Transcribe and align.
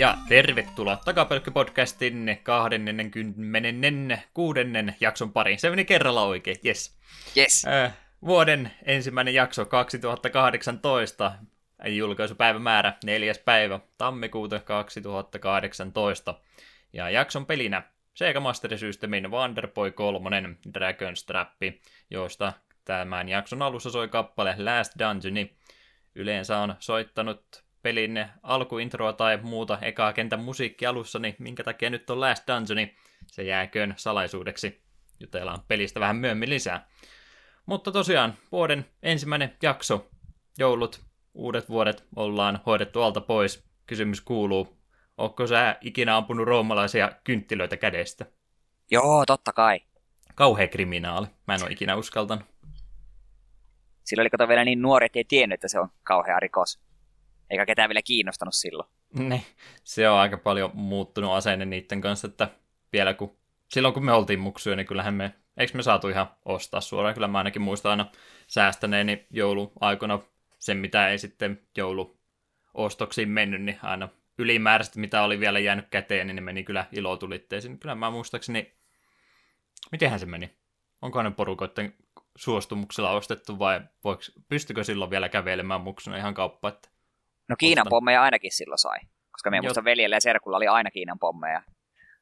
Ja 0.00 0.18
tervetuloa 0.28 0.98
Takapölkky-podcastin 1.04 2.36
26. 2.42 4.60
jakson 5.00 5.32
pariin. 5.32 5.58
Se 5.58 5.70
meni 5.70 5.84
kerralla 5.84 6.22
oikein, 6.22 6.56
yes. 6.66 6.98
Yes. 7.36 7.64
Äh, 7.64 7.92
vuoden 8.26 8.70
ensimmäinen 8.84 9.34
jakso 9.34 9.64
2018, 9.64 11.32
julkaisupäivämäärä 11.88 12.92
4. 13.04 13.32
päivä 13.44 13.80
tammikuuta 13.98 14.60
2018. 14.60 16.34
Ja 16.92 17.10
jakson 17.10 17.46
pelinä 17.46 17.82
Sega 18.14 18.40
Master 18.40 18.78
Systemin 18.78 19.30
Wonderboy 19.30 19.90
3 19.90 20.42
Dragon's 20.68 21.24
Trappi, 21.26 21.82
josta 22.10 22.52
tämän 22.84 23.28
jakson 23.28 23.62
alussa 23.62 23.90
soi 23.90 24.08
kappale 24.08 24.54
Last 24.58 24.92
Dungeoni. 24.98 25.56
Yleensä 26.14 26.58
on 26.58 26.74
soittanut 26.78 27.69
pelin 27.82 28.26
alkuintroa 28.42 29.12
tai 29.12 29.38
muuta 29.42 29.78
ekaa 29.82 30.12
kentän 30.12 30.40
musiikki 30.40 30.86
alussa, 30.86 31.18
niin 31.18 31.36
minkä 31.38 31.64
takia 31.64 31.90
nyt 31.90 32.10
on 32.10 32.20
Last 32.20 32.44
Dungeoni, 32.46 32.94
se 33.26 33.42
jääköön 33.42 33.94
salaisuudeksi. 33.96 34.82
Jutellaan 35.20 35.62
pelistä 35.68 36.00
vähän 36.00 36.16
myöhemmin 36.16 36.50
lisää. 36.50 36.88
Mutta 37.66 37.92
tosiaan, 37.92 38.34
vuoden 38.52 38.86
ensimmäinen 39.02 39.56
jakso, 39.62 40.10
joulut, 40.58 41.00
uudet 41.34 41.68
vuodet 41.68 42.04
ollaan 42.16 42.60
hoidettu 42.66 43.02
alta 43.02 43.20
pois. 43.20 43.70
Kysymys 43.86 44.20
kuuluu, 44.20 44.76
onko 45.18 45.46
sä 45.46 45.76
ikinä 45.80 46.16
ampunut 46.16 46.46
roomalaisia 46.46 47.12
kynttilöitä 47.24 47.76
kädestä? 47.76 48.26
Joo, 48.90 49.26
totta 49.26 49.52
kai. 49.52 49.80
Kauhea 50.34 50.68
kriminaali. 50.68 51.26
Mä 51.46 51.54
en 51.54 51.62
ole 51.62 51.72
ikinä 51.72 51.96
uskaltanut. 51.96 52.44
Silloin 54.04 54.22
oli 54.24 54.30
kato 54.30 54.48
vielä 54.48 54.64
niin 54.64 54.82
nuori, 54.82 55.06
ettei 55.06 55.24
tiennyt, 55.24 55.54
että 55.54 55.68
se 55.68 55.80
on 55.80 55.88
kauhea 56.02 56.40
rikos. 56.40 56.80
Eikä 57.50 57.66
ketään 57.66 57.88
vielä 57.88 58.02
kiinnostanut 58.02 58.54
silloin. 58.54 58.88
Ne, 59.14 59.42
se 59.84 60.08
on 60.08 60.18
aika 60.18 60.36
paljon 60.36 60.70
muuttunut 60.74 61.32
asenne 61.32 61.64
niiden 61.64 62.00
kanssa, 62.00 62.26
että 62.28 62.48
vielä 62.92 63.14
kun, 63.14 63.36
silloin 63.68 63.94
kun 63.94 64.04
me 64.04 64.12
oltiin 64.12 64.40
muksuja, 64.40 64.76
niin 64.76 64.86
kyllähän 64.86 65.14
me, 65.14 65.34
eikö 65.56 65.76
me 65.76 65.82
saatu 65.82 66.08
ihan 66.08 66.30
ostaa 66.44 66.80
suoraan, 66.80 67.14
kyllä 67.14 67.28
mä 67.28 67.38
ainakin 67.38 67.62
muistan 67.62 67.90
aina 67.90 68.06
säästäneeni 68.46 69.26
jouluaikona 69.30 70.18
sen, 70.58 70.76
mitä 70.76 71.08
ei 71.08 71.18
sitten 71.18 71.60
jouluostoksiin 71.76 73.28
mennyt, 73.28 73.62
niin 73.62 73.78
aina 73.82 74.08
ylimääräistä, 74.38 75.00
mitä 75.00 75.22
oli 75.22 75.40
vielä 75.40 75.58
jäänyt 75.58 75.88
käteen, 75.90 76.26
niin 76.26 76.36
ne 76.36 76.40
meni 76.40 76.64
kyllä 76.64 76.86
ilotulitteisiin. 76.92 77.78
Kyllä 77.78 77.94
mä 77.94 78.10
muistaakseni, 78.10 78.74
mitenhän 79.92 80.20
se 80.20 80.26
meni? 80.26 80.50
Onko 81.02 81.22
ne 81.22 81.30
porukoiden 81.30 81.94
suostumuksella 82.36 83.10
ostettu 83.10 83.58
vai 83.58 83.80
voiko, 84.04 84.22
pystykö 84.48 84.84
silloin 84.84 85.10
vielä 85.10 85.28
kävelemään 85.28 85.80
muksuna 85.80 86.16
ihan 86.16 86.34
kauppa? 86.34 86.68
Että 86.68 86.88
No 87.50 87.56
Kiinan 87.58 87.82
ostan. 87.82 87.90
pommeja 87.90 88.22
ainakin 88.22 88.52
silloin 88.52 88.78
sai, 88.78 88.98
koska 89.30 89.50
meidän 89.50 89.64
muista 89.64 89.84
veljellä 89.84 90.16
ja 90.16 90.20
serkulla 90.20 90.56
oli 90.56 90.66
aina 90.66 90.90
Kiinan 90.90 91.18
pommeja. 91.18 91.62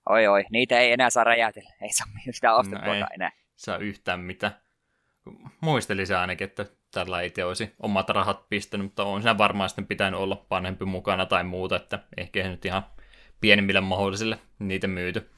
Oi 0.09 0.27
oi, 0.27 0.45
niitä 0.51 0.81
ei 0.81 0.93
enää 0.93 1.11
saa 1.11 1.25
räjäytellä, 1.25 1.71
ei 1.83 1.93
saa 1.93 2.07
sitä 2.31 2.55
ostettua 2.55 2.95
no 2.95 3.07
enää. 3.15 3.33
saa 3.57 3.77
yhtään 3.77 4.21
mitä. 4.21 4.53
Muistelin 5.61 6.07
se 6.07 6.17
ainakin, 6.17 6.45
että 6.45 6.67
tällä 6.91 7.23
itse 7.23 7.45
olisi 7.45 7.75
omat 7.83 8.11
rahat 8.11 8.49
pistänyt, 8.49 8.87
mutta 8.87 9.05
on 9.05 9.23
siinä 9.23 9.39
varmaan 9.39 9.69
sitten 9.69 9.87
pitänyt 9.87 10.21
olla 10.21 10.47
vanhempi 10.51 10.85
mukana 10.85 11.27
tai 11.27 11.45
muuta, 11.45 11.77
että 11.77 11.99
ehkä 12.17 12.49
nyt 12.49 12.65
ihan 12.65 12.83
pienimmille 13.41 13.81
mahdollisille 13.81 14.39
niitä 14.59 14.87
myyty. 14.87 15.31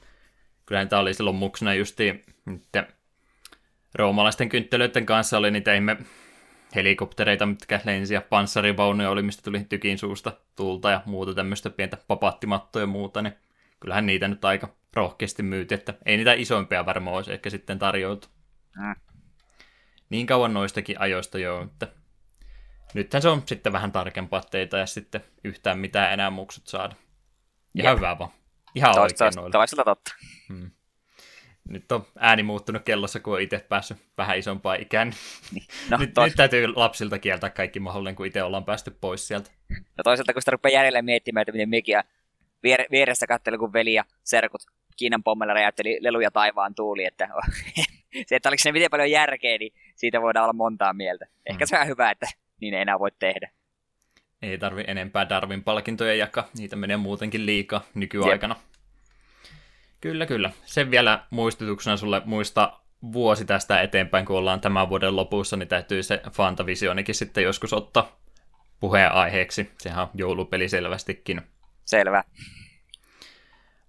Kyllähän 0.65 0.89
tämä 0.89 0.99
oli 0.99 1.13
silloin 1.13 1.35
muksuna 1.35 1.73
justiin 1.73 2.21
niiden 2.45 2.87
roomalaisten 3.95 4.49
kynttelöiden 4.49 5.05
kanssa 5.05 5.37
oli 5.37 5.51
niitä 5.51 5.73
ihme 5.73 5.97
helikoptereita, 6.75 7.45
mitkä 7.45 7.81
lensi 7.85 8.13
ja 8.13 8.21
panssarivaunuja 8.21 9.09
oli, 9.09 9.21
mistä 9.21 9.43
tuli 9.43 9.65
tykin 9.69 9.97
suusta 9.97 10.31
tulta 10.55 10.91
ja 10.91 11.01
muuta 11.05 11.33
tämmöistä 11.33 11.69
pientä 11.69 11.97
papattimattoja 12.07 12.83
ja 12.83 12.87
muuta, 12.87 13.21
niin 13.21 13.33
kyllähän 13.79 14.05
niitä 14.05 14.27
nyt 14.27 14.45
aika 14.45 14.69
rohkeasti 14.93 15.43
myyti, 15.43 15.75
että 15.75 15.93
ei 16.05 16.17
niitä 16.17 16.33
isompia 16.33 16.85
varmaan 16.85 17.15
olisi 17.15 17.33
ehkä 17.33 17.49
sitten 17.49 17.79
tarjoutu. 17.79 18.27
Mm. 18.77 18.95
Niin 20.09 20.27
kauan 20.27 20.53
noistakin 20.53 21.01
ajoista 21.01 21.39
jo, 21.39 21.61
että 21.61 21.87
nythän 22.93 23.21
se 23.21 23.29
on 23.29 23.43
sitten 23.45 23.73
vähän 23.73 23.91
tarkempaa 23.91 24.41
teitä 24.41 24.77
ja 24.77 24.85
sitten 24.85 25.23
yhtään 25.43 25.79
mitään 25.79 26.13
enää 26.13 26.29
muksut 26.29 26.67
saada. 26.67 26.95
Ihan 27.75 27.91
Jep. 27.91 27.97
hyvä 27.97 28.19
vaan. 28.19 28.31
Ihan 28.75 28.95
toista, 28.95 29.25
oikein 29.25 29.35
noilla. 29.35 29.51
Toisella 29.51 29.83
totta. 29.83 30.15
Hmm 30.49 30.71
nyt 31.69 31.91
on 31.91 32.05
ääni 32.19 32.43
muuttunut 32.43 32.83
kellossa, 32.83 33.19
kun 33.19 33.33
on 33.33 33.41
itse 33.41 33.65
päässyt 33.69 33.97
vähän 34.17 34.37
isompaan 34.37 34.81
ikään. 34.81 35.13
Niin. 35.51 35.63
No, 35.89 35.97
nyt, 35.97 36.13
tos... 36.13 36.25
nyt 36.25 36.35
täytyy 36.35 36.67
lapsilta 36.67 37.19
kieltää 37.19 37.49
kaikki 37.49 37.79
mahdollinen, 37.79 38.15
kun 38.15 38.25
itse 38.25 38.43
ollaan 38.43 38.65
päästy 38.65 38.91
pois 39.01 39.27
sieltä. 39.27 39.51
No 39.69 40.03
toisaalta, 40.03 40.33
kun 40.33 40.41
sitä 40.41 40.51
rupeaa 40.51 40.73
järjellä 40.73 41.01
miettimään, 41.01 41.41
että 41.41 41.51
miten 41.51 41.69
mekin 41.69 41.97
vier- 42.67 42.87
vieressä 42.91 43.27
katseli, 43.27 43.57
kun 43.57 43.73
veli 43.73 43.93
ja 43.93 44.05
serkut 44.23 44.61
Kiinan 44.97 45.23
pommella 45.23 45.53
räjäytteli 45.53 45.97
leluja 46.01 46.31
taivaan 46.31 46.75
tuuli, 46.75 47.05
että 47.05 47.29
se, 48.27 48.35
että 48.35 48.49
oliko 48.49 48.61
ne 48.65 48.71
miten 48.71 48.91
paljon 48.91 49.11
järkeä, 49.11 49.57
niin 49.57 49.73
siitä 49.95 50.21
voidaan 50.21 50.43
olla 50.43 50.53
montaa 50.53 50.93
mieltä. 50.93 51.25
Ehkä 51.45 51.65
mm. 51.65 51.67
se 51.67 51.79
on 51.79 51.87
hyvä, 51.87 52.11
että 52.11 52.27
niin 52.61 52.73
ei 52.73 52.81
enää 52.81 52.99
voi 52.99 53.11
tehdä. 53.19 53.51
Ei 54.41 54.57
tarvi 54.57 54.83
enempää 54.87 55.29
Darwin 55.29 55.63
palkintoja 55.63 56.15
jakaa, 56.15 56.49
niitä 56.57 56.75
menee 56.75 56.97
muutenkin 56.97 57.45
liikaa 57.45 57.81
nykyaikana. 57.93 58.55
Jep. 58.55 58.70
Kyllä, 60.01 60.25
kyllä. 60.25 60.51
Sen 60.65 60.91
vielä 60.91 61.23
muistutuksena 61.29 61.97
sulle 61.97 62.21
muista 62.25 62.79
vuosi 63.13 63.45
tästä 63.45 63.81
eteenpäin, 63.81 64.25
kun 64.25 64.37
ollaan 64.37 64.61
tämän 64.61 64.89
vuoden 64.89 65.15
lopussa, 65.15 65.57
niin 65.57 65.67
täytyy 65.67 66.03
se 66.03 66.21
Fantavisionikin 66.31 67.15
sitten 67.15 67.43
joskus 67.43 67.73
ottaa 67.73 68.19
puheenaiheeksi. 68.79 69.71
Sehän 69.77 70.03
on 70.03 70.09
joulupeli 70.13 70.69
selvästikin. 70.69 71.41
Selvä. 71.85 72.23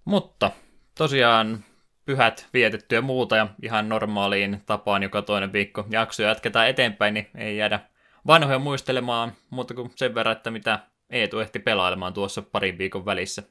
Mutta 0.05 0.51
tosiaan 0.97 1.63
pyhät 2.05 2.47
vietetty 2.53 2.95
ja 2.95 3.01
muuta 3.01 3.35
ja 3.35 3.47
ihan 3.63 3.89
normaaliin 3.89 4.61
tapaan 4.65 5.03
joka 5.03 5.21
toinen 5.21 5.53
viikko 5.53 5.85
jakso 5.89 6.23
jatketaan 6.23 6.67
eteenpäin, 6.67 7.13
niin 7.13 7.29
ei 7.35 7.57
jäädä 7.57 7.79
vanhoja 8.27 8.59
muistelemaan, 8.59 9.33
mutta 9.49 9.73
kuin 9.73 9.91
sen 9.95 10.15
verran, 10.15 10.35
että 10.37 10.51
mitä 10.51 10.79
Eetu 11.09 11.39
ehti 11.39 11.59
pelailemaan 11.59 12.13
tuossa 12.13 12.41
parin 12.41 12.77
viikon 12.77 13.05
välissä. 13.05 13.43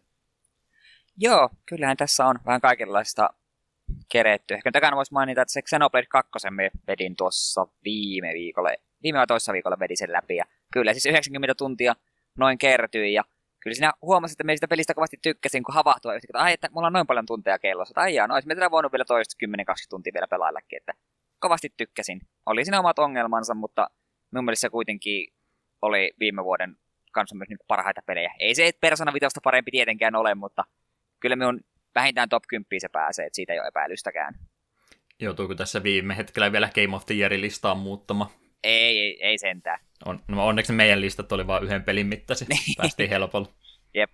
Joo, 1.16 1.50
kyllähän 1.66 1.96
tässä 1.96 2.26
on 2.26 2.38
vähän 2.46 2.60
kaikenlaista 2.60 3.30
keretty. 4.12 4.54
Ehkä 4.54 4.72
takana 4.72 4.96
voisi 4.96 5.12
mainita, 5.12 5.42
että 5.42 5.52
se 5.52 5.62
Xenoblade 5.62 6.06
2 6.06 6.50
me 6.50 6.70
vedin 6.88 7.16
tuossa 7.16 7.66
viime 7.84 8.32
viikolla, 8.32 8.70
viime 9.02 9.18
vai 9.18 9.26
toissa 9.26 9.52
viikolla 9.52 9.78
vedin 9.78 9.96
sen 9.96 10.12
läpi. 10.12 10.36
Ja 10.36 10.44
kyllä 10.72 10.92
siis 10.92 11.06
90 11.06 11.54
tuntia 11.54 11.96
noin 12.38 12.58
kertyi 12.58 13.12
ja 13.12 13.24
kyllä 13.60 13.74
siinä 13.74 13.92
huomasin, 14.02 14.34
että 14.34 14.44
me 14.44 14.56
sitä 14.56 14.68
pelistä 14.68 14.94
kovasti 14.94 15.18
tykkäsin, 15.22 15.62
kun 15.62 15.74
havahtua 15.74 16.14
yhtäkkiä, 16.14 16.30
että 16.38 16.44
ai, 16.44 16.52
että 16.52 16.68
mulla 16.72 16.86
on 16.86 16.92
noin 16.92 17.06
paljon 17.06 17.26
tunteja 17.26 17.58
kellossa. 17.58 17.94
Tai 17.94 18.14
jaa, 18.14 18.26
no 18.26 18.34
olisi 18.34 18.48
tätä 18.48 18.70
voinut 18.70 18.92
vielä 18.92 19.04
toista 19.04 19.46
10-20 19.46 19.74
tuntia 19.90 20.12
vielä 20.14 20.28
pelaillakin, 20.28 20.76
että 20.76 20.92
kovasti 21.38 21.72
tykkäsin. 21.76 22.20
Oli 22.46 22.64
siinä 22.64 22.80
omat 22.80 22.98
ongelmansa, 22.98 23.54
mutta 23.54 23.90
mun 24.34 24.44
mielestä 24.44 24.60
se 24.60 24.70
kuitenkin 24.70 25.32
oli 25.82 26.12
viime 26.20 26.44
vuoden 26.44 26.76
kanssa 27.12 27.36
myös 27.36 27.48
niin 27.48 27.58
parhaita 27.68 28.02
pelejä. 28.06 28.34
Ei 28.38 28.54
se 28.54 28.70
Persona 28.80 29.12
5 29.12 29.26
parempi 29.44 29.70
tietenkään 29.70 30.16
ole, 30.16 30.34
mutta 30.34 30.64
kyllä 31.22 31.36
minun 31.36 31.60
vähintään 31.94 32.28
top 32.28 32.42
10 32.48 32.66
se 32.78 32.88
pääsee, 32.88 33.26
että 33.26 33.36
siitä 33.36 33.52
ei 33.52 33.58
ole 33.58 33.68
epäilystäkään. 33.68 34.34
Joutuuko 35.20 35.54
tässä 35.54 35.82
viime 35.82 36.16
hetkellä 36.16 36.52
vielä 36.52 36.70
Game 36.74 36.96
of 36.96 37.06
the 37.06 37.14
Year 37.14 37.32
listaan 37.36 37.78
muuttama? 37.78 38.30
Ei, 38.64 38.98
ei, 38.98 39.18
ei 39.22 39.38
sentään. 39.38 39.78
On, 40.04 40.20
no 40.28 40.46
onneksi 40.46 40.72
meidän 40.72 41.00
listat 41.00 41.32
oli 41.32 41.46
vain 41.46 41.64
yhden 41.64 41.82
pelin 41.82 42.06
mittaisia. 42.06 42.46
Niin. 42.48 42.60
Päästiin 42.76 43.08
helpolla. 43.08 43.48
Jep. 43.94 44.10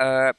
Öö, 0.00 0.32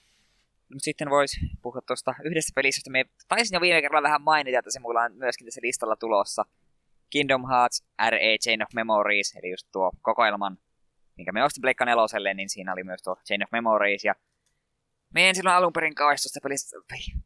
sitten 0.78 1.10
voisi 1.10 1.40
puhua 1.62 1.82
tuosta 1.88 2.16
yhdestä 2.24 2.52
pelistä, 2.56 2.78
josta 2.78 2.92
me 2.92 3.06
taisin 3.28 3.56
jo 3.56 3.62
viime 3.62 3.82
kerralla 3.82 4.08
vähän 4.08 4.22
mainita, 4.22 4.60
että 4.60 4.72
se 4.72 4.80
mulla 4.80 5.02
on 5.02 5.16
myöskin 5.16 5.48
tässä 5.48 5.62
listalla 5.64 5.96
tulossa. 5.96 6.46
Kingdom 7.10 7.48
Hearts 7.48 7.84
R.A. 8.10 8.38
Chain 8.44 8.64
of 8.64 8.74
Memories, 8.76 9.36
eli 9.36 9.52
just 9.52 9.68
tuo 9.72 9.92
kokoelman, 10.02 10.58
minkä 11.18 11.32
me 11.32 11.44
ostin 11.44 11.62
Pleikka 11.62 11.86
neloselle, 11.86 12.34
niin 12.34 12.50
siinä 12.50 12.74
oli 12.74 12.84
myös 12.84 13.02
tuo 13.02 13.16
Chain 13.28 13.44
of 13.44 13.52
Memories, 13.52 14.06
ja 14.06 14.16
me 15.16 15.30
en 15.30 15.36
silloin 15.36 15.56
alun 15.56 15.74
perin 15.74 15.96
kauheasti 15.96 16.40
pelistä 16.44 16.78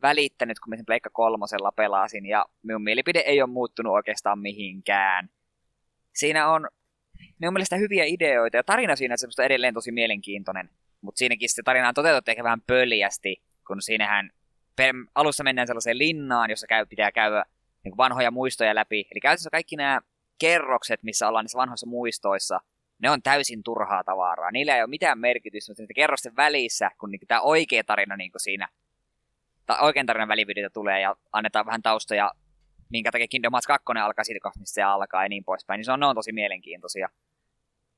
välittänyt, 0.02 0.60
kun 0.60 0.70
mä 0.70 0.76
sen 0.76 0.86
Pleikka 0.86 1.10
kolmosella 1.10 1.72
pelasin, 1.72 2.26
ja 2.26 2.46
minun 2.64 2.84
mielipide 2.84 3.20
ei 3.20 3.42
ole 3.42 3.50
muuttunut 3.50 3.94
oikeastaan 3.94 4.40
mihinkään. 4.40 5.30
Siinä 6.16 6.50
on 6.50 6.68
minun 7.40 7.54
mielestä 7.54 7.76
hyviä 7.76 8.04
ideoita, 8.08 8.58
ja 8.58 8.64
tarina 8.64 8.96
siinä 8.96 9.16
on 9.40 9.46
edelleen 9.46 9.74
tosi 9.74 9.92
mielenkiintoinen, 9.92 10.70
mutta 11.02 11.20
siinäkin 11.20 11.50
se 11.50 11.64
tarina 11.64 11.88
on 11.88 11.94
toteutettu 11.94 12.32
ehkä 12.32 12.44
vähän 12.44 12.62
pöljästi, 12.68 13.44
kun 13.68 13.82
siinähän 13.82 14.30
alussa 15.16 15.44
mennään 15.44 15.68
sellaiseen 15.68 15.98
linnaan, 15.98 16.50
jossa 16.50 16.68
käy, 16.68 16.86
pitää 16.86 17.12
käydä 17.12 17.46
niin 17.84 17.98
vanhoja 17.98 18.32
muistoja 18.32 18.76
läpi. 18.76 19.08
Eli 19.12 19.20
käytännössä 19.20 19.50
kaikki 19.50 19.76
nämä 19.76 20.02
kerrokset, 20.40 21.04
missä 21.04 21.28
ollaan 21.28 21.46
niissä 21.46 21.58
vanhoissa 21.58 21.88
muistoissa, 21.88 22.60
ne 23.00 23.10
on 23.10 23.22
täysin 23.22 23.64
turhaa 23.64 24.04
tavaraa. 24.04 24.52
Niillä 24.52 24.76
ei 24.76 24.82
ole 24.82 24.90
mitään 24.90 25.20
merkitystä, 25.20 25.72
mutta 25.72 25.94
kerrosten 25.94 26.36
välissä, 26.36 26.92
kun 27.00 27.12
niin 27.12 27.22
tämä 27.28 27.42
oikea 27.42 27.84
tarina 27.84 28.18
niin 28.18 28.32
siinä, 28.38 28.68
tai 29.66 29.78
oikean 29.82 30.06
tarinan 30.06 30.28
välivideota 30.28 30.74
tulee 30.74 31.02
ja 31.02 31.16
annetaan 31.32 31.66
vähän 31.66 31.82
taustoja, 31.82 32.32
minkä 32.90 33.12
takia 33.12 33.28
Kingdom 33.28 33.54
Hearts 33.54 33.68
2 33.68 33.86
alkaa 34.04 34.24
siitä 34.24 34.40
kohdasta, 34.44 34.60
mistä 34.60 34.74
se 34.74 34.84
alkaa 34.84 35.24
ja 35.24 35.30
niin 35.30 35.44
poispäin, 35.44 35.78
niin 35.78 35.86
se 35.86 35.92
on, 35.92 36.00
ne 36.00 36.06
on 36.06 36.16
tosi 36.16 36.32
mielenkiintoisia. 36.32 37.10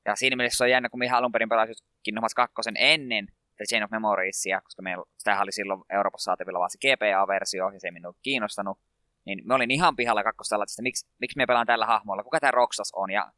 Ja 0.05 0.15
siinä 0.15 0.35
mielessä 0.35 0.57
se 0.57 0.63
on 0.63 0.69
jännä, 0.69 0.89
kun 0.89 0.99
minä 0.99 1.17
alun 1.17 1.31
perin 1.31 1.49
pelasin 1.49 1.75
Kingdom 2.03 2.21
Hearts 2.21 2.35
2 2.35 2.55
ennen 2.77 3.27
The 3.57 3.65
Chain 3.65 3.83
of 3.83 3.91
Memoriesia, 3.91 4.61
koska 4.61 4.81
meillä, 4.81 5.03
sitä 5.17 5.41
oli 5.41 5.51
silloin 5.51 5.83
Euroopassa 5.89 6.25
saatavilla 6.25 6.59
vaan 6.59 6.69
se 6.69 6.77
GPA-versio, 6.77 7.69
ja 7.69 7.79
se 7.79 7.87
ei 7.87 7.91
minua 7.91 8.13
kiinnostanut. 8.21 8.79
Niin 9.25 9.41
me 9.43 9.53
olin 9.53 9.71
ihan 9.71 9.95
pihalla 9.95 10.23
kakkosella, 10.23 10.63
että 10.63 10.81
miksi, 10.81 11.07
miksi 11.19 11.37
me 11.37 11.45
pelaan 11.45 11.67
tällä 11.67 11.85
hahmolla, 11.85 12.23
kuka 12.23 12.39
tämä 12.39 12.51
Roxas 12.51 12.91
on, 12.93 13.11
ja 13.11 13.31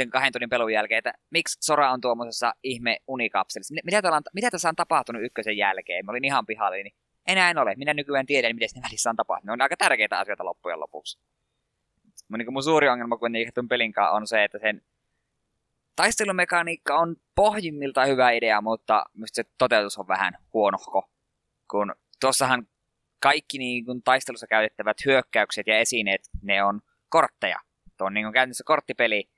sitten 0.00 0.10
kahden 0.10 0.32
tunnin 0.32 0.50
pelun 0.50 0.72
jälkeen, 0.72 0.98
että 0.98 1.12
miksi 1.30 1.58
Sora 1.60 1.92
on 1.92 2.00
tuommoisessa 2.00 2.52
ihme 2.62 2.96
unikapselissa. 3.06 3.74
Mitä, 3.84 4.00
on, 4.12 4.22
mitä 4.34 4.50
tässä 4.50 4.68
on 4.68 4.76
tapahtunut 4.76 5.22
ykkösen 5.22 5.56
jälkeen? 5.56 6.04
Mä 6.04 6.12
olin 6.12 6.24
ihan 6.24 6.46
pihalla, 6.46 6.76
niin 6.76 6.94
enää 7.26 7.50
en 7.50 7.58
ole. 7.58 7.74
Minä 7.76 7.94
nykyään 7.94 8.26
tiedän, 8.26 8.56
miten 8.56 8.68
ne 8.74 8.82
välissä 8.82 9.10
on 9.10 9.16
tapahtunut. 9.16 9.46
Ne 9.46 9.52
on 9.52 9.62
aika 9.62 9.76
tärkeitä 9.76 10.18
asioita 10.18 10.44
loppujen 10.44 10.80
lopuksi. 10.80 11.18
Mun, 12.28 12.38
niin 12.38 12.52
mun 12.52 12.62
suuri 12.62 12.88
ongelma 12.88 13.16
kuitenkin 13.16 13.54
tuon 13.54 13.68
pelin 13.68 13.92
on 14.12 14.26
se, 14.26 14.44
että 14.44 14.58
sen 14.58 14.82
taistelumekaniikka 15.96 16.98
on 16.98 17.16
pohjimmiltaan 17.34 18.08
hyvä 18.08 18.30
idea, 18.30 18.60
mutta 18.60 19.04
myös 19.14 19.30
se 19.32 19.44
toteutus 19.58 19.98
on 19.98 20.08
vähän 20.08 20.34
huonohko. 20.52 21.10
Kun 21.70 21.94
tuossahan 22.20 22.66
kaikki 23.18 23.58
niin 23.58 23.84
kun 23.84 24.02
taistelussa 24.02 24.46
käytettävät 24.46 24.96
hyökkäykset 25.06 25.66
ja 25.66 25.78
esineet, 25.78 26.20
ne 26.42 26.62
on 26.64 26.80
kortteja. 27.08 27.60
Tuo 27.96 28.06
on 28.06 28.14
niin 28.14 28.32
käytännössä 28.32 28.64
korttipeli. 28.66 29.30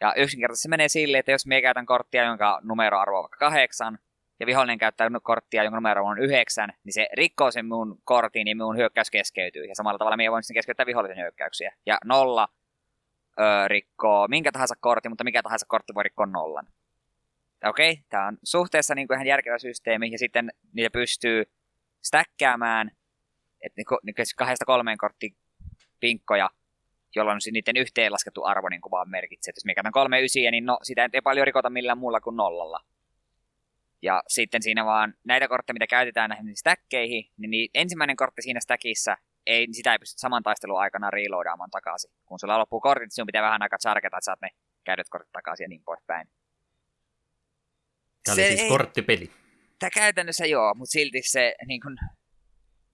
Ja 0.00 0.14
yksinkertaisesti 0.16 0.62
se 0.62 0.68
menee 0.68 0.88
silleen, 0.88 1.18
että 1.20 1.32
jos 1.32 1.46
me 1.46 1.62
käytän 1.62 1.86
korttia, 1.86 2.24
jonka 2.24 2.60
numeroarvo 2.62 3.16
on 3.16 3.22
vaikka 3.22 3.38
kahdeksan, 3.38 3.98
ja 4.40 4.46
vihollinen 4.46 4.78
käyttää 4.78 5.10
korttia, 5.22 5.64
jonka 5.64 5.76
numero 5.76 6.04
on 6.04 6.18
yhdeksän, 6.18 6.72
niin 6.84 6.92
se 6.92 7.08
rikkoo 7.12 7.50
sen 7.50 7.66
mun 7.66 7.98
kortin 8.04 8.48
ja 8.48 8.56
mun 8.56 8.76
hyökkäys 8.76 9.10
keskeytyy. 9.10 9.64
Ja 9.64 9.74
samalla 9.74 9.98
tavalla 9.98 10.16
minä 10.16 10.30
voin 10.30 10.42
sitten 10.42 10.54
keskeyttää 10.54 10.86
vihollisen 10.86 11.16
hyökkäyksiä. 11.16 11.74
Ja 11.86 11.98
nolla 12.04 12.48
öö, 13.40 13.68
rikkoo 13.68 14.28
minkä 14.28 14.52
tahansa 14.52 14.74
kortin, 14.80 15.10
mutta 15.10 15.24
mikä 15.24 15.42
tahansa 15.42 15.66
kortti 15.68 15.94
voi 15.94 16.02
rikkoa 16.02 16.26
nollan. 16.26 16.66
Okei, 17.64 17.90
okay, 17.90 18.02
tämä 18.08 18.26
on 18.26 18.38
suhteessa 18.42 18.94
niin 18.94 19.08
kuin 19.08 19.14
ihan 19.14 19.26
järkevä 19.26 19.58
systeemi, 19.58 20.10
ja 20.12 20.18
sitten 20.18 20.50
niitä 20.72 20.90
pystyy 20.90 21.44
stäkkäämään, 22.02 22.90
että 23.62 23.76
niin, 23.76 23.98
niin 24.02 24.14
kahdesta 24.36 24.64
kolmeen 24.64 24.98
kortti 24.98 25.36
pinkkoja, 26.00 26.50
jolloin 27.16 27.40
niiden 27.52 27.76
yhteenlaskettu 27.76 28.44
arvo 28.44 28.68
niin 28.68 28.80
kuin 28.80 28.90
vaan 28.90 29.10
merkitsee. 29.10 29.50
Että 29.50 29.58
jos 29.58 29.64
mikä 29.64 29.82
on 29.84 29.92
kolme 29.92 30.22
ysiä, 30.22 30.50
niin 30.50 30.66
no, 30.66 30.78
sitä 30.82 31.08
ei 31.12 31.20
paljon 31.20 31.46
rikota 31.46 31.70
millään 31.70 31.98
muulla 31.98 32.20
kuin 32.20 32.36
nollalla. 32.36 32.80
Ja 34.02 34.22
sitten 34.28 34.62
siinä 34.62 34.84
vaan 34.84 35.14
näitä 35.24 35.48
kortteja, 35.48 35.74
mitä 35.74 35.86
käytetään 35.86 36.30
näihin 36.30 36.56
stäkkeihin, 36.56 37.30
niin, 37.36 37.50
niin 37.50 37.70
ensimmäinen 37.74 38.16
kortti 38.16 38.42
siinä 38.42 38.60
stäkissä, 38.60 39.16
ei, 39.46 39.66
niin 39.66 39.74
sitä 39.74 39.92
ei 39.92 39.98
pysty 39.98 40.18
saman 40.18 40.42
taistelun 40.42 40.80
aikana 40.80 41.10
reloadaamaan 41.10 41.70
takaisin. 41.70 42.10
Kun 42.26 42.38
sulla 42.38 42.58
loppuu 42.58 42.80
kortit, 42.80 43.06
niin 43.06 43.10
sinun 43.10 43.26
pitää 43.26 43.42
vähän 43.42 43.62
aikaa 43.62 43.78
charkata, 43.78 44.16
että 44.16 44.24
saat 44.24 44.40
ne 44.40 44.48
käydyt 44.84 45.08
kortit 45.10 45.32
takaisin 45.32 45.64
ja 45.64 45.68
niin 45.68 45.82
poispäin. 45.84 46.28
Tämä 48.24 48.34
oli 48.34 48.42
se 48.42 48.48
siis 48.48 48.60
ei, 48.60 48.68
korttipeli. 48.68 49.30
Tämä 49.78 49.90
käytännössä 49.90 50.46
joo, 50.46 50.74
mutta 50.74 50.92
silti 50.92 51.22
se 51.22 51.54
niin 51.66 51.80
kun, 51.80 51.98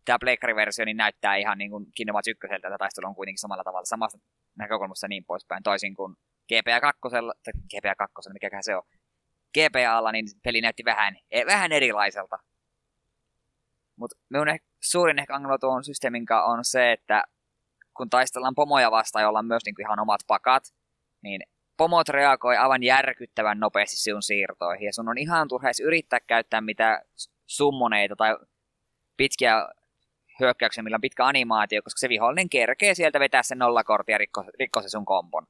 tämä 0.06 0.18
Pleikkari-versio 0.18 0.84
niin 0.84 0.96
näyttää 0.96 1.36
ihan 1.36 1.58
niin 1.58 1.70
kuin 1.70 1.86
Kingdom 1.94 2.14
Hearts 2.14 2.28
1, 2.28 2.54
että 2.54 2.78
taistelu 2.78 3.06
on 3.06 3.14
kuitenkin 3.14 3.40
samalla 3.40 3.64
tavalla, 3.64 3.84
samasta 3.84 4.18
näkökulmasta 4.58 5.08
niin 5.08 5.24
poispäin, 5.24 5.62
toisin 5.62 5.94
kuin 5.94 6.16
GPA 6.48 6.80
2, 6.80 7.00
tai 7.44 7.52
GPA 7.70 7.94
2, 7.94 8.30
mikä 8.32 8.62
se 8.62 8.76
on, 8.76 8.82
GPAlla, 9.54 10.12
niin 10.12 10.26
peli 10.44 10.60
näytti 10.60 10.84
vähän, 10.84 11.16
e, 11.30 11.46
vähän 11.46 11.72
erilaiselta. 11.72 12.38
Mutta 13.96 14.16
minun 14.28 14.48
ehkä, 14.48 14.66
suurin 14.80 15.18
ehkä 15.18 15.34
ongelma 15.34 15.58
tuon 15.58 15.84
systeemin 15.84 16.26
on 16.44 16.64
se, 16.64 16.92
että 16.92 17.24
kun 17.96 18.10
taistellaan 18.10 18.54
pomoja 18.54 18.90
vastaan, 18.90 19.22
joilla 19.22 19.38
on 19.38 19.46
myös 19.46 19.62
niin 19.64 19.80
ihan 19.80 20.00
omat 20.00 20.20
pakat, 20.26 20.62
niin 21.22 21.40
pomot 21.76 22.08
reagoi 22.08 22.56
aivan 22.56 22.82
järkyttävän 22.82 23.60
nopeasti 23.60 23.96
sinun 23.96 24.22
siirtoihin. 24.22 24.86
Ja 24.86 24.92
sun 24.92 25.08
on 25.08 25.18
ihan 25.18 25.48
turha 25.48 25.68
edes 25.68 25.80
yrittää 25.80 26.20
käyttää 26.26 26.60
mitä 26.60 27.02
summoneita 27.46 28.16
tai 28.16 28.36
pitkiä 29.16 29.68
hyökkäyksiä, 30.40 30.82
millä 30.82 30.94
on 30.94 31.00
pitkä 31.00 31.26
animaatio, 31.26 31.82
koska 31.82 31.98
se 31.98 32.08
vihollinen 32.08 32.48
kerkee 32.48 32.94
sieltä 32.94 33.20
vetää 33.20 33.42
sen 33.42 33.58
nollakortin 33.58 34.12
ja 34.12 34.18
rikko, 34.18 34.44
rikko 34.58 34.82
se 34.82 34.88
sun 34.88 35.04
kompon. 35.04 35.46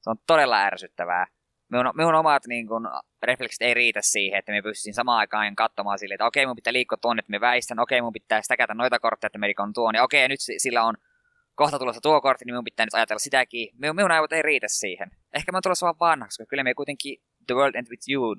Se 0.00 0.10
on 0.10 0.16
todella 0.26 0.62
ärsyttävää 0.62 1.26
minun, 1.70 1.92
minun 1.94 2.14
omat 2.14 2.46
niin 2.46 2.66
kun, 2.68 2.88
refleksit 3.22 3.62
ei 3.62 3.74
riitä 3.74 4.00
siihen, 4.02 4.38
että 4.38 4.52
me 4.52 4.62
pystyisin 4.62 4.94
samaan 4.94 5.18
aikaan 5.18 5.56
katsomaan 5.56 5.98
sille, 5.98 6.14
että 6.14 6.26
okei, 6.26 6.46
mun 6.46 6.56
pitää 6.56 6.72
liikkua 6.72 6.98
tuonne, 6.98 7.20
että 7.20 7.30
me 7.30 7.40
väistän, 7.40 7.78
okei, 7.78 8.02
mun 8.02 8.12
pitää 8.12 8.42
stäkätä 8.42 8.74
noita 8.74 8.98
kortteja, 8.98 9.26
että 9.26 9.38
me 9.38 9.46
rikon 9.46 9.72
tuon, 9.72 9.94
ja 9.94 10.02
okei, 10.02 10.28
nyt 10.28 10.40
sillä 10.58 10.82
on 10.84 10.94
kohta 11.54 11.78
tulossa 11.78 12.00
tuo 12.00 12.20
kortti, 12.20 12.44
niin 12.44 12.54
minun 12.54 12.64
pitää 12.64 12.86
nyt 12.86 12.94
ajatella 12.94 13.18
sitäkin. 13.18 13.68
Minun, 13.78 13.96
minun 13.96 14.10
aivot 14.10 14.32
ei 14.32 14.42
riitä 14.42 14.68
siihen. 14.68 15.10
Ehkä 15.34 15.52
mä 15.52 15.56
oon 15.56 15.62
tulossa 15.62 15.86
vaan 15.86 15.96
vanhaksi, 16.00 16.38
koska 16.38 16.50
kyllä 16.50 16.64
me 16.64 16.74
kuitenkin 16.74 17.18
The 17.46 17.54
World 17.54 17.74
Ends 17.74 17.90
With 17.90 18.04
You, 18.10 18.36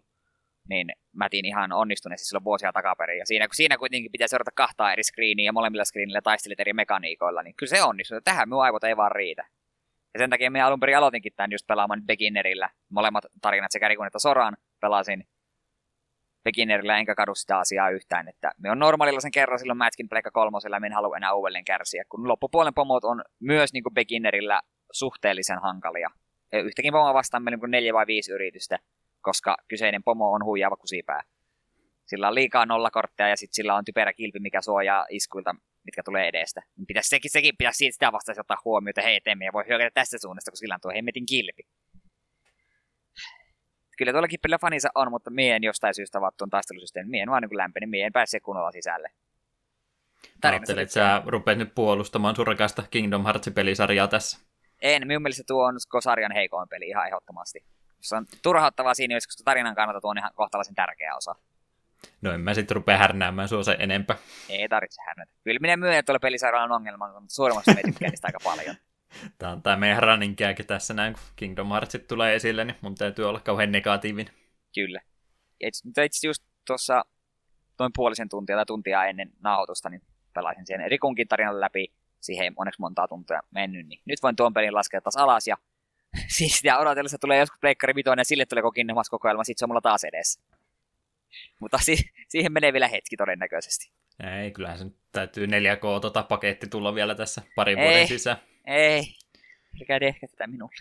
niin 0.69 0.87
mä 1.15 1.29
tiin 1.29 1.45
ihan 1.45 1.71
onnistuneesti 1.71 2.27
silloin 2.27 2.43
vuosia 2.43 2.73
takaperin. 2.73 3.19
Ja 3.19 3.25
siinä, 3.25 3.47
siinä 3.53 3.77
kuitenkin 3.77 4.11
pitää 4.11 4.27
seurata 4.27 4.51
kahta 4.55 4.93
eri 4.93 5.03
screeniä 5.03 5.45
ja 5.45 5.53
molemmilla 5.53 5.85
screenillä 5.85 6.21
taistelit 6.21 6.59
eri 6.59 6.73
mekaniikoilla, 6.73 7.43
niin 7.43 7.55
kyllä 7.55 7.69
se 7.69 7.83
onnistuu. 7.83 8.21
Tähän 8.23 8.49
minun 8.49 8.63
aivot 8.63 8.83
ei 8.83 8.97
vaan 8.97 9.11
riitä. 9.11 9.47
Ja 10.13 10.19
sen 10.19 10.29
takia 10.29 10.51
minä 10.51 10.67
alun 10.67 10.79
perin 10.79 10.97
aloitinkin 10.97 11.33
tämän 11.35 11.51
just 11.51 11.67
pelaamaan 11.67 12.05
beginnerillä. 12.05 12.69
Molemmat 12.89 13.25
tarinat 13.41 13.71
sekä 13.71 13.87
Rikun 13.87 14.07
että 14.07 14.19
Soran 14.19 14.57
pelasin 14.81 15.27
beginnerillä, 16.43 16.97
enkä 16.97 17.15
kadu 17.15 17.35
sitä 17.35 17.57
asiaa 17.57 17.89
yhtään. 17.89 18.27
Että 18.27 18.51
me 18.57 18.71
on 18.71 18.79
normaalilla 18.79 19.19
sen 19.19 19.31
kerran 19.31 19.59
silloin 19.59 19.77
Matchkin 19.77 20.09
Pleikka 20.09 20.31
kolmosella, 20.31 20.77
en 20.77 20.93
halua 20.93 21.17
enää 21.17 21.33
uudelleen 21.33 21.65
kärsiä, 21.65 22.03
kun 22.09 22.27
loppupuolen 22.27 22.73
pomot 22.73 23.03
on 23.03 23.23
myös 23.39 23.73
niin 23.73 23.83
kuin 23.83 23.93
beginnerillä 23.93 24.61
suhteellisen 24.91 25.61
hankalia. 25.61 26.09
Ja 26.51 26.59
yhtäkin 26.59 26.93
pomoa 26.93 27.13
vastaan 27.13 27.43
meillä 27.43 27.59
on 27.63 27.71
neljä 27.71 27.93
vai 27.93 28.07
viisi 28.07 28.31
yritystä, 28.31 28.79
koska 29.21 29.57
kyseinen 29.67 30.03
pomo 30.03 30.31
on 30.31 30.45
huijaava 30.45 30.75
kusipää. 30.75 31.21
Sillä 32.05 32.27
on 32.27 32.35
liikaa 32.35 32.65
nollakortteja 32.65 33.29
ja 33.29 33.37
sitten 33.37 33.55
sillä 33.55 33.75
on 33.75 33.85
typerä 33.85 34.13
kilpi, 34.13 34.39
mikä 34.39 34.61
suojaa 34.61 35.05
iskuilta 35.09 35.55
mitkä 35.85 36.01
tulee 36.05 36.27
edestä. 36.27 36.61
Niin 36.77 36.87
pitäisi 36.87 37.09
sekin, 37.09 37.31
sekin 37.31 37.57
pitäisi 37.57 37.91
sitä 37.91 38.11
vastaisi 38.11 38.41
ottaa 38.41 38.57
huomioon, 38.65 38.89
että 38.89 39.01
hei, 39.01 39.15
etemme 39.15 39.45
ja 39.45 39.53
voi 39.53 39.63
hyökätä 39.67 39.91
tästä 39.93 40.17
suunnasta, 40.21 40.51
kun 40.51 40.57
sillä 40.57 40.75
on 40.75 40.81
tuo 40.81 40.91
hemmetin 40.95 41.25
kilpi. 41.25 41.63
Kyllä 43.97 44.11
tuollakin 44.11 44.39
pelillä 44.43 44.57
faninsa 44.57 44.89
on, 44.95 45.11
mutta 45.11 45.29
mie 45.29 45.55
en 45.55 45.63
jostain 45.63 45.95
syystä 45.95 46.21
vattuun 46.21 46.49
taistelusysteemi. 46.49 47.09
Mie 47.09 47.21
en 47.21 47.29
vaan 47.29 47.43
niin 47.43 47.57
lämpeni, 47.57 47.85
mie 47.85 48.05
en 48.05 48.13
pääse 48.13 48.39
kunnolla 48.39 48.71
sisälle. 48.71 49.09
Ajattelet, 50.43 50.81
että 50.81 50.93
sä 50.93 51.21
rupeat 51.25 51.57
nyt 51.57 51.75
puolustamaan 51.75 52.35
sun 52.35 52.47
rakasta 52.47 52.83
Kingdom 52.91 53.25
Hearts-pelisarjaa 53.25 54.07
tässä? 54.07 54.39
En, 54.81 55.07
minun 55.07 55.21
mielestä 55.21 55.43
tuo 55.47 55.65
on 55.65 55.75
sarjan 55.99 56.31
heikoin 56.31 56.69
peli 56.69 56.87
ihan 56.87 57.07
ehdottomasti. 57.07 57.65
Se 58.01 58.15
on 58.15 58.25
turhauttavaa 58.43 58.93
siinä, 58.93 59.15
koska 59.15 59.43
tarinan 59.45 59.75
kannalta 59.75 60.01
tuo 60.01 60.11
on 60.11 60.17
ihan 60.17 60.31
kohtalaisen 60.35 60.75
tärkeä 60.75 61.15
osa. 61.15 61.35
No 62.21 62.31
en 62.31 62.41
mä 62.41 62.53
sitten 62.53 62.75
rupea 62.75 62.97
härnäämään 62.97 63.47
sua 63.47 63.63
sen 63.63 63.75
enempää. 63.79 64.17
Ei 64.49 64.69
tarvitse 64.69 65.01
härnätä. 65.07 65.31
Kyllä 65.43 65.59
minä 65.61 65.77
myönnän, 65.77 65.99
että 65.99 66.07
tuolla 66.07 66.19
pelisarjalla 66.19 66.65
on 66.65 66.71
ongelma, 66.71 67.19
mutta 67.19 67.35
suurimmassa 67.35 67.71
me 67.71 67.81
tykkään 67.85 68.09
niistä 68.09 68.27
aika 68.27 68.39
paljon. 68.43 68.75
Tämä 69.37 69.51
on 69.51 69.61
tämä 69.61 69.75
meidän 69.75 70.03
running 70.03 70.35
tässä 70.67 70.93
näin, 70.93 71.13
kun 71.13 71.23
Kingdom 71.35 71.69
Heartsit 71.69 72.07
tulee 72.07 72.35
esille, 72.35 72.65
niin 72.65 72.77
mun 72.81 72.95
täytyy 72.95 73.29
olla 73.29 73.39
kauhean 73.39 73.71
negatiivinen. 73.71 74.33
Kyllä. 74.75 75.01
Itse, 75.59 76.05
itse 76.05 76.27
just 76.27 76.43
tuossa 76.67 77.05
noin 77.79 77.91
puolisen 77.95 78.29
tuntia 78.29 78.55
tai 78.55 78.65
tuntia 78.65 79.05
ennen 79.05 79.31
nauhoitusta, 79.39 79.89
niin 79.89 80.01
pelasin 80.33 80.65
siihen 80.65 80.91
Rikunkin 80.91 81.27
tarinan 81.27 81.61
läpi. 81.61 81.93
Siihen 82.21 82.43
ei 82.43 82.51
onneksi 82.55 82.81
montaa 82.81 83.07
tuntia 83.07 83.41
mennyt, 83.51 83.87
niin 83.87 84.01
nyt 84.05 84.23
voin 84.23 84.35
tuon 84.35 84.53
pelin 84.53 84.73
laskea 84.73 85.01
taas 85.01 85.17
alas 85.17 85.47
ja 85.47 85.57
siis 86.37 86.57
sitä 86.57 86.77
odotellessa 86.77 87.17
tulee 87.17 87.39
joskus 87.39 87.59
Pleikkari 87.59 87.95
Vitoinen 87.95 88.21
ja 88.21 88.25
sille 88.25 88.45
tulee 88.45 88.63
Kingdom 88.75 88.95
Hearts 88.95 89.09
kokoelma, 89.09 89.43
sit 89.43 89.57
se 89.57 89.65
on 89.65 89.69
mulla 89.69 89.81
taas 89.81 90.03
edessä. 90.03 90.41
Mutta 91.59 91.77
si- 91.77 92.11
siihen 92.27 92.51
menee 92.51 92.73
vielä 92.73 92.87
hetki 92.87 93.17
todennäköisesti. 93.17 93.91
Ei, 94.41 94.51
kyllähän 94.51 94.77
se 94.77 94.85
täytyy 95.11 95.47
4K 95.47 96.01
tota 96.01 96.23
paketti 96.23 96.67
tulla 96.67 96.95
vielä 96.95 97.15
tässä 97.15 97.41
parin 97.55 97.79
ei, 97.79 97.85
vuoden 97.85 98.07
sisään. 98.07 98.37
Ei, 98.65 99.03
älkää 99.81 99.99
tehkää 99.99 100.29
tätä 100.29 100.47
minulle. 100.47 100.75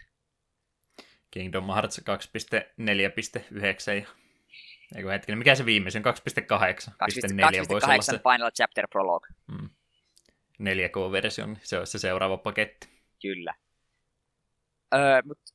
Kingdom 1.31 1.67
Hearts 1.67 2.01
2.4.9 2.01 2.05
ja 4.01 4.07
Eikö 4.97 5.11
hetkinen, 5.11 5.39
mikä 5.39 5.55
se 5.55 5.67
viimeisin? 5.67 6.03
2.8. 6.03 6.13
2.4 6.91 7.69
voisi 7.69 7.91
olla 7.91 8.03
se. 8.03 8.21
Final 8.33 8.51
Chapter 8.51 8.89
Prologue. 8.89 9.29
Mm. 9.47 9.71
4K-versio, 10.61 11.47
niin 11.47 11.59
se 11.63 11.79
olisi 11.79 11.93
se 11.93 11.99
seuraava 11.99 12.37
paketti. 12.37 12.89
Kyllä. 13.23 13.55
Öö, 14.95 15.23
mutta 15.25 15.53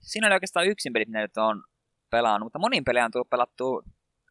siinä 0.00 0.26
oli 0.26 0.34
oikeastaan 0.34 0.66
yksin 0.66 0.92
pelit, 0.92 1.08
mitä 1.08 1.20
nyt 1.20 1.36
on 1.36 1.62
pelannut, 2.10 2.46
mutta 2.46 2.58
monin 2.58 2.84
pelejä 2.84 3.04
on 3.04 3.10
tullut 3.10 3.30
pelattua 3.30 3.82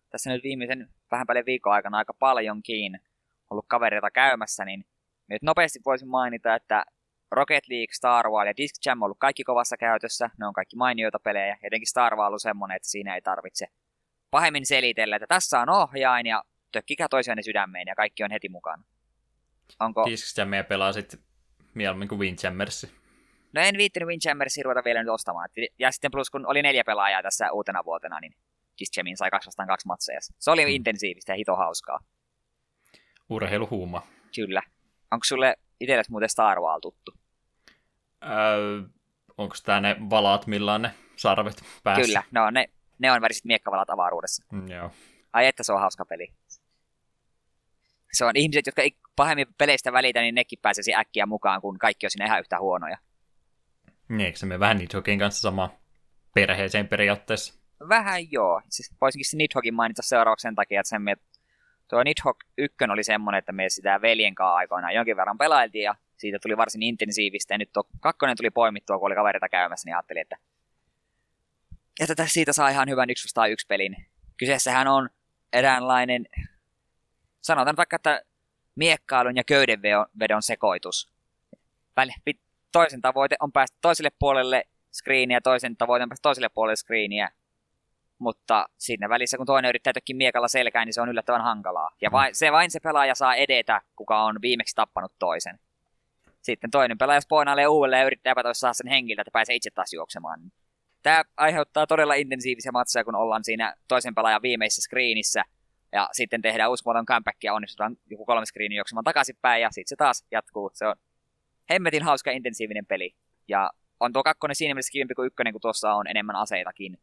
tässä 0.10 0.30
nyt 0.30 0.44
viimeisen 0.44 0.90
vähän 1.12 1.28
päälle 1.28 1.46
viikon 1.46 1.74
aikana 1.74 1.98
aika 1.98 2.14
paljonkin 2.14 3.00
ollut 3.50 3.66
kavereita 3.68 4.12
käymässä, 4.12 4.66
niin 4.66 4.86
nyt 5.30 5.42
nopeasti 5.42 5.80
voisin 5.86 6.08
mainita, 6.08 6.56
että 6.56 6.86
Rocket 7.32 7.68
League, 7.70 7.94
Star 7.94 8.30
Wars 8.30 8.48
ja 8.48 8.58
Disc 8.58 8.86
Jam 8.86 9.02
on 9.02 9.06
ollut 9.06 9.20
kaikki 9.20 9.44
kovassa 9.44 9.78
käytössä. 9.78 10.30
Ne 10.40 10.48
on 10.48 10.54
kaikki 10.54 10.76
mainioita 10.76 11.20
pelejä. 11.20 11.58
Jotenkin 11.64 11.88
Star 11.88 12.16
Wars 12.16 12.34
on 12.34 12.40
semmonen, 12.40 12.76
että 12.76 12.88
siinä 12.88 13.16
ei 13.16 13.22
tarvitse 13.22 13.66
pahemmin 14.32 14.66
selitellä, 14.66 15.16
että 15.16 15.28
tässä 15.28 15.60
on 15.60 15.70
ohjain 15.70 16.26
ja 16.26 16.44
tökkikää 16.72 17.08
toisiaan 17.10 17.44
sydämeen 17.44 17.88
ja 17.88 17.96
kaikki 17.96 18.24
on 18.24 18.32
heti 18.32 18.50
mukana. 18.50 18.84
Onko... 19.80 20.06
Disc 20.06 20.38
Jamia 20.38 20.64
pelaa 20.64 20.94
sitten 20.94 21.20
mieluummin 21.74 22.08
kuin 22.08 22.20
Windjammersi. 22.20 23.03
No 23.54 23.62
en 23.62 23.78
viittinyt 23.78 24.08
Windjammersia 24.08 24.64
ruveta 24.64 24.82
vielä 24.86 25.04
nyt 25.04 25.10
ostamaan. 25.10 25.50
Ja 25.80 25.92
sitten 25.92 26.12
plus 26.12 26.30
kun 26.30 26.48
oli 26.48 26.62
neljä 26.62 26.84
pelaajaa 26.84 27.24
tässä 27.24 27.52
uutena 27.52 27.86
vuotena, 27.86 28.20
niin 28.20 28.36
Dischemin 28.80 29.18
sai 29.18 29.32
2 29.32 29.48
vastaan 29.48 29.68
kaksi 29.68 29.88
matseja. 29.88 30.20
Se 30.40 30.52
oli 30.52 30.66
mm. 30.66 30.72
intensiivistä 30.72 31.32
ja 31.32 31.36
hito 31.36 31.56
hauskaa. 31.56 32.00
Urheiluhuuma. 33.30 34.08
Kyllä. 34.36 34.62
Onko 35.12 35.24
sulle 35.24 35.56
itsellesi 35.80 36.12
muuten 36.12 36.30
Star 36.30 36.60
Wars 36.60 36.82
tuttu? 36.82 37.14
Öö, 38.24 38.82
onko 39.38 39.56
tämä 39.66 39.82
ne 39.82 39.96
valaat, 40.10 40.48
millä 40.48 40.74
on 40.74 40.82
ne 40.82 40.94
sarvet 41.16 41.64
päässä? 41.84 42.06
Kyllä, 42.06 42.24
no, 42.32 42.50
ne, 42.50 42.70
ne 43.00 43.12
on 43.12 43.22
väriset 43.22 43.46
miekkavalat 43.46 43.90
avaruudessa. 43.90 44.46
Mm, 44.52 44.68
joo. 44.68 44.92
Ai 45.34 45.48
että 45.48 45.64
se 45.64 45.74
on 45.74 45.80
hauska 45.80 46.06
peli. 46.06 46.28
Se 48.14 48.26
on 48.26 48.36
ihmiset, 48.36 48.66
jotka 48.66 48.82
ei 48.82 48.96
pahemmin 49.16 49.48
peleistä 49.58 49.94
välitä, 49.94 50.22
niin 50.22 50.36
nekin 50.36 50.60
pääsisi 50.62 50.96
äkkiä 50.96 51.26
mukaan, 51.26 51.62
kun 51.62 51.80
kaikki 51.80 52.06
on 52.06 52.12
siinä 52.12 52.26
ihan 52.26 52.40
yhtä 52.40 52.60
huonoja. 52.60 52.98
Niin, 54.14 54.26
eikö 54.26 54.40
se 54.40 54.46
me 54.46 54.60
vähän 54.60 54.78
Nidhoggin 54.78 55.20
kanssa 55.20 55.42
sama 55.42 55.70
perheeseen 56.34 56.88
periaatteessa? 56.88 57.54
Vähän 57.90 58.32
joo. 58.32 58.62
Siis 58.70 58.96
voisinkin 59.02 59.30
se 59.30 59.38
Nidhoggin 59.38 59.74
mainita 59.74 60.02
seuraavaksi 60.02 60.42
sen 60.42 60.56
takia, 60.56 60.80
että 60.80 60.90
sen 60.90 61.02
me... 61.02 61.16
tuo 61.90 62.04
Nidhogg 62.04 62.40
1 62.58 62.78
oli 62.94 63.04
semmoinen, 63.04 63.40
että 63.40 63.52
me 63.52 63.70
sitä 63.70 64.02
veljen 64.02 64.36
kanssa 64.36 64.56
aikoinaan 64.56 64.94
jonkin 64.94 65.18
verran 65.18 65.38
pelailtiin 65.38 65.84
ja 65.84 65.96
siitä 66.18 66.40
tuli 66.42 66.58
varsin 66.58 66.84
intensiivistä. 66.84 67.54
Ja 67.54 67.58
nyt 67.58 67.74
tuo 67.74 67.84
kakkonen 68.00 68.38
tuli 68.38 68.50
poimittua, 68.50 69.00
kun 69.00 69.06
oli 69.06 69.16
kaverita 69.16 69.50
käymässä, 69.50 69.88
niin 69.88 69.96
ajattelin, 69.96 70.22
että, 70.22 70.38
että 72.00 72.28
siitä 72.28 72.54
saa 72.54 72.70
ihan 72.70 72.90
hyvän 72.90 73.10
1 73.10 73.28
1 73.52 73.68
pelin. 73.68 73.96
Kyseessähän 74.38 74.88
on 74.88 75.10
eräänlainen, 75.54 76.26
sanotaan 77.42 77.78
vaikka, 77.78 77.96
että 77.96 78.22
miekkailun 78.76 79.36
ja 79.36 79.44
köydenvedon 79.44 80.42
sekoitus. 80.42 81.14
Toisen 82.74 83.02
tavoite 83.02 83.36
on 83.40 83.52
päästä 83.52 83.78
toiselle 83.82 84.12
puolelle 84.20 84.64
screeniä, 84.94 85.42
toisen 85.42 85.78
tavoite 85.78 86.04
on 86.04 86.10
päästä 86.10 86.22
toiselle 86.22 86.50
puolelle 86.50 86.76
screeniä. 86.76 87.30
Mutta 88.20 88.66
siinä 88.78 89.10
välissä, 89.10 89.38
kun 89.38 89.46
toinen 89.46 89.70
yrittää 89.70 89.94
tökkiä 89.94 90.16
miekalla 90.16 90.48
selkään, 90.48 90.86
niin 90.86 90.94
se 90.94 91.02
on 91.02 91.10
yllättävän 91.10 91.42
hankalaa. 91.42 91.90
Ja 92.02 92.12
vain, 92.12 92.36
se 92.36 92.52
vain 92.52 92.72
se 92.72 92.80
pelaaja 92.80 93.16
saa 93.16 93.36
edetä, 93.36 93.82
kuka 93.96 94.24
on 94.24 94.36
viimeksi 94.42 94.76
tappanut 94.76 95.12
toisen. 95.20 95.60
Sitten 96.42 96.72
toinen 96.72 96.98
pelaaja 96.98 97.22
spoonailee 97.22 97.68
uudelleen 97.68 98.00
ja 98.00 98.06
yrittää 98.06 98.32
epätoissa 98.32 98.60
saada 98.60 98.74
sen 98.74 98.88
henkiltä, 98.88 99.22
että 99.22 99.32
pääsee 99.32 99.56
itse 99.56 99.70
taas 99.72 99.94
juoksemaan. 99.94 100.40
Tämä 101.04 101.24
aiheuttaa 101.38 101.88
todella 101.88 102.14
intensiivisiä 102.14 102.72
matseja, 102.72 103.04
kun 103.04 103.16
ollaan 103.16 103.44
siinä 103.44 103.76
toisen 103.88 104.16
pelaajan 104.16 104.42
viimeisessä 104.42 104.82
screenissä. 104.82 105.44
Ja 105.92 106.10
sitten 106.12 106.42
tehdään 106.42 106.72
uskomaton 106.72 107.06
comeback 107.06 107.44
ja 107.44 107.54
onnistutaan 107.54 107.98
joku 108.10 108.26
kolme 108.26 108.46
screeniä 108.46 108.78
juoksemaan 108.78 109.04
takaisinpäin 109.04 109.62
ja 109.62 109.72
sitten 109.72 109.90
se 109.90 109.96
taas 109.96 110.26
jatkuu. 110.32 110.72
Se 110.74 110.88
on 110.88 110.96
hemmetin 111.70 112.04
hauska 112.04 112.32
intensiivinen 112.32 112.86
peli. 112.86 113.16
Ja 113.48 113.72
on 114.00 114.14
tuo 114.14 114.24
kakkonen 114.24 114.56
siinä 114.56 114.74
mielessä 114.74 114.92
kivempi 114.92 115.14
kuin 115.14 115.28
ykkönen, 115.28 115.54
kun 115.54 115.62
tuossa 115.62 115.94
on 115.94 116.08
enemmän 116.08 116.36
aseitakin. 116.36 116.98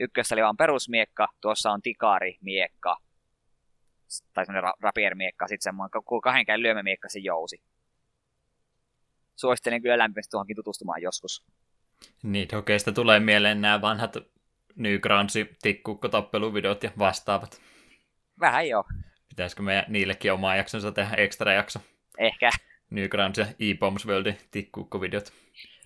Ykkössä 0.00 0.34
oli 0.34 0.42
vaan 0.42 0.56
perusmiekka, 0.56 1.28
tuossa 1.40 1.70
on 1.70 1.80
miekka 2.40 2.96
tai 4.32 4.46
semmoinen 4.46 4.70
ra- 4.70 4.76
rapier-miekka, 4.80 5.48
sitten 5.48 5.62
semmoinen 5.62 5.90
kahden 6.22 6.46
käyn 6.46 6.62
lyömämiekka 6.62 7.08
se 7.08 7.18
jousi. 7.18 7.62
Suosittelen 9.36 9.82
kyllä 9.82 9.98
lämpimästi 9.98 10.30
tuohonkin 10.30 10.56
tutustumaan 10.56 11.02
joskus. 11.02 11.44
Niin, 12.22 12.48
hokeista 12.52 12.92
tulee 12.92 13.20
mieleen 13.20 13.60
nämä 13.60 13.80
vanhat 13.80 14.16
Newgroundsi 14.76 15.56
tikkukko-tappeluvideot 15.62 16.82
ja 16.82 16.90
vastaavat. 16.98 17.60
Vähän 18.40 18.68
joo. 18.68 18.84
Pitäisikö 19.28 19.62
meidän 19.62 19.84
niillekin 19.88 20.32
omaa 20.32 20.56
jaksonsa 20.56 20.92
tehdä 20.92 21.14
ekstra 21.14 21.52
jakso? 21.52 21.78
Ehkä. 22.18 22.50
Newgrounds 22.92 23.38
ja 23.38 23.46
E-Bombs 23.46 24.06
Worldin 24.06 24.38
tikkukko-videot. 24.50 25.32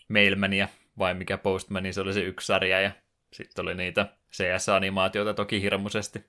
Mailmania 0.09 0.69
vai 0.99 1.15
mikä 1.15 1.39
Postmani, 1.39 1.93
se 1.93 2.01
oli 2.01 2.13
se 2.13 2.21
yksi 2.21 2.47
sarja 2.47 2.81
ja 2.81 2.91
sitten 3.33 3.63
oli 3.63 3.75
niitä 3.75 4.07
CS-animaatioita 4.33 5.35
toki 5.35 5.63
hirmuisesti. 5.63 6.25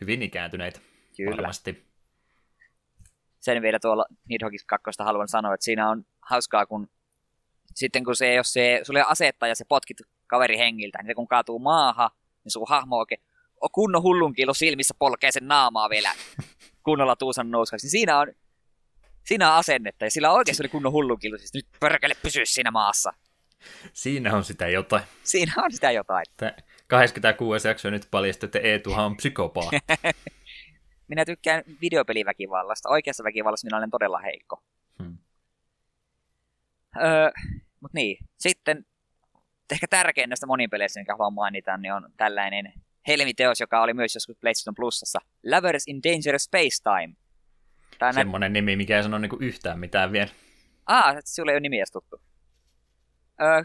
Hyvin 0.00 0.22
ikääntyneitä. 0.22 0.80
Kyllä. 1.16 1.36
Varmasti. 1.36 1.86
Sen 3.40 3.62
vielä 3.62 3.78
tuolla 3.78 4.04
Nidhogis 4.28 4.64
2 4.64 4.90
haluan 4.98 5.28
sanoa, 5.28 5.54
että 5.54 5.64
siinä 5.64 5.90
on 5.90 6.06
hauskaa, 6.22 6.66
kun 6.66 6.88
sitten 7.74 8.04
kun 8.04 8.16
se, 8.16 8.34
jos 8.34 8.52
se, 8.52 8.80
sulle 8.82 9.02
asettaa 9.02 9.48
ja 9.48 9.54
se 9.54 9.64
potkit 9.68 9.96
kaveri 10.26 10.58
hengiltä, 10.58 10.98
niin 10.98 11.06
se 11.06 11.14
kun 11.14 11.28
kaatuu 11.28 11.58
maahan, 11.58 12.10
niin 12.44 12.52
sun 12.52 12.66
hahmo 12.68 12.96
oikein 12.96 13.20
kunnon 13.72 14.02
hullunkiilo 14.02 14.54
silmissä 14.54 14.94
polkee 14.98 15.32
sen 15.32 15.48
naamaa 15.48 15.90
vielä 15.90 16.10
kunnolla 16.86 17.16
tuusan 17.16 17.50
nouskaksi. 17.50 17.84
Niin 17.84 17.90
siinä 17.90 18.18
on, 18.18 18.32
siinä 19.26 19.50
on 19.50 19.56
asennetta 19.58 20.04
ja 20.04 20.10
sillä 20.10 20.30
oikeasti 20.30 20.62
oli 20.62 20.68
kunnon 20.68 20.92
hullunkiilo. 20.92 21.38
Siis 21.38 21.54
nyt 21.54 21.66
pörkele 21.80 22.14
pysyä 22.22 22.44
siinä 22.44 22.70
maassa. 22.70 23.12
Siinä 23.92 24.36
on 24.36 24.44
sitä 24.44 24.68
jotain. 24.68 25.02
Siinä 25.22 25.52
on 25.56 25.72
sitä 25.72 25.90
jotain. 25.90 26.24
Tämä 26.36 26.52
26 26.86 27.68
jakso 27.68 27.90
nyt 27.90 28.08
paljastui, 28.10 28.46
että 28.46 28.58
Eetuhan 28.58 29.04
on 29.04 29.16
psykopaatti. 29.16 29.78
minä 31.08 31.24
tykkään 31.24 31.62
videopeliväkivallasta. 31.80 32.88
Oikeassa 32.88 33.24
väkivallassa 33.24 33.66
minä 33.66 33.78
olen 33.78 33.90
todella 33.90 34.18
heikko. 34.18 34.62
Hmm. 35.02 35.18
Öö, 37.02 37.30
Mut 37.80 37.92
niin, 37.92 38.18
sitten 38.38 38.86
ehkä 39.72 39.86
tärkein 39.90 40.28
näistä 40.28 40.46
monipeleistä, 40.46 41.00
mikä 41.00 41.12
haluan 41.12 41.34
mainita, 41.34 41.76
niin 41.76 41.92
on 41.92 42.08
tällainen 42.16 42.72
helmiteos, 43.06 43.60
joka 43.60 43.82
oli 43.82 43.94
myös 43.94 44.14
joskus 44.14 44.36
PlayStation 44.40 44.74
Plusassa. 44.74 45.18
Lovers 45.50 45.84
in 45.86 46.00
Dangerous 46.02 46.44
Space 46.44 46.82
Time. 46.82 47.14
Tämä 47.98 48.12
Semmoinen 48.12 48.52
nä- 48.52 48.56
nimi, 48.56 48.76
mikä 48.76 48.96
ei 48.96 49.02
sano 49.02 49.18
niinku 49.18 49.36
yhtään 49.40 49.78
mitään 49.78 50.12
vielä. 50.12 50.28
Ah, 50.86 51.16
sulle 51.24 51.50
ei 51.50 51.54
ole 51.54 51.60
nimi 51.60 51.76
tuttu. 51.92 52.20
Öö, 53.42 53.62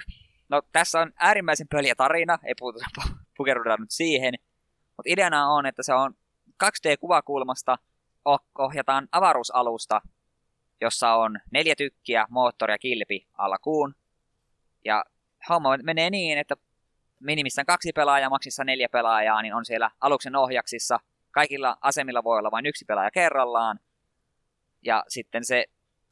no, 0.50 0.62
tässä 0.72 1.00
on 1.00 1.12
äärimmäisen 1.20 1.68
pöliä 1.68 1.96
tarina, 1.96 2.38
ei 2.44 2.54
puhuta, 2.60 2.86
pukeruta 3.38 3.78
nyt 3.78 3.92
siihen. 3.92 4.34
Mutta 4.98 5.10
ideana 5.14 5.48
on, 5.48 5.66
että 5.66 5.84
se 5.84 5.94
on 5.94 6.14
2D-kuvakulmasta, 6.64 7.78
ohjataan 8.58 9.08
avaruusalusta, 9.12 10.02
jossa 10.82 11.14
on 11.14 11.40
neljä 11.52 11.76
tykkiä, 11.76 12.26
moottori 12.30 12.74
ja 12.74 12.78
kilpi 12.78 13.28
alkuun. 13.34 13.96
Ja 14.86 15.04
homma 15.50 15.78
menee 15.84 16.10
niin, 16.10 16.38
että 16.38 16.56
minimissään 17.20 17.66
kaksi 17.66 17.92
pelaajaa, 17.96 18.30
maksissa 18.30 18.64
neljä 18.64 18.90
pelaajaa, 18.90 19.42
niin 19.42 19.54
on 19.54 19.66
siellä 19.66 19.92
aluksen 20.02 20.36
ohjaksissa. 20.36 21.00
Kaikilla 21.32 21.78
asemilla 21.82 22.24
voi 22.24 22.38
olla 22.38 22.52
vain 22.52 22.66
yksi 22.66 22.86
pelaaja 22.86 23.12
kerrallaan. 23.12 23.80
Ja 24.82 25.04
sitten 25.08 25.46
se 25.46 25.66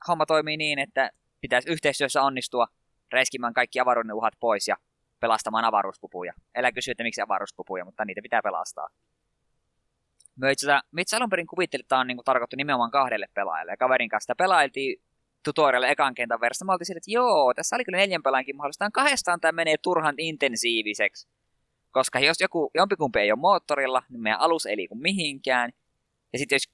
homma 0.07 0.25
toimii 0.25 0.57
niin, 0.57 0.79
että 0.79 1.11
pitäisi 1.41 1.69
yhteistyössä 1.71 2.21
onnistua 2.21 2.67
reiskimään 3.13 3.53
kaikki 3.53 3.79
avaruuden 3.79 4.13
uhat 4.13 4.33
pois 4.39 4.67
ja 4.67 4.75
pelastamaan 5.19 5.65
avaruuspupuja. 5.65 6.33
Elä 6.55 6.71
kysyä, 6.71 6.91
että 6.91 7.03
miksi 7.03 7.21
avaruuspupuja, 7.21 7.85
mutta 7.85 8.05
niitä 8.05 8.21
pitää 8.21 8.41
pelastaa. 8.43 8.89
Me 10.35 10.51
itse 10.51 10.71
asiassa, 10.71 11.17
alun 11.17 11.29
perin 11.29 11.47
kuvittelin, 11.47 11.83
että 11.83 11.89
tämä 11.89 11.99
on 11.99 12.07
niin 12.07 12.17
tarkoittu 12.25 12.55
nimenomaan 12.55 12.91
kahdelle 12.91 13.27
pelaajalle. 13.33 13.71
Ja 13.71 13.77
kaverin 13.77 14.09
kanssa 14.09 14.25
sitä 14.25 14.35
pelailtiin 14.43 15.01
tutorialle 15.43 15.91
ekan 15.91 16.15
kentän 16.15 16.41
verran. 16.41 16.55
Mä 16.65 16.71
oltiin 16.71 16.85
sille, 16.85 16.97
että 16.97 17.11
joo, 17.11 17.53
tässä 17.53 17.75
oli 17.75 17.85
kyllä 17.85 17.97
neljän 17.97 18.23
pelaajankin 18.23 18.55
mahdollista. 18.55 18.91
Kahdestaan 18.93 19.39
tämä 19.39 19.51
menee 19.51 19.75
turhan 19.77 20.15
intensiiviseksi. 20.17 21.27
Koska 21.91 22.19
jos 22.19 22.41
joku, 22.41 22.71
jompikumpi 22.75 23.19
ei 23.19 23.31
ole 23.31 23.39
moottorilla, 23.39 24.03
niin 24.09 24.21
meidän 24.21 24.39
alus 24.39 24.65
ei 24.65 24.77
liiku 24.77 24.95
mihinkään. 24.95 25.71
Ja 26.33 26.39
sitten 26.39 26.55
jos 26.55 26.69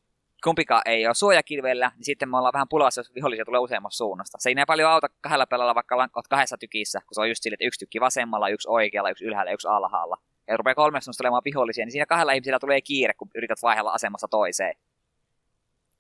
kumpikaan 0.46 0.82
ei 0.86 1.08
ole 1.08 1.14
suojakilvellä, 1.14 1.92
niin 1.96 2.06
sitten 2.06 2.30
me 2.30 2.38
ollaan 2.38 2.54
vähän 2.54 2.68
pulassa, 2.70 3.00
jos 3.00 3.16
vihollisia 3.16 3.46
tulee 3.46 3.60
useammasta 3.60 3.98
suunnasta. 3.98 4.38
Se 4.42 4.50
ei 4.50 4.56
näin 4.56 4.68
paljon 4.68 4.92
auta 4.92 5.08
kahdella 5.22 5.46
pelalla, 5.46 5.76
vaikka 5.76 5.96
olet 5.96 6.28
kahdessa 6.30 6.58
tykissä, 6.58 7.00
kun 7.00 7.16
se 7.16 7.22
on 7.22 7.30
just 7.30 7.44
sille, 7.44 7.54
että 7.54 7.66
yksi 7.66 7.80
tykki 7.80 8.00
vasemmalla, 8.00 8.50
yksi 8.50 8.68
oikealla, 8.70 9.10
yksi 9.10 9.26
ylhäällä, 9.26 9.52
yksi 9.52 9.68
alhaalla. 9.68 10.18
Ja 10.48 10.58
rupeaa 10.58 10.76
kolmessa 10.76 11.12
tulemaan 11.18 11.42
vihollisia, 11.46 11.86
niin 11.86 11.92
siinä 11.92 12.06
kahdella 12.06 12.32
ihmisellä 12.32 12.60
tulee 12.60 12.82
kiire, 12.82 13.14
kun 13.14 13.30
yrität 13.36 13.62
vaihella 13.62 13.92
asemassa 13.92 14.28
toiseen. 14.28 14.76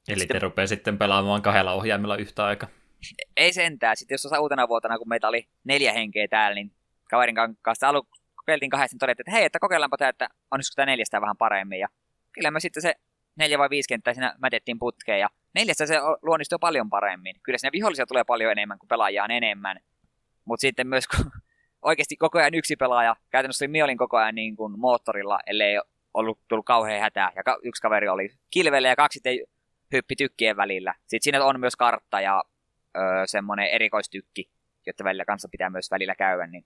Eli 0.07 0.19
sitten... 0.19 0.35
te 0.35 0.39
rupeaa 0.39 0.67
sitten 0.67 0.97
pelaamaan 0.97 1.41
kahdella 1.41 1.73
ohjaimella 1.73 2.17
yhtä 2.17 2.45
aikaa. 2.45 2.69
Ei 3.37 3.53
sentään. 3.53 3.97
Sitten 3.97 4.15
jos 4.15 4.39
uutena 4.39 4.67
vuotena, 4.67 4.97
kun 4.97 5.09
meitä 5.09 5.27
oli 5.27 5.47
neljä 5.63 5.93
henkeä 5.93 6.27
täällä, 6.27 6.55
niin 6.55 6.71
kaverin 7.09 7.35
kanssa 7.61 7.89
alu 7.89 8.07
kokeiltiin 8.35 8.69
kahdesta, 8.69 8.93
niin 8.93 8.99
todettiin, 8.99 9.23
että 9.23 9.37
hei, 9.37 9.45
että 9.45 9.59
kokeillaanpa 9.59 9.97
tämä, 9.97 10.09
että 10.09 10.29
onnistuiko 10.51 10.75
tämä 10.75 10.85
neljästä 10.85 11.21
vähän 11.21 11.37
paremmin. 11.37 11.79
Ja 11.79 11.87
kyllä 12.31 12.51
me 12.51 12.59
sitten 12.59 12.81
se 12.81 12.95
neljä 13.35 13.57
vai 13.57 13.69
viisi 13.69 13.87
kenttää 13.89 14.13
siinä 14.13 14.35
mätettiin 14.37 14.79
putkeen, 14.79 15.19
ja 15.19 15.29
neljästä 15.53 15.85
se 15.85 15.95
luonnistui 16.21 16.57
paljon 16.61 16.89
paremmin. 16.89 17.35
Kyllä 17.43 17.57
siinä 17.57 17.71
vihollisia 17.71 18.05
tulee 18.05 18.23
paljon 18.23 18.51
enemmän, 18.51 18.79
kuin 18.79 18.87
pelaajia 18.87 19.23
on 19.23 19.31
enemmän. 19.31 19.79
Mutta 20.45 20.61
sitten 20.61 20.87
myös, 20.87 21.07
kun 21.07 21.31
oikeasti 21.81 22.17
koko 22.17 22.39
ajan 22.39 22.53
yksi 22.53 22.75
pelaaja, 22.75 23.15
käytännössä 23.29 23.67
Miolin 23.67 23.97
koko 23.97 24.17
ajan 24.17 24.35
niin 24.35 24.55
kuin 24.55 24.79
moottorilla, 24.79 25.39
ellei 25.47 25.79
ollut 26.13 26.39
tullut 26.47 26.65
kauhean 26.65 27.01
hätää, 27.01 27.31
ja 27.35 27.57
yksi 27.63 27.81
kaveri 27.81 28.07
oli 28.07 28.29
kilvelle 28.51 28.87
ja 28.87 28.95
kaksi 28.95 29.15
sitten 29.15 29.39
hyppi 29.91 30.15
tykkien 30.15 30.57
välillä. 30.57 30.93
Sitten 31.01 31.23
siinä 31.23 31.45
on 31.45 31.59
myös 31.59 31.75
kartta 31.75 32.21
ja 32.21 32.43
öö, 32.97 33.03
semmoinen 33.25 33.69
erikoistykki, 33.69 34.49
jotta 34.85 35.03
välillä 35.03 35.25
kanssa 35.25 35.49
pitää 35.51 35.69
myös 35.69 35.91
välillä 35.91 36.15
käydä, 36.15 36.47
niin 36.47 36.65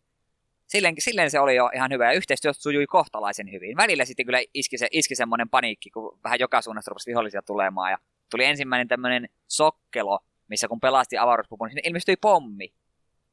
silleen, 0.70 0.96
silleen 1.00 1.32
se 1.32 1.40
oli 1.40 1.56
jo 1.56 1.70
ihan 1.76 1.92
hyvä 1.92 2.06
ja 2.06 2.12
yhteistyö 2.12 2.54
sujui 2.54 2.86
kohtalaisen 2.86 3.52
hyvin. 3.52 3.78
Välillä 3.78 4.06
sitten 4.06 4.26
kyllä 4.26 4.40
iski, 4.54 4.78
se, 4.78 4.88
iski 4.92 5.16
semmoinen 5.16 5.50
paniikki, 5.50 5.90
kun 5.90 6.20
vähän 6.24 6.40
joka 6.40 6.62
suunnasta 6.62 6.90
rupesi 6.90 7.10
vihollisia 7.10 7.42
tulemaan 7.42 7.92
ja 7.92 7.98
tuli 8.32 8.46
ensimmäinen 8.46 8.88
tämmöinen 8.88 9.30
sokkelo, 9.48 10.20
missä 10.48 10.68
kun 10.68 10.80
pelasti 10.80 11.18
avaruuspupun, 11.18 11.68
niin 11.68 11.88
ilmestyi 11.88 12.16
pommi. 12.16 12.74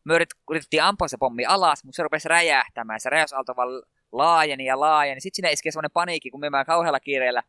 me 0.05 0.15
yritettiin 0.51 0.83
ampua 0.83 1.09
se 1.09 1.17
pommi 1.21 1.45
alas, 1.45 1.85
mutta 1.85 1.97
se 1.97 2.03
rupesi 2.03 2.29
räjähtämään. 2.29 3.01
Se 3.01 3.11
räjäysaalto 3.11 3.57
vaan 3.57 3.69
laajeni 4.13 4.65
ja 4.65 4.81
laajeni. 4.81 5.21
Sitten 5.21 5.37
sinne 5.37 5.53
iski 5.53 5.71
semmoinen 5.71 5.91
paniikki, 5.91 6.31
kun 6.31 6.41
me 6.41 6.51
mä 6.51 6.65
kauhealla 6.65 7.01
kiireellä 7.01 7.43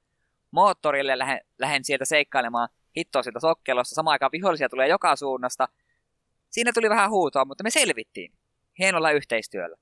moottorille 0.51 1.17
lähden, 1.17 1.39
lähden 1.59 1.83
sieltä 1.83 2.05
seikkailemaan 2.05 2.69
hittoa 2.97 3.23
sieltä 3.23 3.39
sokkelosta. 3.39 3.95
Samaan 3.95 4.11
aikaan 4.11 4.31
vihollisia 4.31 4.69
tulee 4.69 4.87
joka 4.87 5.15
suunnasta. 5.15 5.67
Siinä 6.49 6.71
tuli 6.73 6.89
vähän 6.89 7.09
huutoa, 7.09 7.45
mutta 7.45 7.63
me 7.63 7.69
selvittiin. 7.69 8.31
Hienolla 8.79 9.11
yhteistyöllä. 9.11 9.77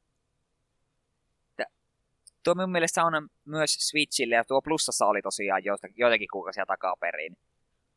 Tuo 2.43 2.55
minun 2.55 2.71
mielestä 2.71 3.03
on 3.03 3.29
myös 3.45 3.73
Switchille 3.73 4.35
ja 4.35 4.43
tuo 4.43 4.61
plussassa 4.61 5.05
oli 5.05 5.21
tosiaan 5.21 5.61
joitakin 5.95 6.27
kuukausia 6.31 6.65
takaperin. 6.65 7.37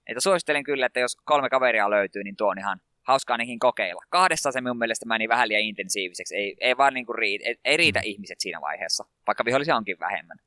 Että 0.06 0.20
suosittelen 0.20 0.64
kyllä, 0.64 0.86
että 0.86 1.00
jos 1.00 1.16
kolme 1.24 1.48
kaveria 1.48 1.90
löytyy, 1.90 2.24
niin 2.24 2.36
tuo 2.36 2.48
on 2.50 2.58
ihan 2.58 2.80
hauska 3.02 3.34
ainakin 3.34 3.58
kokeilla. 3.58 4.02
Kahdessa 4.08 4.52
se 4.52 4.60
minun 4.60 4.78
mielestä 4.78 5.06
meni 5.06 5.28
vähän 5.28 5.48
liian 5.48 5.62
intensiiviseksi. 5.62 6.36
Ei, 6.36 6.56
ei 6.60 6.76
vaan 6.76 6.94
niinku 6.94 7.12
riitä, 7.12 7.44
ei, 7.44 7.56
ei 7.64 7.76
riitä 7.76 7.98
mm. 7.98 8.04
ihmiset 8.06 8.40
siinä 8.40 8.60
vaiheessa, 8.60 9.04
vaikka 9.26 9.44
vihollisia 9.44 9.76
onkin 9.76 9.96
vähemmän. 10.00 10.38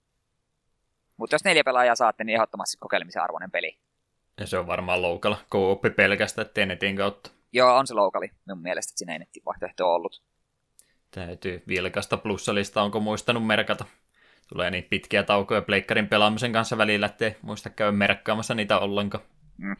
Mutta 1.17 1.35
jos 1.35 1.43
neljä 1.43 1.63
pelaajaa 1.63 1.95
saatte, 1.95 2.23
niin 2.23 2.35
ehdottomasti 2.35 2.77
kokeilemisen 2.79 3.21
arvoinen 3.21 3.51
peli. 3.51 3.77
Ja 4.39 4.47
se 4.47 4.57
on 4.57 4.67
varmaan 4.67 5.01
loukalla 5.01 5.37
kooppi 5.49 5.89
pelkästään, 5.89 6.45
ettei 6.45 6.65
netin 6.65 6.95
kautta. 6.95 7.31
Joo, 7.53 7.75
on 7.75 7.87
se 7.87 7.93
loukali 7.93 8.31
minun 8.45 8.61
mielestä, 8.61 8.91
että 8.91 8.99
siinä 8.99 9.13
ei 9.13 9.19
nettivaihtoehto 9.19 9.93
ollut. 9.93 10.21
Täytyy 11.11 11.63
vilkasta 11.67 12.17
plussalista, 12.17 12.81
onko 12.81 12.99
muistanut 12.99 13.47
merkata. 13.47 13.85
Tulee 14.47 14.71
niin 14.71 14.83
pitkiä 14.83 15.23
taukoja 15.23 15.61
pleikkarin 15.61 16.07
pelaamisen 16.07 16.53
kanssa 16.53 16.77
välillä, 16.77 17.05
ettei 17.05 17.35
muista 17.41 17.69
käydä 17.69 17.91
merkkaamassa 17.91 18.53
niitä 18.53 18.79
ollenkaan. 18.79 19.23
Mm. 19.57 19.75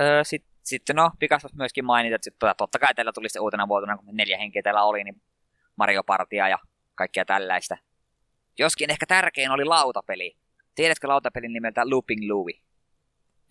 Öö, 0.00 0.24
Sitten 0.24 0.50
sitten 0.62 0.96
no, 0.96 1.10
pikasta 1.18 1.48
myöskin 1.54 1.84
mainita, 1.84 2.14
että 2.16 2.24
sitten, 2.24 2.54
totta 2.58 2.78
kai 2.78 2.94
teillä 2.94 3.12
tuli 3.12 3.28
se 3.28 3.40
uutena 3.40 3.68
vuotena, 3.68 3.96
kun 3.96 4.16
neljä 4.16 4.38
henkeä 4.38 4.62
teillä 4.62 4.82
oli, 4.82 5.04
niin 5.04 5.22
Mario 5.76 6.02
Partia 6.04 6.48
ja 6.48 6.58
kaikkea 6.94 7.24
tällaista. 7.24 7.76
Joskin 8.58 8.90
ehkä 8.90 9.06
tärkein 9.06 9.50
oli 9.50 9.64
lautapeli. 9.64 10.36
Tiedätkö 10.74 11.08
lautapelin 11.08 11.52
nimeltä 11.52 11.90
Looping 11.90 12.30
Louie? 12.30 12.60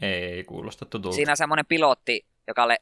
Ei 0.01 0.43
kuulosta 0.43 0.86
tutulta. 0.86 1.15
Siinä 1.15 1.31
on 1.31 1.38
semmoinen 1.38 1.65
pilotti, 1.65 2.25
joka, 2.48 2.67
le, 2.67 2.77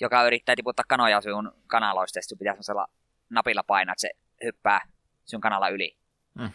joka 0.00 0.26
yrittää 0.26 0.56
tiputtaa 0.56 0.84
kanoja 0.88 1.20
sinun 1.20 1.52
kanaloista, 1.66 2.18
ja 2.18 2.22
sitten 2.22 2.38
pitää 2.38 2.52
semmoisella 2.52 2.86
napilla 3.30 3.62
painaa, 3.62 3.92
että 3.92 4.00
se 4.00 4.10
hyppää 4.44 4.80
sinun 5.24 5.40
kanalla 5.40 5.68
yli. 5.68 5.96
Mm. 6.34 6.50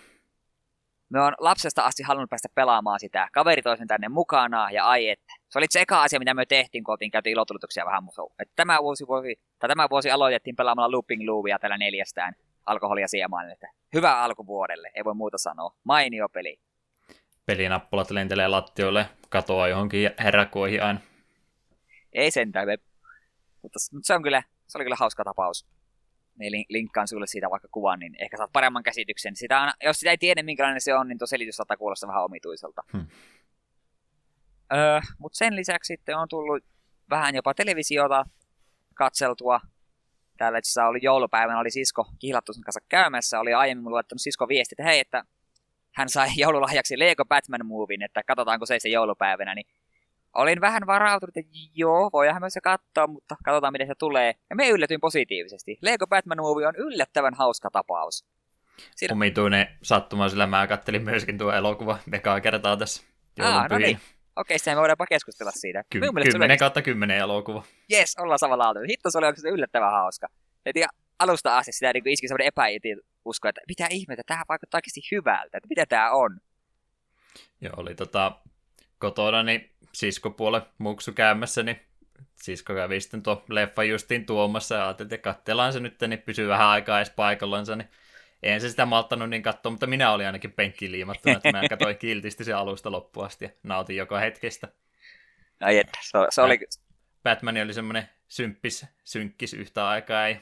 Me 1.10 1.22
on 1.22 1.34
lapsesta 1.40 1.82
asti 1.84 2.04
halunnut 2.04 2.30
päästä 2.30 2.48
pelaamaan 2.56 3.00
sitä. 3.00 3.28
Kaveri 3.34 3.62
toisen 3.62 3.88
tänne 3.88 4.10
mukana 4.10 4.72
ja 4.72 4.86
ai 4.86 5.10
että. 5.10 5.34
Se 5.50 5.58
oli 5.60 5.66
se 5.70 5.82
eka 5.82 6.02
asia, 6.04 6.20
mitä 6.20 6.34
me 6.34 6.46
tehtiin, 6.46 6.84
kun 6.84 6.92
oltiin 6.92 7.12
käyty 7.12 7.30
ilotulituksia 7.30 7.86
vähän. 7.86 8.04
Että 8.40 8.54
tämä, 8.56 8.78
vuosi, 8.82 9.08
vuosi, 9.08 9.40
tai 9.60 9.68
tämä 9.68 9.88
vuosi 9.90 10.12
aloitettiin 10.12 10.56
pelaamalla 10.56 10.92
Looping 10.92 11.30
Loovia 11.30 11.60
tällä 11.60 11.78
neljästään 11.78 12.34
alkoholia 12.66 13.08
siemaan. 13.08 13.52
Että 13.52 13.68
hyvä 13.94 14.22
alkuvuodelle, 14.22 14.92
ei 14.96 15.04
voi 15.04 15.14
muuta 15.14 15.38
sanoa. 15.38 15.76
Mainio 15.84 16.30
peli. 16.30 16.60
Pelinappulat 17.46 18.12
lentelee 18.12 18.48
lattioille, 18.48 19.06
katoaa 19.30 19.68
johonkin 19.68 20.12
herrakoihin 20.20 20.84
aina. 20.84 21.00
Ei 22.14 22.32
sentään, 22.32 22.68
mutta, 23.62 23.80
mutta 23.94 24.08
se, 24.08 24.14
on 24.14 24.24
kyllä, 24.24 24.44
se 24.68 24.78
oli 24.78 24.86
kyllä 24.86 24.96
hauska 25.00 25.24
tapaus 25.24 25.66
niin 26.42 26.66
linkkaan 26.70 27.08
sulle 27.08 27.28
siitä 27.28 27.50
vaikka 27.50 27.68
kuvan, 27.72 28.00
niin 28.00 28.16
ehkä 28.20 28.38
saat 28.38 28.52
paremman 28.54 28.84
käsityksen. 28.84 29.36
Sitä 29.36 29.62
on, 29.62 29.72
jos 29.84 30.00
sitä 30.00 30.12
ei 30.12 30.18
tiedä, 30.18 30.44
minkälainen 30.44 30.82
se 30.82 30.94
on, 30.94 31.08
niin 31.08 31.18
tuo 31.18 31.28
selitys 31.28 31.56
saattaa 31.56 31.78
kuulostaa 31.78 32.08
vähän 32.08 32.24
omituiselta. 32.24 32.82
Hmm. 32.94 33.08
Öö, 34.74 35.00
Mutta 35.18 35.38
sen 35.38 35.56
lisäksi 35.56 35.94
sitten 35.94 36.18
on 36.18 36.28
tullut 36.28 36.64
vähän 37.10 37.36
jopa 37.36 37.54
televisiota 37.54 38.26
katseltua. 38.94 39.60
Täällä 40.38 40.58
itse 40.58 40.82
oli 40.82 41.00
joulupäivänä, 41.02 41.60
oli 41.60 41.72
sisko 41.72 42.06
kihlattu 42.20 42.54
sen 42.54 42.64
kanssa 42.64 42.80
käymässä. 42.90 43.40
Oli 43.40 43.54
aiemmin 43.54 43.84
mulle 43.84 43.96
laittanut 43.96 44.22
sisko 44.22 44.48
viesti, 44.48 44.74
että 44.74 44.84
hei, 44.84 45.00
että 45.00 45.24
hän 45.92 46.10
sai 46.10 46.30
joululahjaksi 46.44 47.00
Lego 47.00 47.26
Batman 47.26 47.66
Movin, 47.66 48.02
että 48.02 48.24
katsotaanko 48.24 48.66
se 48.66 48.80
se 48.80 48.90
joulupäivänä, 48.90 49.56
niin 49.56 49.68
olin 50.34 50.62
vähän 50.62 50.88
varautunut, 50.88 51.38
että 51.38 51.52
joo, 51.76 52.10
voidaan 52.14 52.42
myös 52.42 52.54
se 52.54 52.62
katsoa, 52.62 53.08
mutta 53.08 53.36
katsotaan 53.46 53.74
miten 53.74 53.88
se 53.88 53.94
tulee. 54.00 54.34
Ja 54.50 54.56
me 54.56 54.70
yllätyin 54.70 55.02
positiivisesti. 55.02 55.78
Lego 55.82 56.08
Batman 56.08 56.38
Movie 56.42 56.68
on 56.68 56.76
yllättävän 56.76 57.34
hauska 57.34 57.70
tapaus. 57.72 58.26
Siinä... 58.96 59.14
Omituinen 59.14 59.68
sattuma, 59.84 60.30
sillä 60.30 60.48
mä 60.48 60.68
kattelin 60.68 61.04
myöskin 61.04 61.38
tuo 61.38 61.52
elokuva 61.52 62.00
ekaa 62.14 62.42
kertaa 62.42 62.78
tässä 62.78 63.04
Aa, 63.40 63.68
no 63.68 63.78
niin. 63.78 64.00
Okei, 64.36 64.60
sitten 64.60 64.74
me 64.74 64.80
voidaanpa 64.80 65.06
keskustella 65.06 65.52
siitä. 65.52 65.84
Ky- 65.90 66.00
kymmenen 66.00 66.58
kautta 66.58 66.82
kymmenen 66.82 67.18
elokuva. 67.18 67.64
Yes, 67.94 68.16
ollaan 68.20 68.40
samalla 68.40 68.66
autolla. 68.66 68.88
Hitto, 68.90 69.12
se 69.12 69.18
oli 69.18 69.28
oikeasti 69.28 69.50
yllättävän 69.50 69.92
hauska. 69.92 70.28
Et 70.66 70.76
ja 70.76 70.88
alusta 71.20 71.58
asti 71.58 71.72
sitä 71.72 71.94
niin 71.94 72.08
iski 72.08 72.28
semmoinen 72.28 72.48
epäusko, 72.48 73.48
että 73.48 73.62
mitä 73.68 73.88
ihmettä, 73.90 74.24
tähän 74.26 74.46
vaikuttaa 74.50 74.78
oikeasti 74.78 75.02
hyvältä, 75.12 75.58
että 75.58 75.68
mitä 75.70 75.86
tämä 75.86 76.12
on. 76.12 76.40
Joo, 77.62 77.74
oli 77.78 77.96
tota, 77.96 78.32
kotona, 78.98 79.44
niin 79.44 79.72
siskopuole 79.94 80.62
muksu 80.78 81.12
käymässä, 81.12 81.64
niin 81.64 81.80
sisko 82.36 82.74
kävi 82.74 83.02
sitten 83.02 83.24
tuo 83.24 83.46
leffa 83.50 83.84
justiin 83.84 84.26
tuomassa 84.26 84.76
ja 84.76 84.86
ajattelin, 84.86 85.14
että 85.14 85.34
katsellaan 85.34 85.74
se 85.74 85.80
nyt, 85.80 86.02
niin 86.08 86.22
pysyy 86.22 86.48
vähän 86.48 86.68
aikaa 86.68 87.00
edes 87.00 87.10
paikallansa, 87.10 87.76
niin 87.76 87.90
en 88.44 88.62
se 88.62 88.70
sitä 88.70 88.86
malttanut 88.86 89.30
niin 89.30 89.44
katsoa, 89.44 89.72
mutta 89.72 89.88
minä 89.88 90.12
olin 90.12 90.26
ainakin 90.26 90.52
penkkiin 90.52 90.92
liimattuna, 90.92 91.36
että 91.36 91.52
mä 91.52 91.70
katsoin 91.70 91.98
kiltisti 92.08 92.44
sen 92.44 92.58
alusta 92.58 92.92
loppuun 92.92 93.26
asti 93.26 93.46
ja 93.46 93.52
nautin 93.64 93.96
joka 93.96 94.20
hetkestä. 94.20 94.68
Ai 95.60 95.78
että, 95.78 96.00
se, 96.02 96.18
se 96.30 96.42
oli... 96.42 96.60
Batman 97.24 97.58
oli 97.58 97.74
semmoinen 97.74 98.10
symppis, 98.28 98.86
synkkis 99.04 99.54
yhtä 99.54 99.88
aikaa, 99.88 100.28
ei 100.28 100.38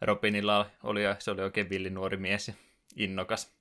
Robinilla 0.00 0.70
oli, 0.82 1.00
se 1.18 1.30
oli 1.30 1.42
oikein 1.42 1.70
villi 1.70 1.90
nuori 1.90 2.16
mies 2.16 2.48
ja 2.48 2.54
innokas. 2.96 3.56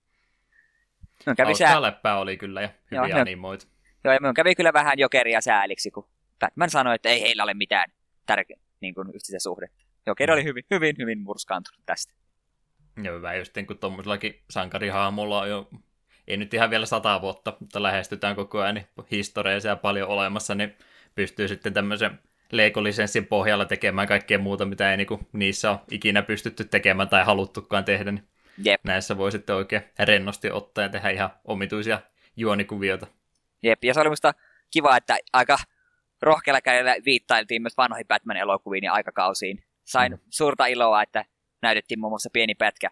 No, 1.26 1.36
kävi 1.36 1.56
sä... 1.56 1.82
läppää 1.82 2.20
oli 2.20 2.38
kyllä 2.38 2.62
ja 2.62 2.70
hyviä 2.92 3.08
Joo, 3.08 3.22
animoita. 3.22 3.66
Joo, 4.06 4.14
ja 4.14 4.20
minun 4.22 4.34
kävi 4.34 4.56
kyllä 4.56 4.74
vähän 4.74 5.00
jokeria 5.00 5.42
sääliksi, 5.42 5.92
kun 5.92 6.08
Batman 6.40 6.70
sanoi, 6.70 6.96
että 6.96 7.10
ei 7.10 7.22
heillä 7.22 7.44
ole 7.44 7.54
mitään 7.54 7.92
tärkeää 8.26 8.60
niin 8.82 8.96
kuin 8.96 9.08
yhteistä 9.08 9.40
suhdetta. 9.40 9.84
Jokeri 10.06 10.34
oli 10.34 10.44
hyvin, 10.44 10.64
hyvin, 10.72 10.96
hyvin 11.00 11.20
murskaantunut 11.20 11.82
tästä. 11.86 12.14
Joo, 13.04 13.18
hyvä 13.18 13.34
just 13.34 13.54
kun 13.68 13.78
tuommoisellakin 13.78 14.42
sankarihahmolla 14.50 15.42
on 15.42 15.50
jo, 15.50 15.70
ei 16.28 16.38
nyt 16.38 16.54
ihan 16.54 16.70
vielä 16.70 16.86
sata 16.86 17.22
vuotta, 17.22 17.58
mutta 17.60 17.84
lähestytään 17.84 18.36
koko 18.36 18.60
ajan 18.60 18.76
niin 18.76 18.88
historiaa 19.12 19.76
paljon 19.76 20.10
olemassa, 20.10 20.56
niin 20.56 20.76
pystyy 21.16 21.48
sitten 21.48 21.74
tämmöisen 21.74 22.20
Lego-lisenssin 22.52 23.28
pohjalla 23.28 23.66
tekemään 23.66 24.08
kaikkea 24.08 24.40
muuta, 24.40 24.66
mitä 24.66 24.92
ei 24.92 24.98
niinku 24.98 25.20
niissä 25.34 25.72
ole 25.72 25.80
ikinä 25.92 26.22
pystytty 26.22 26.64
tekemään 26.64 27.10
tai 27.10 27.26
haluttukaan 27.26 27.86
tehdä. 27.86 28.12
Niin 28.12 28.28
Jep. 28.64 28.82
Näissä 28.84 29.18
voi 29.18 29.32
sitten 29.32 29.56
oikein 29.56 29.84
rennosti 30.00 30.52
ottaa 30.52 30.84
ja 30.84 30.90
tehdä 30.90 31.10
ihan 31.10 31.30
omituisia 31.46 32.02
juonikuvioita. 32.38 33.08
Jep, 33.66 33.84
ja 33.84 33.94
se 33.94 34.00
oli 34.00 34.10
musta 34.10 34.34
kiva, 34.72 34.98
että 34.98 35.18
aika 35.34 35.58
rohkealla 36.22 36.62
kädellä 36.62 36.96
viittailtiin 37.06 37.62
myös 37.62 37.78
vanhoihin 37.78 38.08
Batman-elokuviin 38.08 38.84
ja 38.84 38.94
aikakausiin. 38.94 39.64
Sain 39.84 40.12
mm. 40.12 40.20
suurta 40.30 40.66
iloa, 40.66 41.04
että 41.04 41.26
näytettiin 41.62 42.00
muun 42.00 42.12
muassa 42.12 42.30
pieni 42.34 42.56
pätkä 42.56 42.90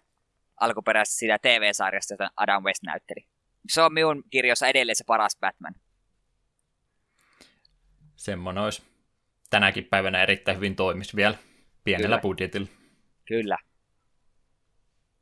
alkuperäisestä 0.59 1.19
siitä 1.19 1.39
TV-sarjasta, 1.39 2.13
jota 2.13 2.31
Adam 2.37 2.63
West 2.63 2.83
näytteli. 2.83 3.27
Se 3.69 3.81
on 3.81 3.93
minun 3.93 4.23
kirjoissa 4.29 4.67
edelleen 4.67 4.95
se 4.95 5.03
paras 5.07 5.37
Batman. 5.39 5.75
Semmoinen 8.15 8.63
olisi 8.63 8.83
tänäkin 9.49 9.85
päivänä 9.85 10.23
erittäin 10.23 10.57
hyvin 10.57 10.75
toimisi 10.75 11.15
vielä 11.15 11.35
pienellä 11.83 12.07
Kyllä. 12.07 12.21
budjetilla. 12.21 12.67
Kyllä. 13.27 13.57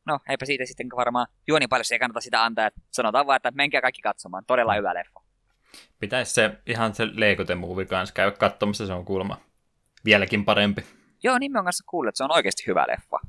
No, 0.06 0.20
eipä 0.30 0.46
siitä 0.46 0.66
sitten 0.66 0.88
varmaan 0.96 1.28
juoni 1.48 1.68
paljon 1.68 1.86
ei 1.92 2.00
kannata 2.00 2.22
sitä 2.22 2.44
antaa. 2.44 2.70
Sanotaan 2.92 3.28
vaan, 3.28 3.36
että 3.36 3.52
menkää 3.52 3.82
kaikki 3.82 4.02
katsomaan. 4.02 4.46
Todella 4.46 4.76
hyvä 4.76 4.94
leffa. 4.94 5.31
Pitäisi 6.00 6.34
se 6.34 6.52
ihan 6.66 6.96
se 6.96 7.08
Leikoten 7.14 7.58
movie 7.58 7.86
kanssa 7.86 8.14
käydä 8.14 8.32
katsomassa, 8.32 8.88
se 8.88 8.94
on 8.94 9.06
kuulemma 9.06 9.38
vieläkin 10.06 10.46
parempi. 10.46 10.86
Joo, 11.24 11.38
niin 11.40 11.58
on 11.58 11.64
kanssa 11.64 11.84
kuullut, 11.88 12.10
että 12.10 12.18
se 12.18 12.24
on 12.24 12.34
oikeasti 12.34 12.64
hyvä 12.68 12.86
leffa. 12.88 13.20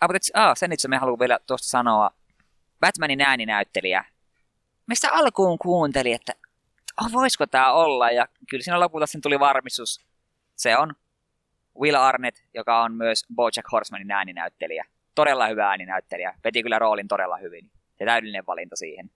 Ah, 0.00 0.08
mutta 0.12 0.18
ah, 0.34 0.56
sen 0.56 0.72
itse 0.72 0.88
me 0.88 0.96
haluan 0.96 1.18
vielä 1.18 1.38
tuosta 1.46 1.68
sanoa. 1.68 2.10
Batmanin 2.80 3.20
ääninäyttelijä. 3.20 4.04
Mistä 4.86 5.12
alkuun 5.12 5.58
kuunteli, 5.58 6.12
että 6.12 6.32
oh, 7.00 7.12
voisiko 7.12 7.46
tämä 7.46 7.72
olla, 7.72 8.10
ja 8.10 8.28
kyllä 8.50 8.62
siinä 8.62 8.80
lopulta 8.80 9.06
sen 9.06 9.20
tuli 9.20 9.40
varmistus. 9.40 10.06
Se 10.56 10.76
on 10.76 10.94
Will 11.80 11.96
Arnett, 11.96 12.38
joka 12.54 12.82
on 12.82 12.94
myös 12.94 13.24
Bojack 13.34 13.72
Horsemanin 13.72 14.10
ääninäyttelijä. 14.10 14.84
Todella 15.14 15.46
hyvä 15.46 15.68
ääninäyttelijä. 15.68 16.34
Veti 16.44 16.62
kyllä 16.62 16.78
roolin 16.78 17.08
todella 17.08 17.36
hyvin. 17.36 17.70
Ja 18.00 18.06
täydellinen 18.06 18.46
valinta 18.46 18.76
siihen. 18.76 19.10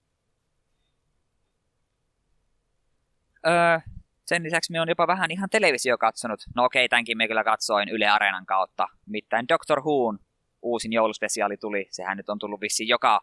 Öö, 3.47 3.79
sen 4.25 4.43
lisäksi 4.43 4.71
me 4.71 4.81
on 4.81 4.89
jopa 4.89 5.07
vähän 5.07 5.31
ihan 5.31 5.49
televisio 5.49 5.97
katsonut. 5.97 6.39
No 6.55 6.63
okei, 6.63 6.89
tämänkin 6.89 7.17
me 7.17 7.27
kyllä 7.27 7.43
katsoin 7.43 7.89
Yle 7.89 8.07
Areenan 8.07 8.45
kautta. 8.45 8.87
Mitään 9.05 9.47
Doctor 9.47 9.81
Whoon 9.81 10.19
uusin 10.61 10.93
jouluspesiaali 10.93 11.57
tuli. 11.57 11.87
Sehän 11.89 12.17
nyt 12.17 12.29
on 12.29 12.39
tullut 12.39 12.61
vissiin 12.61 12.87
joka, 12.87 13.21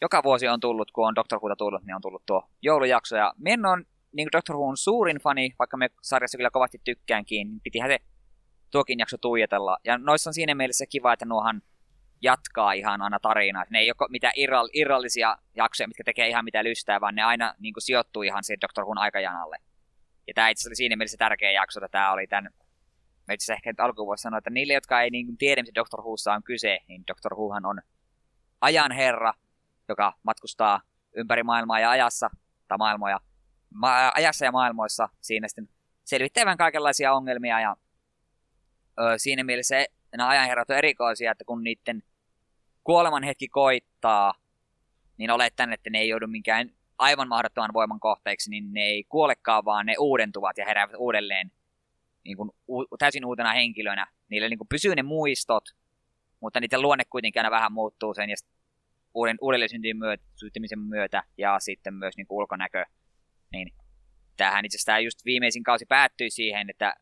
joka 0.00 0.22
vuosi 0.22 0.48
on 0.48 0.60
tullut, 0.60 0.90
kun 0.90 1.08
on 1.08 1.14
Doctor 1.14 1.38
Whoota 1.38 1.56
tullut, 1.56 1.84
niin 1.84 1.94
on 1.94 2.02
tullut 2.02 2.26
tuo 2.26 2.42
joulujakso. 2.62 3.16
Ja 3.16 3.32
minä 3.38 3.70
on 3.70 3.84
niin 4.12 4.28
Doctor 4.32 4.56
Who'n 4.56 4.76
suurin 4.76 5.18
fani, 5.18 5.54
vaikka 5.58 5.76
me 5.76 5.90
sarjassa 6.02 6.38
kyllä 6.38 6.50
kovasti 6.50 6.80
tykkäänkin, 6.84 7.48
niin 7.48 7.60
pitihän 7.60 7.90
se 7.90 7.98
tuokin 8.70 8.98
jakso 8.98 9.18
tuijatella. 9.18 9.78
Ja 9.84 9.98
noissa 9.98 10.30
on 10.30 10.34
siinä 10.34 10.54
mielessä 10.54 10.86
kiva, 10.86 11.12
että 11.12 11.24
nuohan 11.24 11.62
jatkaa 12.26 12.72
ihan 12.72 13.02
aina 13.02 13.20
tarinaa. 13.20 13.64
Ne 13.70 13.78
ei 13.78 13.90
ole 13.90 14.08
mitään 14.10 14.32
irral, 14.36 14.68
irrallisia 14.72 15.36
jaksoja, 15.54 15.88
mitkä 15.88 16.04
tekee 16.04 16.28
ihan 16.28 16.44
mitä 16.44 16.64
lystää, 16.64 17.00
vaan 17.00 17.14
ne 17.14 17.22
aina 17.22 17.54
niin 17.58 17.74
kuin, 17.74 17.82
sijoittuu 17.82 18.22
ihan 18.22 18.44
siihen 18.44 18.60
Doctor 18.60 18.84
Who'n 18.84 19.00
aikajanalle. 19.00 19.56
Ja 20.26 20.34
tämä 20.34 20.48
itse 20.48 20.68
oli 20.68 20.76
siinä 20.76 20.96
mielessä 20.96 21.16
tärkeä 21.16 21.50
jakso, 21.50 21.80
että 21.80 21.98
tämä 21.98 22.12
oli 22.12 22.26
tämän 22.26 22.52
mä 23.28 23.34
itse 23.34 23.52
ehkä 23.52 23.70
nyt 23.70 23.80
alkuun 23.80 24.06
voisi 24.06 24.22
sanoa, 24.22 24.38
että 24.38 24.50
niille, 24.50 24.72
jotka 24.72 25.00
ei 25.00 25.10
niin 25.10 25.38
tiedä, 25.38 25.62
mitä 25.62 25.74
Doctor 25.74 26.00
Whossa 26.02 26.32
on 26.32 26.42
kyse, 26.42 26.78
niin 26.88 27.04
Doctor 27.08 27.34
Whohan 27.34 27.66
on 27.66 27.80
ajan 28.60 28.92
herra, 28.92 29.34
joka 29.88 30.12
matkustaa 30.22 30.80
ympäri 31.16 31.42
maailmaa 31.42 31.80
ja 31.80 31.90
ajassa, 31.90 32.30
tai 32.68 32.78
maailmoja, 32.78 33.20
ma- 33.74 34.12
ajassa 34.14 34.44
ja 34.44 34.52
maailmoissa 34.52 35.08
siinä 35.20 35.48
sitten 35.48 35.68
selvittävän 36.04 36.56
kaikenlaisia 36.56 37.12
ongelmia 37.12 37.60
ja 37.60 37.76
ö, 39.00 39.18
siinä 39.18 39.44
mielessä 39.44 39.84
nämä 40.16 40.28
ajanherrat 40.28 40.70
on 40.70 40.76
erikoisia, 40.76 41.32
että 41.32 41.44
kun 41.44 41.64
niiden 41.64 42.02
kuoleman 42.86 43.22
hetki 43.22 43.48
koittaa, 43.48 44.34
niin 45.16 45.30
oletan, 45.30 45.72
että 45.72 45.90
ne 45.90 45.98
ei 45.98 46.08
joudu 46.08 46.26
minkään 46.26 46.70
aivan 46.98 47.28
mahdottoman 47.28 47.72
voiman 47.72 48.00
kohteeksi, 48.00 48.50
niin 48.50 48.72
ne 48.72 48.80
ei 48.80 49.04
kuolekaan, 49.04 49.64
vaan 49.64 49.86
ne 49.86 49.94
uudentuvat 49.98 50.58
ja 50.58 50.64
heräävät 50.64 50.94
uudelleen 50.98 51.52
niin 52.24 52.36
kuin, 52.36 52.50
u- 52.68 52.96
täysin 52.98 53.24
uutena 53.24 53.52
henkilönä. 53.52 54.06
Niille 54.28 54.48
niin 54.48 54.58
kuin, 54.58 54.68
pysyy 54.68 54.94
ne 54.94 55.02
muistot, 55.02 55.64
mutta 56.40 56.60
niiden 56.60 56.82
luonne 56.82 57.04
kuitenkin 57.04 57.40
aina 57.40 57.50
vähän 57.50 57.72
muuttuu 57.72 58.14
sen 58.14 58.30
ja 58.30 58.36
uuden, 59.14 59.36
uudelleen 59.40 59.70
syntymisen 60.36 60.78
myötä 60.78 61.22
ja 61.38 61.60
sitten 61.60 61.94
myös 61.94 62.16
niin 62.16 62.26
kuin, 62.26 62.38
ulkonäkö. 62.38 62.84
Niin 63.52 63.74
tämähän 64.36 64.64
itse 64.64 64.76
asiassa 64.76 64.98
just 64.98 65.24
viimeisin 65.24 65.62
kausi 65.62 65.86
päättyi 65.86 66.30
siihen, 66.30 66.70
että 66.70 66.94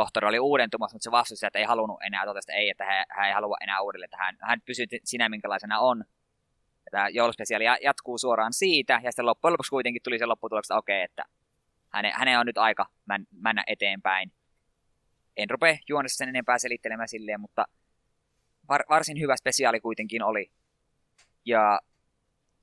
tohtori 0.00 0.26
oli 0.26 0.38
uudentumassa, 0.38 0.94
mutta 0.94 1.04
se 1.04 1.10
vastusti, 1.10 1.46
että 1.46 1.58
ei 1.58 1.64
halunnut 1.64 2.02
enää 2.06 2.24
totesta 2.24 2.52
ei, 2.52 2.70
että 2.70 2.84
hän, 2.84 3.04
hän 3.10 3.26
ei 3.26 3.32
halua 3.32 3.56
enää 3.60 3.80
uudelleen, 3.80 4.06
että 4.06 4.16
hän, 4.24 4.36
hän 4.40 4.60
pysyy 4.66 4.86
sinä 5.04 5.28
minkälaisena 5.28 5.78
on. 5.78 6.04
Tämä 6.90 7.08
jouluspesiaali 7.08 7.64
jatkuu 7.64 8.18
suoraan 8.18 8.52
siitä, 8.52 9.00
ja 9.02 9.12
sitten 9.12 9.26
loppujen 9.26 9.52
lopuksi 9.52 9.70
kuitenkin 9.70 10.02
tuli 10.02 10.18
se 10.18 10.26
lopputulos, 10.26 10.64
että 10.64 10.76
okei, 10.76 11.02
että 11.02 11.24
hänen, 11.92 12.12
hänen 12.14 12.38
on 12.38 12.46
nyt 12.46 12.58
aika 12.58 12.86
mennä 13.30 13.64
eteenpäin. 13.66 14.32
En 15.36 15.50
rupea 15.50 15.76
juonessa 15.88 16.16
sen 16.16 16.28
enempää 16.28 16.58
selittelemään 16.58 17.08
silleen, 17.08 17.40
mutta 17.40 17.64
var, 18.68 18.84
varsin 18.88 19.20
hyvä 19.20 19.36
spesiaali 19.36 19.80
kuitenkin 19.80 20.22
oli. 20.22 20.50
Ja 21.44 21.80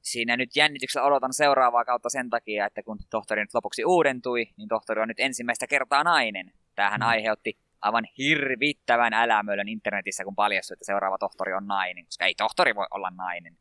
siinä 0.02 0.38
nyt 0.38 0.56
jännityksellä 0.56 1.08
odotan 1.08 1.34
seuraavaa 1.34 1.86
kautta 1.86 2.10
sen 2.10 2.30
takia, 2.30 2.66
että 2.66 2.84
kun 2.84 3.00
tohtori 3.10 3.42
nyt 3.42 3.54
lopuksi 3.54 3.86
uudentui, 3.86 4.48
niin 4.58 4.68
tohtori 4.68 5.02
on 5.02 5.08
nyt 5.08 5.20
ensimmäistä 5.20 5.68
kertaa 5.68 6.04
nainen. 6.04 6.52
Tämähän 6.78 7.02
mm. 7.02 7.08
aiheutti 7.08 7.58
aivan 7.82 8.08
hirvittävän 8.18 9.14
älämöllön 9.14 9.68
internetissä, 9.68 10.24
kun 10.24 10.36
paljastui, 10.36 10.74
että 10.76 10.86
seuraava 10.86 11.18
tohtori 11.18 11.54
on 11.54 11.68
nainen, 11.68 12.06
koska 12.06 12.26
ei 12.26 12.36
tohtori 12.36 12.76
voi 12.76 12.86
olla 12.92 13.10
nainen. 13.10 13.58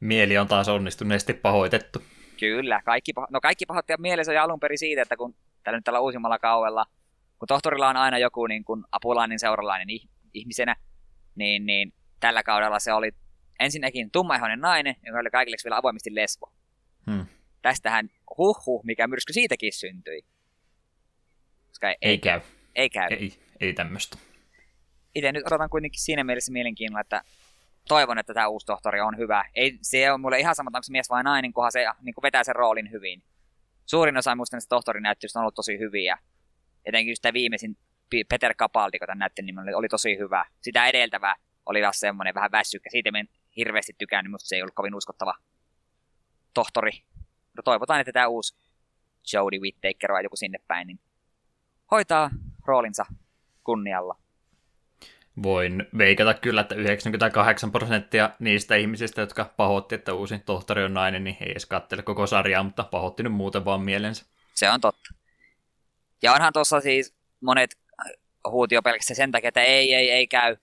Mieli 0.00 0.38
on 0.38 0.48
taas 0.48 0.68
onnistuneesti 0.68 1.34
pahoitettu. 1.34 2.02
Kyllä, 2.40 2.80
kaikki, 2.84 3.12
paho- 3.12 3.26
no 3.30 3.40
kaikki 3.40 3.66
pahoittivat 3.66 4.00
mielensä 4.00 4.32
jo 4.32 4.42
alun 4.42 4.60
perin 4.60 4.78
siitä, 4.78 5.02
että 5.02 5.16
kun 5.16 5.34
tällä 5.64 5.78
nyt 5.78 5.84
tällä 5.84 6.00
uusimmalla 6.00 6.38
kauella, 6.38 6.86
kun 7.38 7.48
tohtorilla 7.48 7.88
on 7.88 7.96
aina 7.96 8.18
joku 8.18 8.46
niin 8.46 8.64
kuin 8.64 8.84
apulainen 8.92 9.38
seuralainen 9.38 9.88
ihmisenä, 10.34 10.76
niin, 11.34 11.66
niin 11.66 11.92
tällä 12.20 12.42
kaudella 12.42 12.78
se 12.78 12.92
oli 12.92 13.12
ensinnäkin 13.60 14.10
tummaihoinen 14.10 14.60
nainen, 14.60 14.96
joka 15.06 15.18
oli 15.18 15.30
kaikille 15.30 15.56
vielä 15.64 15.76
avoimesti 15.76 16.14
lesbo. 16.14 16.52
Hmm. 17.10 17.26
Tästähän 17.62 18.08
huhhuh, 18.38 18.84
mikä 18.84 19.06
myrsky 19.06 19.32
siitäkin 19.32 19.72
syntyi. 19.72 20.33
Koska 21.74 21.88
ei, 21.88 21.96
ei 22.02 22.18
käy. 22.18 22.40
Ei 22.74 22.90
käy. 22.90 23.08
Ei, 23.10 23.32
ei 23.60 23.72
tämmöistä. 23.72 24.18
Itse 25.14 25.32
nyt 25.32 25.46
odotan 25.46 25.70
kuitenkin 25.70 26.00
siinä 26.00 26.24
mielessä 26.24 26.52
mielenkiinnolla, 26.52 27.00
että 27.00 27.22
toivon, 27.88 28.18
että 28.18 28.34
tämä 28.34 28.48
uusi 28.48 28.66
tohtori 28.66 29.00
on 29.00 29.18
hyvä. 29.18 29.44
Ei, 29.54 29.78
se 29.82 30.12
on 30.12 30.20
mulle 30.20 30.38
ihan 30.38 30.54
sama, 30.54 30.70
onko 30.74 30.82
se 30.82 30.92
mies 30.92 31.10
vai 31.10 31.24
nainen, 31.24 31.52
kunhan 31.52 31.72
se 31.72 31.86
niin 32.02 32.14
vetää 32.22 32.44
sen 32.44 32.56
roolin 32.56 32.90
hyvin. 32.90 33.22
Suurin 33.86 34.16
osa 34.16 34.36
muista 34.36 34.56
näistä 34.56 34.68
tohtorinäyttelyistä 34.68 35.38
on 35.38 35.40
ollut 35.40 35.54
tosi 35.54 35.78
hyviä. 35.78 36.18
Etenkin 36.84 37.12
just 37.12 37.22
tämä 37.22 37.32
viimeisin 37.32 37.76
Peter 38.28 38.54
Capaldi, 38.54 38.98
kun 38.98 39.06
tämän 39.06 39.18
näyttelyn 39.18 39.46
nimi 39.46 39.60
oli, 39.60 39.74
oli 39.74 39.88
tosi 39.88 40.18
hyvä. 40.18 40.44
Sitä 40.60 40.86
edeltävä 40.86 41.36
oli 41.66 41.80
taas 41.80 42.00
semmoinen 42.00 42.34
vähän 42.34 42.52
väsykkä. 42.52 42.90
Siitä 42.90 43.10
en 43.14 43.28
hirveästi 43.56 43.92
tykännyt, 43.98 44.30
mutta 44.30 44.46
se 44.46 44.56
ei 44.56 44.62
ollut 44.62 44.74
kovin 44.74 44.94
uskottava 44.94 45.34
tohtori. 46.54 46.92
Mutta 47.46 47.62
toivotaan, 47.64 48.00
että 48.00 48.12
tämä 48.12 48.26
uusi 48.26 48.56
Jodie 49.32 49.60
Whittaker 49.60 50.12
vai 50.12 50.22
joku 50.24 50.36
sinne 50.36 50.58
päin, 50.68 50.86
niin 50.86 51.00
hoitaa 51.94 52.30
roolinsa 52.66 53.06
kunnialla. 53.64 54.16
Voin 55.42 55.86
veikata 55.98 56.34
kyllä, 56.34 56.60
että 56.60 56.74
98 56.74 57.72
prosenttia 57.72 58.30
niistä 58.38 58.74
ihmisistä, 58.74 59.20
jotka 59.20 59.44
pahoitti, 59.56 59.94
että 59.94 60.14
uusi 60.14 60.38
tohtori 60.38 60.84
on 60.84 60.94
nainen, 60.94 61.24
niin 61.24 61.36
ei 61.40 61.50
edes 61.50 61.66
katsele 61.66 62.02
koko 62.02 62.26
sarjaa, 62.26 62.62
mutta 62.62 62.84
pahoitti 62.84 63.22
nyt 63.22 63.32
muuten 63.32 63.64
vaan 63.64 63.80
mielensä. 63.80 64.26
Se 64.54 64.70
on 64.70 64.80
totta. 64.80 65.14
Ja 66.22 66.32
onhan 66.32 66.52
tuossa 66.52 66.80
siis 66.80 67.14
monet 67.40 67.70
huutio 68.50 68.82
pelkästään 68.82 69.16
sen 69.16 69.32
takia, 69.32 69.48
että 69.48 69.62
ei, 69.62 69.94
ei, 69.94 70.10
ei 70.10 70.26
käy. 70.26 70.56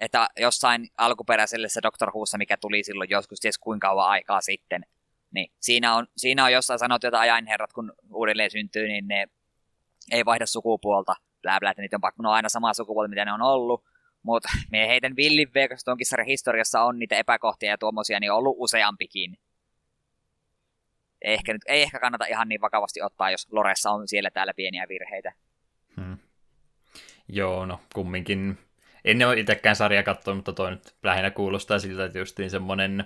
Että 0.00 0.28
jossain 0.40 0.88
alkuperäisellä 0.98 1.68
se 1.68 1.82
Doctor 1.82 2.10
Whossa, 2.10 2.38
mikä 2.38 2.56
tuli 2.56 2.84
silloin 2.84 3.10
joskus 3.10 3.40
ties 3.40 3.58
kuinka 3.58 3.88
kauan 3.88 4.08
aikaa 4.08 4.40
sitten, 4.40 4.86
niin 5.30 5.52
siinä 5.60 5.94
on, 5.94 6.06
siinä 6.16 6.44
on 6.44 6.52
jossain 6.52 6.78
sanottu, 6.78 7.06
että 7.06 7.20
ajanherrat 7.20 7.72
kun 7.72 7.92
uudelleen 8.10 8.50
syntyy, 8.50 8.88
niin 8.88 9.08
ne 9.08 9.26
ei 10.12 10.24
vaihda 10.24 10.46
sukupuolta, 10.46 11.14
blää, 11.42 11.60
blää, 11.60 11.70
että 11.70 11.82
niitä 11.82 11.96
on 11.96 12.00
pakko, 12.00 12.22
no 12.22 12.30
aina 12.30 12.48
samaa 12.48 12.74
sukupuolta, 12.74 13.08
mitä 13.08 13.24
ne 13.24 13.32
on 13.32 13.42
ollut. 13.42 13.84
Mutta 14.22 14.48
me 14.72 14.88
heidän 14.88 15.16
villin 15.16 15.48
sarjan 16.02 16.26
historiassa 16.26 16.82
on 16.82 16.98
niitä 16.98 17.16
epäkohtia 17.16 17.70
ja 17.70 17.78
tuommoisia, 17.78 18.20
niin 18.20 18.32
on 18.32 18.38
ollut 18.38 18.56
useampikin. 18.58 19.38
Ehkä 21.22 21.52
nyt, 21.52 21.62
ei 21.66 21.82
ehkä 21.82 21.98
kannata 21.98 22.26
ihan 22.26 22.48
niin 22.48 22.60
vakavasti 22.60 23.02
ottaa, 23.02 23.30
jos 23.30 23.52
Loressa 23.52 23.90
on 23.90 24.08
siellä 24.08 24.30
täällä 24.30 24.54
pieniä 24.54 24.86
virheitä. 24.88 25.32
Hmm. 25.96 26.18
Joo, 27.28 27.66
no 27.66 27.80
kumminkin. 27.94 28.58
En 29.04 29.26
ole 29.26 29.40
itsekään 29.40 29.76
sarja 29.76 30.02
katsonut, 30.02 30.38
mutta 30.38 30.52
toi 30.52 30.70
nyt 30.70 30.94
lähinnä 31.02 31.30
kuulostaa 31.30 31.78
siltä, 31.78 32.04
että 32.04 32.18
justiin 32.18 32.50
semmoinen 32.50 33.04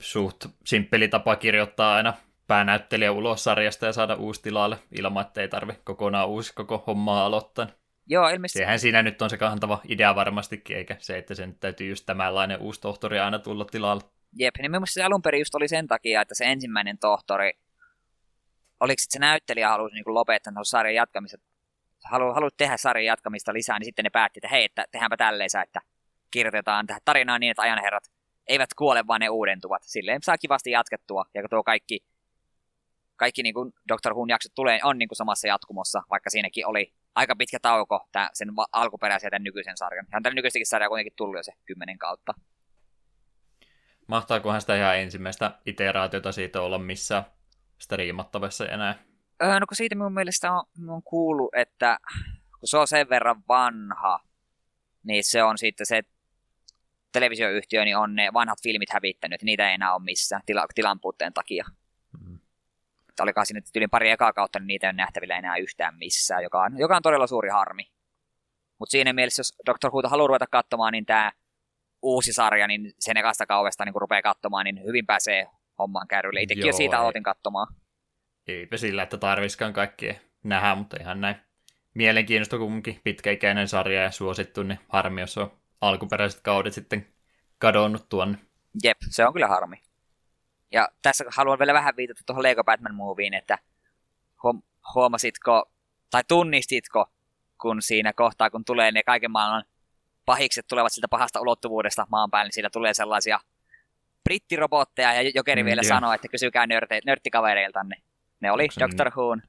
suht 0.00 0.46
simppeli 0.64 1.08
tapa 1.08 1.36
kirjoittaa 1.36 1.94
aina 1.94 2.14
päänäyttelijä 2.46 3.12
ulos 3.12 3.44
sarjasta 3.44 3.86
ja 3.86 3.92
saada 3.92 4.14
uusi 4.14 4.42
tilalle 4.42 4.78
ilman, 4.98 5.26
että 5.26 5.40
ei 5.40 5.48
tarvi 5.48 5.72
kokonaan 5.84 6.28
uusi 6.28 6.54
koko 6.54 6.84
hommaa 6.86 7.26
aloittaa. 7.26 7.66
Joo, 8.06 8.28
ilmeisesti. 8.28 8.58
Sehän 8.58 8.78
siinä 8.78 9.02
nyt 9.02 9.22
on 9.22 9.30
se 9.30 9.36
kantava 9.38 9.80
idea 9.88 10.14
varmastikin, 10.14 10.76
eikä 10.76 10.96
se, 10.98 11.18
että 11.18 11.34
sen 11.34 11.58
täytyy 11.58 11.88
just 11.88 12.06
tämänlainen 12.06 12.60
uusi 12.60 12.80
tohtori 12.80 13.18
aina 13.18 13.38
tulla 13.38 13.64
tilalle. 13.64 14.02
Jep, 14.38 14.54
niin 14.58 14.70
mielestäni 14.70 15.02
se 15.02 15.06
alun 15.06 15.22
perin 15.22 15.40
just 15.40 15.54
oli 15.54 15.68
sen 15.68 15.86
takia, 15.86 16.20
että 16.22 16.34
se 16.34 16.44
ensimmäinen 16.44 16.98
tohtori, 16.98 17.52
oliko 18.80 18.96
se 18.98 19.18
näyttelijä 19.18 19.68
halusi 19.68 19.94
niin 19.94 20.04
lopettaa 20.06 20.64
sarjan 20.64 20.94
jatkamista, 20.94 21.36
halu, 22.04 22.32
halu 22.32 22.50
tehdä 22.50 22.76
sarjan 22.76 23.04
jatkamista 23.04 23.52
lisää, 23.52 23.78
niin 23.78 23.84
sitten 23.84 24.02
ne 24.02 24.10
päätti, 24.10 24.38
että 24.38 24.48
hei, 24.48 24.64
että 24.64 24.84
tehdäänpä 24.90 25.16
tälleensä, 25.16 25.62
että 25.62 25.80
kirjoitetaan 26.30 26.86
tähän 26.86 27.00
tarinaan 27.04 27.40
niin, 27.40 27.50
että 27.50 27.62
ajanherrat 27.62 28.10
eivät 28.46 28.74
kuole, 28.74 29.06
vaan 29.06 29.20
ne 29.20 29.28
uudentuvat. 29.28 29.82
Silleen 29.82 30.22
saa 30.22 30.38
kivasti 30.38 30.70
jatkettua, 30.70 31.24
ja 31.34 31.42
tuo 31.50 31.62
kaikki, 31.62 32.04
kaikki 33.16 33.42
niin 33.42 33.54
kuin 33.54 33.72
Doctor 33.88 34.12
Who'n 34.12 34.28
jaksot 34.28 34.52
tulee, 34.54 34.80
on 34.82 34.98
niin 34.98 35.08
kuin 35.08 35.16
samassa 35.16 35.48
jatkumossa, 35.48 36.02
vaikka 36.10 36.30
siinäkin 36.30 36.66
oli 36.66 36.94
aika 37.14 37.36
pitkä 37.36 37.58
tauko 37.62 38.08
tää, 38.12 38.30
sen 38.32 38.48
alkuperäisen 38.72 39.26
ja 39.26 39.30
tämän 39.30 39.44
nykyisen 39.44 39.76
sarjan. 39.76 40.06
Ja 40.12 40.16
on 40.16 40.22
tämän 40.22 40.36
nykyistäkin 40.36 40.66
sarja 40.66 40.88
kuitenkin 40.88 41.12
tullut 41.16 41.36
jo 41.36 41.42
se 41.42 41.52
kymmenen 41.64 41.98
kautta. 41.98 42.34
Mahtaakohan 44.06 44.60
sitä 44.60 44.76
ihan 44.76 44.98
ensimmäistä 44.98 45.58
iteraatiota 45.66 46.32
siitä 46.32 46.60
olla 46.60 46.78
missä 46.78 47.24
striimattavassa 47.78 48.66
enää? 48.66 48.98
Öö, 49.42 49.60
no 49.60 49.66
kun 49.66 49.76
siitä 49.76 49.96
mun 49.96 50.14
mielestä 50.14 50.52
on, 50.52 50.64
on 50.88 51.02
kuullut, 51.02 51.54
että 51.54 51.98
kun 52.60 52.68
se 52.68 52.78
on 52.78 52.88
sen 52.88 53.08
verran 53.08 53.42
vanha, 53.48 54.20
niin 55.02 55.24
se 55.24 55.42
on 55.42 55.58
sitten 55.58 55.86
se 55.86 56.02
televisioyhtiö, 57.12 57.84
niin 57.84 57.96
on 57.96 58.14
ne 58.14 58.32
vanhat 58.32 58.58
filmit 58.62 58.92
hävittänyt, 58.92 59.42
niitä 59.42 59.68
ei 59.68 59.74
enää 59.74 59.94
ole 59.94 60.02
missään 60.02 60.42
tila, 60.46 60.66
tilan 60.74 61.00
puutteen 61.00 61.32
takia. 61.32 61.64
Mm. 63.18 63.22
Olikaan 63.22 63.46
siinä 63.46 63.60
yli 63.76 63.88
pari 63.88 64.10
ekaa 64.10 64.32
kautta, 64.32 64.58
niin 64.58 64.66
niitä 64.66 64.86
ei 64.86 64.88
ole 64.88 64.96
nähtävillä 64.96 65.38
enää 65.38 65.56
yhtään 65.56 65.94
missään, 65.98 66.42
joka 66.42 66.62
on, 66.62 66.78
joka 66.78 66.96
on 66.96 67.02
todella 67.02 67.26
suuri 67.26 67.48
harmi. 67.48 67.90
Mutta 68.78 68.90
siinä 68.90 69.12
mielessä, 69.12 69.40
jos 69.40 69.54
Dr. 69.66 69.90
Who 69.90 70.02
haluaa 70.08 70.26
ruveta 70.26 70.46
katsomaan, 70.50 70.92
niin 70.92 71.06
tämä 71.06 71.32
uusi 72.02 72.32
sarja, 72.32 72.66
niin 72.66 72.92
sen 72.98 73.16
ekasta 73.16 73.46
kaudesta 73.46 73.84
niin 73.84 73.92
kun 73.92 74.00
rupeaa 74.00 74.22
katsomaan, 74.22 74.64
niin 74.64 74.84
hyvin 74.84 75.06
pääsee 75.06 75.46
hommaan 75.78 76.08
kärrylle. 76.08 76.42
Itsekin 76.42 76.66
jo 76.66 76.72
siitä 76.72 76.96
ei. 76.96 77.00
aloitin 77.00 77.22
katsomaan. 77.22 77.74
Eipä 78.46 78.76
sillä, 78.76 79.02
että 79.02 79.16
tarviskaan 79.16 79.72
kaikkea 79.72 80.14
nähdä, 80.42 80.74
mutta 80.74 80.96
ihan 81.00 81.20
näin 81.20 81.36
mielenkiintoista 81.94 82.58
kumminkin 82.58 83.00
pitkäikäinen 83.04 83.68
sarja 83.68 84.02
ja 84.02 84.10
suosittu, 84.10 84.62
niin 84.62 84.78
harmi, 84.88 85.20
jos 85.20 85.38
on 85.38 85.52
alkuperäiset 85.80 86.40
kaudet 86.40 86.72
sitten 86.72 87.06
kadonnut 87.58 88.08
tuonne. 88.08 88.38
Jep, 88.84 88.98
se 89.10 89.26
on 89.26 89.32
kyllä 89.32 89.48
harmi. 89.48 89.76
Ja 90.72 90.88
tässä 91.02 91.24
haluan 91.28 91.58
vielä 91.58 91.74
vähän 91.74 91.96
viitata 91.96 92.22
tuohon 92.26 92.42
Lego 92.42 92.64
Batman 92.64 92.94
Movieen, 92.94 93.34
että 93.34 93.58
huom- 94.42 94.62
huomasitko, 94.94 95.70
tai 96.10 96.22
tunnistitko, 96.28 97.06
kun 97.60 97.82
siinä 97.82 98.12
kohtaa, 98.12 98.50
kun 98.50 98.64
tulee 98.64 98.92
ne 98.92 99.02
kaiken 99.02 99.30
maailman 99.30 99.64
pahikset 100.26 100.66
tulevat 100.68 100.92
siltä 100.92 101.08
pahasta 101.08 101.40
ulottuvuudesta 101.40 102.06
maan 102.10 102.30
päälle, 102.30 102.46
niin 102.46 102.54
siinä 102.54 102.70
tulee 102.70 102.94
sellaisia 102.94 103.40
brittirobotteja, 104.24 105.14
ja 105.14 105.30
Jokeri 105.34 105.62
mm, 105.62 105.66
vielä 105.66 105.82
joo. 105.84 105.88
sanoo, 105.88 106.12
että 106.12 106.28
kysykää 106.28 106.66
nörte, 106.66 107.00
nörttikavereiltanne. 107.06 107.96
Ne 108.40 108.52
oli 108.52 108.62
Onko 108.62 108.74
Doctor 108.80 109.06
niin? 109.06 109.14
Who'n 109.14 109.48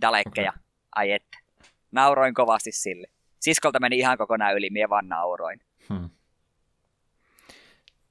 dalekkeja. 0.00 0.50
Okay. 0.50 0.62
Ai 0.96 1.12
että. 1.12 1.38
Nauroin 1.92 2.34
kovasti 2.34 2.72
sille. 2.72 3.06
Siskolta 3.40 3.80
meni 3.80 3.98
ihan 3.98 4.18
kokonaan 4.18 4.54
yli, 4.54 4.70
mie 4.70 4.88
vaan 4.88 5.08
nauroin. 5.08 5.60
Hmm. 5.88 6.10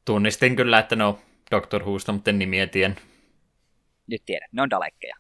Tunnistin 0.06 0.56
kyllä, 0.56 0.80
että 0.80 0.96
ne 0.96 1.04
on 1.04 1.18
Doctor 1.52 1.84
Whosta, 1.84 2.12
mutta 2.12 2.30
en 2.30 2.40
nimiä 2.40 2.68
tien. 2.68 2.96
Nyt 4.08 4.26
tiedän, 4.26 4.50
ne 4.52 4.62
on 4.62 4.70
dalekkeja. 4.70 5.16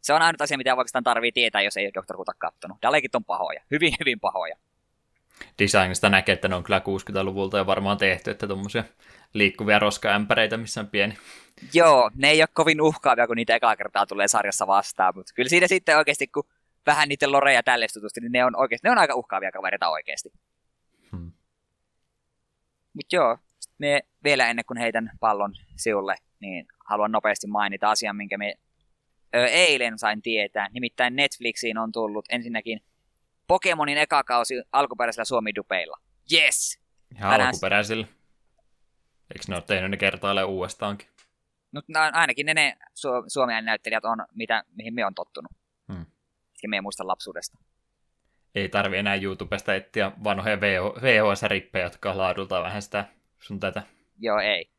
Se 0.00 0.12
on 0.12 0.22
ainut 0.22 0.40
asia, 0.40 0.58
mitä 0.58 0.74
oikeastaan 0.74 1.04
tarvii 1.04 1.32
tietää, 1.32 1.62
jos 1.62 1.76
ei 1.76 1.86
ole 1.86 1.92
Doctor 1.94 2.16
Whota 2.16 2.32
kattonut. 2.38 2.78
Dalekit 2.82 3.14
on 3.14 3.24
pahoja. 3.24 3.62
Hyvin, 3.70 3.94
hyvin 4.00 4.20
pahoja. 4.20 4.56
Designista 5.58 6.08
näkee, 6.08 6.32
että 6.32 6.48
ne 6.48 6.54
on 6.54 6.64
kyllä 6.64 6.78
60-luvulta 6.78 7.56
ja 7.56 7.66
varmaan 7.66 7.98
tehty, 7.98 8.30
että 8.30 8.46
tuommoisia 8.46 8.84
liikkuvia 9.34 9.78
roskaämpäreitä, 9.78 10.56
missä 10.56 10.80
on 10.80 10.88
pieni. 10.88 11.18
Joo, 11.74 12.10
ne 12.14 12.30
ei 12.30 12.42
ole 12.42 12.48
kovin 12.52 12.80
uhkaavia, 12.80 13.26
kun 13.26 13.36
niitä 13.36 13.56
ekaa 13.56 13.76
kertaa 13.76 14.06
tulee 14.06 14.28
sarjassa 14.28 14.66
vastaan, 14.66 15.14
mutta 15.16 15.32
kyllä 15.34 15.48
siinä 15.48 15.68
sitten 15.68 15.98
oikeasti, 15.98 16.26
kun 16.26 16.44
vähän 16.86 17.08
niiden 17.08 17.32
loreja 17.32 17.62
tälle 17.62 17.86
tutusti, 17.94 18.20
niin 18.20 18.32
ne 18.32 18.44
on, 18.44 18.56
oikeasti, 18.56 18.88
ne 18.88 18.92
on 18.92 18.98
aika 18.98 19.14
uhkaavia 19.14 19.52
kavereita 19.52 19.88
oikeasti. 19.88 20.32
Hmm. 21.12 21.32
Mutta 22.92 23.16
joo, 23.16 23.38
me 23.78 24.02
vielä 24.24 24.50
ennen 24.50 24.64
kuin 24.64 24.78
heitän 24.78 25.10
pallon 25.20 25.54
siulle, 25.76 26.16
niin 26.40 26.66
haluan 26.88 27.12
nopeasti 27.12 27.46
mainita 27.46 27.90
asian, 27.90 28.16
minkä 28.16 28.38
me 28.38 28.54
ö, 29.36 29.46
eilen 29.46 29.98
sain 29.98 30.22
tietää. 30.22 30.68
Nimittäin 30.72 31.16
Netflixiin 31.16 31.78
on 31.78 31.92
tullut 31.92 32.24
ensinnäkin 32.28 32.80
Pokemonin 33.46 33.98
eka 33.98 34.24
kausi 34.24 34.54
alkuperäisellä 34.72 35.24
suomi-dupeilla. 35.24 35.96
Yes! 36.32 36.80
Ihan 37.16 37.30
Tänään... 37.30 37.48
alkuperäisillä. 37.48 38.06
Eikö 39.34 39.44
ne 39.48 39.54
ole 39.54 39.62
tehnyt 39.66 39.90
ne 39.90 39.96
kertaalle 39.96 40.44
uudestaankin? 40.44 41.08
No, 41.72 41.82
ainakin 42.12 42.46
ne, 42.46 42.54
ne 42.54 42.76
su- 42.80 43.24
suomen 43.28 43.64
näyttelijät 43.64 44.04
on, 44.04 44.26
mitä, 44.34 44.64
mihin 44.72 44.94
me 44.94 45.06
on 45.06 45.14
tottunut. 45.14 45.52
Hmm. 45.92 46.06
me 46.66 46.76
ei 46.76 46.80
muista 46.80 47.06
lapsuudesta. 47.06 47.58
Ei 48.54 48.68
tarvi 48.68 48.96
enää 48.96 49.14
YouTubesta 49.14 49.74
etsiä 49.74 50.12
vanhoja 50.24 50.60
VHS-rippejä, 51.00 51.84
jotka 51.84 52.10
on 52.10 52.18
laadulta 52.18 52.62
vähän 52.62 52.82
sitä 52.82 53.04
sun 53.40 53.60
tätä. 53.60 53.82
Joo, 54.18 54.38
ei. 54.38 54.70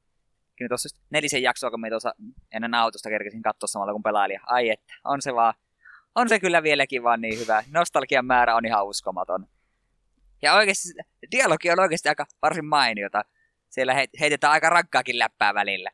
Kyllä 0.56 0.70
tuossa 0.70 1.00
nelisen 1.10 1.44
jaksoa, 1.44 1.70
kun 1.72 1.82
me 1.82 1.90
tuossa 1.90 2.14
ennen 2.52 2.74
autosta 2.74 3.10
kerkesin 3.10 3.42
katsoa 3.42 3.68
samalla 3.68 3.94
kun 3.94 4.04
pelailin. 4.04 4.40
Ai 4.46 4.70
että, 4.70 4.94
on 5.04 5.22
se 5.22 5.36
vaan, 5.36 5.54
on 6.16 6.30
se 6.30 6.40
kyllä 6.40 6.64
vieläkin 6.64 7.04
vaan 7.04 7.22
niin 7.22 7.40
hyvä. 7.40 7.64
Nostalgian 7.72 8.26
määrä 8.26 8.56
on 8.56 8.66
ihan 8.66 8.86
uskomaton. 8.86 9.48
Ja 10.42 10.54
oikeasti, 10.54 10.90
dialogi 11.32 11.72
on 11.72 11.80
oikeasti 11.80 12.10
aika 12.10 12.26
varsin 12.42 12.66
mainiota. 12.66 13.24
Siellä 13.70 13.94
heitetään 14.20 14.54
aika 14.54 14.70
rankkaakin 14.70 15.20
läppää 15.20 15.54
välillä. 15.54 15.92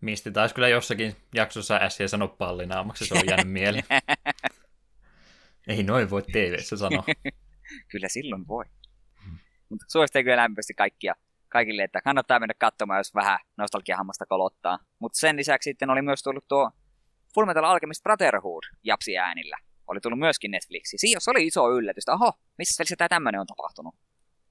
Misti 0.00 0.30
taisi 0.30 0.54
kyllä 0.54 0.68
jossakin 0.68 1.16
jaksossa 1.34 1.76
äsken 1.76 2.08
sanoa 2.08 2.28
pallinaamaksi, 2.28 3.06
se 3.06 3.14
on 3.14 3.26
jäänyt 3.26 3.52
mieleen. 3.52 3.84
Ei 5.68 5.82
noin 5.82 6.10
voi 6.10 6.22
tv 6.22 6.58
sanoa. 6.60 7.04
kyllä 7.88 8.08
silloin 8.08 8.48
voi. 8.48 8.64
Mutta 9.68 9.86
suosittelen 9.88 10.24
kyllä 10.24 10.36
lämpimästi 10.36 10.74
kaikkia, 10.74 11.14
kaikille, 11.48 11.82
että 11.82 12.00
kannattaa 12.00 12.40
mennä 12.40 12.54
katsomaan, 12.58 12.98
jos 12.98 13.14
vähän 13.14 13.38
nostalgiahammasta 13.56 14.26
kolottaa. 14.26 14.78
Mutta 14.98 15.18
sen 15.18 15.36
lisäksi 15.36 15.70
sitten 15.70 15.90
oli 15.90 16.02
myös 16.02 16.22
tullut 16.22 16.48
tuo 16.48 16.70
Fullmetal 17.34 17.64
Alchemist 17.64 18.02
Brotherhood 18.02 18.62
japsi 18.84 19.18
äänillä. 19.18 19.56
Oli 19.86 20.00
tullut 20.00 20.18
myöskin 20.18 20.50
Netflixiin. 20.50 21.00
Siinä 21.00 21.18
oli 21.26 21.46
iso 21.46 21.70
yllätys, 21.70 22.08
oho, 22.08 22.32
missä 22.58 22.80
välissä 22.80 22.96
tämä 22.96 23.08
tämmöinen 23.08 23.40
on 23.40 23.46
tapahtunut. 23.46 23.94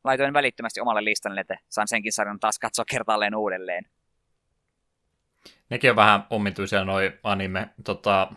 Laitoin 0.04 0.34
välittömästi 0.34 0.80
omalle 0.80 1.04
listalle, 1.04 1.42
että 1.42 1.58
saan 1.70 1.88
senkin 1.88 2.12
sarjan 2.12 2.40
taas 2.40 2.60
katsoa 2.60 2.86
kertaalleen 2.92 3.36
uudelleen. 3.36 3.86
Nekin 5.70 5.90
on 5.90 5.96
vähän 5.96 6.24
omituisia 6.30 6.86
noi 6.86 7.20
anime 7.24 7.70
tota, 7.84 8.32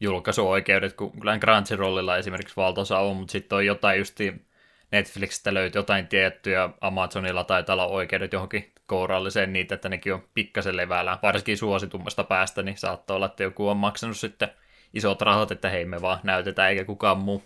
julkaisuoikeudet, 0.00 0.92
kun 0.92 1.12
kyllä 1.12 1.38
Crunchyrollilla 1.38 2.16
esimerkiksi 2.16 2.56
valtaosa 2.56 2.98
on, 2.98 3.16
mutta 3.16 3.32
sitten 3.32 3.56
on 3.56 3.66
jotain 3.66 3.98
justi 3.98 4.46
Netflixistä 4.94 5.54
löytyy 5.54 5.78
jotain 5.78 6.06
tiettyjä, 6.06 6.70
Amazonilla 6.80 7.44
taitaa 7.44 7.72
olla 7.72 7.86
oikeudet 7.86 8.32
johonkin 8.32 8.72
kouralliseen 8.86 9.52
niitä, 9.52 9.74
että 9.74 9.88
nekin 9.88 10.14
on 10.14 10.28
pikkasen 10.34 10.76
levällä, 10.76 11.18
varsinkin 11.22 11.58
suositummasta 11.58 12.24
päästä, 12.24 12.62
niin 12.62 12.76
saattaa 12.76 13.16
olla, 13.16 13.26
että 13.26 13.42
joku 13.42 13.68
on 13.68 13.76
maksanut 13.76 14.16
sitten 14.16 14.48
isot 14.94 15.22
rahat, 15.22 15.50
että 15.50 15.68
hei 15.68 15.84
me 15.84 16.02
vaan 16.02 16.20
näytetään 16.22 16.70
eikä 16.70 16.84
kukaan 16.84 17.18
muu. 17.18 17.42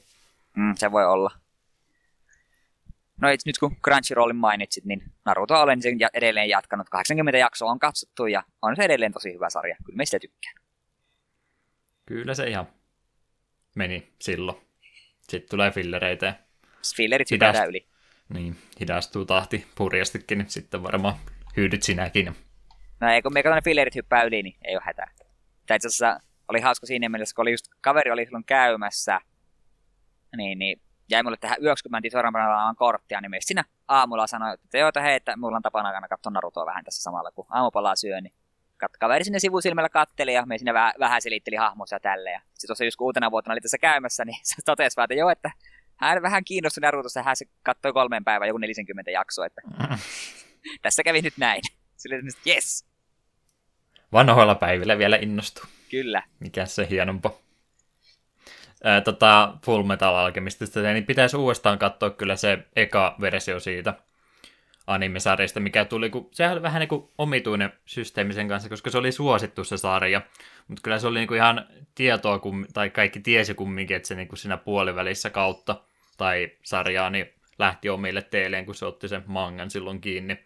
Mm, 0.57 0.75
se 0.77 0.93
voi 0.93 1.07
olla. 1.07 1.31
No 3.21 3.29
itse 3.29 3.49
nyt 3.49 3.59
kun 3.59 3.77
Crunchyrollin 3.77 4.37
mainitsit, 4.37 4.85
niin 4.85 5.03
Naruto 5.25 5.61
olen 5.61 5.83
sen 5.83 5.99
edelleen 6.15 6.49
jatkanut. 6.49 6.89
80 6.89 7.39
jaksoa 7.39 7.71
on 7.71 7.79
katsottu 7.79 8.27
ja 8.27 8.43
on 8.63 8.77
se 8.77 8.83
edelleen 8.83 9.13
tosi 9.13 9.33
hyvä 9.35 9.51
sarja. 9.51 9.77
Kyllä 9.85 9.97
meistä 9.97 10.19
tykkään. 10.19 10.55
Kyllä 12.07 12.35
se 12.35 12.47
ihan 12.47 12.69
meni 13.77 14.13
silloin. 14.21 14.59
Sitten 15.29 15.51
tulee 15.51 15.71
fillereitä 15.71 16.35
ja 16.85 16.97
fillerit 16.97 17.31
hypätään 17.31 17.55
Hidast... 17.55 17.69
yli. 17.69 17.87
Niin, 18.29 18.57
hidastuu 18.81 19.25
tahti 19.25 19.67
purjastikin, 19.75 20.39
niin 20.39 20.51
sitten 20.51 20.83
varmaan 20.83 21.15
hyydyt 21.57 21.83
sinäkin. 21.83 22.37
No 23.01 23.09
ei, 23.09 23.23
kun 23.23 23.33
me 23.33 23.43
katsoin 23.43 23.65
fillerit 23.65 23.95
hyppää 23.95 24.23
yli, 24.23 24.43
niin 24.43 24.57
ei 24.65 24.77
ole 24.77 24.83
hätää. 24.85 25.11
Tai 25.67 25.77
itse 25.77 25.89
asiassa 25.89 26.21
oli 26.49 26.61
hauska 26.61 26.87
siinä 26.87 27.09
mielessä, 27.09 27.35
kun 27.35 27.43
oli 27.43 27.51
just, 27.51 27.67
kaveri 27.81 28.11
oli 28.11 28.25
silloin 28.25 28.45
käymässä, 28.45 29.21
niin, 30.37 30.59
niin 30.59 30.81
jäi 31.11 31.23
mulle 31.23 31.37
tähän 31.41 31.63
yöksi, 31.63 31.83
kun 31.83 31.91
mä 31.91 32.01
suoraan 32.11 32.77
korttia, 32.77 33.21
niin 33.21 33.33
siinä 33.41 33.65
aamulla 33.89 34.27
sanoi, 34.27 34.55
että 34.55 34.79
joo, 34.79 34.89
että 34.89 35.01
hei, 35.01 35.15
että 35.15 35.37
mulla 35.37 35.57
on 35.57 35.63
tapana 35.63 35.89
aina 35.89 36.09
katsoa 36.09 36.33
Narutoa 36.33 36.67
vähän 36.67 36.85
tässä 36.85 37.03
samalla, 37.03 37.31
kun 37.31 37.47
aamupalaa 37.49 37.97
syö, 37.97 38.21
niin 38.21 38.33
kaveri 38.99 39.25
sinne 39.25 39.39
sivusilmällä 39.39 39.89
katteli 39.89 40.35
ja 40.35 40.47
me 40.47 40.59
sinne 40.59 40.75
vähän, 40.75 40.93
vähän 40.99 41.23
selitteli 41.23 41.57
hahmossa 41.57 41.97
ja 41.97 42.01
tälleen. 42.01 42.35
Ja 42.35 42.41
sitten 42.41 42.69
tuossa 42.69 42.85
just 42.85 43.01
uutena 43.01 43.31
vuotena 43.31 43.53
oli 43.53 43.61
tässä 43.61 43.79
käymässä, 43.79 44.25
niin 44.25 44.39
se 44.45 44.55
totesi 44.65 44.97
vaan, 44.97 45.05
että 45.05 45.15
joo, 45.15 45.31
että 45.31 45.51
hän 45.99 46.23
vähän 46.23 46.45
kiinnostui 46.45 46.81
Narutosta, 46.81 47.23
hän 47.23 47.37
se 47.37 47.45
katsoi 47.63 47.93
kolmeen 47.93 48.25
päivään 48.25 48.49
joku 48.49 48.59
40 48.59 49.11
jaksoa, 49.11 49.47
että 49.47 49.63
tässä 50.83 51.03
kävi 51.03 51.23
nyt 51.23 51.35
näin. 51.37 51.63
Sille 51.97 52.17
että 52.17 52.31
yes. 52.47 52.89
Vanhoilla 54.13 54.55
päivillä 54.55 54.99
vielä 54.99 55.17
innostuu. 55.17 55.65
Kyllä. 55.91 56.23
Mikä 56.41 56.67
se 56.67 56.87
hienompa. 56.91 57.35
Ää, 58.85 59.01
tota, 59.01 59.59
Full 59.65 59.83
Metal 59.83 60.15
Alchemistista, 60.15 60.81
niin 60.81 61.07
pitäisi 61.07 61.37
uudestaan 61.37 61.79
katsoa 61.79 62.11
kyllä 62.11 62.37
se 62.37 62.59
eka 62.77 63.17
versio 63.21 63.61
siitä 63.61 63.95
animesarjasta, 64.87 65.61
mikä 65.61 65.85
tuli, 65.85 66.11
kun 66.11 66.29
se 66.33 66.49
oli 66.49 66.63
vähän 66.63 66.81
niin 66.81 66.89
kuin 66.89 67.09
omituinen 67.19 67.73
systeemi 67.87 68.33
sen 68.33 68.49
kanssa, 68.49 68.69
koska 68.69 68.91
se 68.91 68.99
oli 68.99 69.13
suosittu 69.13 69.65
se 69.65 69.77
sarja, 69.77 70.23
mutta 70.69 70.83
kyllä 70.83 70.99
se 70.99 71.07
oli 71.07 71.19
niin 71.19 71.29
kuin 71.29 71.39
ihan 71.39 71.67
tietoa, 71.95 72.41
tai 72.75 72.91
kaikki 72.91 73.21
tiesi 73.21 73.55
kumminkin, 73.55 73.97
että 73.97 74.09
se 74.09 74.15
niin 74.15 74.29
kuin 74.29 74.39
siinä 74.39 74.57
puolivälissä 74.57 75.31
kautta 75.31 75.83
tai 76.19 76.51
sarjaa, 76.65 77.11
niin 77.11 77.35
lähti 77.59 77.89
omille 77.89 78.23
teilleen, 78.23 78.67
kun 78.67 78.75
se 78.75 78.87
otti 78.87 79.09
sen 79.09 79.23
mangan 79.27 79.71
silloin 79.71 80.01
kiinni. 80.01 80.39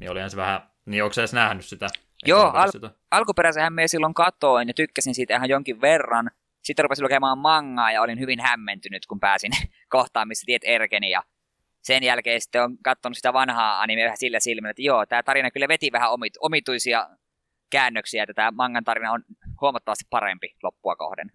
Niin 0.00 0.10
olihan 0.10 0.30
se 0.30 0.36
vähän, 0.36 0.60
niin 0.86 1.04
onko 1.04 1.14
edes 1.18 1.32
nähnyt 1.32 1.64
sitä? 1.64 1.88
Joo, 2.26 2.50
al- 2.50 2.70
sitä? 2.70 2.90
alkuperäisenhän 3.10 3.72
me 3.72 3.88
silloin 3.88 4.14
katoin 4.14 4.68
ja 4.68 4.74
tykkäsin 4.74 5.14
siitä 5.14 5.36
ihan 5.36 5.48
jonkin 5.48 5.80
verran. 5.80 6.30
Sitten 6.62 6.84
rupesin 6.84 7.04
lukemaan 7.04 7.38
mangaa 7.38 7.92
ja 7.92 8.02
olin 8.02 8.20
hyvin 8.20 8.40
hämmentynyt, 8.40 9.06
kun 9.06 9.20
pääsin 9.20 9.52
kohtaan, 9.88 10.28
missä 10.28 10.46
tiet 10.46 10.62
erkeni. 10.64 11.10
Ja 11.10 11.22
sen 11.82 12.02
jälkeen 12.02 12.40
sitten 12.40 12.62
on 12.62 12.78
katsonut 12.82 13.16
sitä 13.16 13.32
vanhaa 13.32 13.80
animea 13.80 14.04
vähän 14.04 14.16
sillä 14.16 14.40
silmällä, 14.40 14.70
että 14.70 14.82
joo, 14.82 15.06
tämä 15.06 15.22
tarina 15.22 15.50
kyllä 15.50 15.68
veti 15.68 15.92
vähän 15.92 16.10
omit- 16.10 16.38
omituisia 16.40 17.08
käännöksiä, 17.70 18.22
että 18.22 18.34
tämä 18.34 18.50
mangan 18.50 18.84
tarina 18.84 19.12
on 19.12 19.24
huomattavasti 19.60 20.04
parempi 20.10 20.54
loppua 20.62 20.96
kohden. 20.96 21.32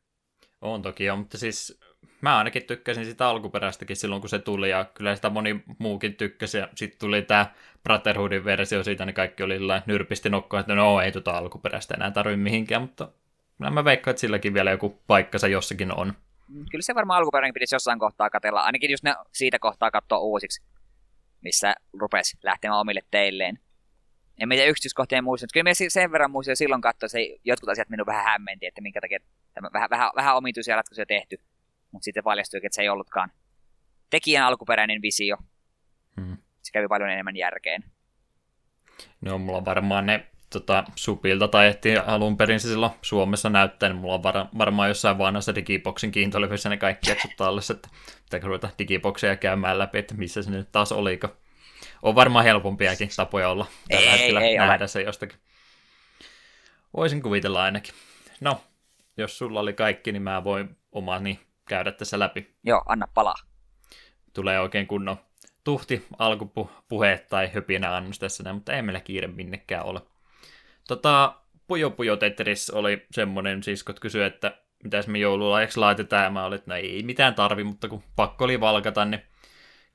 On 0.61 0.81
toki 0.81 1.03
jo, 1.05 1.15
mutta 1.15 1.37
siis 1.37 1.79
mä 2.23 2.37
ainakin 2.37 2.63
tykkäsin 2.63 3.05
sitä 3.05 3.27
alkuperäistäkin 3.27 3.95
silloin, 3.95 4.21
kun 4.21 4.29
se 4.29 4.39
tuli, 4.39 4.69
ja 4.69 4.85
kyllä 4.93 5.15
sitä 5.15 5.29
moni 5.29 5.63
muukin 5.77 6.15
tykkäsi, 6.15 6.57
ja 6.57 6.67
sitten 6.75 6.99
tuli 6.99 7.21
tämä 7.21 7.45
Brotherhoodin 7.83 8.45
versio 8.45 8.83
siitä, 8.83 9.05
niin 9.05 9.13
kaikki 9.13 9.43
oli 9.43 9.59
nyrpisti 9.85 10.29
nokkoa, 10.29 10.59
että 10.59 10.75
no 10.75 11.01
ei 11.01 11.11
tuota 11.11 11.31
alkuperäistä 11.31 11.93
enää 11.93 12.11
tarvitse 12.11 12.43
mihinkään, 12.43 12.81
mutta 12.81 13.11
mä 13.57 13.85
veikkaan, 13.85 14.11
että 14.11 14.21
silläkin 14.21 14.53
vielä 14.53 14.71
joku 14.71 15.01
paikkansa 15.07 15.47
jossakin 15.47 15.99
on. 15.99 16.13
Mm, 16.47 16.65
kyllä 16.71 16.81
se 16.81 16.95
varmaan 16.95 17.19
alkuperäinen 17.19 17.53
pitäisi 17.53 17.75
jossain 17.75 17.99
kohtaa 17.99 18.29
katella, 18.29 18.61
ainakin 18.61 18.91
just 18.91 19.03
ne 19.03 19.15
siitä 19.31 19.59
kohtaa 19.59 19.91
katsoa 19.91 20.19
uusiksi, 20.19 20.63
missä 21.41 21.75
rupesi 21.99 22.37
lähtemään 22.43 22.79
omille 22.79 23.01
teilleen. 23.11 23.59
En 24.37 24.49
tiedä 24.49 24.65
yksityiskohtia 24.65 25.21
muista, 25.21 25.43
mutta 25.43 25.53
kyllä 25.53 25.63
me 25.63 25.73
sen 25.89 26.11
verran 26.11 26.31
muistin 26.31 26.55
silloin 26.55 26.81
katsoa, 26.81 27.07
että 27.07 27.39
jotkut 27.43 27.69
asiat 27.69 27.89
minun 27.89 28.05
vähän 28.05 28.25
hämmenti, 28.25 28.65
että 28.65 28.81
minkä 28.81 29.01
takia 29.01 29.19
tämä 29.53 29.69
vähän, 29.73 29.89
vähän, 29.89 30.09
vähän 30.15 30.35
omituisia 30.35 30.75
ratkaisuja 30.75 31.05
tehty 31.05 31.37
mutta 31.93 32.03
sitten 32.05 32.23
paljastui, 32.23 32.59
että 32.63 32.75
se 32.75 32.81
ei 32.81 32.89
ollutkaan 32.89 33.31
tekijän 34.09 34.45
alkuperäinen 34.45 35.01
visio. 35.01 35.37
Hmm. 36.21 36.37
Se 36.61 36.71
kävi 36.71 36.87
paljon 36.87 37.09
enemmän 37.09 37.35
järkeen. 37.35 37.83
No, 39.21 39.37
mulla 39.37 39.57
on 39.57 39.65
varmaan 39.65 40.05
ne 40.05 40.27
tota, 40.49 40.83
Supilta 40.95 41.47
tai 41.47 41.67
ehti 41.67 41.97
alun 41.97 42.37
perin 42.37 42.59
se 42.59 42.67
silloin 42.67 42.91
Suomessa 43.01 43.49
näyttää, 43.49 43.89
niin 43.89 43.97
mulla 44.01 44.13
on 44.13 44.23
var- 44.23 44.47
varmaan 44.57 44.89
jossain 44.89 45.17
vanhassa 45.17 45.55
Digiboksin 45.55 46.11
kiintolevyssä 46.11 46.69
ne 46.69 46.77
kaikki 46.77 47.09
jaksot 47.09 47.31
tallessa, 47.37 47.73
että 47.73 47.89
pitääkö 48.23 48.47
ruveta 48.47 48.69
Digibokseja 48.79 49.35
käymään 49.35 49.79
läpi, 49.79 49.97
että 49.97 50.13
missä 50.15 50.43
se 50.43 50.51
nyt 50.51 50.71
taas 50.71 50.91
oliko. 50.91 51.27
On 52.01 52.15
varmaan 52.15 52.45
helpompiakin 52.45 53.09
tapoja 53.15 53.49
olla 53.49 53.65
tällä 53.89 54.05
Ei, 54.11 54.11
hetkellä 54.11 54.41
ei 54.41 54.59
ole. 54.59 54.67
nähdä 54.67 54.87
se 54.87 55.01
jostakin. 55.01 55.37
Voisin 56.97 57.21
kuvitella 57.21 57.63
ainakin. 57.63 57.93
No, 58.41 58.61
jos 59.17 59.37
sulla 59.37 59.59
oli 59.59 59.73
kaikki, 59.73 60.11
niin 60.11 60.21
mä 60.23 60.43
voin 60.43 60.77
omani 60.91 61.39
käydä 61.67 61.91
tässä 61.91 62.19
läpi. 62.19 62.55
Joo, 62.63 62.81
anna 62.85 63.07
palaa. 63.13 63.35
Tulee 64.33 64.59
oikein 64.59 64.87
kunnon 64.87 65.17
tuhti 65.63 66.05
alkupuhe 66.19 67.25
tai 67.29 67.51
höpinä 67.53 67.95
annos 67.95 68.19
tässä 68.19 68.43
näin, 68.43 68.55
mutta 68.55 68.73
ei 68.73 68.81
meillä 68.81 68.99
kiire 68.99 69.27
minnekään 69.27 69.85
ole. 69.85 70.01
Tota, 70.87 71.35
Pujo 71.67 71.89
Pujo 71.89 72.17
Tetris 72.17 72.69
oli 72.69 73.05
semmonen, 73.11 73.63
siskot 73.63 73.99
kysyi, 73.99 74.23
että 74.23 74.57
mitäs 74.83 75.07
me 75.07 75.17
joululahjaksi 75.17 75.79
laitetaan, 75.79 76.23
ja 76.23 76.29
mä 76.29 76.45
olin, 76.45 76.55
että 76.55 76.71
no 76.71 76.75
ei 76.75 77.03
mitään 77.03 77.35
tarvi, 77.35 77.63
mutta 77.63 77.89
kun 77.89 78.03
pakko 78.15 78.45
oli 78.45 78.59
valkata, 78.59 79.05
niin 79.05 79.21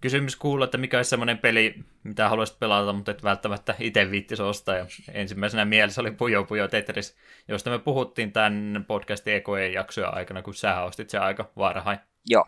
kysymys 0.01 0.37
kuuluu, 0.37 0.65
että 0.65 0.79
mikä 0.79 0.97
olisi 0.97 1.11
semmoinen 1.11 1.39
peli, 1.39 1.75
mitä 2.03 2.29
haluaisit 2.29 2.59
pelata, 2.59 2.93
mutta 2.93 3.11
et 3.11 3.23
välttämättä 3.23 3.75
itse 3.79 4.11
viittis 4.11 4.41
ostaa. 4.41 4.77
Ja 4.77 4.87
ensimmäisenä 5.13 5.65
mielessä 5.65 6.01
oli 6.01 6.11
Pujo 6.11 6.45
Pujo 6.45 6.69
Tetris, 6.69 7.17
josta 7.49 7.71
me 7.71 7.79
puhuttiin 7.79 8.33
tämän 8.33 8.85
podcastin 8.89 9.35
EKE-jaksojen 9.35 10.15
aikana, 10.15 10.43
kun 10.43 10.55
sä 10.55 10.83
ostit 10.83 11.11
se 11.11 11.19
aika 11.19 11.51
varhain. 11.57 11.99
Joo. 12.27 12.45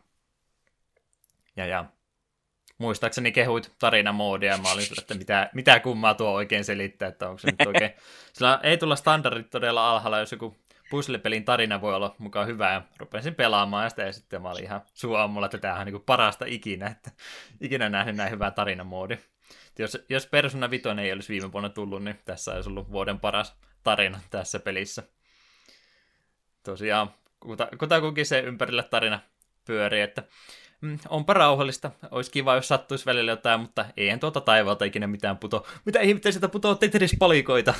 Ja, 1.56 1.66
ja 1.66 1.84
muistaakseni 2.78 3.32
kehuit 3.32 3.72
tarinamoodia, 3.78 4.52
ja 4.52 4.58
mä 4.58 4.72
olin 4.72 4.84
sillä, 4.84 5.00
että 5.00 5.14
mitä, 5.14 5.50
mitä 5.54 5.80
kummaa 5.80 6.14
tuo 6.14 6.30
oikein 6.30 6.64
selittää, 6.64 7.08
että 7.08 7.28
onko 7.28 7.38
se 7.38 7.46
nyt 7.50 7.66
oikein. 7.66 7.90
Sillä 8.32 8.60
ei 8.62 8.78
tulla 8.78 8.96
standardit 8.96 9.50
todella 9.50 9.90
alhaalla, 9.90 10.18
jos 10.18 10.32
joku 10.32 10.56
puzzle-pelin 10.90 11.44
tarina 11.44 11.80
voi 11.80 11.94
olla 11.94 12.14
mukaan 12.18 12.46
hyvä, 12.46 12.72
ja 12.72 12.82
rupesin 12.98 13.34
pelaamaan 13.34 13.84
ja 13.84 13.90
sitä, 13.90 14.02
ja 14.02 14.12
sitten 14.12 14.42
mä 14.42 14.50
olin 14.50 14.64
ihan 14.64 14.82
suomulla, 14.94 15.46
että 15.46 15.58
tämähän 15.58 15.88
on 15.88 15.92
niin 15.92 16.02
parasta 16.06 16.44
ikinä, 16.48 16.86
että 16.86 17.10
ikinä 17.60 17.88
nähnyt 17.88 18.16
näin 18.16 18.30
hyvää 18.30 18.50
tarinamoodi. 18.50 19.18
Jos, 19.78 19.98
jos 20.08 20.26
Persona 20.26 20.70
5 20.70 20.88
ei 21.02 21.12
olisi 21.12 21.32
viime 21.32 21.52
vuonna 21.52 21.68
tullut, 21.68 22.04
niin 22.04 22.18
tässä 22.24 22.52
olisi 22.52 22.70
ollut 22.70 22.92
vuoden 22.92 23.20
paras 23.20 23.56
tarina 23.82 24.20
tässä 24.30 24.58
pelissä. 24.58 25.02
Tosiaan, 26.62 27.10
kuta, 27.40 27.68
kutakuinkin 27.78 28.26
se 28.26 28.40
ympärillä 28.40 28.82
tarina 28.82 29.20
pyörii, 29.64 30.00
että 30.00 30.22
mm, 30.80 30.98
onpa 31.08 31.34
rauhallista, 31.34 31.90
olisi 32.10 32.30
kiva, 32.30 32.54
jos 32.54 32.68
sattuisi 32.68 33.06
välillä 33.06 33.32
jotain, 33.32 33.60
mutta 33.60 33.84
eihän 33.96 34.20
tuota 34.20 34.40
taivaalta 34.40 34.84
ikinä 34.84 35.06
mitään 35.06 35.38
puto. 35.38 35.66
Mitä 35.84 36.00
ihmettä 36.00 36.30
sieltä 36.30 36.48
putoo 36.48 36.74
Tetris-palikoita? 36.74 37.74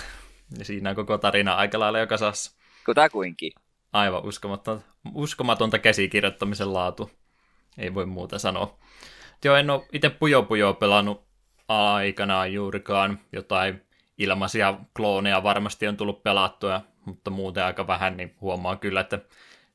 Ja 0.59 0.65
siinä 0.65 0.91
on 0.91 0.97
koko 0.97 1.19
tarina 1.19 1.55
aika 1.55 1.81
lailla 1.81 1.99
jo 1.99 2.07
kasassa. 2.07 2.60
Kutakuinkin. 2.91 3.53
Aivan 3.93 4.25
uskomatonta, 4.25 4.87
uskomatonta 5.15 5.79
käsikirjoittamisen 5.79 6.73
laatu. 6.73 7.11
Ei 7.79 7.95
voi 7.95 8.07
muuta 8.07 8.39
sanoa. 8.39 8.79
Joo, 9.45 9.57
en 9.57 9.71
ole 9.71 9.87
itse 9.93 10.11
Pujo 10.11 10.43
Pujo 10.43 10.75
pelannut 10.75 11.27
aikanaan 11.69 12.53
juurikaan. 12.53 13.19
Jotain 13.33 13.83
ilmaisia 14.19 14.75
klooneja 14.97 15.43
varmasti 15.43 15.89
on 15.89 15.97
tullut 15.97 16.23
pelattua, 16.23 16.81
mutta 17.07 17.31
muuten 17.31 17.65
aika 17.65 17.87
vähän, 17.87 18.17
niin 18.17 18.37
huomaa 18.41 18.77
kyllä, 18.77 19.01
että 19.01 19.19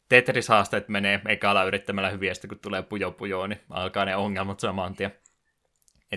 Tetris-haasteet 0.10 0.88
menee 0.88 1.22
ekalla 1.28 1.64
yrittämällä 1.64 2.10
hyviästä, 2.10 2.48
kun 2.48 2.60
tulee 2.60 2.82
Pujo 2.82 3.12
Pujo, 3.12 3.48
niin 3.48 3.62
alkaa 3.70 4.06
ne 4.06 4.16
ongelmat 4.16 4.60
saman 4.60 4.96
tien. 4.96 5.16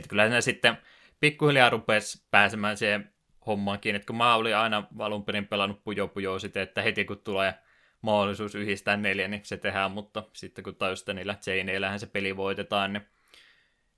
Kyllä 0.09 0.29
ne 0.29 0.41
sitten 0.41 0.79
pikkuhiljaa 1.21 1.71
rupesi 1.71 2.27
pääsemään 2.31 2.77
siihen 2.77 3.13
hommaankin, 3.49 3.97
että 3.97 4.07
kun 4.07 4.17
mä 4.17 4.35
olin 4.35 4.57
aina 4.57 4.85
alun 4.99 5.25
perin 5.25 5.47
pelannut 5.47 5.85
Pujo 5.85 6.09
Pujoa 6.09 6.39
sitten, 6.39 6.63
että 6.63 6.83
heti 6.83 7.05
kun 7.05 7.19
tulee 7.19 7.55
mahdollisuus 8.03 8.55
yhdistää 8.55 8.97
neljä, 8.97 9.29
niin 9.29 9.45
se 9.45 9.57
tehdään, 9.57 9.91
mutta 9.91 10.23
sitten 10.33 10.65
kun 10.65 10.77
tajus, 10.77 11.01
että 11.01 11.13
niillä 11.13 11.35
chaineillähän 11.35 12.01
se 12.01 12.07
peli 12.07 12.37
voitetaan, 12.37 12.93
niin 12.93 13.07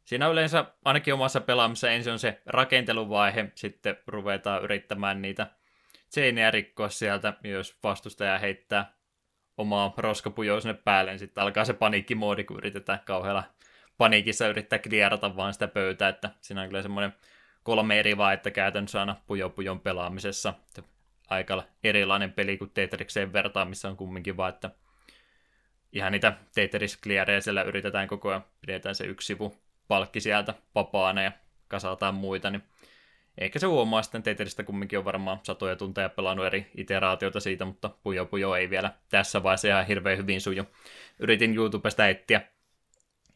siinä 0.04 0.28
yleensä 0.28 0.64
ainakin 0.84 1.14
omassa 1.14 1.40
pelaamisessa 1.40 1.90
ensin 1.90 2.12
on 2.12 2.18
se 2.18 2.42
rakenteluvaihe, 2.46 3.52
sitten 3.54 3.96
ruvetaan 4.06 4.62
yrittämään 4.62 5.22
niitä 5.22 5.46
chaineja 6.12 6.50
rikkoa 6.50 6.88
sieltä, 6.88 7.34
jos 7.44 7.78
vastustaja 7.82 8.38
heittää 8.38 8.92
omaa 9.56 9.94
roskapujoa 9.96 10.60
sinne 10.60 10.74
päälle, 10.74 11.10
niin 11.10 11.18
sitten 11.18 11.42
alkaa 11.42 11.64
se 11.64 11.72
paniikkimoodi, 11.72 12.44
kun 12.44 12.56
yritetään 12.56 13.00
kauhealla 13.04 13.44
paniikissa 13.98 14.48
yrittää 14.48 14.78
klierata 14.78 15.36
vaan 15.36 15.52
sitä 15.52 15.68
pöytää, 15.68 16.08
että 16.08 16.30
siinä 16.40 16.62
on 16.62 16.68
kyllä 16.68 16.82
semmoinen 16.82 17.12
kolme 17.62 17.98
eri 17.98 18.16
vaihetta 18.16 18.50
käytännössä 18.50 19.00
aina 19.00 19.16
Pujo 19.26 19.50
Pujon 19.50 19.80
pelaamisessa. 19.80 20.54
Aika 21.28 21.62
erilainen 21.84 22.32
peli 22.32 22.58
kuin 22.58 22.70
Tetrikseen 22.70 23.32
vertaan, 23.32 23.68
missä 23.68 23.88
on 23.88 23.96
kumminkin 23.96 24.36
vaan, 24.36 24.54
että 24.54 24.70
ihan 25.92 26.12
niitä 26.12 26.32
tetris 26.54 27.00
siellä 27.40 27.62
yritetään 27.62 28.08
koko 28.08 28.28
ajan, 28.28 28.44
pidetään 28.60 28.94
se 28.94 29.04
yksi 29.04 29.26
sivu 29.26 29.56
palkki 29.88 30.20
sieltä 30.20 30.54
vapaana 30.74 31.22
ja 31.22 31.32
kasataan 31.68 32.14
muita, 32.14 32.50
niin 32.50 32.62
ehkä 33.38 33.58
se 33.58 33.66
huomaa 33.66 34.02
sitten 34.02 34.22
Tetristä 34.22 34.62
kumminkin 34.62 34.98
on 34.98 35.04
varmaan 35.04 35.40
satoja 35.42 35.76
tunteja 35.76 36.08
pelannut 36.08 36.46
eri 36.46 36.70
iteraatioita 36.76 37.40
siitä, 37.40 37.64
mutta 37.64 37.90
Pujo 38.02 38.26
Pujo 38.26 38.54
ei 38.54 38.70
vielä 38.70 38.92
tässä 39.08 39.42
vaiheessa 39.42 39.68
ihan 39.68 39.86
hirveän 39.86 40.18
hyvin 40.18 40.40
suju. 40.40 40.64
Yritin 41.18 41.56
YouTubesta 41.56 42.08
etsiä, 42.08 42.40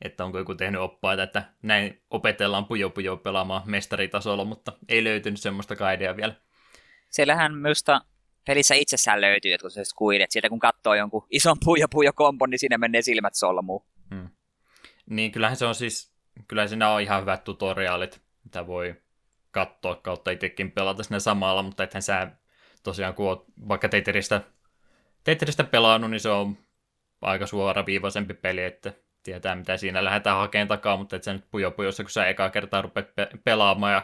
että 0.02 0.24
onko 0.24 0.38
joku 0.38 0.54
tehnyt 0.54 0.80
oppaita, 0.80 1.22
että 1.22 1.44
näin 1.62 2.02
opetellaan 2.10 2.64
Pujo 2.64 2.90
Pujo 2.90 3.16
pelaamaan 3.16 3.62
mestaritasolla, 3.66 4.44
mutta 4.44 4.72
ei 4.88 5.04
löytynyt 5.04 5.40
semmoista 5.40 5.76
kaideja 5.76 6.16
vielä. 6.16 6.34
Siellähän 7.10 7.54
minusta 7.54 8.00
pelissä 8.46 8.74
itsessään 8.74 9.20
löytyy 9.20 9.50
jotkut 9.52 9.72
sellaiset 9.72 9.94
kuidet. 9.96 10.30
Sieltä 10.30 10.48
kun 10.48 10.58
katsoo 10.58 10.94
jonkun 10.94 11.26
ison 11.30 11.56
pujo 11.64 11.88
pujo 11.88 12.12
kompon, 12.12 12.50
niin 12.50 12.58
sinne 12.58 12.78
menee 12.78 13.02
silmät 13.02 13.34
solmuun. 13.34 13.84
Hmm. 14.14 14.28
Niin 15.10 15.32
kyllähän 15.32 15.56
se 15.56 15.66
on 15.66 15.74
siis, 15.74 16.12
kyllä 16.48 16.66
siinä 16.66 16.90
on 16.90 17.00
ihan 17.00 17.20
hyvät 17.20 17.44
tutoriaalit, 17.44 18.22
mitä 18.44 18.66
voi 18.66 18.94
katsoa 19.50 19.94
kautta 19.94 20.30
itsekin 20.30 20.72
pelata 20.72 21.02
sinne 21.02 21.20
samalla, 21.20 21.62
mutta 21.62 21.84
ethän 21.84 22.02
sä 22.02 22.30
tosiaan 22.82 23.14
kun 23.14 23.26
oot 23.26 23.44
vaikka 23.68 23.88
Tetristä, 23.88 24.40
Tetristä 25.24 25.64
pelannut, 25.64 26.10
niin 26.10 26.20
se 26.20 26.28
on 26.28 26.58
aika 27.22 27.46
suoraviivaisempi 27.46 28.34
peli, 28.34 28.64
että 28.64 28.92
tietää 29.24 29.54
mitä 29.54 29.76
siinä 29.76 30.04
lähdetään 30.04 30.36
hakemaan 30.36 30.68
takaa, 30.68 30.96
mutta 30.96 31.16
et 31.16 31.22
sä 31.22 31.32
nyt 31.32 31.44
pujo 31.50 31.70
pujossa, 31.70 32.02
kun 32.02 32.10
sä 32.10 32.26
ekaa 32.26 32.50
kertaa 32.50 32.82
rupeat 32.82 33.14
pe- 33.14 33.28
pelaamaan 33.44 33.92
ja 33.92 34.02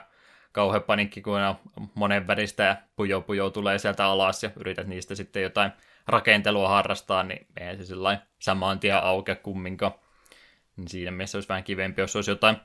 kauhean 0.52 0.82
panikki, 0.82 1.20
kun 1.20 1.40
on 1.40 1.54
monen 1.94 2.26
väristä 2.26 2.62
ja 2.62 2.76
pujo 2.96 3.20
pujo 3.20 3.50
tulee 3.50 3.78
sieltä 3.78 4.04
alas 4.04 4.42
ja 4.42 4.50
yrität 4.56 4.86
niistä 4.86 5.14
sitten 5.14 5.42
jotain 5.42 5.72
rakentelua 6.06 6.68
harrastaa, 6.68 7.22
niin 7.22 7.46
eihän 7.56 7.76
se 7.76 7.84
sellainen 7.84 8.22
samaan 8.38 8.80
tien 8.80 8.96
aukea 8.96 9.36
kumminkaan. 9.36 9.92
Niin 10.76 10.88
siinä 10.88 11.10
mielessä 11.10 11.38
olisi 11.38 11.48
vähän 11.48 11.64
kivempi, 11.64 12.00
jos 12.00 12.16
olisi 12.16 12.30
jotain 12.30 12.56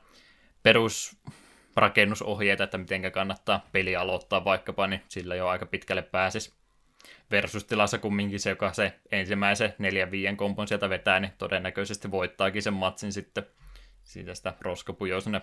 perusrakennusohjeita, 0.64 2.64
että 2.64 2.78
miten 2.78 3.12
kannattaa 3.12 3.66
peli 3.72 3.96
aloittaa 3.96 4.46
vaikkapa, 4.46 4.88
niin 4.88 5.02
sillä 5.08 5.36
jo 5.36 5.48
aika 5.48 5.66
pitkälle 5.66 6.02
pääsisi. 6.02 6.54
Versus-tilassa 7.32 7.98
kumminkin 7.98 8.40
se, 8.40 8.50
joka 8.50 8.74
se 8.74 9.00
ensimmäisen 9.12 9.74
neljän 9.78 10.12
viien 10.12 10.38
kompon 10.38 10.68
sieltä 10.68 10.90
vetää, 10.90 11.20
niin 11.20 11.34
todennäköisesti 11.38 12.12
voittaakin 12.12 12.62
sen 12.62 12.74
matsin 12.74 13.14
sitten. 13.14 13.46
Siitä 14.04 14.36
sitä 14.36 14.54
roskapujoa 14.62 15.22
sinne 15.22 15.42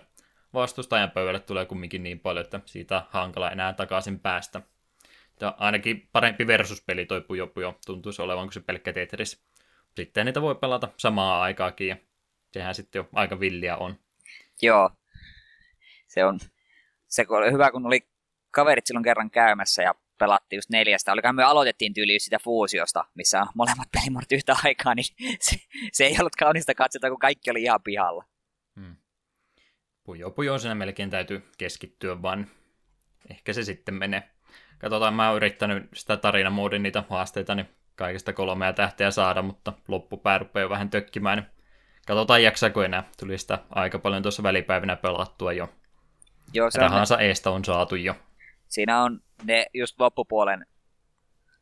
vastustajan 0.53 1.11
pöydälle 1.11 1.39
tulee 1.39 1.65
kumminkin 1.65 2.03
niin 2.03 2.19
paljon, 2.19 2.45
että 2.45 2.59
siitä 2.65 3.05
hankala 3.09 3.51
enää 3.51 3.73
takaisin 3.73 4.19
päästä. 4.19 4.61
Ja 5.41 5.55
ainakin 5.57 6.09
parempi 6.11 6.47
versuspeli 6.47 7.05
toi 7.05 7.21
Pujo 7.21 7.47
Pujo 7.47 7.79
tuntuisi 7.85 8.21
olevan 8.21 8.45
kuin 8.45 8.53
se 8.53 8.59
pelkkä 8.59 8.93
Tetris. 8.93 9.43
Sitten 9.95 10.25
niitä 10.25 10.41
voi 10.41 10.55
pelata 10.55 10.89
samaa 10.97 11.41
aikaakin 11.41 11.87
ja 11.87 11.97
sehän 12.51 12.75
sitten 12.75 12.99
jo 12.99 13.09
aika 13.13 13.39
villiä 13.39 13.77
on. 13.77 13.99
Joo. 14.61 14.89
Se 16.07 16.25
on 16.25 16.39
se 17.07 17.25
oli 17.29 17.51
hyvä, 17.51 17.71
kun 17.71 17.85
oli 17.85 18.07
kaverit 18.51 18.87
silloin 18.87 19.03
kerran 19.03 19.31
käymässä 19.31 19.83
ja 19.83 19.95
pelattiin 20.17 20.57
just 20.57 20.69
neljästä. 20.69 21.11
Olikohan 21.11 21.35
me 21.35 21.43
aloitettiin 21.43 21.93
tyyli 21.93 22.19
sitä 22.19 22.39
fuusiosta, 22.39 23.05
missä 23.15 23.41
on 23.41 23.47
molemmat 23.55 23.87
pelimort 23.95 24.31
yhtä 24.31 24.55
aikaa, 24.63 24.95
niin 24.95 25.05
se, 25.47 25.55
se 25.91 26.05
ei 26.05 26.15
ollut 26.19 26.35
kaunista 26.35 26.75
katsota, 26.75 27.09
kun 27.09 27.19
kaikki 27.19 27.51
oli 27.51 27.63
ihan 27.63 27.83
pihalla. 27.83 28.25
Hmm. 28.79 28.95
Pujo 30.03 30.31
pujo 30.31 30.57
siinä 30.57 30.75
melkein 30.75 31.09
täytyy 31.09 31.43
keskittyä, 31.57 32.21
vaan 32.21 32.47
ehkä 33.29 33.53
se 33.53 33.63
sitten 33.63 33.95
menee. 33.95 34.23
Katsotaan, 34.79 35.13
mä 35.13 35.27
oon 35.27 35.35
yrittänyt 35.35 35.89
sitä 35.93 36.17
tarinamoodin 36.17 36.83
niitä 36.83 37.03
haasteita, 37.09 37.55
niin 37.55 37.69
kaikista 37.95 38.33
kolmea 38.33 38.73
tähteä 38.73 39.11
saada, 39.11 39.41
mutta 39.41 39.73
loppupää 39.87 40.37
rupeaa 40.37 40.69
vähän 40.69 40.89
tökkimään. 40.89 41.37
Niin 41.37 41.47
katsotaan 42.07 42.43
jaksaako 42.43 42.83
enää. 42.83 43.03
Tuli 43.19 43.37
sitä 43.37 43.59
aika 43.69 43.99
paljon 43.99 44.21
tuossa 44.21 44.43
välipäivinä 44.43 44.95
pelattua 44.95 45.53
jo. 45.53 45.69
Joo, 46.53 46.71
se 46.71 46.79
Rahansa 46.79 47.15
on... 47.15 47.21
eestä 47.21 47.49
on 47.49 47.65
saatu 47.65 47.95
jo. 47.95 48.15
Siinä 48.67 49.03
on 49.03 49.19
ne 49.43 49.65
just 49.73 49.99
loppupuolen 49.99 50.65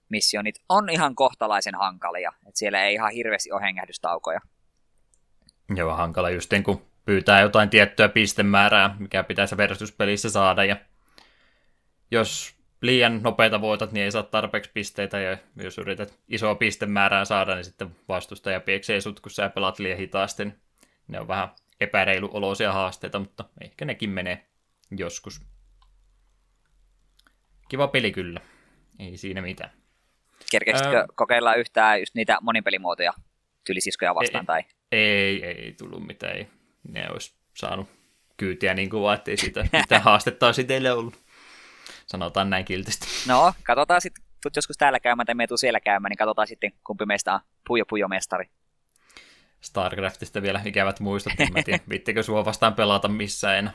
missionit 0.10 0.56
on 0.70 0.90
ihan 0.90 1.16
kohtalaisen 1.16 1.76
hankalia. 1.76 2.32
Et 2.48 2.56
siellä 2.56 2.84
ei 2.84 2.94
ihan 2.94 3.12
hirveästi 3.12 3.52
ole 3.52 3.62
hengähdystaukoja. 3.62 4.40
Joo, 5.76 5.96
hankala 5.96 6.30
just 6.30 6.52
niin 6.52 6.64
kun 6.64 6.86
pyytää 7.06 7.42
jotain 7.42 7.70
tiettyä 7.70 8.10
pistemäärää, 8.10 8.96
mikä 9.00 9.24
pitäisi 9.24 9.58
versuspelissä 9.58 10.30
saada. 10.30 10.66
Ja 10.66 10.76
jos 12.12 12.56
liian 12.82 13.24
nopeita 13.24 13.62
voitat, 13.62 13.92
niin 13.92 14.04
ei 14.04 14.12
saa 14.12 14.24
tarpeeksi 14.24 14.72
pisteitä, 14.74 15.20
ja 15.20 15.38
jos 15.56 15.78
yrität 15.78 16.20
isoa 16.30 16.56
pistemäärää 16.56 17.26
saada, 17.26 17.56
niin 17.56 17.66
sitten 17.66 17.96
vastustaja 18.08 18.60
pieksee 18.60 19.02
sut, 19.02 19.20
kun 19.20 19.32
sä 19.32 19.50
pelaat 19.50 19.80
liian 19.80 19.98
hitaasti. 19.98 20.46
Niin 20.46 20.56
ne 21.08 21.20
on 21.20 21.28
vähän 21.28 21.50
epäreilu 21.80 22.30
oloisia 22.34 22.74
haasteita, 22.74 23.20
mutta 23.20 23.46
ehkä 23.62 23.86
nekin 23.86 24.10
menee 24.10 24.46
joskus. 24.92 25.42
Kiva 27.72 27.88
peli 27.88 28.12
kyllä. 28.12 28.40
Ei 29.00 29.18
siinä 29.18 29.42
mitään. 29.42 29.72
Kerkeisitkö 30.52 30.98
Ää... 30.98 31.06
kokeilla 31.16 31.56
yhtään 31.56 32.00
just 32.00 32.16
niitä 32.16 32.38
monipelimuotoja 32.42 33.14
tylisiskoja 33.64 34.16
vastaan? 34.16 34.42
Ei, 34.42 34.46
tai? 34.46 34.64
ei, 34.92 35.46
ei 35.46 35.74
tullut 35.74 36.08
mitään. 36.08 36.38
Ei. 36.38 36.48
Ne 36.88 37.10
olisi 37.10 37.36
saanut 37.58 37.90
kyytiä 38.38 38.74
niin 38.74 38.90
kuin 38.90 39.14
ettei 39.14 39.38
siitä 39.38 39.68
mitään 39.74 40.02
haastetta 40.12 40.46
olisi 40.46 40.64
teille 40.64 40.92
ollut. 40.92 41.20
Sanotaan 42.08 42.50
näin 42.50 42.66
kiltisti. 42.66 43.08
No, 43.28 43.54
katsotaan 43.64 44.02
sitten, 44.02 44.24
tuut 44.44 44.56
joskus 44.56 44.78
täällä 44.78 45.00
käymään 45.00 45.26
tai 45.26 45.36
me 45.36 45.48
tuu 45.48 45.58
siellä 45.58 45.80
käymään, 45.80 46.10
niin 46.10 46.18
katsotaan 46.18 46.48
sitten, 46.48 46.72
kumpi 46.84 47.06
meistä 47.06 47.34
on 47.34 47.40
Pujo 47.68 47.86
Pujo 47.86 48.08
mestari. 48.08 48.50
Starcraftista 49.62 50.42
vielä 50.42 50.62
ikävät 50.66 51.00
muistot, 51.00 51.34
en 51.40 51.54
mä 51.54 51.64
tiedä, 51.64 51.84
vittikö 51.90 52.24
sua 52.24 52.46
vastaan 52.46 52.74
pelata 52.74 53.08
missään 53.08 53.74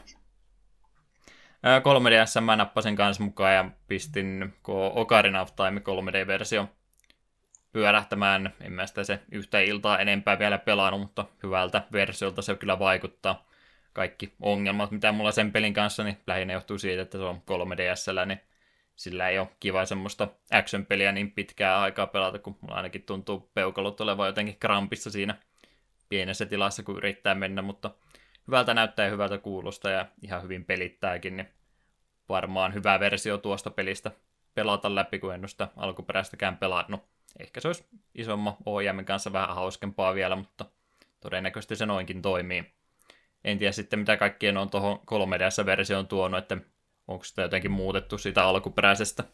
3DS 1.66 2.40
mä 2.40 2.56
nappasin 2.56 2.96
kanssa 2.96 3.24
mukaan 3.24 3.54
ja 3.54 3.70
pistin 3.88 4.54
Ocarina 4.94 5.40
of 5.40 5.56
Time 5.56 5.80
3D-versio 5.80 6.68
pyörähtämään. 7.72 8.54
En 8.60 8.72
mä 8.72 8.86
sitä 8.86 9.04
se 9.04 9.20
yhtä 9.30 9.60
iltaa 9.60 9.98
enempää 9.98 10.38
vielä 10.38 10.58
pelannut, 10.58 11.00
mutta 11.00 11.24
hyvältä 11.42 11.82
versiolta 11.92 12.42
se 12.42 12.54
kyllä 12.54 12.78
vaikuttaa. 12.78 13.46
Kaikki 13.92 14.34
ongelmat, 14.40 14.90
mitä 14.90 15.12
mulla 15.12 15.32
sen 15.32 15.52
pelin 15.52 15.74
kanssa, 15.74 16.04
niin 16.04 16.18
lähinnä 16.26 16.54
johtuu 16.54 16.78
siitä, 16.78 17.02
että 17.02 17.18
se 17.18 17.24
on 17.24 17.42
3DSllä, 17.50 18.26
niin 18.26 18.40
sillä 18.96 19.28
ei 19.28 19.38
ole 19.38 19.48
kiva 19.60 19.84
semmoista 19.84 20.28
action-peliä 20.50 21.12
niin 21.12 21.32
pitkää 21.32 21.80
aikaa 21.80 22.06
pelata, 22.06 22.38
kun 22.38 22.58
mulla 22.60 22.74
ainakin 22.74 23.02
tuntuu 23.02 23.50
peukalot 23.54 24.00
olevan 24.00 24.26
jotenkin 24.26 24.58
krampissa 24.58 25.10
siinä 25.10 25.34
pienessä 26.08 26.46
tilassa, 26.46 26.82
kun 26.82 26.96
yrittää 26.96 27.34
mennä, 27.34 27.62
mutta 27.62 27.90
hyvältä 28.46 28.74
näyttää 28.74 29.04
ja 29.04 29.10
hyvältä 29.10 29.38
kuulosta 29.38 29.90
ja 29.90 30.06
ihan 30.22 30.42
hyvin 30.42 30.64
pelittääkin, 30.64 31.36
niin 31.36 31.55
varmaan 32.28 32.74
hyvä 32.74 33.00
versio 33.00 33.38
tuosta 33.38 33.70
pelistä 33.70 34.10
pelata 34.54 34.94
läpi, 34.94 35.18
kun 35.18 35.34
en 35.34 35.40
ole 35.40 35.48
sitä 35.48 35.68
alkuperäistäkään 35.76 36.56
pelannut. 36.56 37.00
Ehkä 37.40 37.60
se 37.60 37.68
olisi 37.68 37.84
isomman 38.14 38.56
ohjaimen 38.66 39.04
kanssa 39.04 39.32
vähän 39.32 39.54
hauskempaa 39.54 40.14
vielä, 40.14 40.36
mutta 40.36 40.64
todennäköisesti 41.20 41.76
se 41.76 41.86
noinkin 41.86 42.22
toimii. 42.22 42.72
En 43.44 43.58
tiedä 43.58 43.72
sitten, 43.72 43.98
mitä 43.98 44.16
kaikkien 44.16 44.56
on 44.56 44.70
tuohon 44.70 44.98
3DS-versioon 44.98 46.06
tuonut, 46.06 46.38
että 46.38 46.56
onko 47.08 47.24
sitä 47.24 47.42
jotenkin 47.42 47.70
muutettu 47.70 48.18
siitä 48.18 48.44
alkuperäisestä. 48.44 49.24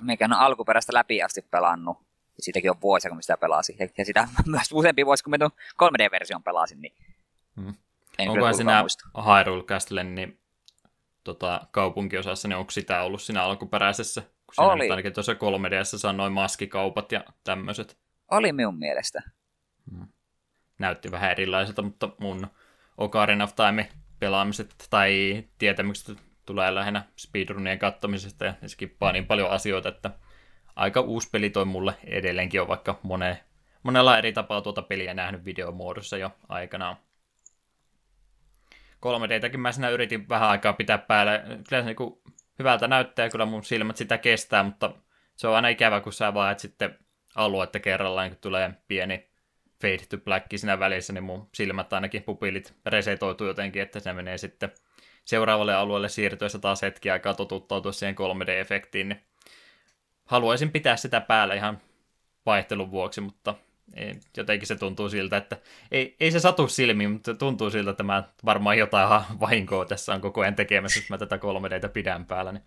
Mikä 0.00 0.24
on 0.24 0.32
alkuperäistä 0.32 0.94
läpi 0.94 1.22
asti 1.22 1.42
pelannut. 1.42 1.98
Siitäkin 2.38 2.70
on 2.70 2.80
vuosia, 2.80 3.08
kun 3.08 3.18
mä 3.18 3.22
sitä 3.22 3.36
pelasin. 3.36 3.76
Ja 3.98 4.04
sitä 4.04 4.28
myös 4.46 4.72
useampi 4.72 5.06
vuosi, 5.06 5.24
kun 5.24 5.30
mä 5.30 5.36
3D-version 5.82 6.42
pelasin. 6.42 6.80
Niin 6.80 6.94
hmm. 7.56 7.74
Onkohan 8.18 8.54
siinä 8.54 8.84
Hyrule 9.16 9.62
Castle, 9.62 10.04
niin 10.04 10.39
tota, 11.24 11.66
kaupunkiosassa, 11.70 12.48
niin 12.48 12.56
onko 12.56 12.70
sitä 12.70 13.02
ollut 13.02 13.22
siinä 13.22 13.42
alkuperäisessä? 13.42 14.20
Kun 14.20 14.54
siinä 14.54 14.72
Oli. 14.72 14.90
ainakin 14.90 15.12
tuossa 15.12 15.32
3Dssä 15.32 15.98
sanoi 15.98 16.30
maskikaupat 16.30 17.12
ja 17.12 17.24
tämmöiset. 17.44 17.98
Oli 18.30 18.52
minun 18.52 18.78
mielestä. 18.78 19.22
Hmm. 19.90 20.08
Näytti 20.78 21.10
vähän 21.10 21.30
erilaiselta, 21.30 21.82
mutta 21.82 22.08
mun 22.20 22.46
Ocarina 22.98 23.44
of 23.44 23.54
Time 23.54 23.88
pelaamiset 24.18 24.74
tai 24.90 25.44
tietämykset 25.58 26.18
tulee 26.46 26.74
lähinnä 26.74 27.04
speedrunien 27.16 27.78
kattomisesta 27.78 28.44
ja 28.44 28.54
skippaa 28.66 29.12
niin 29.12 29.26
paljon 29.26 29.50
asioita, 29.50 29.88
että 29.88 30.10
aika 30.76 31.00
uusi 31.00 31.28
peli 31.32 31.50
toi 31.50 31.64
mulle 31.64 31.94
edelleenkin 32.04 32.60
on, 32.60 32.68
vaikka 32.68 33.00
mone, 33.02 33.44
monella 33.82 34.18
eri 34.18 34.32
tapaa 34.32 34.60
tuota 34.60 34.82
peliä 34.82 35.14
nähnyt 35.14 35.44
videomuodossa 35.44 36.16
jo 36.16 36.30
aikanaan. 36.48 36.96
3Dtäkin 39.06 39.56
mä 39.56 39.72
siinä 39.72 39.88
yritin 39.88 40.28
vähän 40.28 40.48
aikaa 40.48 40.72
pitää 40.72 40.98
päällä. 40.98 41.38
Kyllä 41.68 41.82
se 41.82 41.86
niinku 41.86 42.22
hyvältä 42.58 42.88
näyttää, 42.88 43.28
kyllä 43.28 43.46
mun 43.46 43.64
silmät 43.64 43.96
sitä 43.96 44.18
kestää, 44.18 44.62
mutta 44.62 44.92
se 45.36 45.48
on 45.48 45.54
aina 45.54 45.68
ikävä, 45.68 46.00
kun 46.00 46.12
sä 46.12 46.34
vaat 46.34 46.58
sitten 46.58 46.98
aluetta 47.34 47.80
kerrallaan, 47.80 48.28
kun 48.28 48.38
tulee 48.40 48.70
pieni 48.88 49.30
fade 49.82 50.06
to 50.08 50.18
black 50.18 50.46
siinä 50.56 50.78
välissä, 50.78 51.12
niin 51.12 51.24
mun 51.24 51.48
silmät 51.54 51.92
ainakin 51.92 52.22
pupilit 52.22 52.74
resetoituu 52.86 53.46
jotenkin, 53.46 53.82
että 53.82 54.00
se 54.00 54.12
menee 54.12 54.38
sitten 54.38 54.72
seuraavalle 55.24 55.74
alueelle 55.74 56.08
siirtyessä 56.08 56.58
taas 56.58 56.82
hetki 56.82 57.10
aikaa 57.10 57.34
totuttautua 57.34 57.92
siihen 57.92 58.14
3D-efektiin, 58.14 59.04
niin 59.04 59.20
haluaisin 60.24 60.72
pitää 60.72 60.96
sitä 60.96 61.20
päällä 61.20 61.54
ihan 61.54 61.80
vaihtelun 62.46 62.90
vuoksi, 62.90 63.20
mutta 63.20 63.54
jotenkin 64.36 64.68
se 64.68 64.76
tuntuu 64.76 65.08
siltä, 65.08 65.36
että 65.36 65.56
ei, 65.90 66.16
ei 66.20 66.30
se 66.30 66.40
satu 66.40 66.68
silmiin, 66.68 67.10
mutta 67.10 67.34
tuntuu 67.34 67.70
siltä, 67.70 67.90
että 67.90 68.02
mä 68.02 68.24
varmaan 68.44 68.78
jotain 68.78 69.24
vahinkoa 69.40 69.84
tässä 69.84 70.14
on 70.14 70.20
koko 70.20 70.40
ajan 70.40 70.54
tekemässä, 70.54 71.00
jos 71.00 71.10
mä 71.10 71.18
tätä 71.18 71.36
3Dtä 71.36 71.88
pidän 71.88 72.26
päällä, 72.26 72.52
niin 72.52 72.64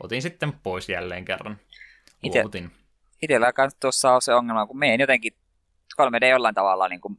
otin 0.00 0.22
sitten 0.22 0.52
pois 0.52 0.88
jälleen 0.88 1.24
kerran. 1.24 1.58
Luovutin. 2.22 2.70
Itellä 3.22 3.52
tuossa 3.80 4.12
on 4.12 4.22
se 4.22 4.34
ongelma, 4.34 4.66
kun 4.66 4.78
me 4.78 4.94
en 4.94 5.00
jotenkin 5.00 5.32
3D 6.02 6.26
jollain 6.26 6.54
tavalla 6.54 6.88
niin 6.88 7.00
kuin, 7.00 7.18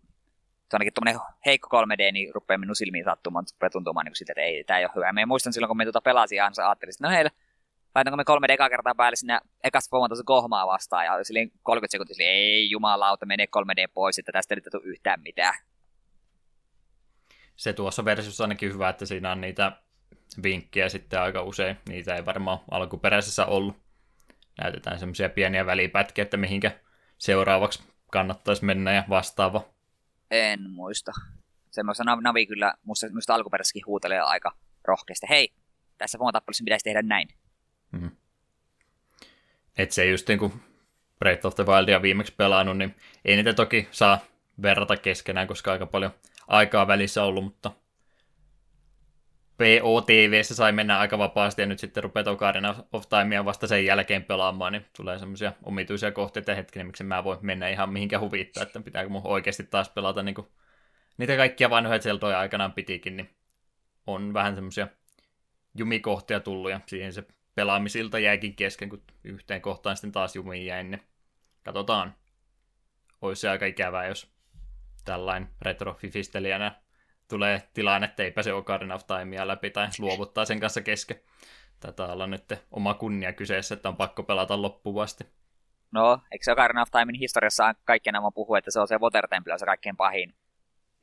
ainakin 0.74 0.94
tuommoinen 0.94 1.22
heikko 1.46 1.84
3D, 1.84 2.12
niin 2.12 2.36
rupeaa 2.36 2.58
minun 2.58 2.76
silmiin 2.76 3.06
sattumaan, 3.06 3.46
rupeaa 3.54 3.70
tuntumaan 3.70 4.06
niin 4.06 4.12
kuin 4.12 4.18
sitä, 4.18 4.32
että 4.32 4.42
ei, 4.42 4.64
tämä 4.64 4.80
ei 4.80 4.86
ole 4.86 4.92
hyvä. 4.96 5.14
Me 5.14 5.26
muistan 5.26 5.54
silloin, 5.54 5.68
kun 5.68 5.78
me 5.78 5.86
tuota 5.86 6.02
pelasin, 6.02 6.36
ja 6.36 6.46
ajattelin, 6.46 6.94
että 6.94 7.08
no 7.08 7.10
hei, 7.10 7.26
laitanko 7.96 8.18
me 8.18 8.24
kolme 8.24 8.48
eka 8.50 8.70
kertaa 8.70 8.96
päälle 8.96 9.16
sinne 9.16 9.40
ekasta 9.64 9.90
tuossa 9.90 10.24
kohmaa 10.26 10.68
vastaan, 10.68 11.06
ja 11.06 11.24
silleen 11.24 11.52
30 11.64 11.92
sekuntia 11.92 12.16
silleen, 12.16 12.36
ei 12.36 12.70
jumalauta, 12.70 13.26
menee 13.26 13.46
3D 13.46 13.92
pois, 13.94 14.20
että 14.20 14.32
tästä 14.32 14.56
ei 14.56 14.62
tule 14.62 14.84
yhtään 14.86 15.22
mitään. 15.22 15.54
Se 17.56 17.74
tuossa 17.74 18.06
versiossa 18.06 18.44
ainakin 18.44 18.74
hyvä, 18.74 18.90
että 18.90 19.06
siinä 19.06 19.32
on 19.32 19.42
niitä 19.42 19.72
vinkkejä 20.44 20.90
sitten 20.90 21.22
aika 21.22 21.44
usein. 21.44 21.78
Niitä 21.90 22.16
ei 22.16 22.26
varmaan 22.26 22.60
alkuperäisessä 22.72 23.46
ollut. 23.46 23.76
Näytetään 24.62 25.00
semmoisia 25.00 25.30
pieniä 25.30 25.66
välipätkiä, 25.66 26.22
että 26.22 26.38
mihinkä 26.38 26.80
seuraavaksi 27.18 27.84
kannattaisi 28.12 28.66
mennä 28.66 28.94
ja 28.94 29.04
vastaava. 29.10 29.62
En 30.32 30.70
muista. 30.70 31.12
Semmoista 31.72 32.04
navi 32.04 32.46
kyllä, 32.46 32.74
musta, 32.84 33.08
musta 33.14 33.36
alkuperäisessäkin 33.36 33.86
huutelee 33.86 34.20
aika 34.20 34.52
rohkeasti. 34.86 35.28
Hei, 35.30 35.54
tässä 35.98 36.18
pomotappelissa 36.18 36.64
pitäisi 36.64 36.84
tehdä 36.84 37.02
näin. 37.02 37.28
Mm. 37.92 38.12
Et 39.78 39.92
se 39.92 40.06
just 40.06 40.28
niin 40.28 40.40
kuin 40.40 40.54
Breath 41.20 41.46
of 41.46 41.56
the 41.56 41.66
Wildia 41.66 42.02
viimeksi 42.02 42.34
pelannut, 42.38 42.78
niin 42.78 42.96
ei 43.26 43.36
niitä 43.36 43.54
toki 43.54 43.88
saa 43.92 44.20
verrata 44.62 44.98
keskenään, 44.98 45.48
koska 45.48 45.72
aika 45.72 45.86
paljon 45.86 46.12
aikaa 46.48 46.88
välissä 46.88 47.24
ollut, 47.24 47.44
mutta 47.44 47.72
POTVssä 49.58 50.56
sai 50.56 50.72
mennä 50.72 51.00
aika 51.00 51.18
vapaasti 51.18 51.62
ja 51.62 51.66
nyt 51.66 51.80
sitten 51.80 52.04
rupeaa 52.04 52.32
Ocarina 52.32 52.76
of 52.94 53.06
Timea 53.10 53.46
vasta 53.46 53.68
sen 53.68 53.86
jälkeen 53.86 54.24
pelaamaan, 54.24 54.72
niin 54.72 54.86
tulee 54.98 55.20
semmoisia 55.20 55.54
omituisia 55.64 56.12
kohteita 56.12 56.56
hetkinen, 56.56 56.88
miksi 56.88 57.04
mä 57.04 57.24
voin 57.24 57.40
mennä 57.42 57.70
ihan 57.70 57.90
mihinkä 57.90 58.20
huvittaa, 58.20 58.64
että 58.64 58.82
pitääkö 58.82 59.10
mun 59.10 59.22
oikeasti 59.24 59.64
taas 59.64 59.90
pelata 59.90 60.24
niin 60.24 60.36
kuin 60.36 60.48
niitä 61.18 61.38
kaikkia 61.38 61.70
vanhoja 61.70 62.00
Zeldoja 62.00 62.40
aikanaan 62.40 62.74
pitikin, 62.74 63.18
niin 63.18 63.30
on 64.08 64.34
vähän 64.34 64.56
semmoisia 64.56 64.88
jumikohtia 65.76 66.40
tullut 66.40 66.72
ja 66.72 66.80
siihen 66.86 67.14
se 67.14 67.24
pelaamisilta 67.56 68.20
jäikin 68.20 68.56
kesken, 68.56 68.90
kun 68.90 69.04
yhteen 69.24 69.62
kohtaan 69.62 69.98
sitten 69.98 70.12
taas 70.12 70.36
jumiin 70.36 70.66
jäin. 70.66 70.92
Niin 70.92 71.02
katsotaan. 71.64 72.16
Olisi 73.22 73.48
aika 73.48 73.66
ikävää, 73.66 74.06
jos 74.06 74.32
tällainen 75.06 75.50
retrofifistelijänä 75.62 76.82
tulee 77.28 77.70
tilanne, 77.74 78.08
että 78.08 78.24
ei 78.24 78.32
pääse 78.32 78.54
Ocarina 78.54 78.96
of 78.96 79.08
Timea 79.08 79.48
läpi 79.48 79.70
tai 79.70 79.88
luovuttaa 80.00 80.46
sen 80.46 80.60
kanssa 80.60 80.82
kesken. 80.82 81.20
Tätä 81.80 82.06
olla 82.06 82.28
nyt 82.28 82.44
oma 82.72 82.94
kunnia 82.94 83.34
kyseessä, 83.34 83.76
että 83.76 83.90
on 83.90 83.98
pakko 83.98 84.24
pelata 84.24 84.62
loppuun 84.62 85.04
asti. 85.04 85.24
No, 85.92 86.22
eikö 86.32 86.44
se 86.44 86.52
Ocarina 86.52 86.82
of 86.82 86.92
Timein 86.92 87.20
historiassa 87.20 87.76
kaikkien 87.86 88.14
nämä 88.14 88.32
puhu, 88.32 88.56
että 88.56 88.72
se 88.72 88.80
on 88.80 88.88
se 88.88 88.98
Water 88.98 89.28
Temple, 89.28 89.58
se 89.58 89.66
kaikkein 89.66 89.98
pahin. 89.98 90.34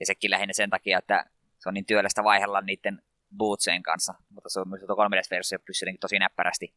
Ja 0.01 0.07
sekin 0.07 0.30
lähinnä 0.30 0.53
sen 0.53 0.70
takia, 0.70 0.99
että 0.99 1.24
se 1.59 1.68
on 1.68 1.74
niin 1.74 1.86
työlästä 1.86 2.24
vaihella 2.24 2.61
niiden 2.61 3.03
bootsien 3.37 3.83
kanssa, 3.83 4.14
mutta 4.31 4.49
se 4.49 4.61
on 4.61 4.68
myös 4.68 4.83
3DS-versio 4.83 5.59
pysyy 5.66 5.89
tosi 6.01 6.18
näppärästi. 6.18 6.74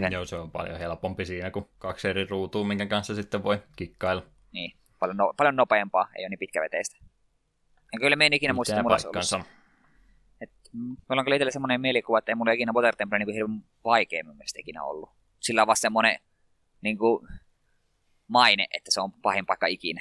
Sen... 0.00 0.12
Joo, 0.12 0.24
se 0.24 0.36
on 0.36 0.50
paljon 0.50 0.78
helpompi 0.78 1.24
siinä 1.24 1.50
kuin 1.50 1.68
kaksi 1.78 2.08
eri 2.08 2.24
ruutua, 2.24 2.64
minkä 2.64 2.86
kanssa 2.86 3.14
sitten 3.14 3.42
voi 3.42 3.62
kikkailla. 3.76 4.22
Niin, 4.52 4.76
paljon, 4.98 5.16
no, 5.16 5.34
paljon 5.36 5.56
nopeampaa, 5.56 6.08
ei 6.16 6.22
ole 6.22 6.28
niin 6.28 6.38
pitkäveteistä. 6.38 6.96
En 7.94 8.00
kyllä 8.00 8.16
me 8.16 8.26
en 8.26 8.32
ikinä 8.32 8.52
muista, 8.52 8.74
että. 8.80 9.44
Et, 10.40 10.50
mulla 10.72 11.20
on 11.20 11.24
kyllä 11.24 11.36
itselle 11.36 11.50
semmoinen 11.50 11.80
mielikuva, 11.80 12.18
että 12.18 12.32
ei 12.32 12.36
mulla 12.36 12.52
ikinä 12.52 12.72
Water 12.72 12.96
Temple 12.96 13.18
niin 13.18 13.34
hirveän 13.34 13.64
vaikea 13.84 14.24
mun 14.24 14.36
mielestä 14.36 14.60
ikinä 14.60 14.82
ollut. 14.82 15.10
Sillä 15.40 15.62
on 15.62 15.66
vasta 15.66 15.82
semmoinen 15.82 16.18
niin 16.80 16.98
kuin, 16.98 17.28
maine, 18.28 18.66
että 18.74 18.90
se 18.90 19.00
on 19.00 19.12
pahin 19.12 19.46
paikka 19.46 19.66
ikinä. 19.66 20.00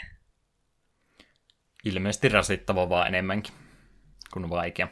Ilmeisesti 1.86 2.30
rasittava 2.30 2.90
vaan 2.90 3.08
enemmänkin 3.08 3.54
kuin 4.34 4.50
vaikea. 4.50 4.88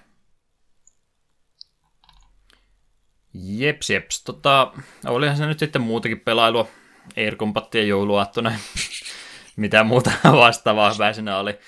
Jeps, 3.34 3.90
jeps. 3.90 4.24
Tota, 4.24 4.72
olihan 5.06 5.38
se 5.38 5.46
nyt 5.46 5.60
sitten 5.60 5.82
muutakin 5.82 6.20
pelailua. 6.20 6.68
Air 7.18 7.36
Combatia 7.36 7.84
jouluaattona. 7.84 8.52
Mitä 9.56 9.84
muuta 9.84 10.12
vastaavaa 10.32 10.96
väisenä 10.98 11.38
oli. 11.38 11.60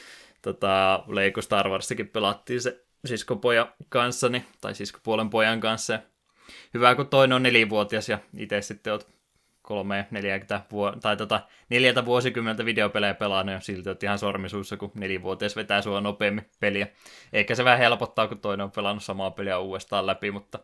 Tota, 0.42 1.04
Lego 1.08 1.42
Star 1.42 1.70
Warsikin 1.70 2.08
pelattiin 2.08 2.62
se 2.62 2.86
siskopojan 3.06 3.74
kanssa, 3.90 4.28
tai 4.62 4.76
siskopuolen 4.76 5.30
pojan 5.30 5.60
kanssa. 5.60 6.00
Hyvä, 6.74 6.96
kun 6.96 7.08
toinen 7.08 7.36
on 7.36 7.44
nelivuotias 7.44 8.10
ja 8.10 8.20
itse 8.38 8.62
sitten 8.62 8.94
oot 8.94 9.16
kolme, 9.62 10.08
neljäkymmentä 10.12 10.62
vuo- 10.72 10.96
tai 11.02 11.18
tota, 11.18 11.42
neljältä 11.70 12.06
vuosikymmentä 12.06 12.66
videopelejä 12.66 13.14
pelannut 13.14 13.54
ja 13.54 13.60
silti 13.60 13.90
oot 13.90 14.04
ihan 14.04 14.20
sormisuussa, 14.20 14.78
kun 14.78 14.92
nelivuotias 14.96 15.56
vetää 15.56 15.82
sua 15.82 16.02
nopeammin 16.02 16.50
peliä. 16.60 16.88
Eikä 17.34 17.56
se 17.56 17.64
vähän 17.64 17.80
helpottaa, 17.80 18.28
kun 18.28 18.40
toinen 18.40 18.64
on 18.64 18.72
pelannut 18.72 19.04
samaa 19.04 19.32
peliä 19.32 19.60
uudestaan 19.60 20.06
läpi, 20.06 20.32
mutta 20.32 20.60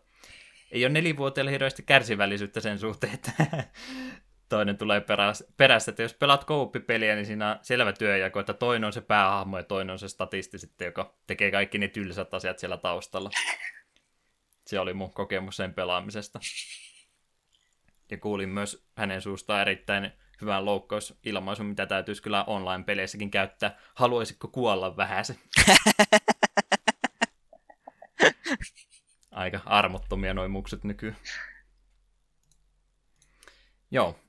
ei 0.72 0.86
ole 0.86 0.93
nelivuotiaille 0.93 1.51
hirveästi 1.51 1.84
kärsivällisyyttä 1.84 2.61
sen 2.61 2.80
suhteen, 2.80 3.13
että 3.13 3.32
toinen 4.49 4.78
tulee 4.78 5.01
perässä. 5.57 5.91
Että 5.91 6.03
jos 6.03 6.13
pelaat 6.13 6.43
kouppipeliä, 6.43 7.15
niin 7.15 7.26
siinä 7.26 7.51
on 7.51 7.59
selvä 7.61 7.93
työjako, 7.93 8.39
että 8.39 8.53
toinen 8.53 8.88
on 8.88 8.93
se 8.93 9.01
päähahmo 9.01 9.57
ja 9.57 9.63
toinen 9.63 9.93
on 9.93 9.99
se 9.99 10.07
statisti 10.07 10.57
sitten, 10.57 10.86
joka 10.86 11.15
tekee 11.28 11.51
kaikki 11.51 11.78
ne 11.78 11.88
tylsät 11.88 12.34
asiat 12.34 12.59
siellä 12.59 12.78
taustalla. 12.78 13.30
Se 14.67 14.80
oli 14.80 14.93
mun 14.93 15.13
kokemus 15.13 15.57
sen 15.57 15.74
pelaamisesta. 15.74 16.39
Ja 18.11 18.17
kuulin 18.17 18.49
myös 18.49 18.86
hänen 18.95 19.22
suustaan 19.22 19.61
erittäin 19.61 20.11
hyvän 20.41 20.65
loukkausilmaisun, 20.65 21.65
mitä 21.65 21.86
täytyisi 21.86 22.22
kyllä 22.22 22.43
online-peleissäkin 22.43 23.32
käyttää. 23.32 23.78
Haluaisitko 23.95 24.47
kuolla 24.47 24.97
vähäsen? 24.97 25.36
Aika 29.32 29.59
armottomia 29.65 30.34
noin 30.34 30.51
mukset 30.51 30.84
nykyään. 30.84 31.17
Joo. 33.91 34.19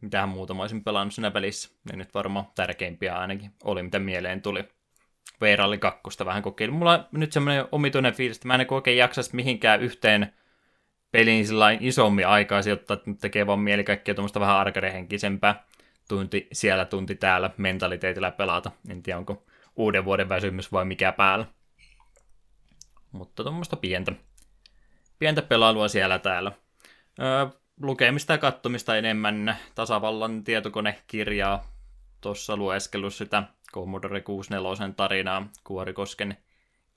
Mitähän 0.00 0.28
muuta 0.28 0.54
mä 0.54 0.62
olisin 0.62 0.84
pelannut 0.84 1.14
siinä 1.14 1.30
pelissä. 1.30 1.70
Ne 1.90 1.96
nyt 1.96 2.14
varmaan 2.14 2.46
tärkeimpiä 2.54 3.18
ainakin 3.18 3.50
oli, 3.64 3.82
mitä 3.82 3.98
mieleen 3.98 4.42
tuli. 4.42 4.68
Veeralli 5.40 5.78
kakkosta 5.78 6.26
vähän 6.26 6.42
kokeilin. 6.42 6.74
Mulla 6.74 6.92
on 6.92 7.06
nyt 7.12 7.32
semmoinen 7.32 7.66
omituinen 7.72 8.14
fiilis, 8.14 8.36
että 8.36 8.48
mä 8.48 8.54
en 8.54 8.66
oikein 8.70 8.96
jaksaisi 8.96 9.36
mihinkään 9.36 9.82
yhteen 9.82 10.34
peliin 11.10 11.46
isommin 11.80 12.26
aikaa 12.26 12.62
sijoittaa, 12.62 12.94
että 12.94 13.10
tekee 13.20 13.46
vaan 13.46 13.58
mieli 13.58 13.84
kaikkea 13.84 14.14
tuommoista 14.14 14.40
vähän 14.40 14.56
arkarehenkisempää 14.56 15.64
tunti 16.08 16.48
siellä, 16.52 16.84
tunti 16.84 17.14
täällä 17.14 17.50
mentaliteetillä 17.56 18.30
pelata. 18.30 18.70
En 18.88 19.02
tiedä, 19.02 19.18
onko 19.18 19.46
uuden 19.76 20.04
vuoden 20.04 20.28
väsymys 20.28 20.72
vai 20.72 20.84
mikä 20.84 21.12
päällä. 21.12 21.46
Mutta 23.14 23.42
tuommoista 23.42 23.76
pientä, 23.76 24.12
pientä 25.18 25.42
pelailua 25.42 25.88
siellä 25.88 26.18
täällä. 26.18 26.52
Öö, 27.20 27.46
lukemista 27.82 28.32
ja 28.32 28.38
kattomista 28.38 28.96
enemmän. 28.96 29.56
Tasavallan 29.74 30.44
tietokonekirjaa 30.44 31.66
tuossa 32.20 32.56
lueskellut 32.56 33.14
sitä 33.14 33.42
Commodore 33.72 34.20
64 34.20 34.94
tarinaa 34.96 35.48
Kuorikosken 35.64 36.36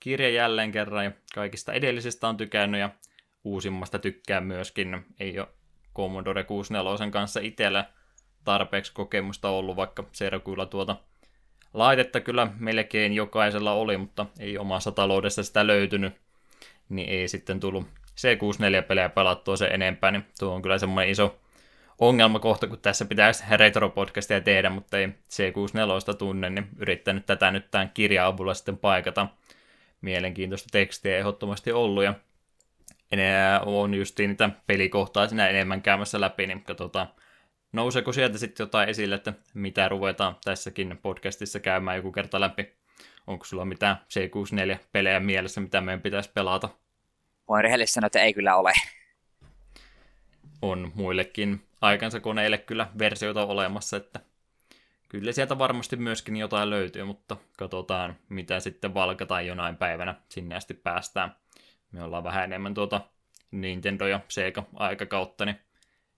kirja 0.00 0.28
jälleen 0.28 0.72
kerran 0.72 1.04
ja 1.04 1.12
kaikista 1.34 1.72
edellisistä 1.72 2.28
on 2.28 2.36
tykännyt 2.36 2.80
ja 2.80 2.90
uusimmasta 3.44 3.98
tykkään 3.98 4.44
myöskin. 4.44 5.06
Ei 5.20 5.38
ole 5.38 5.48
Commodore 5.96 6.44
64 6.44 7.10
kanssa 7.10 7.40
itsellä 7.40 7.84
tarpeeksi 8.44 8.92
kokemusta 8.92 9.48
ollut, 9.48 9.76
vaikka 9.76 10.04
serkuilla 10.12 10.66
tuota 10.66 10.96
laitetta 11.74 12.20
kyllä 12.20 12.48
melkein 12.58 13.12
jokaisella 13.12 13.72
oli, 13.72 13.96
mutta 13.96 14.26
ei 14.38 14.58
omassa 14.58 14.92
taloudessa 14.92 15.42
sitä 15.42 15.66
löytynyt, 15.66 16.14
niin 16.88 17.08
ei 17.08 17.28
sitten 17.28 17.60
tullut 17.60 17.86
C64-pelejä 18.16 19.08
pelattua 19.08 19.56
se 19.56 19.66
enempää, 19.66 20.10
niin 20.10 20.26
tuo 20.38 20.54
on 20.54 20.62
kyllä 20.62 20.78
semmoinen 20.78 21.10
iso 21.10 21.38
ongelmakohta, 21.98 22.66
kun 22.66 22.78
tässä 22.78 23.04
pitäisi 23.04 23.44
retro-podcastia 23.56 24.40
tehdä, 24.44 24.70
mutta 24.70 24.98
ei 24.98 25.08
C64 25.08 26.14
tunne, 26.14 26.50
niin 26.50 26.68
yrittänyt 26.78 27.26
tätä 27.26 27.50
nyt 27.50 27.70
tämän 27.70 27.90
kirja-avulla 27.94 28.54
sitten 28.54 28.78
paikata. 28.78 29.26
Mielenkiintoista 30.00 30.68
tekstiä 30.72 31.18
ehdottomasti 31.18 31.72
ollut, 31.72 32.04
ja 32.04 32.14
enää 33.12 33.60
on 33.60 33.94
just 33.94 34.18
niitä 34.18 34.50
pelikohtaa 34.66 35.28
sinä 35.28 35.48
enemmän 35.48 35.82
käymässä 35.82 36.20
läpi, 36.20 36.46
niin 36.46 36.62
katsotaan, 36.64 37.08
nouseeko 37.72 38.12
sieltä 38.12 38.38
sitten 38.38 38.64
jotain 38.64 38.88
esille, 38.88 39.14
että 39.14 39.32
mitä 39.54 39.88
ruvetaan 39.88 40.36
tässäkin 40.44 40.98
podcastissa 41.02 41.60
käymään 41.60 41.96
joku 41.96 42.12
kerta 42.12 42.40
läpi. 42.40 42.78
Onko 43.26 43.44
sulla 43.44 43.64
mitään 43.64 43.96
C64-pelejä 43.96 45.20
mielessä, 45.20 45.60
mitä 45.60 45.80
meidän 45.80 46.02
pitäisi 46.02 46.30
pelata? 46.34 46.68
Voin 47.48 47.64
rehellisesti 47.64 47.94
sanoa, 47.94 48.06
että 48.06 48.20
ei 48.20 48.34
kyllä 48.34 48.56
ole. 48.56 48.72
On 50.62 50.92
muillekin 50.94 51.66
aikansa 51.80 52.20
koneille 52.20 52.58
kyllä 52.58 52.88
versioita 52.98 53.46
olemassa, 53.46 53.96
että 53.96 54.20
kyllä 55.08 55.32
sieltä 55.32 55.58
varmasti 55.58 55.96
myöskin 55.96 56.36
jotain 56.36 56.70
löytyy, 56.70 57.04
mutta 57.04 57.36
katsotaan, 57.58 58.16
mitä 58.28 58.60
sitten 58.60 58.94
valkataan 58.94 59.46
jonain 59.46 59.76
päivänä 59.76 60.14
sinne 60.28 60.54
asti 60.56 60.74
päästään. 60.74 61.36
Me 61.92 62.02
ollaan 62.02 62.24
vähän 62.24 62.44
enemmän 62.44 62.74
tuota 62.74 63.00
Nintendo 63.50 64.06
ja 64.06 64.20
Sega 64.28 64.64
aikakautta, 64.74 65.44
niin 65.44 65.60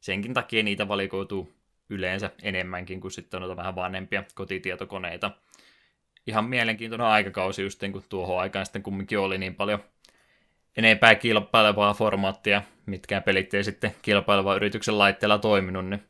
senkin 0.01 0.35
takia 0.35 0.63
niitä 0.63 0.89
valikoituu 0.89 1.53
yleensä 1.89 2.31
enemmänkin 2.43 3.01
kuin 3.01 3.13
sitten 3.13 3.41
noita 3.41 3.57
vähän 3.57 3.75
vanhempia 3.75 4.25
kotitietokoneita. 4.35 5.31
Ihan 6.27 6.45
mielenkiintoinen 6.45 7.07
aikakausi 7.07 7.63
just 7.63 7.83
kun 7.93 8.05
tuohon 8.09 8.41
aikaan 8.41 8.67
sitten 8.67 8.83
kumminkin 8.83 9.19
oli 9.19 9.39
niin 9.39 9.55
paljon 9.55 9.85
enempää 10.77 11.15
kilpailevaa 11.15 11.95
formaattia, 11.95 12.63
mitkä 12.87 13.21
pelit 13.21 13.55
ei 13.55 13.65
sitten 13.65 13.95
kilpailevan 14.03 14.57
yrityksen 14.57 14.99
laitteella 14.99 15.39
toiminut, 15.39 15.87
niin 15.87 16.03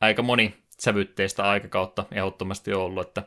aika 0.00 0.22
moni 0.22 0.54
sävytteistä 0.78 1.50
aikakautta 1.50 2.04
ehdottomasti 2.12 2.72
ollut, 2.72 3.08
että 3.08 3.22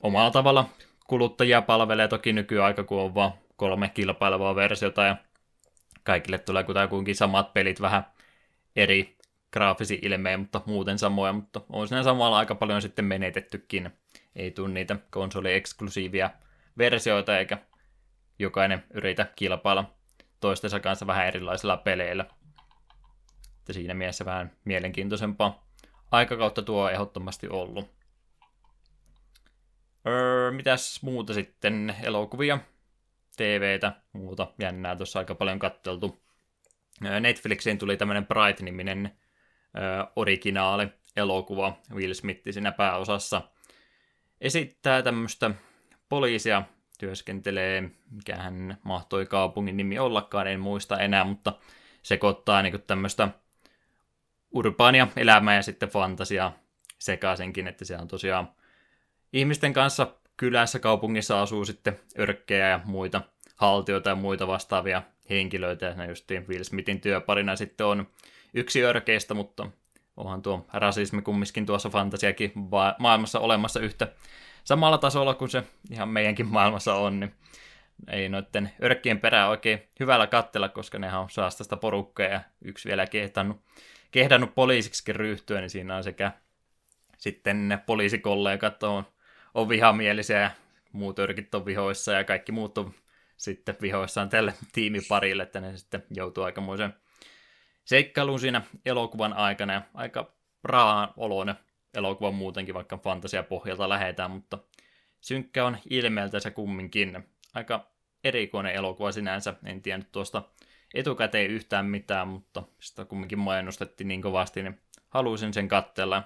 omalla 0.00 0.30
tavalla 0.30 0.68
kuluttajia 1.06 1.62
palvelee 1.62 2.08
toki 2.08 2.32
nykyaika, 2.32 2.84
kun 2.84 3.00
on 3.00 3.14
vaan 3.14 3.32
kolme 3.56 3.88
kilpailevaa 3.88 4.54
versiota 4.54 5.04
ja 5.04 5.16
kaikille 6.02 6.38
tulee 6.38 6.64
kutakuinkin 6.64 7.16
samat 7.16 7.52
pelit 7.52 7.80
vähän 7.80 8.04
eri 8.76 9.16
graafisi 9.52 9.98
ilmeen, 10.02 10.40
mutta 10.40 10.60
muuten 10.66 10.98
samoja, 10.98 11.32
mutta 11.32 11.60
on 11.68 11.88
siinä 11.88 12.02
samalla 12.02 12.38
aika 12.38 12.54
paljon 12.54 12.82
sitten 12.82 13.04
menetettykin. 13.04 13.90
Ei 14.36 14.50
tule 14.50 14.68
niitä 14.68 14.96
konsoli-eksklusiivia 15.10 16.30
versioita, 16.78 17.38
eikä 17.38 17.58
jokainen 18.38 18.84
yritä 18.94 19.26
kilpailla 19.36 19.94
toistensa 20.40 20.80
kanssa 20.80 21.06
vähän 21.06 21.26
erilaisilla 21.26 21.76
peleillä. 21.76 22.26
Että 23.58 23.72
siinä 23.72 23.94
mielessä 23.94 24.24
vähän 24.24 24.56
mielenkiintoisempaa 24.64 25.66
aikakautta 26.10 26.62
tuo 26.62 26.84
on 26.84 26.92
ehdottomasti 26.92 27.48
ollut. 27.48 27.90
Öö, 30.06 30.50
mitäs 30.50 31.02
muuta 31.02 31.34
sitten? 31.34 31.96
Elokuvia, 32.02 32.58
TVtä, 33.36 33.92
muuta 34.12 34.52
jännää 34.58 34.96
tuossa 34.96 35.18
aika 35.18 35.34
paljon 35.34 35.58
katteltu. 35.58 36.21
Netflixiin 37.20 37.78
tuli 37.78 37.96
tämmöinen 37.96 38.26
Bright-niminen 38.26 39.18
originaali 40.16 40.88
elokuva, 41.16 41.78
Will 41.94 42.14
Smith 42.14 42.42
siinä 42.50 42.72
pääosassa. 42.72 43.42
Esittää 44.40 45.02
tämmöistä 45.02 45.50
poliisia, 46.08 46.62
työskentelee, 46.98 47.90
mikä 48.10 48.36
hän 48.36 48.78
mahtoi 48.84 49.26
kaupungin 49.26 49.76
nimi 49.76 49.98
ollakaan, 49.98 50.46
en 50.46 50.60
muista 50.60 50.98
enää, 51.00 51.24
mutta 51.24 51.52
sekoittaa 52.02 52.62
niin 52.62 52.82
tämmöistä 52.86 53.28
urbaania 54.50 55.08
elämää 55.16 55.54
ja 55.54 55.62
sitten 55.62 55.88
fantasia 55.88 56.52
sekaisinkin, 56.98 57.68
että 57.68 57.84
se 57.84 57.96
on 57.96 58.08
tosiaan 58.08 58.52
ihmisten 59.32 59.72
kanssa 59.72 60.14
kylässä, 60.36 60.78
kaupungissa 60.78 61.42
asuu 61.42 61.64
sitten 61.64 62.00
örkkejä 62.18 62.68
ja 62.68 62.80
muita 62.84 63.22
haltioita 63.62 64.10
ja 64.10 64.16
muita 64.16 64.46
vastaavia 64.46 65.02
henkilöitä, 65.30 65.94
ja 65.98 66.06
justiin 66.06 66.48
Will 66.48 66.64
Smithin 66.64 67.00
työparina 67.00 67.56
sitten 67.56 67.86
on 67.86 68.06
yksi 68.54 68.82
örkeistä, 68.82 69.34
mutta 69.34 69.66
onhan 70.16 70.42
tuo 70.42 70.66
rasismi 70.72 71.22
kumminkin 71.22 71.66
tuossa 71.66 71.90
fantasiakin 71.90 72.52
maailmassa 72.98 73.40
olemassa 73.40 73.80
yhtä 73.80 74.08
samalla 74.64 74.98
tasolla 74.98 75.34
kuin 75.34 75.50
se 75.50 75.62
ihan 75.90 76.08
meidänkin 76.08 76.46
maailmassa 76.46 76.94
on, 76.94 77.20
niin 77.20 77.34
ei 78.10 78.28
noiden 78.28 78.72
örkkien 78.82 79.20
perää 79.20 79.48
oikein 79.48 79.82
hyvällä 80.00 80.26
kattella, 80.26 80.68
koska 80.68 80.98
ne 80.98 81.16
on 81.16 81.30
saastasta 81.30 81.76
porukkaa 81.76 82.26
ja 82.26 82.40
yksi 82.64 82.88
vielä 82.88 83.06
kehdannut, 83.06 83.60
kehdannut 84.10 84.54
poliisiksi 84.54 85.12
ryhtyä, 85.12 85.60
niin 85.60 85.70
siinä 85.70 85.96
on 85.96 86.04
sekä 86.04 86.32
sitten 87.18 87.68
ne 87.68 87.76
poliisikollegat 87.76 88.82
on, 88.82 89.04
on 89.54 89.68
vihamielisiä 89.68 90.40
ja 90.40 90.50
muut 90.92 91.18
örkit 91.18 91.54
on 91.54 91.66
vihoissa 91.66 92.12
ja 92.12 92.24
kaikki 92.24 92.52
muut 92.52 92.78
on 92.78 92.94
sitten 93.42 93.76
vihoissaan 93.80 94.28
tälle 94.28 94.54
tiimiparille, 94.72 95.42
että 95.42 95.60
ne 95.60 95.76
sitten 95.76 96.04
joutuu 96.10 96.44
aikamoisen 96.44 96.94
seikkailuun 97.84 98.40
siinä 98.40 98.62
elokuvan 98.86 99.32
aikana 99.32 99.72
ja 99.72 99.82
aika 99.94 100.34
raan 100.64 101.08
oloinen 101.16 101.54
elokuva 101.94 102.30
muutenkin, 102.30 102.74
vaikka 102.74 102.98
fantasiapohjalta 102.98 103.88
lähetään, 103.88 104.30
mutta 104.30 104.58
synkkä 105.20 105.66
on 105.66 105.78
ilmeeltä 105.90 106.40
se 106.40 106.50
kumminkin. 106.50 107.28
Aika 107.54 107.90
erikoinen 108.24 108.74
elokuva 108.74 109.12
sinänsä, 109.12 109.54
en 109.64 109.82
tiennyt 109.82 110.12
tuosta 110.12 110.42
etukäteen 110.94 111.50
yhtään 111.50 111.86
mitään, 111.86 112.28
mutta 112.28 112.62
sitä 112.80 113.04
kumminkin 113.04 113.38
mainostettiin 113.38 114.08
niin 114.08 114.22
kovasti, 114.22 114.62
niin 114.62 114.80
halusin 115.08 115.54
sen 115.54 115.68
katsella. 115.68 116.22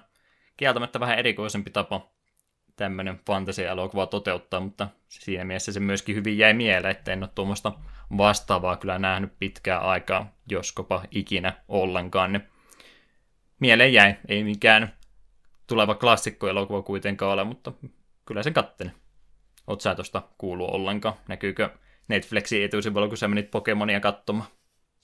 Kieltämättä 0.57 0.99
vähän 0.99 1.19
erikoisempi 1.19 1.69
tapa 1.69 2.16
tämmöinen 2.77 3.19
fantasia-elokuva 3.27 4.05
toteuttaa, 4.05 4.59
mutta 4.59 4.87
siinä 5.07 5.45
mielessä 5.45 5.71
se 5.71 5.79
myöskin 5.79 6.15
hyvin 6.15 6.37
jäi 6.37 6.53
mieleen, 6.53 6.91
että 6.91 7.13
en 7.13 7.23
ole 7.23 7.29
tuommoista 7.35 7.73
vastaavaa 8.17 8.75
kyllä 8.75 8.99
nähnyt 8.99 9.39
pitkää 9.39 9.79
aikaa, 9.79 10.31
joskopa 10.51 11.03
ikinä 11.11 11.53
ollenkaan. 11.67 12.33
Niin 12.33 12.43
mieleen 13.59 13.93
jäi, 13.93 14.15
ei 14.27 14.43
mikään 14.43 14.93
tuleva 15.67 15.95
klassikkoelokuva 15.95 16.81
kuitenkaan 16.81 17.33
ole, 17.33 17.43
mutta 17.43 17.71
kyllä 18.25 18.43
sen 18.43 18.53
kattelen. 18.53 18.93
Oot 19.67 19.81
sä 19.81 19.95
tosta 19.95 20.21
kuullut 20.37 20.69
ollenkaan? 20.69 21.15
Näkyykö 21.27 21.69
Netflixin 22.07 22.63
etusivulla, 22.63 23.07
kun 23.07 23.17
sä 23.17 23.27
menit 23.27 23.51
Pokemonia 23.51 23.99
katsomaan? 23.99 24.49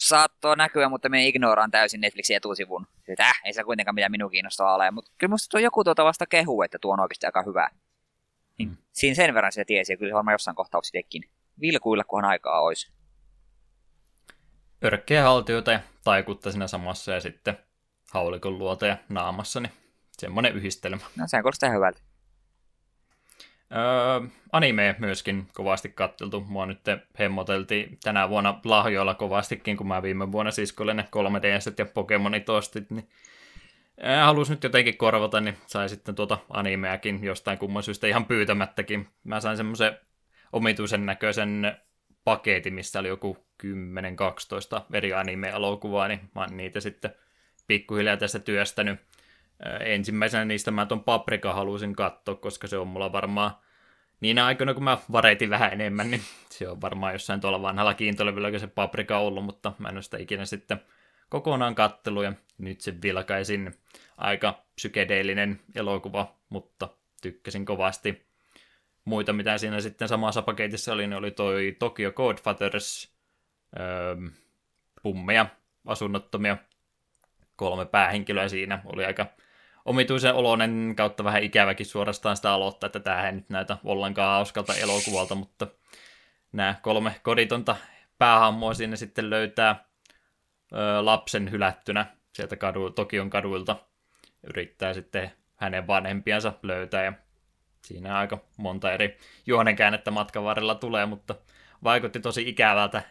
Saattoi 0.08 0.58
näkyä, 0.58 0.90
mutta 0.90 1.10
me 1.10 1.28
ignoraan 1.28 1.72
täysin 1.72 2.02
Netflixin 2.02 2.36
etusivun. 2.36 2.88
Että 3.08 3.24
äh, 3.24 3.42
ei 3.46 3.54
se 3.54 3.64
kuitenkaan 3.64 3.96
mitä 3.96 4.10
minun 4.10 4.32
kiinnostaa 4.32 4.76
ole, 4.76 4.92
mutta 4.92 5.12
kyllä 5.18 5.32
musta 5.32 5.52
tuo 5.52 5.60
joku 5.60 5.84
tuota 5.84 6.04
vasta 6.04 6.26
kehu, 6.26 6.62
että 6.62 6.80
tuo 6.80 6.94
on 6.94 7.00
oikeasti 7.00 7.26
aika 7.26 7.44
hyvä. 7.44 7.70
Niin, 8.58 8.70
mm. 8.70 8.78
Siinä 8.92 9.16
sen 9.16 9.34
verran 9.34 9.52
sitä 9.52 9.66
tiesi, 9.66 9.94
ja 9.94 9.98
kyllä 9.98 10.14
varmaan 10.14 10.34
jossain 10.34 10.56
kohtaa 10.56 10.82
sittenkin 10.82 11.24
vilkuilla, 11.62 12.04
kunhan 12.04 12.32
aikaa 12.32 12.62
olisi. 12.62 12.92
Örkkeä 14.84 15.24
haltijoita 15.24 15.72
ja 15.72 15.80
taikutta 16.04 16.52
siinä 16.52 16.68
samassa 16.68 17.12
ja 17.12 17.20
sitten 17.20 17.58
haulikon 18.12 18.58
luota 18.58 18.88
ja 18.88 18.98
naamassa, 19.10 19.60
niin 19.60 19.74
semmoinen 20.12 20.54
yhdistelmä. 20.54 21.02
No 21.18 21.24
se 21.28 21.42
kuulostaa 21.42 21.70
hyvältä. 21.70 22.02
Öö, 23.76 24.30
anime 24.52 24.96
myöskin 25.00 25.48
kovasti 25.54 25.90
katteltu. 25.90 26.42
Mua 26.42 26.66
nyt 26.66 26.80
hemmoteltiin 27.20 27.98
tänä 28.04 28.30
vuonna 28.30 28.60
lahjoilla 28.66 29.14
kovastikin, 29.14 29.78
kun 29.78 29.88
mä 29.88 30.04
viime 30.04 30.32
vuonna 30.32 30.52
siskolle 30.52 30.94
ne 30.94 31.08
3 31.12 31.42
ds 31.42 31.66
ja 31.78 31.86
Pokemonit 31.86 32.50
ostit, 32.50 32.92
niin 32.92 33.10
halus 34.24 34.50
nyt 34.50 34.64
jotenkin 34.64 34.98
korvata, 34.98 35.42
niin 35.42 35.58
sai 35.68 35.90
sitten 35.90 36.16
tuota 36.16 36.38
animeakin 36.50 37.24
jostain 37.24 37.58
kumman 37.58 37.84
syystä 37.84 38.08
ihan 38.08 38.26
pyytämättäkin. 38.26 39.08
Mä 39.24 39.40
sain 39.40 39.58
semmoisen 39.58 39.98
omituisen 40.52 41.06
näköisen 41.06 41.78
paketin, 42.24 42.74
missä 42.74 43.00
oli 43.00 43.08
joku 43.08 43.38
10-12 43.64 43.68
eri 44.94 45.14
anime-elokuvaa, 45.14 46.08
niin 46.08 46.20
mä 46.36 46.42
oon 46.42 46.58
niitä 46.58 46.80
sitten 46.80 47.16
pikkuhiljaa 47.68 48.18
tässä 48.18 48.40
työstänyt 48.40 49.00
ensimmäisenä 49.80 50.46
niistä 50.46 50.72
mä 50.72 50.86
ton 50.86 51.04
Paprika 51.04 51.54
halusin 51.54 51.96
katsoa, 51.96 52.36
koska 52.36 52.68
se 52.68 52.78
on 52.78 52.88
mulla 52.88 53.12
varmaan 53.12 53.52
niin 54.24 54.40
aikoina, 54.40 54.74
kun 54.74 54.84
mä 54.84 54.98
vareitin 55.12 55.50
vähän 55.50 55.74
enemmän, 55.74 56.12
niin 56.12 56.22
se 56.50 56.70
on 56.70 56.82
varmaan 56.82 57.14
jossain 57.14 57.42
tuolla 57.42 57.62
vanhalla 57.62 57.94
kiintolevyllä 57.94 58.60
se 58.60 58.68
Paprika 58.68 59.18
ollut, 59.18 59.46
mutta 59.46 59.74
mä 59.80 59.90
en 59.90 59.96
ole 59.96 60.02
sitä 60.02 60.18
ikinä 60.18 60.46
sitten 60.46 60.82
kokonaan 61.30 61.76
kattelu 61.76 62.22
ja 62.22 62.34
nyt 62.58 62.82
se 62.82 63.02
vilkaisin. 63.02 63.74
Aika 64.18 64.64
psykedeellinen 64.76 65.60
elokuva, 65.76 66.36
mutta 66.50 66.90
tykkäsin 67.22 67.66
kovasti. 67.66 68.26
Muita, 69.06 69.34
mitä 69.34 69.58
siinä 69.58 69.82
sitten 69.82 70.08
samassa 70.08 70.42
paketissa 70.42 70.94
oli, 70.94 71.08
niin 71.08 71.18
oli 71.18 71.32
toi 71.32 71.76
Tokyo 71.80 72.12
Godfathers, 72.12 73.14
öö, 73.80 74.16
pummeja, 75.04 75.46
asunnottomia, 75.86 76.58
kolme 77.56 77.86
päähenkilöä 77.86 78.48
siinä. 78.48 78.82
Oli 78.86 79.06
aika 79.06 79.26
omituisen 79.86 80.36
oloinen 80.36 80.94
kautta 80.98 81.24
vähän 81.24 81.44
ikäväkin 81.44 81.86
suorastaan 81.86 82.36
sitä 82.36 82.54
aloittaa, 82.54 82.86
että 82.86 83.00
tämä 83.00 83.26
ei 83.26 83.32
nyt 83.32 83.50
näytä 83.50 83.78
ollenkaan 83.84 84.36
hauskalta 84.36 84.76
elokuvalta, 84.76 85.36
mutta 85.36 85.68
nämä 86.52 86.76
kolme 86.82 87.16
koditonta 87.24 87.76
päähammoa 88.18 88.74
sinne 88.74 88.96
sitten 88.96 89.30
löytää 89.30 89.86
ö, 90.74 91.06
lapsen 91.06 91.52
hylättynä 91.52 92.06
sieltä 92.34 92.56
kadu, 92.56 92.90
Tokion 92.90 93.30
kaduilta. 93.30 93.76
Yrittää 94.44 94.94
sitten 94.94 95.32
hänen 95.56 95.88
vanhempiansa 95.88 96.54
löytää 96.64 97.04
ja 97.04 97.14
siinä 97.86 98.18
aika 98.18 98.38
monta 98.58 98.94
eri 98.94 99.18
juonenkäännettä 99.46 100.12
matkan 100.12 100.44
varrella 100.44 100.76
tulee, 100.76 101.06
mutta 101.06 101.36
vaikutti 101.84 102.20
tosi 102.20 102.50
ikävältä 102.50 103.02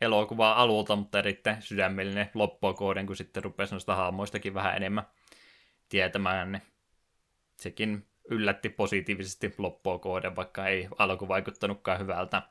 elokuvaa 0.00 0.62
alulta, 0.62 0.96
mutta 0.96 1.18
erittäin 1.18 1.62
sydämellinen 1.62 2.30
loppuakouden, 2.34 3.06
kun 3.06 3.16
sitten 3.16 3.44
rupesi 3.44 3.74
noista 3.74 3.94
haamoistakin 3.94 4.54
vähän 4.54 4.76
enemmän 4.76 5.04
tietämään, 5.94 6.52
niin 6.52 6.62
sekin 7.56 8.06
yllätti 8.30 8.68
positiivisesti 8.68 9.54
loppua 9.58 9.98
kohden, 9.98 10.36
vaikka 10.36 10.66
ei 10.66 10.88
alku 10.98 11.28
vaikuttanutkaan 11.28 11.98
hyvältä. 11.98 12.42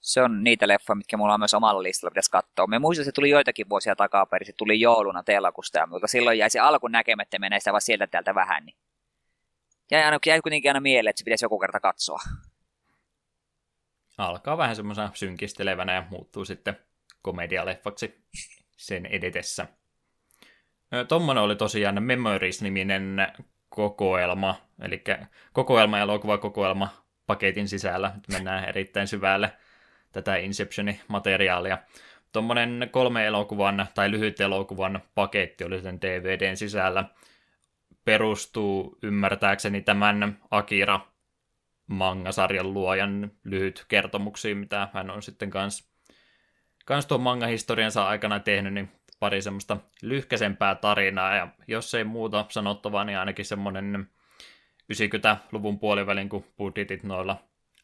Se 0.00 0.22
on 0.22 0.44
niitä 0.44 0.68
leffoja, 0.68 0.94
mitkä 0.94 1.16
mulla 1.16 1.34
on 1.34 1.40
myös 1.40 1.54
omalla 1.54 1.82
listalla 1.82 2.10
pitäisi 2.10 2.30
katsoa. 2.30 2.66
Me 2.66 2.78
muistan, 2.78 3.04
se 3.04 3.12
tuli 3.12 3.30
joitakin 3.30 3.68
vuosia 3.68 3.96
takaperin, 3.96 4.46
se 4.46 4.52
tuli 4.52 4.80
jouluna 4.80 5.22
telakusta, 5.22 5.78
ja 5.78 5.86
mutta 5.86 6.06
silloin 6.06 6.38
jäi 6.38 6.50
se 6.50 6.60
alku 6.60 6.88
näkemättä 6.88 7.38
menee 7.38 7.60
sitä 7.60 7.72
vaan 7.72 7.80
sieltä 7.80 8.06
täältä 8.06 8.34
vähän. 8.34 8.66
Niin 8.66 8.76
jäi, 9.90 10.02
aina, 10.02 10.18
jäi 10.26 10.40
kuitenkin 10.40 10.70
aina 10.70 10.80
mieleen, 10.80 11.10
että 11.10 11.20
se 11.20 11.24
pitäisi 11.24 11.44
joku 11.44 11.58
kerta 11.58 11.80
katsoa. 11.80 12.20
Alkaa 14.18 14.58
vähän 14.58 14.76
semmoisena 14.76 15.10
synkistelevänä 15.14 15.94
ja 15.94 16.06
muuttuu 16.10 16.44
sitten 16.44 16.76
komedialeffaksi 17.22 18.24
sen 18.76 19.06
edetessä. 19.06 19.66
Tuommoinen 21.08 21.44
oli 21.44 21.56
tosiaan 21.56 22.02
Memories-niminen 22.02 23.26
kokoelma, 23.68 24.54
eli 24.82 25.04
kokoelma 25.52 25.98
elokuva 25.98 26.38
kokoelma 26.38 26.88
paketin 27.26 27.68
sisällä. 27.68 28.12
Nyt 28.14 28.28
mennään 28.28 28.64
erittäin 28.64 29.08
syvälle 29.08 29.52
tätä 30.12 30.36
Inceptionin 30.36 31.00
materiaalia. 31.08 31.78
Tuommoinen 32.32 32.88
kolme 32.90 33.26
elokuvan 33.26 33.86
tai 33.94 34.10
lyhyt 34.10 34.40
elokuvan 34.40 35.02
paketti 35.14 35.64
oli 35.64 35.82
sen 35.82 36.00
DVDn 36.00 36.56
sisällä. 36.56 37.04
Perustuu 38.04 38.98
ymmärtääkseni 39.02 39.82
tämän 39.82 40.38
Akira 40.50 41.00
mangasarjan 41.86 42.74
luojan 42.74 43.30
lyhyt 43.44 43.84
kertomuksiin, 43.88 44.56
mitä 44.56 44.88
hän 44.92 45.10
on 45.10 45.22
sitten 45.22 45.50
kans, 45.50 45.88
kans 46.84 47.06
tuon 47.06 47.20
manga-historiansa 47.20 48.08
aikana 48.08 48.40
tehnyt, 48.40 48.74
niin 48.74 48.92
pari 49.24 49.42
semmoista 49.42 49.76
lyhkäisempää 50.02 50.74
tarinaa, 50.74 51.34
ja 51.34 51.48
jos 51.68 51.94
ei 51.94 52.04
muuta 52.04 52.46
sanottavaa, 52.48 53.04
niin 53.04 53.18
ainakin 53.18 53.44
semmoinen 53.44 54.08
90-luvun 54.92 55.78
puolivälin, 55.78 56.28
kun 56.28 56.44
budjetit 56.56 57.02
noilla 57.02 57.36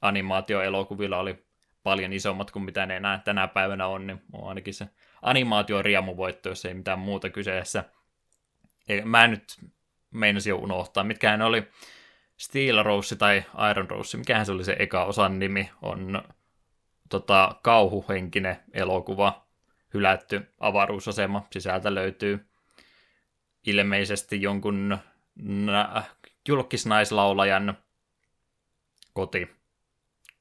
animaatioelokuvilla 0.03 1.19
oli 1.19 1.45
paljon 1.83 2.13
isommat 2.13 2.51
kuin 2.51 2.65
mitä 2.65 2.87
ne 2.87 2.97
enää 2.97 3.19
tänä 3.19 3.49
päivänä 3.49 3.87
on, 3.87 4.07
niin 4.07 4.23
on 4.33 4.49
ainakin 4.49 4.75
se 4.75 4.89
animaatio 5.23 5.83
riemuvoitto, 5.83 6.49
jos 6.49 6.65
ei 6.65 6.75
mitään 6.75 6.99
muuta 6.99 7.31
kyseessä. 7.31 7.85
Mä 9.05 9.25
en 9.25 9.31
nyt 9.31 9.57
meinasin 10.11 10.51
jo 10.51 10.57
unohtaa, 10.57 11.05
mitkä 11.05 11.37
ne 11.37 11.45
oli 11.45 11.69
Steel 12.37 12.83
Rose 12.83 13.17
tai 13.17 13.45
Iron 13.71 13.91
Rose, 13.91 14.19
mikähän 14.19 14.47
se 14.47 14.53
oli 14.53 14.65
se 14.65 14.77
eka 14.79 15.05
osan 15.05 15.39
nimi, 15.39 15.71
on 15.83 16.23
tota, 17.09 17.57
kauhuhenkinen 17.63 18.57
elokuva, 18.73 19.50
hylätty 19.95 20.41
avaruusasema. 20.61 21.47
Sisältä 21.53 21.95
löytyy 21.95 22.47
ilmeisesti 23.67 24.43
jonkun 24.43 24.99
julkisnaislaulajan 26.49 27.79
koti 29.13 29.51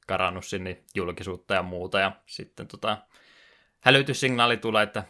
karannut 0.08 0.46
sinne 0.46 0.78
julkisuutta 0.96 1.54
ja 1.54 1.64
muuta. 1.64 2.00
Ja 2.00 2.12
sitten 2.26 2.68
tota, 2.68 2.98
hälytyssignaali 3.80 4.58
tulee, 4.58 4.84
että 4.84 5.04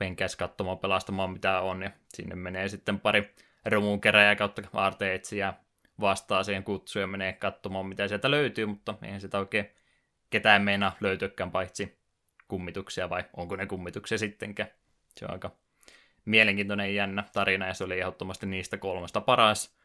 menkääs 0.00 0.36
katsomaan 0.36 0.78
pelastamaan 0.78 1.30
mitä 1.30 1.60
on. 1.60 1.82
Ja 1.82 1.90
sinne 2.14 2.34
menee 2.34 2.68
sitten 2.68 3.00
pari 3.00 3.34
rumun 3.64 4.00
keräjä 4.00 4.36
kautta 4.36 4.62
aarteetsiä 4.72 5.54
vastaa 6.00 6.44
siihen 6.44 6.64
kutsuun 6.64 7.00
ja 7.00 7.06
menee 7.06 7.32
katsomaan 7.32 7.86
mitä 7.86 8.08
sieltä 8.08 8.30
löytyy, 8.30 8.66
mutta 8.66 8.94
eihän 9.02 9.20
sitä 9.20 9.38
oikein 9.38 9.70
ketään 10.30 10.62
meinaa 10.62 10.96
löytyykään 11.00 11.50
paitsi 11.50 11.98
kummituksia 12.48 13.10
vai 13.10 13.24
onko 13.36 13.56
ne 13.56 13.66
kummituksia 13.66 14.18
sittenkään. 14.18 14.68
Se 15.16 15.24
on 15.24 15.32
aika 15.32 15.50
mielenkiintoinen 16.24 16.94
jännä 16.94 17.24
tarina 17.32 17.66
ja 17.66 17.74
se 17.74 17.84
oli 17.84 18.00
ehdottomasti 18.00 18.46
niistä 18.46 18.76
kolmesta 18.78 19.20
paras. 19.20 19.76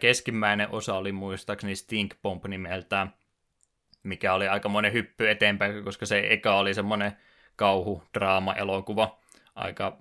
Keskimmäinen 0.00 0.70
osa 0.70 0.94
oli 0.94 1.12
muistaakseni 1.12 1.76
Stink 1.76 2.14
Bomb 2.22 2.46
nimeltään, 2.46 3.14
mikä 4.02 4.34
oli 4.34 4.48
aika 4.48 4.68
monen 4.68 4.92
hyppy 4.92 5.30
eteenpäin, 5.30 5.84
koska 5.84 6.06
se 6.06 6.26
eka 6.30 6.54
oli 6.54 6.74
semmoinen 6.74 7.16
kauhu, 7.56 8.02
draama, 8.14 8.54
elokuva, 8.54 9.18
aika 9.54 9.98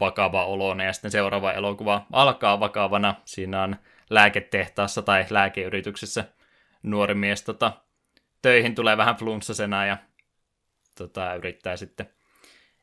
vakava 0.00 0.44
olone, 0.44 0.84
ja 0.84 0.92
sitten 0.92 1.10
seuraava 1.10 1.52
elokuva 1.52 2.06
alkaa 2.12 2.60
vakavana. 2.60 3.14
Siinä 3.24 3.62
on 3.62 3.76
lääketehtaassa 4.10 5.02
tai 5.02 5.26
lääkeyrityksessä 5.30 6.24
nuori 6.82 7.14
mies 7.14 7.42
tota, 7.42 7.72
töihin 8.42 8.74
tulee 8.74 8.96
vähän 8.96 9.16
flunssasena 9.16 9.86
ja 9.86 9.96
tota, 10.94 11.34
yrittää 11.34 11.76
sitten 11.76 12.10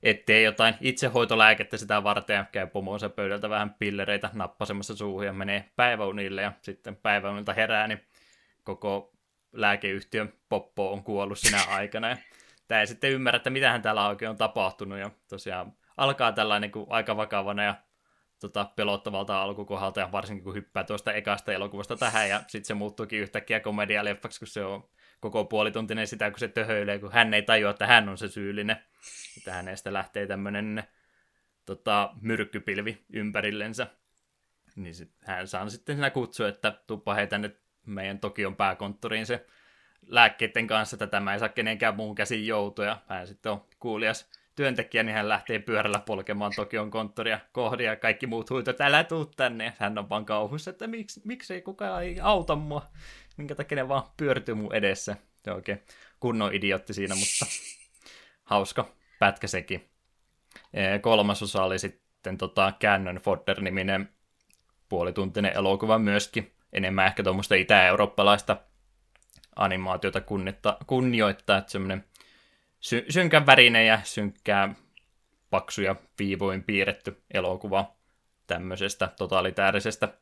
ettei 0.03 0.43
jotain 0.43 0.76
itsehoitolääkettä 0.82 1.78
sitä 1.78 2.03
varten 2.03 2.36
ja 2.36 2.45
käy 2.51 2.68
pomoonsa 2.68 3.09
pöydältä 3.09 3.49
vähän 3.49 3.76
pillereitä 3.80 4.30
nappasemassa 4.34 4.95
suuhun 4.95 5.26
ja 5.26 5.34
menee 5.34 5.72
päiväunille 5.76 6.41
ja 6.41 6.51
sitten 6.62 6.95
päiväunilta 6.95 7.53
herää, 7.53 7.88
niin 7.88 8.01
koko 8.64 9.14
lääkeyhtiön 9.51 10.34
poppo 10.49 10.93
on 10.93 11.03
kuollut 11.03 11.39
sinä 11.39 11.64
aikana 11.78 12.09
ja 12.09 12.18
tämä 12.72 12.82
ei 12.82 12.88
sitten 12.88 13.12
ymmärrä, 13.12 13.38
että 13.38 13.49
mitähän 13.49 13.82
täällä 13.82 14.07
oikein 14.07 14.30
on 14.30 14.38
tapahtunut. 14.38 14.99
Ja 14.99 15.12
tosiaan 15.30 15.74
alkaa 15.97 16.32
tällainen 16.32 16.72
kuin 16.72 16.86
aika 16.89 17.18
vakavana 17.18 17.64
ja 17.64 17.76
tota, 18.39 18.66
pelottavalta 18.76 19.41
alkukohdalta, 19.41 19.99
ja 19.99 20.12
varsinkin 20.12 20.43
kun 20.43 20.53
hyppää 20.53 20.84
tuosta 20.84 21.14
ekasta 21.14 21.53
elokuvasta 21.53 21.97
tähän, 21.97 22.30
ja 22.30 22.39
sitten 22.47 22.66
se 22.66 22.74
muuttuukin 22.74 23.20
yhtäkkiä 23.20 23.59
komedialeffaksi, 23.59 24.39
kun 24.39 24.47
se 24.47 24.66
on 24.66 24.89
koko 25.22 25.45
puolituntinen 25.45 26.07
sitä, 26.07 26.32
kun 26.32 26.39
se 26.39 26.47
töhöilee, 26.47 26.99
kun 26.99 27.11
hän 27.11 27.34
ei 27.34 27.41
tajua, 27.41 27.72
että 27.72 27.88
hän 27.88 28.09
on 28.09 28.17
se 28.17 28.28
syyllinen. 28.28 28.78
Että 29.38 29.53
hänestä 29.53 29.93
lähtee 29.93 30.28
tämmöinen 30.28 30.84
tota, 31.65 32.13
myrkkypilvi 32.22 33.05
ympärillensä. 33.13 33.88
Niin 34.76 34.95
sit, 34.95 35.11
hän 35.26 35.47
saa 35.47 35.69
sitten 35.69 35.95
siinä 35.95 36.09
kutsua, 36.09 36.47
että 36.47 36.80
tuppa 36.88 37.13
hei 37.13 37.28
tänne 37.28 37.51
meidän 37.86 38.19
Tokion 38.19 38.55
pääkonttoriin 38.55 39.26
se 39.26 39.45
lääkkeiden 40.07 40.67
kanssa, 40.67 40.95
että 40.95 41.07
tämä 41.07 41.34
ei 41.34 41.39
saa 41.39 41.49
kenenkään 41.49 41.95
muun 41.95 42.15
käsin 42.15 42.47
joutua. 42.47 42.86
Ja 42.86 42.97
hän 43.07 43.28
sitten 43.28 43.51
on 43.51 43.65
kuulias 43.80 44.30
työntekijä, 44.55 45.03
niin 45.03 45.15
hän 45.15 45.30
lähtee 45.30 45.59
pyörällä 45.59 45.99
polkemaan 45.99 46.51
Tokion 46.55 46.91
konttoria 46.91 47.39
kohdia 47.51 47.89
ja 47.89 47.95
kaikki 47.95 48.28
muut 48.28 48.49
huitot, 48.49 48.82
älä 48.82 49.03
tuu 49.03 49.26
tänne. 49.26 49.74
Hän 49.80 49.97
on 49.97 50.09
vaan 50.09 50.26
kauhuissa, 50.26 50.72
että 50.72 50.88
miksi, 50.88 51.22
miksei 51.24 51.61
kukaan 51.61 52.03
ei 52.03 52.19
auta 52.19 52.55
mua, 52.55 52.91
minkä 53.38 53.55
takia 53.55 53.75
ne 53.75 53.88
vaan 53.88 54.03
pyörtyy 54.17 54.55
mun 54.55 54.75
edessä. 54.75 55.15
Se 55.43 55.51
on 55.51 55.55
oikein 55.55 55.84
kunnon 56.19 56.53
idiotti 56.53 56.93
siinä, 56.93 57.15
mutta 57.15 57.45
hauska 58.43 58.95
pätkä 59.19 59.47
sekin. 59.47 59.89
Kolmas 61.01 61.43
osa 61.43 61.63
oli 61.63 61.79
sitten 61.79 62.38
tota 62.38 62.73
Cannon 62.82 63.15
Fodder-niminen 63.15 64.09
puolituntinen 64.89 65.53
elokuva 65.55 65.99
myöskin. 65.99 66.55
Enemmän 66.73 67.07
ehkä 67.07 67.23
tuommoista 67.23 67.55
itä-eurooppalaista 67.55 68.57
animaatiota 69.55 70.21
kunnioittaa, 70.88 71.57
että 71.57 71.71
semmoinen 71.71 72.05
sy- 72.79 73.05
synkän 73.09 73.45
värinen 73.45 73.88
ja 73.88 73.99
synkkää 74.03 74.75
paksuja 75.49 75.95
viivoin 76.19 76.63
piirretty 76.63 77.23
elokuva 77.34 77.95
tämmöisestä 78.47 79.07
totalitäärisestä 79.17 80.13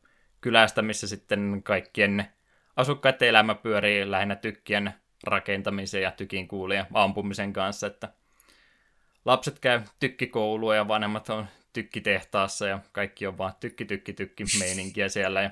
kylästä, 0.41 0.81
missä 0.81 1.07
sitten 1.07 1.61
kaikkien 1.63 2.27
asukkaiden 2.79 3.27
elämä 3.27 3.55
pyörii 3.55 4.11
lähinnä 4.11 4.35
tykkien 4.35 4.93
rakentamisen 5.23 6.01
ja 6.01 6.11
tykin 6.11 6.47
kuulien 6.47 6.85
ampumisen 6.93 7.53
kanssa, 7.53 7.87
että 7.87 8.09
lapset 9.25 9.59
käy 9.59 9.81
tykkikoulua 9.99 10.75
ja 10.75 10.87
vanhemmat 10.87 11.29
on 11.29 11.47
tykkitehtaassa 11.73 12.67
ja 12.67 12.79
kaikki 12.91 13.27
on 13.27 13.37
vaan 13.37 13.53
tykki, 13.59 13.85
tykki, 13.85 14.13
tykki 14.13 14.43
meininkiä 14.59 15.09
siellä 15.09 15.41
ja 15.41 15.51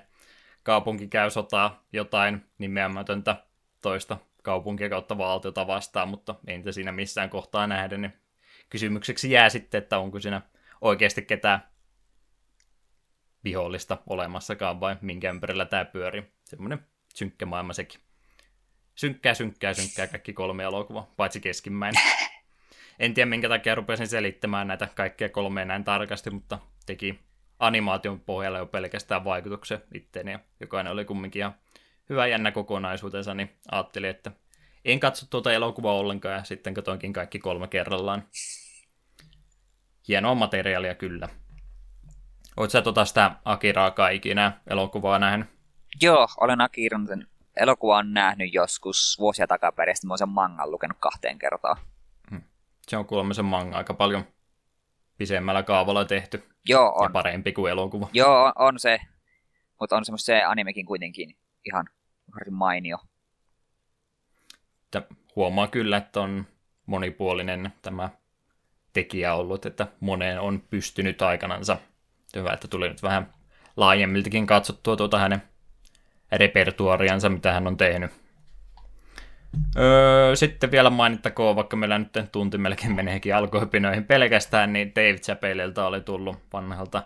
kaupunki 0.63 1.07
käy 1.07 1.29
sotaa 1.29 1.83
jotain 1.93 2.45
nimeämätöntä 2.57 3.35
toista 3.81 4.17
kaupunkia 4.43 4.89
kautta 4.89 5.17
valtiota 5.17 5.67
vastaan, 5.67 6.09
mutta 6.09 6.35
ei 6.47 6.57
niitä 6.57 6.71
siinä 6.71 6.91
missään 6.91 7.29
kohtaa 7.29 7.67
nähdä, 7.67 7.97
niin 7.97 8.13
kysymykseksi 8.69 9.31
jää 9.31 9.49
sitten, 9.49 9.77
että 9.77 9.99
onko 9.99 10.19
siinä 10.19 10.41
oikeasti 10.81 11.21
ketään 11.21 11.67
vihollista 13.43 13.97
olemassakaan 14.09 14.79
vai 14.79 14.95
minkä 15.01 15.29
ympärillä 15.29 15.65
tämä 15.65 15.85
pyörii. 15.85 16.23
Semmoinen 16.45 16.79
synkkä 17.17 17.45
maailma 17.45 17.73
sekin. 17.73 18.01
Synkkää, 18.95 19.33
synkkää, 19.33 19.73
synkkää 19.73 20.07
kaikki 20.07 20.33
kolme 20.33 20.63
elokuvaa, 20.63 21.13
paitsi 21.17 21.39
keskimmäinen. 21.39 22.03
En 22.99 23.13
tiedä, 23.13 23.29
minkä 23.29 23.49
takia 23.49 23.75
rupesin 23.75 24.07
selittämään 24.07 24.67
näitä 24.67 24.87
kaikkia 24.95 25.29
kolmea 25.29 25.65
näin 25.65 25.83
tarkasti, 25.83 26.29
mutta 26.29 26.59
teki 26.85 27.19
animaation 27.59 28.19
pohjalla 28.19 28.57
jo 28.57 28.65
pelkästään 28.65 29.23
vaikutuksen 29.23 29.83
itteeni, 29.93 30.31
ja 30.31 30.39
jokainen 30.59 30.93
oli 30.93 31.05
kumminkin 31.05 31.39
ihan 31.39 31.55
hyvä 32.09 32.27
jännä 32.27 32.51
kokonaisuutensa, 32.51 33.33
niin 33.33 33.51
ajattelin, 33.71 34.09
että 34.09 34.31
en 34.85 34.99
katso 34.99 35.25
tuota 35.29 35.53
elokuvaa 35.53 35.93
ollenkaan, 35.93 36.35
ja 36.35 36.43
sitten 36.43 36.73
katoinkin 36.73 37.13
kaikki 37.13 37.39
kolme 37.39 37.67
kerrallaan. 37.67 38.23
Hienoa 40.07 40.35
materiaalia 40.35 40.95
kyllä. 40.95 41.29
Oletko 42.57 42.71
sä 42.71 42.81
tota 42.81 43.05
sitä 43.05 43.31
Akiraakaan 43.45 44.13
ikinä 44.13 44.51
elokuvaa 44.67 45.19
nähnyt? 45.19 45.56
Joo, 46.01 46.27
olen 46.39 46.61
Akiran 46.61 47.07
sen 47.07 47.27
elokuvan 47.55 48.13
nähnyt 48.13 48.53
joskus 48.53 49.17
vuosia 49.19 49.47
takaperin, 49.47 49.95
sitten 49.95 50.07
mä 50.07 50.11
olen 50.11 50.17
sen 50.17 50.29
mangan 50.29 50.71
lukenut 50.71 50.97
kahteen 50.99 51.39
kertaan. 51.39 51.77
Hmm. 52.29 52.41
Se 52.87 52.97
on 52.97 53.05
kuulemma 53.05 53.33
se 53.33 53.41
manga 53.41 53.77
aika 53.77 53.93
paljon 53.93 54.23
pisemmällä 55.17 55.63
kaavalla 55.63 56.05
tehty. 56.05 56.43
Joo, 56.65 56.93
on. 56.95 57.03
Ja 57.05 57.09
parempi 57.09 57.51
kuin 57.51 57.71
elokuva. 57.71 58.09
Joo, 58.13 58.53
on 58.55 58.79
se. 58.79 58.99
Mutta 59.79 59.97
on 59.97 60.05
semmoista 60.05 60.25
se 60.25 60.43
animekin 60.43 60.85
kuitenkin 60.85 61.37
ihan 61.65 61.89
varsin 62.35 62.53
mainio. 62.53 62.97
Että 64.85 65.01
huomaa 65.35 65.67
kyllä, 65.67 65.97
että 65.97 66.21
on 66.21 66.45
monipuolinen 66.85 67.73
tämä 67.81 68.09
tekijä 68.93 69.33
ollut, 69.33 69.65
että 69.65 69.87
moneen 69.99 70.39
on 70.39 70.61
pystynyt 70.69 71.21
aikanansa. 71.21 71.77
Hyvä, 72.35 72.53
että 72.53 72.67
tuli 72.67 72.89
nyt 72.89 73.03
vähän 73.03 73.33
laajemmiltakin 73.77 74.47
katsottua 74.47 74.95
tuota 74.95 75.19
hänen 75.19 75.41
repertuariansa, 76.31 77.29
mitä 77.29 77.53
hän 77.53 77.67
on 77.67 77.77
tehnyt. 77.77 78.11
Öö, 79.77 80.35
sitten 80.35 80.71
vielä 80.71 80.89
mainittakoon, 80.89 81.55
vaikka 81.55 81.75
meillä 81.75 81.99
nyt 81.99 82.31
tunti 82.31 82.57
melkein 82.57 82.95
meneekin 82.95 83.35
alkohypinoihin 83.35 84.03
pelkästään, 84.03 84.73
niin 84.73 84.95
Dave 84.95 85.17
Chappellilta 85.17 85.87
oli 85.87 86.01
tullut 86.01 86.37
vanhalta 86.53 87.03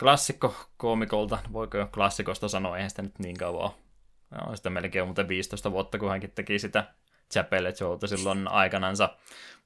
klassikko-koomikolta, 0.00 1.38
voiko 1.52 1.78
jo 1.78 1.86
klassikosta 1.86 2.48
sanoa, 2.48 2.76
eihän 2.76 2.90
sitä 2.90 3.02
nyt 3.02 3.18
niin 3.18 3.36
kauan 3.36 3.70
No, 4.30 4.56
sitä 4.56 4.70
melkein 4.70 5.04
muuten 5.06 5.28
15 5.28 5.72
vuotta, 5.72 5.98
kun 5.98 6.10
hänkin 6.10 6.30
teki 6.30 6.58
sitä 6.58 6.84
Chapelle 7.32 7.74
Showta 7.74 8.06
silloin 8.06 8.48
aikanansa. 8.48 9.16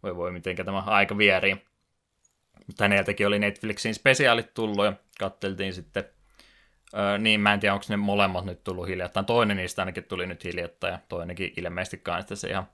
Voi 0.03 0.17
voi, 0.17 0.33
miten 0.33 0.57
tämä 0.57 0.79
aika 0.79 1.19
vierii. 1.19 1.57
Mutta 2.67 2.85
häneltäkin 2.85 3.27
oli 3.27 3.39
Netflixin 3.39 3.95
spesiaalit 3.95 4.55
tullut 4.55 4.85
ja 4.85 4.93
katteltiin 5.19 5.73
sitten 5.73 6.05
Öö, 6.99 7.19
niin, 7.19 7.41
mä 7.41 7.55
en 7.55 7.61
tiedä, 7.61 7.75
onko 7.75 7.87
ne 7.89 7.97
molemmat 7.97 8.45
nyt 8.45 8.65
tullut 8.65 8.89
hiljattain. 8.89 9.27
Toinen 9.27 9.57
niistä 9.57 9.83
ainakin 9.83 10.05
tuli 10.05 10.27
nyt 10.27 10.45
hiljattain 10.45 10.93
ja 10.93 10.99
toinenkin 11.09 11.53
ilmeisesti 11.57 11.99
kanssa 11.99 12.37
se 12.37 12.49
ihan 12.49 12.69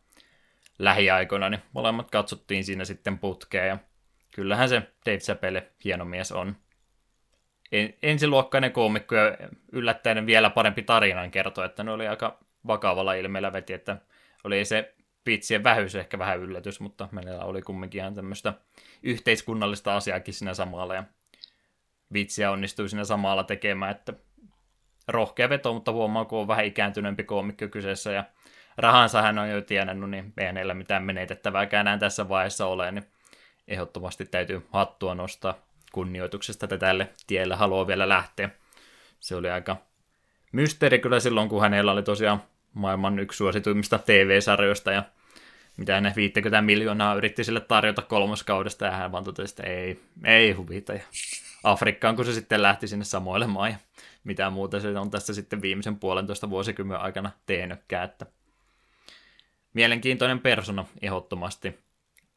lähiaikoina, 0.78 1.48
niin 1.48 1.62
molemmat 1.72 2.10
katsottiin 2.10 2.64
siinä 2.64 2.84
sitten 2.84 3.18
putkeen 3.18 3.68
ja 3.68 3.78
kyllähän 4.34 4.68
se 4.68 4.82
Dave 5.06 5.18
Chappelle 5.18 5.70
hieno 5.84 6.04
mies 6.04 6.32
on. 6.32 6.56
En, 7.72 7.94
ensiluokkainen 8.02 8.72
koomikko 8.72 9.14
ja 9.14 9.36
yllättäen 9.72 10.26
vielä 10.26 10.50
parempi 10.50 10.82
tarinan 10.82 11.30
kertoo, 11.30 11.64
että 11.64 11.84
ne 11.84 11.90
oli 11.90 12.08
aika 12.08 12.38
vakavalla 12.66 13.14
ilmeellä 13.14 13.52
veti, 13.52 13.72
että 13.72 13.96
oli 14.44 14.64
se 14.64 14.94
vitsien 15.26 15.64
vähyys 15.64 15.94
ehkä 15.94 16.18
vähän 16.18 16.40
yllätys, 16.40 16.80
mutta 16.80 17.08
meillä 17.12 17.44
oli 17.44 17.62
kumminkin 17.62 17.98
ihan 17.98 18.14
tämmöistä 18.14 18.52
yhteiskunnallista 19.02 19.96
asiaakin 19.96 20.34
siinä 20.34 20.54
samalla 20.54 20.94
ja 20.94 21.04
vitsiä 22.12 22.50
onnistui 22.50 22.88
siinä 22.88 23.04
samalla 23.04 23.44
tekemään, 23.44 23.90
että 23.90 24.12
rohkea 25.08 25.48
veto, 25.48 25.74
mutta 25.74 25.92
huomaa, 25.92 26.24
kun 26.24 26.38
on 26.38 26.48
vähän 26.48 26.64
ikääntyneempi 26.64 27.24
koomikko 27.24 27.68
kyseessä 27.68 28.12
ja 28.12 28.24
rahansa 28.76 29.22
hän 29.22 29.38
on 29.38 29.50
jo 29.50 29.60
tienannut, 29.60 30.10
niin 30.10 30.32
ei 30.38 30.46
hänellä 30.46 30.74
mitään 30.74 31.02
menetettävääkään 31.02 31.86
enää 31.86 31.98
tässä 31.98 32.28
vaiheessa 32.28 32.66
ole, 32.66 32.92
niin 32.92 33.06
ehdottomasti 33.68 34.24
täytyy 34.24 34.66
hattua 34.72 35.14
nostaa 35.14 35.54
kunnioituksesta, 35.92 36.66
että 36.66 36.78
tälle 36.78 37.10
tielle 37.26 37.54
haluaa 37.54 37.86
vielä 37.86 38.08
lähteä. 38.08 38.50
Se 39.20 39.36
oli 39.36 39.50
aika 39.50 39.76
mysteeri 40.52 40.98
kyllä 40.98 41.20
silloin, 41.20 41.48
kun 41.48 41.60
hänellä 41.60 41.92
oli 41.92 42.02
tosiaan 42.02 42.42
maailman 42.74 43.18
yksi 43.18 43.36
suosituimmista 43.36 43.98
TV-sarjoista 43.98 44.92
ja 44.92 45.02
mitä 45.76 46.00
ne 46.00 46.12
50 46.16 46.62
miljoonaa 46.62 47.14
yritti 47.14 47.44
sille 47.44 47.60
tarjota 47.60 48.02
kolmoskaudesta 48.02 48.84
ja 48.84 48.90
hän 48.90 49.12
vaan 49.12 49.24
totesi, 49.24 49.52
että 49.52 49.62
ei, 49.62 50.00
ei 50.24 50.52
huvita. 50.52 50.92
Ja 50.92 51.02
Afrikkaan, 51.64 52.16
kun 52.16 52.24
se 52.24 52.32
sitten 52.32 52.62
lähti 52.62 52.88
sinne 52.88 53.04
samoilemaan 53.04 53.70
ja 53.70 53.76
mitä 54.24 54.50
muuta 54.50 54.80
se 54.80 54.98
on 54.98 55.10
tässä 55.10 55.34
sitten 55.34 55.62
viimeisen 55.62 55.96
puolentoista 55.96 56.50
vuosikymmenen 56.50 57.02
aikana 57.02 57.30
tehnytkään. 57.46 58.04
Että 58.04 58.26
mielenkiintoinen 59.74 60.40
persona 60.40 60.84
ehdottomasti. 61.02 61.78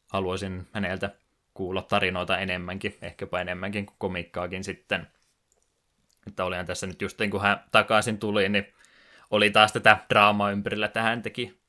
Haluaisin 0.08 0.66
häneltä 0.72 1.10
kuulla 1.54 1.82
tarinoita 1.82 2.38
enemmänkin, 2.38 2.96
ehkäpä 3.02 3.40
enemmänkin 3.40 3.86
kuin 3.86 3.96
komikkaakin 3.98 4.64
sitten. 4.64 5.06
Että 6.26 6.44
olihan 6.44 6.66
tässä 6.66 6.86
nyt 6.86 7.02
just 7.02 7.18
kun 7.30 7.42
hän 7.42 7.64
takaisin 7.72 8.18
tuli, 8.18 8.48
niin 8.48 8.66
oli 9.30 9.50
taas 9.50 9.72
tätä 9.72 9.98
draamaa 10.08 10.50
ympärillä, 10.50 10.86
että 10.86 11.02
hän 11.02 11.22
teki, 11.22 11.60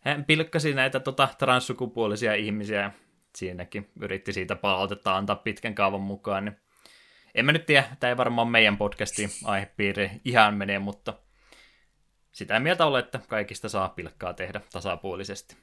hän 0.00 0.24
pilkkasi 0.24 0.74
näitä 0.74 1.00
tota, 1.00 1.28
transsukupuolisia 1.38 2.34
ihmisiä 2.34 2.80
ja 2.80 2.90
siinäkin 3.36 3.90
yritti 4.00 4.32
siitä 4.32 4.56
palautetta 4.56 5.16
antaa 5.16 5.36
pitkän 5.36 5.74
kaavan 5.74 6.00
mukaan, 6.00 6.44
niin 6.44 6.56
en 7.34 7.44
mä 7.44 7.52
nyt 7.52 7.66
tiedä, 7.66 7.96
tämä 8.00 8.08
ei 8.08 8.16
varmaan 8.16 8.48
meidän 8.48 8.76
podcastin 8.76 9.30
aihepiiri 9.44 10.10
ihan 10.24 10.54
menee, 10.54 10.78
mutta 10.78 11.14
sitä 12.32 12.60
mieltä 12.60 12.86
ole, 12.86 12.98
että 12.98 13.20
kaikista 13.28 13.68
saa 13.68 13.88
pilkkaa 13.88 14.34
tehdä 14.34 14.60
tasapuolisesti. 14.72 15.56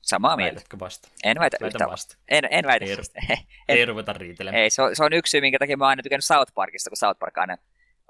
Samaa 0.00 0.36
mieltä. 0.36 0.54
Väitätkö 0.54 0.78
vasta? 0.78 1.08
En 1.24 1.38
väitä 1.40 1.56
yhtä 1.66 1.86
vasta. 1.86 2.16
En, 2.28 2.48
en 2.50 2.66
väitä 2.66 2.84
Ei, 2.84 2.96
vasta. 2.96 3.20
ei 3.68 3.84
ruveta 3.84 4.12
riitelemään. 4.12 4.62
Ei, 4.62 4.70
se 4.70 4.82
on, 4.82 4.96
se 4.96 5.04
on 5.04 5.12
yksi 5.12 5.30
syy, 5.30 5.40
minkä 5.40 5.58
takia 5.58 5.76
mä 5.76 5.84
oon 5.84 5.88
aina 5.88 6.02
tykännyt 6.02 6.24
South 6.24 6.52
Parkista, 6.54 6.90
kun 6.90 6.96
South 6.96 7.18
Park 7.18 7.38
aina 7.38 7.56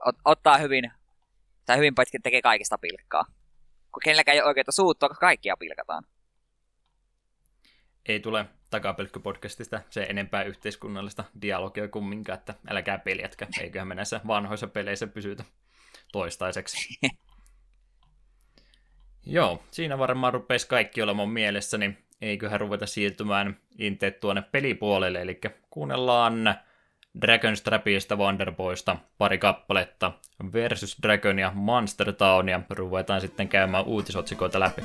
ot, 0.05 0.17
ottaa 0.25 0.59
hyvin, 0.59 0.93
tai 1.67 1.77
hyvin 1.77 1.95
paljon 1.95 2.23
tekee 2.23 2.43
kaikista 2.43 2.79
pilkkaa. 2.79 3.25
Kun 3.93 4.01
kenelläkään 4.05 4.35
ei 4.35 4.41
ole 4.41 4.49
oikeutta 4.49 4.73
suuttua, 4.73 5.09
koska 5.09 5.27
kaikkia 5.27 5.57
pilkataan. 5.57 6.05
ei 8.07 8.21
tule 8.21 8.47
takapelkkypodcastista 8.71 9.81
se 9.91 10.03
enempää 10.03 10.43
yhteiskunnallista 10.43 11.25
dialogia 11.43 11.89
kumminkaan, 11.89 12.39
että 12.39 12.55
älkää 12.71 12.99
peljätkä, 12.99 13.47
eiköhän 13.61 13.89
me 13.89 13.95
näissä 13.95 14.21
vanhoissa 14.27 14.67
peleissä 14.67 15.07
pysytä 15.07 15.45
toistaiseksi. 16.13 16.99
Joo, 19.27 19.63
siinä 19.71 19.99
varmaan 19.99 20.33
rupesi 20.33 20.69
kaikki 20.69 21.03
olemaan 21.03 21.29
mielessäni. 21.29 21.89
Niin 21.89 21.99
eiköhän 22.21 22.61
ruveta 22.61 22.87
siirtymään 22.87 23.57
inteet 23.79 24.21
tuonne 24.21 24.43
pelipuolelle, 24.43 25.23
eli 25.23 25.41
kuunnellaan 25.71 26.55
Dragonstrapista 27.21 28.17
Wonderboysta 28.17 28.97
pari 29.19 29.39
kappaletta 29.39 30.13
versus 30.53 30.97
Dragon 31.03 31.39
ja 31.39 31.53
Monster 31.55 32.13
Town 32.13 32.49
ja 32.49 32.61
ruvetaan 32.71 33.21
sitten 33.21 33.49
käymään 33.49 33.85
uutisotsikoita 33.85 34.61
läpi. 34.61 34.83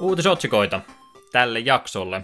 Uutisotsikoita 0.00 0.80
tälle 1.32 1.58
jaksolle. 1.58 2.22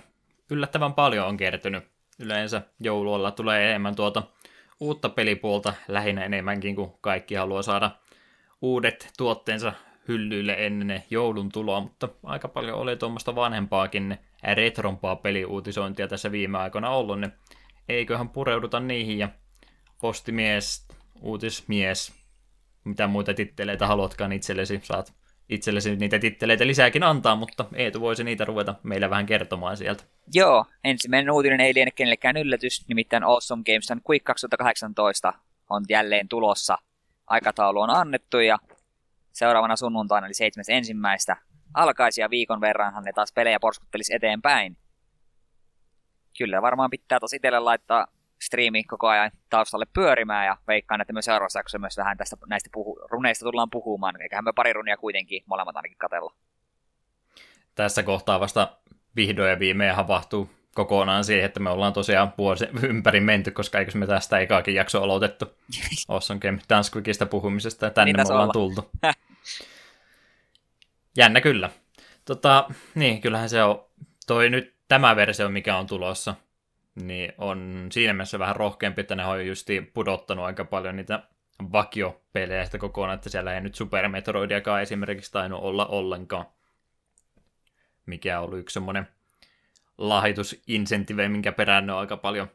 Yllättävän 0.50 0.94
paljon 0.94 1.26
on 1.26 1.36
kertynyt. 1.36 1.84
Yleensä 2.18 2.62
joululla 2.80 3.30
tulee 3.30 3.70
enemmän 3.70 3.94
tuota 3.94 4.22
uutta 4.80 5.08
pelipuolta, 5.08 5.74
lähinnä 5.88 6.24
enemmänkin 6.24 6.76
kuin 6.76 6.92
kaikki 7.00 7.34
haluaa 7.34 7.62
saada 7.62 7.90
uudet 8.62 9.12
tuotteensa 9.18 9.72
hyllyille 10.08 10.56
ennen 10.58 11.04
joulun 11.10 11.48
tuloa, 11.52 11.80
mutta 11.80 12.08
aika 12.24 12.48
paljon 12.48 12.78
oli 12.78 12.96
tuommoista 12.96 13.34
vanhempaakin 13.34 14.18
retrompaa 14.54 15.16
peliuutisointia 15.16 16.08
tässä 16.08 16.32
viime 16.32 16.58
aikoina 16.58 16.90
ollut, 16.90 17.20
niin 17.20 17.32
eiköhän 17.88 18.28
pureuduta 18.28 18.80
niihin 18.80 19.18
ja 19.18 19.28
postimies, 20.00 20.88
uutismies, 21.20 22.12
mitä 22.84 23.06
muita 23.06 23.34
titteleitä 23.34 23.86
haluatkaan 23.86 24.32
itsellesi, 24.32 24.80
saat 24.82 25.21
itsellesi 25.54 25.96
niitä 25.96 26.18
titteleitä 26.18 26.66
lisääkin 26.66 27.02
antaa, 27.02 27.36
mutta 27.36 27.64
Eetu 27.74 28.00
voisi 28.00 28.24
niitä 28.24 28.44
ruveta 28.44 28.74
meillä 28.82 29.10
vähän 29.10 29.26
kertomaan 29.26 29.76
sieltä. 29.76 30.04
Joo, 30.34 30.64
ensimmäinen 30.84 31.30
uutinen 31.30 31.60
ei 31.60 31.74
liene 31.74 31.90
kenellekään 31.90 32.36
yllätys, 32.36 32.88
nimittäin 32.88 33.24
Awesome 33.24 33.62
Games 33.66 33.88
Quick 34.10 34.24
2018 34.24 35.32
on 35.70 35.84
jälleen 35.88 36.28
tulossa. 36.28 36.78
Aikataulu 37.26 37.80
on 37.80 37.90
annettu 37.90 38.38
ja 38.38 38.58
seuraavana 39.32 39.76
sunnuntaina 39.76 40.26
eli 40.26 40.34
seitsemäs 40.34 40.68
ensimmäistä 40.68 41.36
alkaisi 41.74 42.20
ja 42.20 42.30
viikon 42.30 42.60
verranhan 42.60 43.04
ne 43.04 43.12
taas 43.12 43.32
pelejä 43.32 43.60
porskuttelisi 43.60 44.14
eteenpäin. 44.14 44.76
Kyllä 46.38 46.62
varmaan 46.62 46.90
pitää 46.90 47.20
tosi 47.20 47.36
itselle 47.36 47.58
laittaa 47.58 48.06
striimi 48.42 48.84
koko 48.84 49.08
ajan 49.08 49.30
taustalle 49.50 49.86
pyörimään 49.94 50.46
ja 50.46 50.56
veikkaan, 50.68 51.00
että 51.00 51.12
myös 51.12 51.24
seuraavassa 51.24 51.58
jaksossa 51.58 51.78
myös 51.78 51.96
vähän 51.96 52.16
tästä, 52.16 52.36
näistä 52.46 52.70
puhu, 52.72 52.98
runeista 53.10 53.44
tullaan 53.44 53.70
puhumaan, 53.70 54.22
eiköhän 54.22 54.44
me 54.44 54.52
pari 54.52 54.72
runia 54.72 54.96
kuitenkin 54.96 55.42
molemmat 55.46 55.76
ainakin 55.76 55.98
katella. 55.98 56.34
Tässä 57.74 58.02
kohtaa 58.02 58.40
vasta 58.40 58.76
vihdoin 59.16 59.50
ja 59.50 59.58
viimein 59.58 59.94
havahtuu 59.94 60.50
kokonaan 60.74 61.24
siihen, 61.24 61.44
että 61.44 61.60
me 61.60 61.70
ollaan 61.70 61.92
tosiaan 61.92 62.32
vuosi 62.38 62.66
ympäri 62.82 63.20
menty, 63.20 63.50
koska 63.50 63.78
eikö 63.78 63.98
me 63.98 64.06
tästä 64.06 64.38
ekaakin 64.38 64.74
jakso 64.74 65.02
aloitettu 65.02 65.44
Awesome 66.08 66.40
Game 66.40 66.58
Dance 66.68 67.26
puhumisesta 67.26 67.86
ja 67.86 67.90
tänne 67.90 68.12
niin 68.12 68.16
me 68.16 68.22
ollaan 68.22 68.42
olla. 68.42 68.52
tultu. 68.52 68.90
Jännä 71.16 71.40
kyllä. 71.40 71.70
Tota, 72.24 72.68
niin, 72.94 73.20
kyllähän 73.20 73.48
se 73.48 73.62
on 73.62 73.84
toi 74.26 74.50
nyt 74.50 74.74
tämä 74.88 75.16
versio, 75.16 75.48
mikä 75.48 75.76
on 75.76 75.86
tulossa, 75.86 76.34
niin 76.94 77.32
on 77.38 77.86
siinä 77.90 78.12
mielessä 78.12 78.38
vähän 78.38 78.56
rohkeampi, 78.56 79.00
että 79.00 79.14
ne 79.14 79.24
on 79.24 79.46
justi 79.46 79.80
pudottanut 79.80 80.44
aika 80.44 80.64
paljon 80.64 80.96
niitä 80.96 81.22
vakiopelejä 81.72 82.64
sitä 82.64 82.78
kokonaan, 82.78 83.14
että 83.14 83.30
siellä 83.30 83.54
ei 83.54 83.60
nyt 83.60 83.74
Super 83.74 84.08
Metroidiakaan 84.08 84.82
esimerkiksi 84.82 85.32
tainnut 85.32 85.62
olla 85.62 85.86
ollenkaan, 85.86 86.46
mikä 88.06 88.38
on 88.38 88.44
ollut 88.44 88.58
yksi 88.58 88.74
semmoinen 88.74 89.08
lahjoitusinsentive, 89.98 91.28
minkä 91.28 91.52
perään 91.52 91.86
ne 91.86 91.92
on 91.92 91.98
aika 91.98 92.16
paljon 92.16 92.48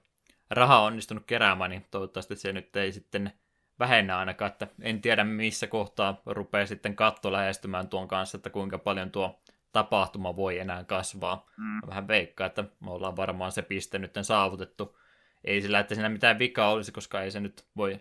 rahaa 0.50 0.84
onnistunut 0.84 1.24
keräämään, 1.28 1.72
niin 1.72 1.86
toivottavasti 1.92 2.36
se 2.36 2.54
nyt 2.54 2.76
ei 2.76 2.92
sitten 2.92 3.34
vähennä 3.80 4.18
ainakaan, 4.18 4.52
että 4.52 4.68
en 4.82 5.02
tiedä 5.02 5.24
missä 5.24 5.68
kohtaa 5.68 6.22
rupeaa 6.26 6.66
sitten 6.66 6.96
katto 6.96 7.32
lähestymään 7.32 7.88
tuon 7.88 8.08
kanssa, 8.08 8.38
että 8.38 8.50
kuinka 8.50 8.78
paljon 8.78 9.12
tuo 9.12 9.40
tapahtuma 9.72 10.36
voi 10.36 10.60
enää 10.60 10.84
kasvaa. 10.84 11.46
Mm. 11.58 11.82
Vähän 11.88 12.08
veikkaa, 12.08 12.48
että 12.48 12.64
me 12.80 12.92
ollaan 12.92 13.16
varmaan 13.16 13.52
se 13.52 13.62
piste 13.62 14.00
nyt 14.00 14.14
saavutettu. 14.22 15.00
Ei 15.44 15.62
sillä, 15.62 15.80
että 15.80 15.96
siinä 15.96 16.10
mitään 16.10 16.40
vikaa 16.40 16.72
olisi, 16.72 16.92
koska 16.92 17.22
ei 17.22 17.32
se 17.32 17.40
nyt 17.40 17.66
voi 17.78 18.00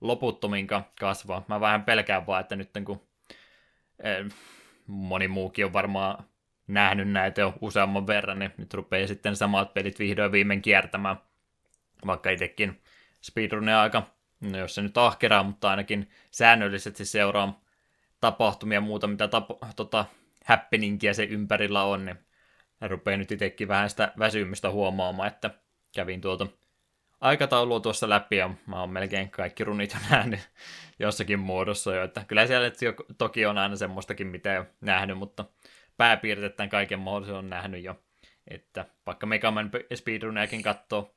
loputtominkaan 0.00 0.84
kasvaa. 1.00 1.44
Mä 1.48 1.60
vähän 1.60 1.84
pelkään 1.84 2.26
vaan, 2.26 2.40
että 2.40 2.56
nyt 2.56 2.70
kun 2.84 3.08
eh, 4.02 4.26
moni 4.86 5.28
muukin 5.28 5.64
on 5.64 5.72
varmaan 5.72 6.24
nähnyt 6.66 7.10
näitä 7.10 7.40
jo 7.40 7.54
useamman 7.60 8.06
verran, 8.06 8.38
niin 8.38 8.54
nyt 8.56 8.74
rupeaa 8.74 9.06
sitten 9.06 9.36
samat 9.36 9.74
pelit 9.74 9.98
vihdoin 9.98 10.32
viimein 10.32 10.62
kiertämään. 10.62 11.16
Vaikka 12.06 12.30
itsekin 12.30 12.82
speedrunia 13.20 13.82
aika, 13.82 14.02
no 14.40 14.58
jos 14.58 14.74
se 14.74 14.82
nyt 14.82 14.98
ahkeraa, 14.98 15.42
mutta 15.42 15.70
ainakin 15.70 16.10
säännöllisesti 16.30 17.04
seuraa 17.04 17.60
tapahtumia 18.20 18.76
ja 18.76 18.80
muuta, 18.80 19.06
mitä 19.06 19.26
tap- 19.26 19.72
tota, 19.76 20.04
happeningia 20.44 21.14
se 21.14 21.24
ympärillä 21.24 21.82
on, 21.82 22.04
niin 22.04 22.18
rupeaa 22.80 23.16
nyt 23.16 23.32
itsekin 23.32 23.68
vähän 23.68 23.90
sitä 23.90 24.12
väsymystä 24.18 24.70
huomaamaan, 24.70 25.28
että 25.28 25.50
kävin 25.94 26.20
tuolta 26.20 26.46
aikataulua 27.20 27.80
tuossa 27.80 28.08
läpi 28.08 28.36
ja 28.36 28.50
mä 28.66 28.80
oon 28.80 28.90
melkein 28.90 29.30
kaikki 29.30 29.64
runit 29.64 29.94
jo 29.94 30.00
nähnyt 30.10 30.40
jossakin 30.98 31.38
muodossa 31.38 31.94
jo, 31.94 32.04
että 32.04 32.24
kyllä 32.28 32.46
siellä 32.46 32.70
toki 33.18 33.46
on 33.46 33.58
aina 33.58 33.76
semmoistakin, 33.76 34.26
mitä 34.26 34.56
ei 34.56 34.64
nähnyt, 34.80 35.18
mutta 35.18 35.44
pääpiirteet 35.96 36.56
tämän 36.56 36.70
kaiken 36.70 36.98
mahdollisen 36.98 37.34
on 37.34 37.50
nähnyt 37.50 37.84
jo, 37.84 38.02
että 38.48 38.84
vaikka 39.06 39.26
Megaman 39.26 39.70
speedruniakin 39.94 40.62
katsoo, 40.62 41.14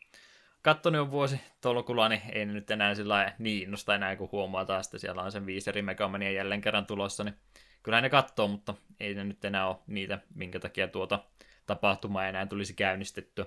katsonut 0.61 0.99
jo 0.99 1.11
vuosi 1.11 1.41
tolkulla, 1.61 2.09
niin 2.09 2.21
ei 2.31 2.45
nyt 2.45 2.71
enää 2.71 2.95
sillä 2.95 3.33
niin 3.39 3.63
innosta 3.63 3.95
enää, 3.95 4.15
kun 4.15 4.29
huomaa 4.31 4.65
taas, 4.65 4.87
että 4.87 4.97
siellä 4.97 5.21
on 5.21 5.31
sen 5.31 5.45
viisi 5.45 5.69
eri 5.69 5.81
Megamania 5.81 6.31
jälleen 6.31 6.61
kerran 6.61 6.85
tulossa, 6.85 7.23
niin 7.23 7.35
kyllä 7.83 8.01
ne 8.01 8.09
katsoo, 8.09 8.47
mutta 8.47 8.73
ei 8.99 9.15
ne 9.15 9.23
nyt 9.23 9.45
enää 9.45 9.67
ole 9.67 9.77
niitä, 9.87 10.19
minkä 10.35 10.59
takia 10.59 10.87
tuota 10.87 11.19
tapahtumaa 11.67 12.27
enää 12.27 12.45
tulisi 12.45 12.73
käynnistetty. 12.73 13.45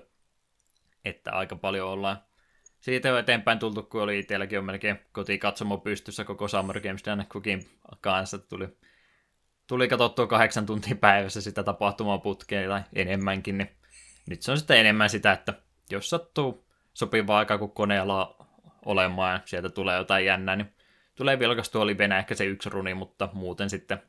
Että 1.05 1.31
aika 1.31 1.55
paljon 1.55 1.89
ollaan 1.89 2.17
siitä 2.79 3.07
jo 3.07 3.17
eteenpäin 3.17 3.59
tultu, 3.59 3.83
kun 3.83 4.01
oli 4.01 4.19
itselläkin 4.19 4.59
on 4.59 4.65
melkein 4.65 4.99
kotikatsomo 5.11 5.77
pystyssä 5.77 6.23
koko 6.23 6.47
Summer 6.47 6.79
Games 6.79 7.05
Dan 7.05 7.25
Cookin 7.29 7.65
kanssa. 8.01 8.37
Tuli, 8.37 8.77
tuli 9.67 9.87
katsottua 9.87 10.27
kahdeksan 10.27 10.65
tuntia 10.65 10.95
päivässä 10.95 11.41
sitä 11.41 11.63
tapahtumaa 11.63 12.17
putkeen 12.17 12.69
tai 12.69 12.81
enemmänkin, 12.93 13.57
niin 13.57 13.69
nyt 14.29 14.41
se 14.41 14.51
on 14.51 14.57
sitten 14.57 14.77
enemmän 14.77 15.09
sitä, 15.09 15.31
että 15.31 15.53
jos 15.89 16.09
sattuu 16.09 16.65
sopivaa 16.93 17.37
aikaa, 17.37 17.57
kun 17.57 17.71
koneella 17.71 18.35
olemaan 18.85 19.33
ja 19.33 19.39
sieltä 19.45 19.69
tulee 19.69 19.97
jotain 19.97 20.25
jännää, 20.25 20.55
niin 20.55 20.73
tulee 21.15 21.39
vilkastua 21.39 21.85
livenä 21.85 22.19
ehkä 22.19 22.35
se 22.35 22.45
yksi 22.45 22.69
runi, 22.69 22.93
mutta 22.93 23.29
muuten 23.33 23.69
sitten 23.69 24.01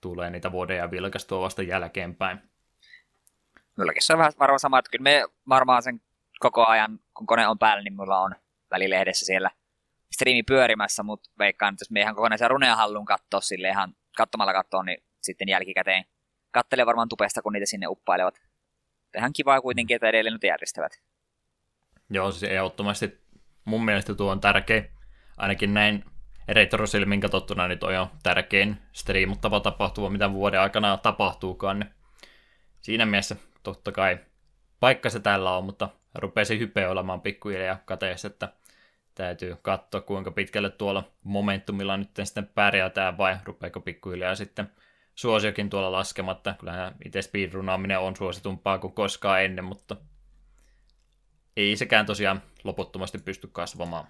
tulee 0.00 0.30
niitä 0.30 0.52
vodeja 0.52 0.90
vilkastua 0.90 1.40
vasta 1.40 1.62
jälkeenpäin. 1.62 2.38
Minullakin 3.76 4.02
se 4.02 4.12
on 4.12 4.18
vähän 4.18 4.32
varmaan 4.38 4.60
sama, 4.60 4.78
että 4.78 4.90
kyllä 4.90 5.02
me 5.02 5.24
varmaan 5.48 5.82
sen 5.82 6.00
koko 6.40 6.66
ajan, 6.66 7.00
kun 7.16 7.26
kone 7.26 7.48
on 7.48 7.58
päällä, 7.58 7.82
niin 7.82 7.96
mulla 7.96 8.20
on 8.20 8.34
välilehdessä 8.70 9.26
siellä 9.26 9.50
striimi 10.12 10.42
pyörimässä, 10.42 11.02
mutta 11.02 11.30
veikkaan, 11.38 11.74
että 11.74 11.82
jos 11.82 11.90
me 11.90 12.00
ihan 12.00 12.14
kokonaisen 12.14 12.50
runeja 12.50 12.76
hallun 12.76 13.04
katsoa 13.04 13.40
sille 13.40 13.68
ihan 13.68 13.94
katsomalla 14.16 14.52
katsoa, 14.52 14.82
niin 14.82 15.04
sitten 15.22 15.48
jälkikäteen 15.48 16.04
kattelee 16.50 16.86
varmaan 16.86 17.08
tupesta, 17.08 17.42
kun 17.42 17.52
niitä 17.52 17.66
sinne 17.66 17.86
uppailevat. 17.88 18.40
Ihan 19.16 19.32
kivaa 19.32 19.60
kuitenkin, 19.60 19.94
että 19.94 20.08
edelleen 20.08 20.32
nyt 20.32 20.44
järjestävät. 20.44 20.92
Joo, 22.10 22.32
siis 22.32 22.52
ehdottomasti 22.52 23.20
mun 23.64 23.84
mielestä 23.84 24.14
tuo 24.14 24.30
on 24.30 24.40
tärkeä. 24.40 24.84
Ainakin 25.36 25.74
näin 25.74 26.04
retrosilmin 26.50 27.20
katsottuna, 27.20 27.76
toi 27.76 27.96
on 27.96 28.10
tärkein 28.22 28.76
striimuttava 28.92 29.60
tapahtuma, 29.60 30.10
mitä 30.10 30.32
vuoden 30.32 30.60
aikana 30.60 30.96
tapahtuukaan. 30.96 31.80
Niin 31.80 31.90
siinä 32.80 33.06
mielessä 33.06 33.36
totta 33.62 33.92
kai 33.92 34.18
paikka 34.80 35.10
se 35.10 35.20
täällä 35.20 35.56
on, 35.56 35.64
mutta 35.64 35.88
rupeisi 36.14 36.58
hype 36.58 36.88
olemaan 36.88 37.20
pikkuhiljaa 37.20 37.78
kateessa, 37.84 38.28
että 38.28 38.52
täytyy 39.14 39.56
katsoa, 39.62 40.00
kuinka 40.00 40.30
pitkälle 40.30 40.70
tuolla 40.70 41.12
momentumilla 41.24 41.96
nyt 41.96 42.10
sitten 42.22 42.46
pärjätään, 42.46 43.18
vai 43.18 43.36
rupeeko 43.44 43.80
pikkuhiljaa 43.80 44.34
sitten 44.34 44.70
suosiokin 45.14 45.70
tuolla 45.70 45.92
laskematta. 45.92 46.54
Kyllähän 46.58 46.94
itse 47.04 47.22
speedrunaaminen 47.22 47.98
on 47.98 48.16
suositumpaa 48.16 48.78
kuin 48.78 48.92
koskaan 48.92 49.42
ennen, 49.42 49.64
mutta 49.64 49.96
ei 51.56 51.76
sekään 51.76 52.06
tosiaan 52.06 52.42
loputtomasti 52.64 53.18
pysty 53.18 53.46
kasvamaan. 53.52 54.06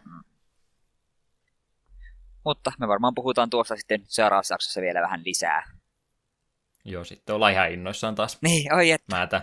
Mutta 2.44 2.72
me 2.80 2.88
varmaan 2.88 3.14
puhutaan 3.14 3.50
tuosta 3.50 3.76
sitten 3.76 4.00
seuraavassa 4.04 4.54
jaksossa 4.54 4.80
vielä 4.80 5.00
vähän 5.00 5.22
lisää. 5.24 5.62
Joo, 6.84 7.04
sitten 7.04 7.34
ollaan 7.34 7.52
ihan 7.52 7.72
innoissaan 7.72 8.14
taas. 8.14 8.38
Niin, 8.42 8.74
oi 8.74 8.90
että, 8.90 9.42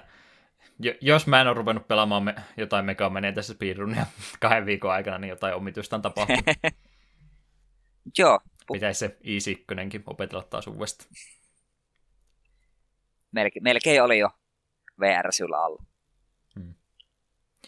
jos 1.01 1.27
mä 1.27 1.41
en 1.41 1.47
ole 1.47 1.55
ruvennut 1.55 1.87
pelaamaan 1.87 2.23
me, 2.23 2.35
jotain 2.57 2.85
Megamania 2.85 3.33
tässä 3.33 3.53
speedrunia 3.53 4.05
kahden 4.39 4.65
viikon 4.65 4.91
aikana, 4.91 5.17
niin 5.17 5.29
jotain 5.29 5.55
omituista 5.55 5.95
on 5.95 6.01
tapahtunut. 6.01 6.45
Joo. 8.17 8.39
Pitäisi 8.73 8.99
se 8.99 9.17
i 9.25 9.37
opetella 10.07 10.43
taas 10.43 10.67
uudestaan. 10.67 11.09
Melkein, 13.31 13.63
melkein 13.63 14.03
oli 14.03 14.19
jo 14.19 14.29
VR 14.99 15.31
sulla 15.31 15.57
alla. 15.57 15.83
Hmm. 16.59 16.73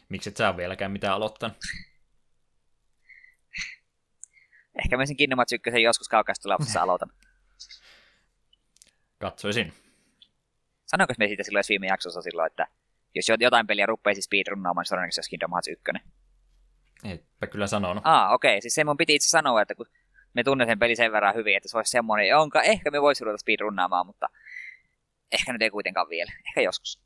Miksi 0.09 0.29
et 0.29 0.37
sä 0.37 0.57
vieläkään 0.57 0.91
mitään 0.91 1.13
aloittanut? 1.13 1.57
Ehkä 4.83 4.97
mä 4.97 5.05
sen 5.05 5.17
Kingdom 5.17 5.37
Hearts 5.37 5.53
1 5.53 5.83
joskus 5.83 6.07
tulevaisuudessa 6.41 6.81
aloitan. 6.81 7.09
Katsoisin. 9.19 9.73
Sanoinko 10.85 11.13
me 11.17 11.27
siitä 11.27 11.43
silloin 11.43 11.63
viime 11.69 11.87
jaksossa 11.87 12.21
silloin, 12.21 12.47
että 12.47 12.67
jos 13.15 13.25
jotain 13.39 13.67
peliä 13.67 13.85
rupeisi 13.85 14.21
speedrunnaamaan, 14.21 14.83
niin 14.83 14.89
todennäköisesti 14.89 15.19
olisi 15.19 15.29
Kingdom 15.29 15.51
Hearts 15.51 15.67
1. 15.67 15.83
Eipä 17.03 17.47
kyllä 17.47 17.67
sanonut. 17.67 18.03
Ah, 18.05 18.31
okei. 18.31 18.53
Okay. 18.53 18.61
Siis 18.61 18.75
se 18.75 18.83
mun 18.83 18.97
piti 18.97 19.15
itse 19.15 19.29
sanoa, 19.29 19.61
että 19.61 19.75
kun 19.75 19.85
me 20.33 20.43
tunnen 20.43 20.67
sen 20.67 20.79
peli 20.79 20.95
sen 20.95 21.11
verran 21.11 21.35
hyvin, 21.35 21.57
että 21.57 21.69
se 21.69 21.77
olisi 21.77 21.91
semmoinen, 21.91 22.27
jonka 22.27 22.61
ehkä 22.61 22.91
me 22.91 23.01
voisi 23.01 23.23
ruveta 23.23 23.37
speedrunnaamaan, 23.37 24.05
mutta 24.05 24.29
ehkä 25.31 25.53
nyt 25.53 25.61
ei 25.61 25.69
kuitenkaan 25.69 26.09
vielä. 26.09 26.31
Ehkä 26.47 26.61
joskus. 26.61 27.01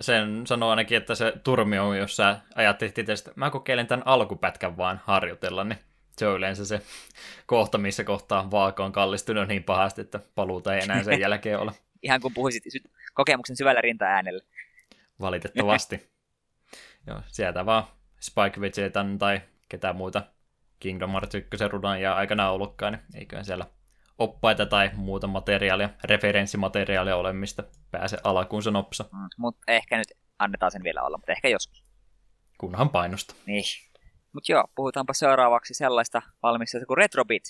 Sen 0.00 0.46
sanoo 0.46 0.70
ainakin, 0.70 0.96
että 0.96 1.14
se 1.14 1.32
turmi 1.44 1.78
on, 1.78 1.98
jos 1.98 2.16
sä 2.16 2.40
ajattelit 2.54 2.98
itse, 2.98 3.12
että 3.12 3.32
mä 3.36 3.50
kokeilen 3.50 3.86
tämän 3.86 4.06
alkupätkän 4.06 4.76
vaan 4.76 5.00
harjoitella, 5.04 5.64
niin 5.64 5.78
se 6.22 6.28
on 6.28 6.36
yleensä 6.36 6.64
se 6.64 6.82
kohta, 7.46 7.78
missä 7.78 8.04
kohtaa 8.04 8.50
vaaka 8.50 8.84
on 8.84 8.92
kallistunut 8.92 9.48
niin 9.48 9.64
pahasti, 9.64 10.00
että 10.00 10.20
paluuta 10.34 10.74
ei 10.74 10.82
enää 10.82 11.02
sen 11.02 11.20
jälkeen 11.30 11.58
ole. 11.58 11.72
Ihan 12.02 12.20
kun 12.20 12.34
puhuisit 12.34 12.64
kokemuksen 13.14 13.56
syvällä 13.56 13.80
rinta-äänellä. 13.80 14.42
Valitettavasti. 15.20 16.10
Joo, 17.06 17.20
sieltä 17.26 17.66
vaan 17.66 17.84
Spike 18.20 18.60
Vegetan 18.60 19.18
tai 19.18 19.40
ketä 19.68 19.92
muuta 19.92 20.22
Kingdom 20.80 21.10
Hearts 21.10 21.34
1 21.34 21.68
rudan 21.68 22.00
ja 22.00 22.14
aikana 22.14 22.50
ollutkaan, 22.50 22.92
niin 22.92 23.02
eiköhän 23.14 23.44
siellä 23.44 23.66
oppaita 24.18 24.66
tai 24.66 24.90
muuta 24.94 25.26
materiaalia, 25.26 25.90
referenssimateriaalia 26.04 27.16
ole, 27.16 27.32
mistä 27.32 27.64
pääse 27.90 28.18
alkuun 28.24 28.62
se 28.62 28.70
nopsa. 28.70 29.04
Mm, 29.12 29.28
mutta 29.38 29.72
ehkä 29.72 29.98
nyt 29.98 30.08
annetaan 30.38 30.72
sen 30.72 30.82
vielä 30.82 31.02
olla, 31.02 31.18
mutta 31.18 31.32
ehkä 31.32 31.48
joskus. 31.48 31.84
Kunhan 32.58 32.90
painosta. 32.90 33.34
Niin. 33.46 33.64
Mutta 34.32 34.52
joo, 34.52 34.64
puhutaanpa 34.74 35.12
seuraavaksi 35.12 35.74
sellaista 35.74 36.22
valmistajasta 36.42 36.86
kuin 36.86 36.98
Retrobit. 36.98 37.44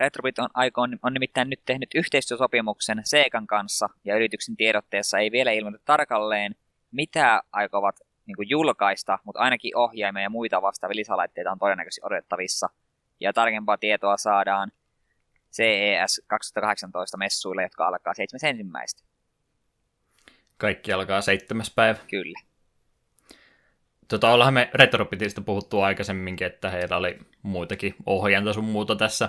Retrobit 0.00 0.38
on, 0.38 0.48
aikoon, 0.54 0.98
on 1.02 1.14
nimittäin 1.14 1.50
nyt 1.50 1.60
tehnyt 1.64 1.88
yhteistyösopimuksen 1.94 3.00
Seikan 3.04 3.46
kanssa, 3.46 3.88
ja 4.04 4.16
yrityksen 4.16 4.56
tiedotteessa 4.56 5.18
ei 5.18 5.30
vielä 5.30 5.50
ilmoita 5.50 5.78
tarkalleen, 5.84 6.54
mitä 6.90 7.42
aikovat 7.52 7.96
niin 8.26 8.36
kuin 8.36 8.50
julkaista, 8.50 9.18
mutta 9.24 9.40
ainakin 9.40 9.76
ohjaimia 9.76 10.22
ja 10.22 10.30
muita 10.30 10.62
vastaavia 10.62 10.96
lisälaitteita 10.96 11.52
on 11.52 11.58
todennäköisesti 11.58 12.00
odotettavissa. 12.04 12.68
Ja 13.20 13.32
tarkempaa 13.32 13.76
tietoa 13.76 14.16
saadaan 14.16 14.72
CES 15.52 16.22
2018 16.26 17.16
messuille, 17.16 17.62
jotka 17.62 17.86
alkaa 17.86 18.12
7.1. 18.98 19.04
Kaikki 20.56 20.92
alkaa 20.92 21.20
seitsemäs 21.20 21.72
päivä. 21.76 21.98
Kyllä. 22.10 22.53
Tota, 24.14 24.30
ollaanhan 24.30 24.54
me 24.54 24.70
Retropitistä 24.74 25.40
puhuttu 25.40 25.80
aikaisemminkin, 25.80 26.46
että 26.46 26.70
heillä 26.70 26.96
oli 26.96 27.18
muitakin 27.42 27.94
ohjainta 28.06 28.52
sun 28.52 28.64
muuta 28.64 28.96
tässä 28.96 29.28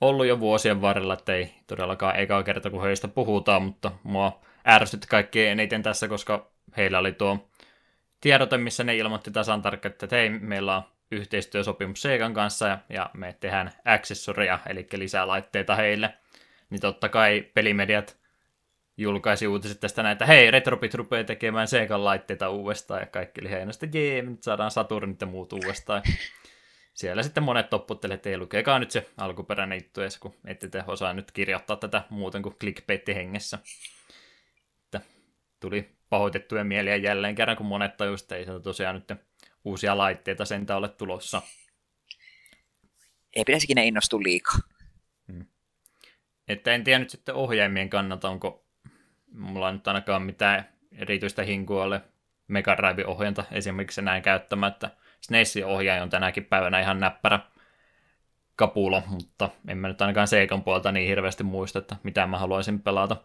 ollut 0.00 0.26
jo 0.26 0.40
vuosien 0.40 0.80
varrella, 0.80 1.14
että 1.14 1.34
ei 1.34 1.54
todellakaan 1.66 2.16
eka 2.16 2.42
kerta, 2.42 2.70
kun 2.70 2.82
heistä 2.82 3.08
puhutaan, 3.08 3.62
mutta 3.62 3.92
mua 4.02 4.40
ärsytti 4.68 5.06
kaikkein 5.06 5.52
eniten 5.52 5.82
tässä, 5.82 6.08
koska 6.08 6.50
heillä 6.76 6.98
oli 6.98 7.12
tuo 7.12 7.48
tiedote, 8.20 8.58
missä 8.58 8.84
ne 8.84 8.96
ilmoitti 8.96 9.30
tasan 9.30 9.62
tarkkaan, 9.62 9.92
että 9.92 10.16
hei, 10.16 10.30
meillä 10.30 10.76
on 10.76 10.82
yhteistyösopimus 11.10 12.02
Segan 12.02 12.34
kanssa 12.34 12.68
ja, 12.68 12.78
ja 12.88 13.10
me 13.14 13.36
tehdään 13.40 13.72
accessoria, 13.84 14.58
eli 14.68 14.86
lisää 14.96 15.26
laitteita 15.26 15.76
heille. 15.76 16.14
Niin 16.70 16.80
totta 16.80 17.08
kai 17.08 17.46
pelimediat 17.54 18.17
julkaisi 18.98 19.46
uutiset 19.46 19.80
tästä 19.80 20.02
näitä, 20.02 20.26
hei, 20.26 20.50
Retrobit 20.50 20.94
rupeaa 20.94 21.24
tekemään 21.24 21.68
Segan 21.68 22.04
laitteita 22.04 22.50
uudestaan, 22.50 23.00
ja 23.00 23.06
kaikki 23.06 23.40
oli 23.40 23.50
heinä, 23.50 23.72
sitten 23.72 23.90
jee, 23.94 24.22
nyt 24.22 24.42
saadaan 24.42 24.70
Saturnit 24.70 25.20
ja 25.20 25.26
muut 25.26 25.52
uudestaan. 25.52 26.02
Siellä 26.94 27.22
sitten 27.22 27.42
monet 27.42 27.70
topputtelivat, 27.70 28.18
että 28.18 28.28
ei 28.28 28.38
lukekaa 28.38 28.78
nyt 28.78 28.90
se 28.90 29.10
alkuperäinen 29.16 29.76
juttu 29.82 30.00
edes, 30.00 30.18
kun 30.18 30.34
ette 30.46 30.68
te 30.68 30.84
osaa 30.86 31.12
nyt 31.12 31.32
kirjoittaa 31.32 31.76
tätä 31.76 32.02
muuten 32.10 32.42
kuin 32.42 32.54
clickbaitti 32.54 33.14
hengessä. 33.14 33.58
Että 34.84 35.00
tuli 35.60 35.96
pahoitettuja 36.08 36.64
mieliä 36.64 36.96
jälleen 36.96 37.34
kerran, 37.34 37.56
kun 37.56 37.66
monet 37.66 37.96
tajusivat, 37.96 38.24
että 38.24 38.36
ei 38.36 38.44
se 38.44 38.60
tosiaan 38.62 38.94
nyt 38.94 39.20
uusia 39.64 39.98
laitteita 39.98 40.44
sentä 40.44 40.76
ole 40.76 40.88
tulossa. 40.88 41.42
Ei 43.36 43.44
pitäisikin 43.44 43.78
innostua 43.78 44.20
liikaa. 44.22 44.58
Hmm. 45.32 45.46
Että 46.48 46.74
en 46.74 46.84
tiedä 46.84 46.98
nyt 46.98 47.10
sitten 47.10 47.34
ohjaimien 47.34 47.90
kannalta, 47.90 48.28
onko 48.28 48.67
mulla 49.32 49.72
nyt 49.72 49.88
ainakaan 49.88 50.22
mitään 50.22 50.68
erityistä 50.92 51.42
hinkua 51.42 51.84
ole 51.84 52.02
Mega 52.48 52.76
Drive-ohjanta 52.76 53.44
esimerkiksi 53.52 54.02
näin 54.02 54.22
käyttämättä. 54.22 54.90
SNESin 55.20 55.66
ohjaaja 55.66 56.02
on 56.02 56.10
tänäkin 56.10 56.44
päivänä 56.44 56.80
ihan 56.80 57.00
näppärä 57.00 57.40
kapula, 58.56 59.02
mutta 59.06 59.48
en 59.68 59.78
mä 59.78 59.88
nyt 59.88 60.02
ainakaan 60.02 60.28
Seikan 60.28 60.62
puolta 60.62 60.92
niin 60.92 61.08
hirveästi 61.08 61.44
muista, 61.44 61.78
että 61.78 61.96
mitä 62.02 62.26
mä 62.26 62.38
haluaisin 62.38 62.80
pelata. 62.80 63.16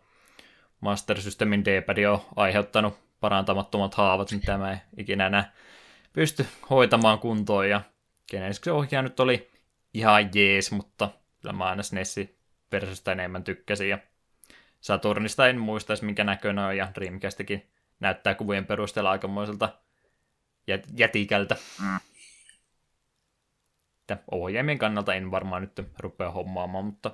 Master 0.81 1.21
Systemin 1.21 1.65
D-pad 1.65 2.03
on 2.03 2.21
aiheuttanut 2.35 2.99
parantamattomat 3.19 3.93
haavat, 3.93 4.31
mitä 4.31 4.57
mä 4.57 4.71
en 4.71 4.81
ikinä 4.97 5.27
enää 5.27 5.51
pysty 6.13 6.45
hoitamaan 6.69 7.19
kuntoon, 7.19 7.69
ja 7.69 7.81
Genesis 8.31 8.67
ohjaaja 8.67 9.01
nyt 9.01 9.19
oli 9.19 9.51
ihan 9.93 10.29
jees, 10.35 10.71
mutta 10.71 11.09
kyllä 11.41 11.53
mä 11.53 11.65
aina 11.65 11.83
SNESi 11.83 12.37
versiosta 12.71 13.11
enemmän 13.11 13.43
tykkäsin, 13.43 13.89
ja 13.89 13.99
Saturnista 14.83 15.47
en 15.47 15.59
muista 15.59 15.93
minkä 16.01 16.23
näköinen 16.23 16.65
on, 16.65 16.77
ja 16.77 16.91
Dreamcastikin 16.95 17.71
näyttää 17.99 18.35
kuvien 18.35 18.65
perusteella 18.65 19.11
aikamoiselta 19.11 19.69
jät- 20.71 20.93
jätikältä. 20.97 21.55
Mm. 21.81 21.99
Että 24.01 24.17
ohjaimien 24.31 24.77
kannalta 24.77 25.13
en 25.13 25.31
varmaan 25.31 25.61
nyt 25.61 25.89
rupea 25.99 26.31
hommaamaan, 26.31 26.85
mutta 26.85 27.11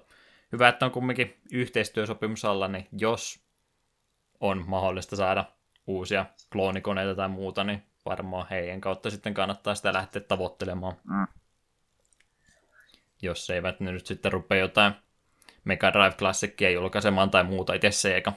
hyvä, 0.51 0.69
että 0.69 0.85
on 0.85 0.91
kumminkin 0.91 1.37
yhteistyösopimus 1.51 2.45
alla, 2.45 2.67
niin 2.67 2.87
jos 2.91 3.39
on 4.39 4.63
mahdollista 4.67 5.15
saada 5.15 5.45
uusia 5.87 6.25
kloonikoneita 6.51 7.15
tai 7.15 7.29
muuta, 7.29 7.63
niin 7.63 7.83
varmaan 8.05 8.47
heidän 8.49 8.81
kautta 8.81 9.09
sitten 9.09 9.33
kannattaa 9.33 9.75
sitä 9.75 9.93
lähteä 9.93 10.21
tavoittelemaan. 10.21 10.95
Mm. 11.03 11.27
Jos 13.21 13.49
eivät 13.49 13.79
ne 13.79 13.91
nyt 13.91 14.05
sitten 14.05 14.31
rupea 14.31 14.57
jotain 14.57 14.93
Mega 15.63 15.93
Drive 15.93 16.15
Classicia 16.15 16.69
julkaisemaan 16.69 17.29
tai 17.29 17.43
muuta 17.43 17.73
itse 17.73 17.91
Sega. 17.91 18.33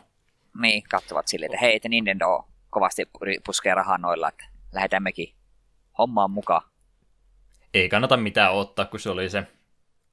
Niin, 0.60 0.82
katsovat 0.82 1.28
silleen, 1.28 1.54
että 1.54 1.66
hei, 1.66 1.76
että 1.76 1.88
Nintendo 1.88 2.48
kovasti 2.70 3.10
puskee 3.46 3.74
rahaa 3.74 3.98
noilla, 3.98 4.28
että 4.28 4.44
lähdetään 4.72 5.02
mekin 5.02 5.34
hommaan 5.98 6.30
mukaan. 6.30 6.62
ei 7.74 7.88
kannata 7.88 8.16
mitään 8.16 8.52
ottaa, 8.52 8.84
kun 8.84 9.00
se 9.00 9.10
oli 9.10 9.30
se 9.30 9.46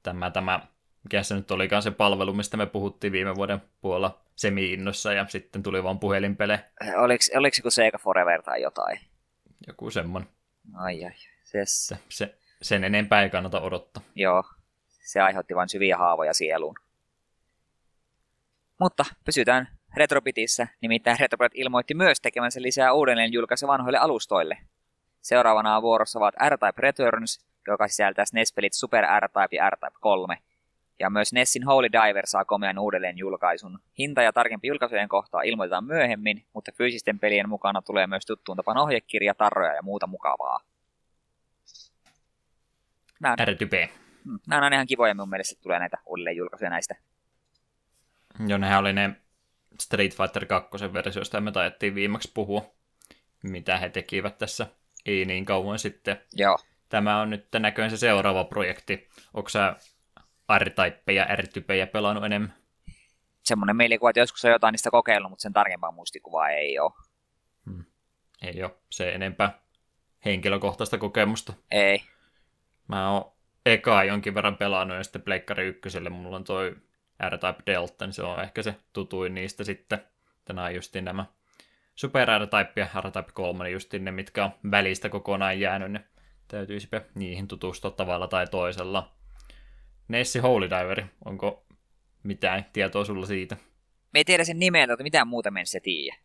tämä, 0.02 0.30
tämä 0.30 0.60
mikä 1.04 1.22
se 1.22 1.34
nyt 1.34 1.50
olikaan 1.50 1.82
se 1.82 1.90
palvelu, 1.90 2.32
mistä 2.32 2.56
me 2.56 2.66
puhuttiin 2.66 3.12
viime 3.12 3.34
vuoden 3.34 3.62
puolella 3.80 4.20
semi-innossa, 4.36 5.12
ja 5.12 5.26
sitten 5.28 5.62
tuli 5.62 5.82
vaan 5.84 5.98
puhelinpele. 5.98 6.64
Oliko, 6.96 7.24
oliko 7.38 7.54
se 7.54 7.62
kuin 7.62 7.72
Sega 7.72 7.98
Forever 7.98 8.42
tai 8.42 8.62
jotain? 8.62 9.00
Joku 9.66 9.90
semmoinen. 9.90 10.30
Ai 10.74 11.04
ai. 11.04 11.12
Ses. 11.44 11.94
Se, 12.08 12.38
sen 12.62 12.84
enempää 12.84 13.22
ei 13.22 13.30
kannata 13.30 13.60
odottaa. 13.60 14.02
Joo, 14.14 14.44
se 14.88 15.20
aiheutti 15.20 15.54
vain 15.54 15.68
syviä 15.68 15.96
haavoja 15.96 16.34
sieluun. 16.34 16.74
Mutta 18.80 19.04
pysytään 19.24 19.68
Retrobitissä, 19.96 20.68
nimittäin 20.80 21.20
Retrobit 21.20 21.52
ilmoitti 21.54 21.94
myös 21.94 22.20
tekemänsä 22.20 22.62
lisää 22.62 22.92
uudelleen 22.92 23.32
julkaisu 23.32 23.66
vanhoille 23.66 23.98
alustoille. 23.98 24.58
Seuraavana 25.20 25.76
on 25.76 25.82
vuorossa 25.82 26.18
ovat 26.18 26.34
R-Type 26.48 26.80
Returns, 26.82 27.46
joka 27.66 27.88
sisältää 27.88 28.24
SNES-pelit 28.24 28.72
Super 28.72 29.04
R-Type 29.20 29.56
ja 29.56 29.70
R-Type 29.70 29.98
3. 30.00 30.38
Ja 31.00 31.10
myös 31.10 31.32
Nessin 31.32 31.64
Holy 31.64 31.92
Diver 31.92 32.26
saa 32.26 32.44
komean 32.44 32.78
uudelleen 32.78 33.18
julkaisun. 33.18 33.78
Hinta 33.98 34.22
ja 34.22 34.32
tarkempi 34.32 34.68
julkaisujen 34.68 35.08
kohtaa 35.08 35.42
ilmoitetaan 35.42 35.84
myöhemmin, 35.84 36.44
mutta 36.52 36.72
fyysisten 36.76 37.18
pelien 37.18 37.48
mukana 37.48 37.82
tulee 37.82 38.06
myös 38.06 38.26
tuttuun 38.26 38.56
tapaan 38.56 38.78
ohjekirja, 38.78 39.34
tarroja 39.34 39.74
ja 39.74 39.82
muuta 39.82 40.06
mukavaa. 40.06 40.60
Nämä, 43.20 43.36
R-Type. 43.44 43.88
Mm, 44.24 44.38
nämä 44.48 44.66
on 44.66 44.72
ihan 44.72 44.86
kivoja 44.86 45.14
mun 45.14 45.30
mielestä, 45.30 45.62
tulee 45.62 45.78
näitä 45.78 45.98
uudelleen 46.06 46.36
julkaisuja 46.36 46.70
näistä. 46.70 47.09
Joo, 48.46 48.58
nehän 48.58 48.80
oli 48.80 48.92
ne 48.92 49.16
Street 49.80 50.16
Fighter 50.16 50.46
2 50.46 50.92
versioista, 50.92 51.40
me 51.40 51.52
taidettiin 51.52 51.94
viimeksi 51.94 52.30
puhua, 52.34 52.74
mitä 53.42 53.78
he 53.78 53.88
tekivät 53.88 54.38
tässä 54.38 54.66
ei 55.06 55.24
niin 55.24 55.44
kauan 55.44 55.78
sitten. 55.78 56.20
Joo. 56.32 56.58
Tämä 56.88 57.20
on 57.20 57.30
nyt 57.30 57.46
näköjään 57.58 57.90
se 57.90 57.96
seuraava 57.96 58.44
projekti. 58.44 59.08
Onko 59.34 59.48
sä 59.48 59.76
R-Type 60.58 61.12
ja 61.12 61.24
R-typejä 61.24 61.86
pelannut 61.86 62.24
enemmän? 62.24 62.54
Semmoinen 63.42 63.76
mielikuva, 63.76 64.10
että 64.10 64.20
joskus 64.20 64.44
on 64.44 64.50
jotain 64.50 64.72
niistä 64.72 64.90
kokeillut, 64.90 65.30
mutta 65.30 65.42
sen 65.42 65.52
tarkempaa 65.52 65.90
muistikuvaa 65.90 66.48
ei 66.48 66.78
ole. 66.78 66.92
Hmm. 67.70 67.84
Ei 68.42 68.62
ole 68.62 68.74
se 68.90 69.10
enempää 69.10 69.60
henkilökohtaista 70.24 70.98
kokemusta. 70.98 71.52
Ei. 71.70 72.02
Mä 72.88 73.10
oon 73.10 73.32
eka 73.66 74.04
jonkin 74.04 74.34
verran 74.34 74.56
pelannut 74.56 74.96
ja 74.96 75.04
sitten 75.04 75.22
Pleikkari 75.22 75.66
ykköselle 75.66 76.10
mulla 76.10 76.36
on 76.36 76.44
toi 76.44 76.76
R-Type 77.28 77.62
Delta, 77.66 78.06
niin 78.06 78.14
se 78.14 78.22
on 78.22 78.42
ehkä 78.42 78.62
se 78.62 78.74
tutuin 78.92 79.34
niistä 79.34 79.64
sitten. 79.64 79.98
Tänään 80.44 80.74
justiin 80.74 81.04
nämä 81.04 81.24
Super 81.94 82.28
R-Type 82.28 82.80
ja 82.80 82.88
R-Type 83.00 83.32
3, 83.32 83.64
niin 83.64 83.72
justiin 83.72 84.04
ne, 84.04 84.10
mitkä 84.10 84.44
on 84.44 84.50
välistä 84.70 85.08
kokonaan 85.08 85.60
jäänyt, 85.60 85.92
ne 85.92 86.04
täytyisipä 86.48 87.02
niihin 87.14 87.48
tutustua 87.48 87.90
tavalla 87.90 88.28
tai 88.28 88.46
toisella. 88.46 89.12
Nessi 90.08 90.38
Holy 90.38 90.70
Diveri, 90.70 91.06
onko 91.24 91.66
mitään 92.22 92.64
tietoa 92.72 93.04
sulla 93.04 93.26
siitä? 93.26 93.56
Me 94.12 94.20
ei 94.20 94.24
tiedä 94.24 94.44
sen 94.44 94.58
nimeä, 94.58 94.86
mutta 94.86 95.02
mitään 95.02 95.28
muuta 95.28 95.50
mennessä 95.50 95.72
se 95.72 95.80
tiedä. 95.80 96.16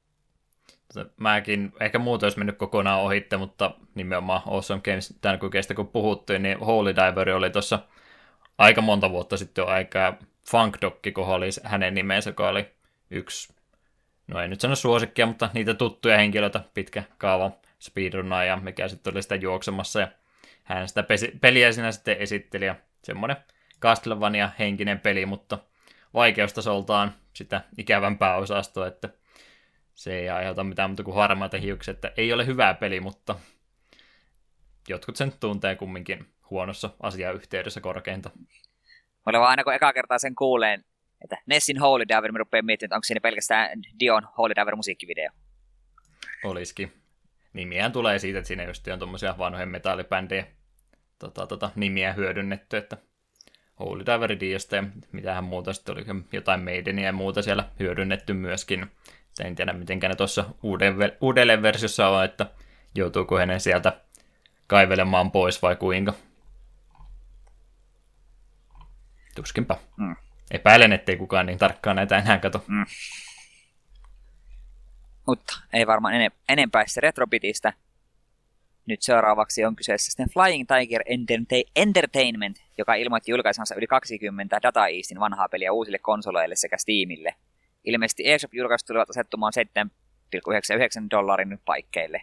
Mäkin, 1.18 1.72
ehkä 1.80 2.00
muuta 2.00 2.26
olisi 2.26 2.38
mennyt 2.38 2.58
kokonaan 2.58 3.02
ohitte, 3.02 3.38
mutta 3.38 3.72
nimenomaan 3.96 4.42
Awesome 4.46 4.82
Games 4.82 5.18
tämän 5.22 5.40
kokeista 5.40 5.74
kun 5.74 5.88
puhuttiin, 5.88 6.44
niin 6.44 6.60
Holy 6.60 6.96
Diver 6.96 7.30
oli 7.30 7.50
tuossa 7.50 7.80
aika 8.58 8.82
monta 8.82 9.10
vuotta 9.10 9.38
sitten 9.38 9.62
jo 9.62 9.68
aikaa 9.68 10.18
Funk 10.52 10.78
Dokki, 10.82 11.12
kun 11.12 11.26
oli 11.26 11.50
hänen 11.64 11.94
nimensä, 11.94 12.30
joka 12.30 12.50
oli 12.50 12.72
yksi, 13.12 13.54
no 14.28 14.42
ei 14.42 14.48
nyt 14.48 14.62
sano 14.62 14.76
suosikkia, 14.76 15.26
mutta 15.26 15.50
niitä 15.54 15.74
tuttuja 15.74 16.18
henkilöitä, 16.18 16.62
pitkä 16.74 17.04
kaava 17.18 17.52
ja 18.48 18.58
mikä 18.58 18.88
sitten 18.88 19.14
oli 19.14 19.22
sitä 19.22 19.36
juoksemassa, 19.36 20.00
ja 20.00 20.08
hän 20.64 20.88
sitä 20.88 21.04
peliä 21.42 21.72
sinä 21.72 21.92
sitten 21.92 22.18
esitteli, 22.18 22.66
ja 22.66 22.76
semmoinen 23.04 23.38
Castlevania 23.82 24.50
henkinen 24.60 25.00
peli, 25.00 25.26
mutta 25.26 25.58
vaikeustasoltaan 26.14 27.14
sitä 27.34 27.62
ikävämpää 27.78 28.36
osastoa, 28.36 28.88
että 28.88 29.10
se 29.96 30.20
ei 30.20 30.30
aiheuta 30.30 30.64
mitään 30.64 30.90
muuta 30.90 31.04
kuin 31.04 31.16
harmaita 31.16 31.58
hiuksia, 31.58 31.92
että 31.92 32.12
ei 32.18 32.34
ole 32.34 32.46
hyvää 32.46 32.74
peli, 32.74 33.00
mutta 33.00 33.36
jotkut 34.88 35.16
sen 35.16 35.34
tuntee 35.40 35.76
kumminkin 35.76 36.28
huonossa 36.50 36.90
asiayhteydessä 37.00 37.82
korkeinta. 37.82 38.30
Mulla 39.26 39.40
vaan 39.40 39.50
aina 39.50 39.64
kun 39.64 39.74
eka 39.74 39.94
kertaa 39.94 40.20
sen 40.20 40.36
kuuleen, 40.36 40.86
että 41.24 41.38
Nessin 41.46 41.80
Holy 41.80 42.08
Diver, 42.08 42.32
mä 42.32 42.38
rupean 42.38 42.66
miettimään, 42.66 42.88
että 42.88 42.96
onko 42.96 43.04
siinä 43.04 43.22
pelkästään 43.22 43.80
Dion 44.00 44.28
Holy 44.38 44.56
Diver 44.56 44.76
musiikkivideo. 44.76 45.30
Olisikin. 46.44 46.94
Nimiään 47.54 47.92
tulee 47.92 48.20
siitä, 48.20 48.40
että 48.40 48.48
siinä 48.48 48.64
just 48.64 48.88
on 48.88 49.00
tuommoisia 49.00 49.38
vanhoja 49.38 49.66
metallibändejä 49.66 50.46
tota, 51.20 51.48
tota, 51.48 51.70
nimiä 51.76 52.14
hyödynnetty, 52.14 52.78
että 52.78 52.98
Holy 53.80 54.06
Diver 54.06 54.40
Diosta 54.40 54.76
ja 54.76 54.84
mitähän 55.12 55.44
muuta 55.44 55.74
sitten 55.74 55.96
oli, 55.96 56.06
jotain 56.32 56.64
Maidenia 56.64 57.06
ja 57.06 57.14
muuta 57.14 57.42
siellä 57.42 57.70
hyödynnetty 57.80 58.34
myöskin. 58.34 58.86
En 59.44 59.56
tiedä, 59.56 59.74
miten 59.74 60.00
ne 60.00 60.16
tuossa 60.16 60.46
uudelleen 61.22 61.62
versiossa 61.62 62.10
on, 62.10 62.26
että 62.26 62.46
joutuuko 62.96 63.38
hänen 63.38 63.60
sieltä 63.60 64.02
kaivelemaan 64.68 65.32
pois 65.32 65.62
vai 65.62 65.76
kuinka. 65.76 66.14
Tuskinpä. 69.36 69.76
Mm. 69.98 70.16
Epäilen, 70.52 70.94
ettei 70.94 71.18
kukaan 71.18 71.46
niin 71.46 71.58
tarkkaan 71.58 71.96
näitä 71.96 72.18
enää 72.18 72.38
kato. 72.38 72.64
Mm. 72.68 72.86
Mutta 75.28 75.58
ei 75.74 75.88
varmaan 75.88 76.14
enempää 76.50 76.84
se 76.88 77.02
Retrobitistä. 77.02 77.74
Nyt 78.86 79.02
seuraavaksi 79.02 79.66
on 79.66 79.76
kyseessä 79.76 80.12
sitten 80.12 80.30
Flying 80.30 80.66
Tiger 80.68 81.02
Entertainment, 81.76 82.58
joka 82.78 82.94
ilmoitti 82.94 83.32
julkaisansa 83.32 83.76
yli 83.76 83.88
20 83.88 84.60
Data 84.64 84.88
Eastin 84.88 85.20
vanhaa 85.20 85.50
peliä 85.50 85.72
uusille 85.72 86.00
konsoleille 86.00 86.56
sekä 86.56 86.78
Steamille. 86.78 87.36
Ilmeisesti 87.84 88.24
eShop-julkaisut 88.24 88.88
tulevat 88.88 89.10
asettumaan 89.10 89.54
7,99 89.88 91.08
dollarin 91.12 91.60
paikkeille. 91.66 92.22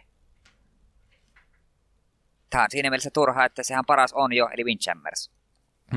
Tämä 2.49 2.63
on 2.63 2.71
siinä 2.71 2.89
mielessä 2.89 3.09
turha, 3.13 3.45
että 3.45 3.63
sehän 3.63 3.85
paras 3.87 4.13
on 4.13 4.33
jo, 4.33 4.49
eli 4.53 4.63
Windjammers. 4.63 5.31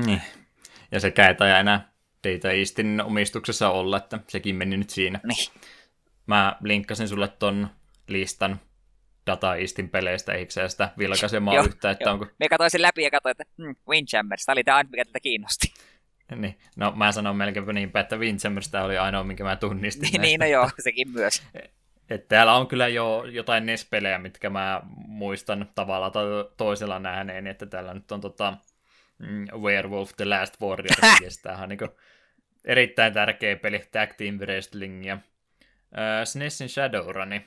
Niin. 0.05 0.21
Ja 0.91 0.99
se 0.99 1.13
ei 1.27 1.35
taja 1.35 1.59
enää 1.59 1.91
Data 2.23 2.51
Eastin 2.51 3.01
omistuksessa 3.01 3.69
olla, 3.69 3.97
että 3.97 4.19
sekin 4.27 4.55
meni 4.55 4.77
nyt 4.77 4.89
siinä. 4.89 5.19
Niin. 5.23 5.51
Mä 6.27 6.57
linkkasin 6.63 7.07
sulle 7.07 7.27
ton 7.27 7.67
listan 8.07 8.59
Data 9.27 9.55
Eastin 9.55 9.89
peleistä, 9.89 10.33
eikö 10.33 10.51
se 10.51 10.69
sitä 10.69 10.91
vilkaisemaan 10.97 11.65
yhtä, 11.65 11.91
että 11.91 12.09
jo. 12.09 12.13
onko... 12.13 12.25
Me 12.39 12.49
katsoin 12.49 12.71
sen 12.71 12.81
läpi 12.81 13.03
ja 13.03 13.11
katsoin, 13.11 13.31
että 13.31 13.43
hmm, 13.57 13.75
Windjammers, 13.89 14.45
tämä 14.45 14.53
oli 14.53 14.63
tämä 14.63 14.83
mikä 14.83 15.05
tätä 15.05 15.19
kiinnosti. 15.19 15.73
Niin, 16.35 16.59
no 16.75 16.91
mä 16.91 17.11
sanon 17.11 17.35
melkein 17.35 17.65
niinpä, 17.65 17.99
että 17.99 18.15
Windjammers 18.17 18.69
tämä 18.69 18.83
oli 18.83 18.97
ainoa, 18.97 19.23
minkä 19.23 19.43
mä 19.43 19.55
tunnistin. 19.55 20.09
niin, 20.11 20.21
niin, 20.21 20.39
no 20.39 20.45
joo, 20.45 20.69
sekin 20.79 21.11
myös. 21.11 21.43
Et 22.09 22.27
täällä 22.27 22.53
on 22.53 22.67
kyllä 22.67 22.87
jo 22.87 23.25
jotain 23.31 23.65
NES-pelejä, 23.65 24.17
mitkä 24.17 24.49
mä 24.49 24.81
muistan 25.07 25.69
tavalla 25.75 26.09
tai 26.09 26.25
toisella 26.57 26.99
nähneen, 26.99 27.47
että 27.47 27.65
täällä 27.65 27.93
nyt 27.93 28.11
on 28.11 28.21
tota, 28.21 28.57
Werewolf 29.61 30.11
The 30.17 30.25
Last 30.25 30.61
Warrior, 30.61 30.97
tämähän 31.41 31.63
on 31.63 31.69
niin 31.69 31.79
erittäin 32.65 33.13
tärkeä 33.13 33.55
peli, 33.55 33.83
Tag 33.91 34.13
Team 34.17 34.35
Wrestling 34.35 35.05
ja 35.05 35.13
äh, 35.13 35.21
SNESin 36.23 36.69
Shadowrun. 36.69 37.41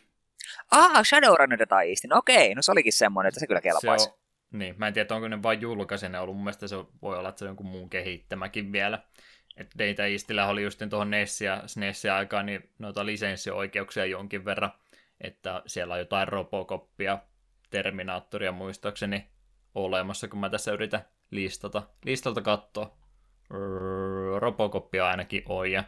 Ah, 0.70 1.04
Shadowrun 1.04 1.58
Data 1.58 1.82
Eastin, 1.82 2.14
okei, 2.14 2.54
no 2.54 2.62
se 2.62 2.72
olikin 2.72 2.92
semmoinen, 2.92 3.28
että 3.28 3.40
se 3.40 3.46
kyllä 3.46 3.60
kelpaisi. 3.60 4.04
Se 4.04 4.10
on, 4.10 4.16
niin, 4.52 4.74
mä 4.78 4.86
en 4.86 4.94
tiedä, 4.94 5.14
onko 5.14 5.28
ne 5.28 5.42
vain 5.42 5.60
julkaisena 5.60 6.20
ollut, 6.20 6.36
mun 6.36 6.44
mielestä 6.44 6.68
se 6.68 6.76
voi 7.02 7.18
olla, 7.18 7.28
että 7.28 7.38
se 7.38 7.44
on 7.44 7.48
jonkun 7.48 7.66
muun 7.66 7.90
kehittämäkin 7.90 8.72
vielä. 8.72 8.98
Että 9.56 9.78
Data 9.78 10.06
Eastillä 10.06 10.46
oli 10.46 10.62
just 10.62 10.82
tuohon 10.90 11.10
NES 11.10 11.40
ja 11.40 11.62
SNES 11.66 12.04
aikaan 12.04 12.46
niin 12.46 12.70
noita 12.78 13.06
lisenssioikeuksia 13.06 14.06
jonkin 14.06 14.44
verran, 14.44 14.72
että 15.20 15.62
siellä 15.66 15.94
on 15.94 16.00
jotain 16.00 16.28
Robocopia, 16.28 17.18
Terminaattoria 17.70 18.52
muistaakseni 18.52 19.28
olemassa, 19.74 20.28
kun 20.28 20.40
mä 20.40 20.50
tässä 20.50 20.72
yritän 20.72 21.04
listata, 21.30 21.82
listalta 22.04 22.42
katsoa. 22.42 22.96
Robocopia 24.38 25.06
ainakin 25.06 25.42
on 25.48 25.70
ja 25.70 25.84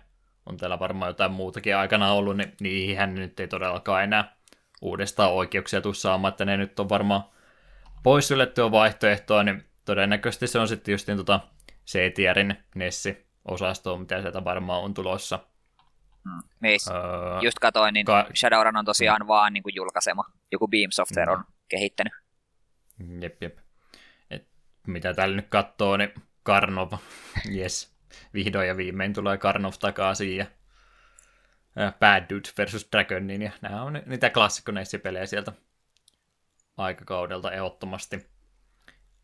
on 0.46 0.56
täällä 0.56 0.78
varmaan 0.78 1.08
jotain 1.08 1.32
muutakin 1.32 1.76
aikana 1.76 2.12
ollut, 2.12 2.36
niin 2.36 2.52
niihin 2.60 3.14
nyt 3.14 3.40
ei 3.40 3.48
todellakaan 3.48 4.04
enää 4.04 4.36
uudestaan 4.82 5.32
oikeuksia 5.32 5.80
tuu 5.80 5.94
saamaan, 5.94 6.32
että 6.32 6.44
ne 6.44 6.56
nyt 6.56 6.80
on 6.80 6.88
varmaan 6.88 7.24
pois 8.02 8.30
yllettyä 8.30 8.70
vaihtoehtoa, 8.70 9.42
niin 9.42 9.64
todennäköisesti 9.84 10.46
se 10.46 10.58
on 10.58 10.68
sitten 10.68 10.92
just 10.92 11.08
niin 11.08 11.16
tota 11.16 11.40
C-tierin 11.86 12.56
Nessi 12.74 13.26
osastoon, 13.48 14.00
mitä 14.00 14.20
sieltä 14.20 14.44
varmaan 14.44 14.82
on 14.82 14.94
tulossa. 14.94 15.38
Mm. 16.24 16.42
Niin, 16.60 16.80
öö, 16.90 17.40
just 17.42 17.58
katoin, 17.58 17.94
niin 17.94 18.06
ka- 18.06 18.26
Shadowrun 18.34 18.76
on 18.76 18.84
tosiaan 18.84 19.22
mm. 19.22 19.26
vaan 19.26 19.52
niin 19.52 19.62
kuin 19.62 19.74
julkaisema. 19.74 20.24
Joku 20.52 20.68
Beam 20.68 20.90
Software 20.90 21.32
mm. 21.32 21.38
on 21.38 21.44
kehittänyt. 21.68 22.12
Jep, 23.20 23.42
jep. 23.42 23.58
Mitä 24.86 25.14
täällä 25.14 25.36
nyt 25.36 25.48
katsoo, 25.48 25.96
niin 25.96 26.14
Karnov, 26.42 26.92
yes. 27.54 27.92
Vihdoin 28.34 28.68
ja 28.68 28.76
viimein 28.76 29.12
tulee 29.12 29.38
Karnov 29.38 29.72
takaisin 29.80 30.36
ja 30.36 30.46
Bad 32.00 32.24
Dude 32.30 32.48
versus 32.58 32.88
Dragonin, 32.92 33.42
ja 33.42 33.50
nämä 33.60 33.82
on 33.82 34.02
niitä 34.06 34.30
klassikko 34.30 34.72
pelejä 35.02 35.26
sieltä 35.26 35.52
aikakaudelta 36.76 37.52
ehdottomasti. 37.52 38.26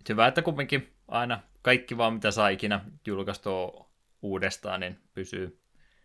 Hyvä, 0.08 0.26
että 0.26 0.42
kumminkin 0.42 0.92
aina 1.08 1.40
kaikki 1.62 1.96
vaan 1.96 2.14
mitä 2.14 2.30
saa 2.30 2.48
ikinä 2.48 2.80
julkaistua 3.06 3.90
uudestaan, 4.22 4.80
niin 4.80 4.98
pysyy 5.14 5.60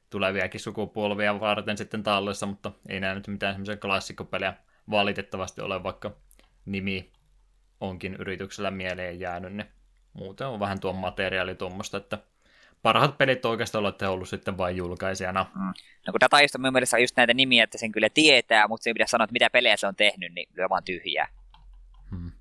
tuleviakin 0.10 0.60
sukupolvia 0.60 1.40
varten 1.40 1.78
sitten 1.78 2.04
tallessa, 2.04 2.46
mutta 2.46 2.72
ei 2.90 3.00
näe 3.00 3.16
nyt 3.16 3.28
mitään 3.28 3.54
semmoisia 3.54 3.78
klassikkopelejä 3.78 4.54
valitettavasti 4.90 5.62
ole, 5.62 5.84
vaikka 5.84 6.16
nimi 6.66 7.12
onkin 7.84 8.16
yrityksellä 8.20 8.72
mieleen 8.72 9.20
jäänyt, 9.20 9.54
niin 9.54 9.68
muuten 10.14 10.48
on 10.48 10.60
vähän 10.60 10.80
tuon 10.80 10.96
materiaali 10.96 11.56
tuommoista, 11.56 11.98
että 11.98 12.18
parhaat 12.82 13.18
pelit 13.18 13.46
oikeastaan 13.46 13.86
olette 13.86 14.08
ollut 14.08 14.30
sitten 14.30 14.58
vain 14.58 14.78
julkaisijana. 14.78 15.46
Mm. 15.56 15.74
No 16.08 16.12
kun 16.12 16.20
dataista 16.20 16.58
minun 16.58 16.74
mielestä 16.74 16.98
on 16.98 17.02
just 17.02 17.18
näitä 17.18 17.34
nimiä, 17.34 17.64
että 17.64 17.78
sen 17.78 17.92
kyllä 17.92 18.10
tietää, 18.10 18.68
mutta 18.68 18.84
se 18.84 18.90
ei 18.90 18.94
pidä 18.94 19.08
sanoa, 19.08 19.24
että 19.24 19.34
mitä 19.34 19.50
pelejä 19.50 19.78
se 19.78 19.88
on 19.88 19.96
tehnyt, 19.96 20.34
niin 20.34 20.50
lyö 20.58 20.70
vaan 20.70 20.84
tyhjää. 20.84 21.28
Hmm. 22.10 22.32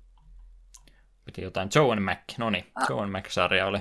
Piti 1.25 1.41
jotain 1.41 1.69
Joe 1.75 1.95
Mac, 1.95 2.19
no 2.37 2.49
niin, 2.49 2.65
ah. 2.75 2.85
Joe 2.89 3.07
Mac-sarja 3.07 3.65
oli 3.65 3.79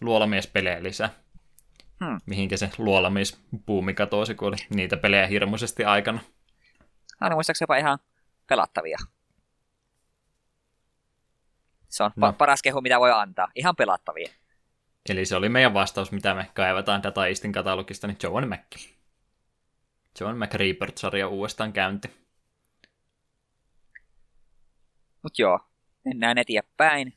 luolamies 0.00 0.46
pelejä 0.46 0.82
lisää. 0.82 1.10
Hmm. 2.04 2.20
Mihinkä 2.26 2.56
se 2.56 2.70
luolamies 2.78 3.40
puumi 3.66 3.94
katosi, 3.94 4.34
kun 4.34 4.48
oli 4.48 4.56
niitä 4.70 4.96
pelejä 4.96 5.26
hirmuisesti 5.26 5.84
aikana. 5.84 6.20
Aina 7.20 7.30
no, 7.30 7.36
muistaakseni 7.36 7.64
jopa 7.64 7.76
ihan 7.76 7.98
pelattavia. 8.48 8.98
Se 11.94 12.02
on 12.02 12.10
no. 12.16 12.32
paras 12.32 12.62
kehu, 12.62 12.80
mitä 12.80 13.00
voi 13.00 13.12
antaa. 13.12 13.48
Ihan 13.54 13.76
pelattavia. 13.76 14.32
Eli 15.08 15.24
se 15.24 15.36
oli 15.36 15.48
meidän 15.48 15.74
vastaus, 15.74 16.12
mitä 16.12 16.34
me 16.34 16.50
kaivataan 16.54 17.02
Dataistin 17.02 17.52
katalogista, 17.52 18.06
niin 18.06 18.16
Joan 18.22 18.48
Mac. 18.48 18.86
Joan 20.20 20.38
Mac 20.38 20.54
Reapert-sarja 20.54 21.28
uudestaan 21.28 21.72
käynti. 21.72 22.10
Mut 25.22 25.38
joo, 25.38 25.60
mennään 26.04 26.38
eteenpäin. 26.38 27.14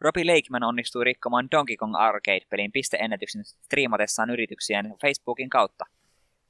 Robbie 0.00 0.24
Lakeman 0.24 0.62
onnistui 0.62 1.04
rikkomaan 1.04 1.48
Donkey 1.50 1.76
Kong 1.76 1.96
Arcade-pelin 1.96 2.72
pisteennätyksen 2.72 3.44
striimatessaan 3.44 4.30
yrityksiään 4.30 4.94
Facebookin 5.02 5.50
kautta. 5.50 5.84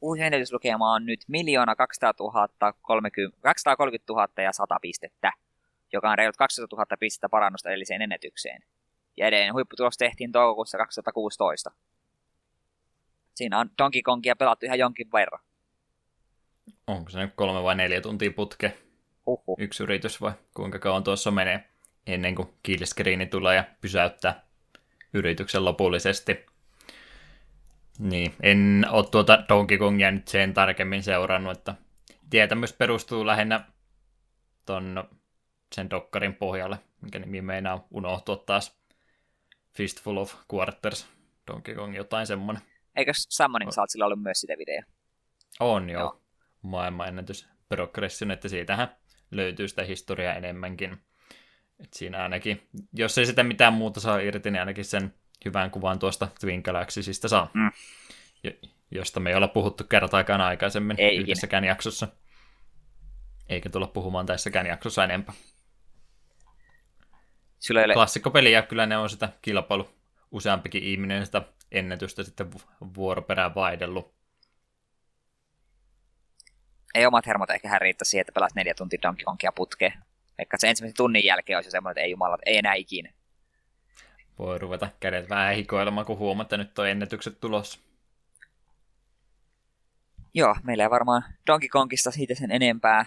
Uusi 0.00 0.22
ennätyslukema 0.22 0.92
on 0.92 1.06
nyt 1.06 1.20
1 1.20 1.52
200 1.76 2.12
230 2.58 4.12
000 4.12 4.28
ja 4.42 4.52
100 4.52 4.78
pistettä, 4.82 5.32
joka 5.96 6.10
on 6.10 6.18
reilut 6.18 6.36
200 6.36 6.76
000 6.76 6.96
pistettä 7.00 7.28
parannusta 7.28 7.68
edelliseen 7.68 8.02
ennätykseen. 8.02 8.62
Ja 9.16 9.26
edelleen 9.26 9.52
huipputulos 9.52 9.96
tehtiin 9.96 10.32
toukokuussa 10.32 10.78
2016. 10.78 11.70
Siinä 13.34 13.58
on 13.58 13.70
Donkey 13.78 14.02
Kongia 14.02 14.36
pelattu 14.36 14.66
ihan 14.66 14.78
jonkin 14.78 15.12
verran. 15.12 15.40
Onko 16.86 17.10
se 17.10 17.18
nyt 17.18 17.32
kolme 17.36 17.62
vai 17.62 17.74
neljä 17.74 18.00
tuntia 18.00 18.30
putke? 18.30 18.78
Uhuh. 19.26 19.56
Yksi 19.60 19.82
yritys 19.82 20.20
vai 20.20 20.32
kuinka 20.54 20.78
kauan 20.78 21.04
tuossa 21.04 21.30
menee 21.30 21.64
ennen 22.06 22.34
kuin 22.34 22.48
killscreeni 22.62 23.26
tulee 23.26 23.56
ja 23.56 23.64
pysäyttää 23.80 24.46
yrityksen 25.12 25.64
lopullisesti. 25.64 26.46
Niin, 27.98 28.34
en 28.42 28.86
ole 28.90 29.04
tuota 29.10 29.44
Donkey 29.48 29.78
Kongia 29.78 30.10
nyt 30.10 30.28
sen 30.28 30.54
tarkemmin 30.54 31.02
seurannut, 31.02 31.58
että 31.58 31.74
tietämys 32.30 32.72
perustuu 32.72 33.26
lähinnä 33.26 33.64
ton 34.66 35.04
sen 35.74 35.90
dokkarin 35.90 36.34
pohjalle, 36.34 36.78
minkä 37.00 37.18
nimi 37.18 37.42
meinaa 37.42 37.86
unohtua 37.90 38.36
taas. 38.36 38.80
Fistful 39.76 40.16
of 40.16 40.34
Quarters, 40.54 41.08
Donkey 41.46 41.74
Kong, 41.74 41.96
jotain 41.96 42.26
semmonen. 42.26 42.62
Eikö 42.96 43.12
Summoning 43.14 43.70
Salt 43.70 43.90
sillä 43.90 44.06
ollut 44.06 44.22
myös 44.22 44.40
sitä 44.40 44.54
video? 44.58 44.82
On 45.60 45.90
joo. 45.90 46.00
joo. 46.00 46.22
Maailmanennätys 46.62 47.48
Progression, 47.68 48.30
että 48.30 48.48
siitähän 48.48 48.96
löytyy 49.30 49.68
sitä 49.68 49.84
historiaa 49.84 50.34
enemmänkin. 50.34 50.98
Et 51.80 51.92
siinä 51.92 52.22
ainakin, 52.22 52.68
jos 52.92 53.18
ei 53.18 53.26
sitä 53.26 53.42
mitään 53.42 53.72
muuta 53.72 54.00
saa 54.00 54.18
irti, 54.18 54.50
niin 54.50 54.60
ainakin 54.60 54.84
sen 54.84 55.14
hyvän 55.44 55.70
kuvan 55.70 55.98
tuosta 55.98 56.28
Twin 56.40 56.60
Galaxysista 56.64 57.28
saa. 57.28 57.50
Mm. 57.54 57.70
Josta 58.90 59.20
me 59.20 59.30
ei 59.30 59.36
olla 59.36 59.48
puhuttu 59.48 59.84
kertaakaan 59.84 60.40
aikaisemmin 60.40 61.00
ei 61.00 61.16
yhdessäkään 61.16 61.64
jaksossa. 61.64 62.08
Eikä 63.48 63.70
tulla 63.70 63.86
puhumaan 63.86 64.26
tässäkään 64.26 64.66
jaksossa 64.66 65.04
enempää. 65.04 65.34
Sulla 67.66 67.80
ole... 67.80 67.94
Klassikkopeliä, 67.94 68.62
kyllä 68.62 68.86
ne 68.86 68.96
on 68.96 69.10
sitä 69.10 69.28
kilpailu. 69.42 69.90
Useampikin 70.30 70.82
ihminen 70.82 71.26
sitä 71.26 71.42
ennätystä 71.72 72.22
sitten 72.22 72.50
vuoroperään 72.94 73.54
vaihdellut. 73.54 74.14
Ei 76.94 77.06
omat 77.06 77.26
hermot 77.26 77.50
ehkä 77.50 77.78
riittäisi 77.78 78.10
siihen, 78.10 78.20
että 78.20 78.32
pelaat 78.32 78.54
neljä 78.54 78.74
tuntia 78.74 78.98
Donkey 79.02 79.24
Kongia 79.24 79.52
putkeen. 79.52 79.92
Ehkä 80.38 80.56
se 80.60 80.68
ensimmäisen 80.68 80.96
tunnin 80.96 81.24
jälkeen 81.24 81.56
olisi 81.56 81.70
semmoinen, 81.70 81.92
että 81.92 82.00
ei 82.00 82.10
jumala, 82.10 82.38
ei 82.46 82.56
enää 82.56 82.74
ikinä. 82.74 83.12
Voi 84.38 84.58
ruveta 84.58 84.88
kädet 85.00 85.28
vähän 85.28 85.54
hikoilemaan, 85.54 86.06
kun 86.06 86.18
huomaat, 86.18 86.46
että 86.46 86.56
nyt 86.56 86.78
on 86.78 86.88
ennätykset 86.88 87.40
tulossa. 87.40 87.80
Joo, 90.34 90.56
meillä 90.62 90.82
ei 90.82 90.90
varmaan 90.90 91.22
Donkey 91.46 91.68
Kongista 91.68 92.10
siitä 92.10 92.34
sen 92.34 92.50
enempää. 92.50 93.06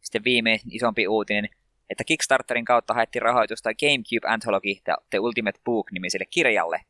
Sitten 0.00 0.24
viimein 0.24 0.60
isompi 0.70 1.08
uutinen 1.08 1.48
että 1.90 2.04
Kickstarterin 2.04 2.64
kautta 2.64 2.94
haettiin 2.94 3.22
rahoitusta 3.22 3.70
GameCube 3.74 4.28
Anthology 4.28 4.74
The 5.10 5.18
Ultimate 5.18 5.60
Book-nimiselle 5.64 6.26
kirjalle. 6.30 6.80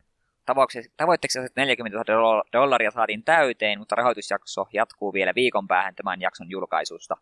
Tavoitteeksi 0.97 1.39
40 1.57 2.13
000 2.13 2.45
dollaria 2.53 2.91
saatiin 2.91 3.25
täyteen, 3.25 3.79
mutta 3.79 3.95
rahoitusjakso 3.95 4.67
jatkuu 4.73 5.13
vielä 5.13 5.35
viikon 5.35 5.69
päähän 5.69 5.95
tämän 5.95 6.21
jakson 6.21 6.51
julkaisusta. 6.51 7.17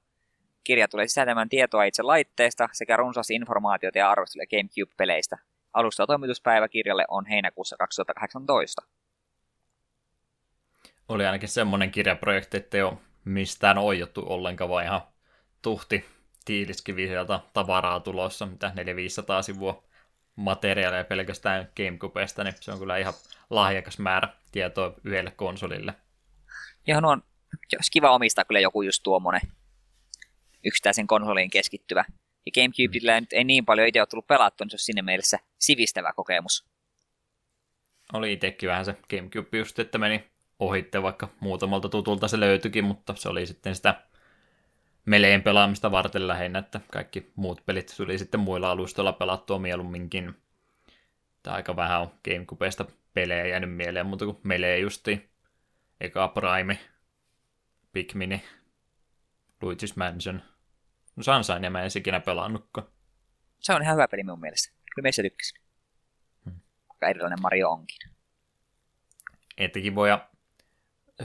Kirja 0.65 0.89
tulee 0.89 1.09
sisältämään 1.09 1.49
tietoa 1.49 1.85
itse 1.85 2.03
laitteesta 2.03 2.69
sekä 2.73 2.97
runsaasti 2.97 3.35
informaatiota 3.35 3.99
ja 3.99 4.11
arvosteluja 4.11 4.47
GameCube-peleistä. 4.47 5.39
Alusta 5.73 6.07
toimituspäivä 6.07 6.69
kirjalle 6.69 7.05
on 7.09 7.27
heinäkuussa 7.27 7.77
2018. 7.77 8.83
Oli 11.09 11.27
ainakin 11.27 11.49
semmoinen 11.49 11.91
kirjaprojekti, 11.91 12.57
että 12.57 12.77
ei 12.77 12.83
ole 12.83 12.99
mistään 13.25 13.79
oijottu 13.79 14.25
ollenkaan, 14.27 14.71
vaan 14.71 14.85
ihan 14.85 15.01
tuhti 15.63 16.05
tiiliskiviseltä 16.47 17.41
tavaraa 17.53 18.01
tulossa, 18.01 18.47
mitä 18.47 18.73
400-500 19.41 19.43
sivua 19.43 19.85
materiaalia 20.37 21.05
pelkästään 21.05 21.69
Gamecubesta, 21.77 22.45
niin 22.45 22.55
se 22.61 22.73
on 22.73 22.79
kyllä 22.79 22.99
ihan 22.99 23.15
lahjakas 23.51 23.99
määrä 23.99 24.29
tietoa 24.53 24.95
yhdelle 25.05 25.31
konsolille. 25.31 25.95
Ihan 26.89 27.05
on, 27.05 27.23
olisi 27.77 27.91
kiva 27.93 28.11
omistaa 28.11 28.45
kyllä 28.45 28.61
joku 28.61 28.83
just 28.83 29.03
tuommoinen 29.03 29.41
yksittäisen 30.65 31.07
konsoliin 31.07 31.51
keskittyvä. 31.51 32.05
Ja 32.47 32.53
Gamecubella 32.55 33.21
nyt 33.21 33.33
ei 33.33 33.45
niin 33.45 33.65
paljon 33.65 33.89
itse 33.89 34.01
ole 34.01 34.07
tullut 34.07 34.27
pelattua, 34.27 34.65
niin 34.65 34.71
se 34.71 34.75
olisi 34.75 34.85
sinne 34.85 35.03
mielessä 35.03 35.39
sivistävä 35.59 36.13
kokemus. 36.13 36.65
Oli 38.13 38.33
itsekin 38.33 38.69
vähän 38.69 38.85
se 38.85 38.97
Gamecube 39.11 39.59
just, 39.59 39.79
että 39.79 39.99
meni 39.99 40.31
ohitte, 40.59 41.03
vaikka 41.03 41.29
muutamalta 41.41 41.89
tutulta 41.89 42.29
se 42.29 42.41
löytyikin, 42.41 42.85
mutta 42.85 43.15
se 43.17 43.29
oli 43.29 43.47
sitten 43.47 43.75
sitä 43.75 44.03
meleen 45.07 45.43
pelaamista 45.43 45.91
varten 45.91 46.29
lähinnä, 46.29 46.59
että 46.59 46.81
kaikki 46.93 47.33
muut 47.37 47.67
pelit 47.67 47.95
tuli 47.97 48.19
sitten 48.19 48.41
muilla 48.41 48.71
alustoilla 48.71 49.13
pelattua 49.13 49.59
mieluumminkin. 49.59 50.35
Tämä 51.43 51.57
aika 51.57 51.77
vähän 51.77 52.01
on 52.01 52.13
Gamecubesta 52.25 52.85
pelejä 53.15 53.47
jäänyt 53.47 53.75
mieleen, 53.75 54.07
mutta 54.07 54.25
kuin 54.25 54.39
melee 54.43 54.79
justi 54.79 55.31
eka 56.01 56.29
Prime, 56.29 56.79
Pikmini, 57.93 58.45
Luigi's 59.65 59.93
Mansion. 59.97 60.43
No 61.17 61.23
Sunshine 61.23 61.71
mä 61.71 61.83
en 61.83 61.91
ikinä 61.97 62.21
pelannutkaan. 62.21 62.89
Se 63.61 63.75
on 63.75 63.83
ihan 63.83 63.95
hyvä 63.95 64.09
peli 64.09 64.23
minun 64.23 64.41
mielestä. 64.41 64.75
Kyllä 64.95 65.07
meissä 65.07 65.23
tykkäsin. 65.23 65.61
Hmm. 66.45 66.61
Aika 66.89 67.09
erilainen 67.09 67.43
Mario 67.43 67.71
onkin. 67.71 68.11
Ettekin 69.59 69.95
voi 69.95 70.11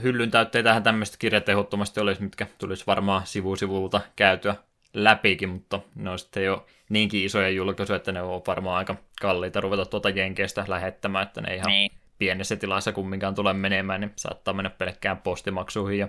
hyllyn 0.02 0.30
täytteitähän 0.30 0.82
tämmöistä 0.82 1.16
kirjatehottomasti 1.18 2.00
olisi, 2.00 2.22
mitkä 2.22 2.46
tulisi 2.58 2.86
varmaan 2.86 3.26
sivu-sivulta 3.26 4.00
käytyä 4.16 4.54
läpikin, 4.94 5.48
mutta 5.48 5.80
ne 5.94 6.10
on 6.10 6.18
sitten 6.18 6.44
jo 6.44 6.66
niinkin 6.88 7.24
isoja 7.24 7.48
julkaisuja, 7.48 7.96
että 7.96 8.12
ne 8.12 8.22
on 8.22 8.42
varmaan 8.46 8.76
aika 8.76 8.96
kalliita 9.20 9.60
ruveta 9.60 9.86
tuota 9.86 10.08
jenkeistä 10.08 10.64
lähettämään, 10.68 11.26
että 11.26 11.40
ne 11.40 11.54
ihan 11.54 11.66
niin. 11.66 11.90
pienessä 12.18 12.56
tilassa 12.56 12.92
kumminkaan 12.92 13.34
tulee 13.34 13.52
menemään, 13.52 14.00
niin 14.00 14.12
saattaa 14.16 14.54
mennä 14.54 14.70
pelkkään 14.70 15.18
postimaksuihin 15.18 15.98
ja 15.98 16.08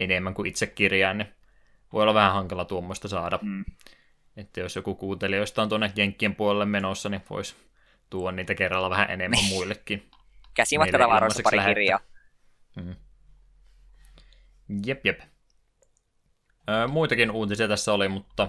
enemmän 0.00 0.34
kuin 0.34 0.46
itse 0.48 0.66
kirjaan, 0.66 1.18
niin 1.18 1.28
voi 1.92 2.02
olla 2.02 2.14
vähän 2.14 2.32
hankala 2.32 2.64
tuommoista 2.64 3.08
saada. 3.08 3.38
Mm. 3.42 3.64
Että 4.36 4.60
jos 4.60 4.76
joku 4.76 4.94
kuuntelijoista 4.94 5.62
on 5.62 5.68
tuonne 5.68 5.92
Jenkkien 5.96 6.34
puolelle 6.34 6.64
menossa, 6.64 7.08
niin 7.08 7.22
voisi 7.30 7.56
tuoda 8.10 8.36
niitä 8.36 8.54
kerralla 8.54 8.90
vähän 8.90 9.10
enemmän 9.10 9.44
muillekin. 9.48 10.10
Käsimatkatavaroissa 10.54 11.42
pari 11.42 11.58
kirjaa. 11.58 12.00
Mm. 12.76 12.94
Jep, 14.86 15.06
jep. 15.06 15.20
Ö, 16.68 16.88
muitakin 16.88 17.30
uutisia 17.30 17.68
tässä 17.68 17.92
oli, 17.92 18.08
mutta 18.08 18.48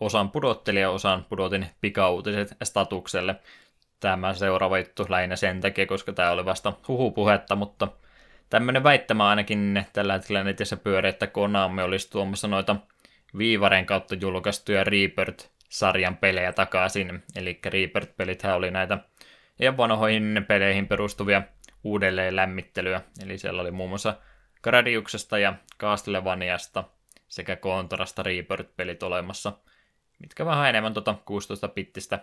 osan 0.00 0.30
pudotteli 0.30 0.80
ja 0.80 0.90
osan 0.90 1.24
pudotin 1.28 1.66
pikauutiset 1.80 2.56
statukselle. 2.64 3.36
Tämä 4.00 4.34
seuraava 4.34 4.78
juttu 4.78 5.06
lähinnä 5.08 5.36
sen 5.36 5.60
takia, 5.60 5.86
koska 5.86 6.12
tämä 6.12 6.30
oli 6.30 6.44
vasta 6.44 6.72
huhupuhetta, 6.88 7.56
mutta 7.56 7.88
tämmöinen 8.50 8.84
väittämä 8.84 9.28
ainakin 9.28 9.84
tällä 9.92 10.12
hetkellä 10.12 10.44
netissä 10.44 10.76
pyörii, 10.76 11.08
että 11.08 11.26
Konami 11.26 11.82
olisi 11.82 12.10
tuomassa 12.10 12.48
noita 12.48 12.76
viivaren 13.38 13.86
kautta 13.86 14.14
julkaistuja 14.14 14.84
Rebirth 14.84 15.50
sarjan 15.68 16.16
pelejä 16.16 16.52
takaisin. 16.52 17.22
Eli 17.36 17.60
Rebirth-pelithän 17.66 18.56
oli 18.56 18.70
näitä 18.70 18.98
ja 19.58 19.76
vanhoihin 19.76 20.44
peleihin 20.48 20.88
perustuvia 20.88 21.42
uudelleen 21.84 22.36
lämmittelyä. 22.36 23.00
Eli 23.22 23.38
siellä 23.38 23.62
oli 23.62 23.70
muun 23.70 23.88
muassa 23.88 24.14
Gradiuksesta 24.64 25.38
ja 25.38 25.54
Castlevaniasta 25.78 26.84
sekä 27.28 27.56
Contrasta 27.56 28.22
Rebirth-pelit 28.22 29.02
olemassa, 29.02 29.52
mitkä 30.18 30.46
vähän 30.46 30.68
enemmän 30.68 30.94
tuota 30.94 31.14
16-bittistä 31.30 32.18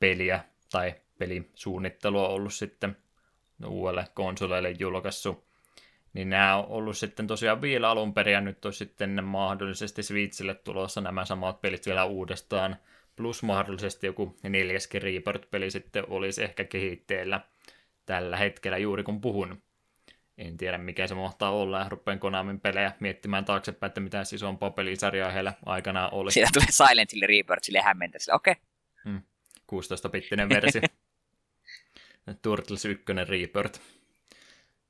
peliä 0.00 0.44
tai 0.72 0.94
pelisuunnittelua 1.18 2.28
ollut 2.28 2.54
sitten 2.54 2.96
uudelle 3.66 4.06
konsoleille 4.14 4.74
julkaissut. 4.78 5.44
Niin 6.12 6.30
nämä 6.30 6.56
on 6.56 6.64
ollut 6.68 6.96
sitten 6.96 7.26
tosiaan 7.26 7.62
vielä 7.62 7.90
alun 7.90 8.14
perin, 8.14 8.32
ja 8.32 8.40
nyt 8.40 8.64
olisi 8.64 8.78
sitten 8.78 9.24
mahdollisesti 9.24 10.02
Switchille 10.02 10.54
tulossa 10.54 11.00
nämä 11.00 11.24
samat 11.24 11.60
pelit 11.60 11.86
vielä 11.86 12.04
uudestaan. 12.04 12.76
Plus 13.16 13.42
mahdollisesti 13.42 14.06
joku 14.06 14.36
neljäskin 14.42 15.02
Rebirth-peli 15.02 15.70
sitten 15.70 16.04
olisi 16.08 16.44
ehkä 16.44 16.64
kehitteellä 16.64 17.40
tällä 18.06 18.36
hetkellä 18.36 18.78
juuri 18.78 19.02
kun 19.02 19.20
puhun. 19.20 19.62
En 20.38 20.56
tiedä 20.56 20.78
mikä 20.78 21.06
se 21.06 21.14
mahtaa 21.14 21.50
olla 21.50 21.78
ja 21.78 21.88
rupean 21.88 22.18
Konamin 22.18 22.60
pelejä 22.60 22.92
miettimään 23.00 23.44
taaksepäin, 23.44 23.88
että 23.88 24.00
mitä 24.00 24.20
isompaa 24.20 24.70
pelisarjaa 24.70 25.30
heillä 25.30 25.52
aikanaan 25.66 26.14
oli. 26.14 26.32
Siitä 26.32 26.50
tulee 26.52 26.66
Silent 26.70 27.12
Hill 27.12 27.26
Rebirth 27.26 27.62
sille 27.62 27.80
hämmentä 27.80 28.18
sille, 28.18 28.34
okei. 28.34 28.52
Okay. 28.52 28.64
Hmm. 29.04 29.22
16-bittinen 29.72 30.48
versio. 30.48 30.82
Turtles 32.42 32.84
1 32.84 33.04
Rebirth. 33.28 33.80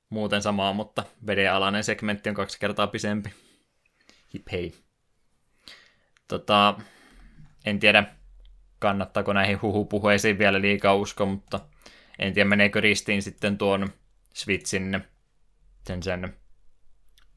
Muuten 0.09 0.41
samaa, 0.41 0.73
mutta 0.73 1.03
vedenalainen 1.27 1.83
segmentti 1.83 2.29
on 2.29 2.35
kaksi 2.35 2.59
kertaa 2.59 2.87
pisempi. 2.87 3.29
Hip 4.33 4.47
hei. 4.51 4.73
Tota, 6.27 6.79
en 7.65 7.79
tiedä, 7.79 8.03
kannattaako 8.79 9.33
näihin 9.33 9.61
huhupuheisiin 9.61 10.37
vielä 10.37 10.61
liikaa 10.61 10.95
usko, 10.95 11.25
mutta 11.25 11.59
en 12.19 12.33
tiedä 12.33 12.49
meneekö 12.49 12.81
ristiin 12.81 13.21
sitten 13.21 13.57
tuon 13.57 13.89
Switchin 14.33 15.03
sen, 15.87 16.03
sen 16.03 16.37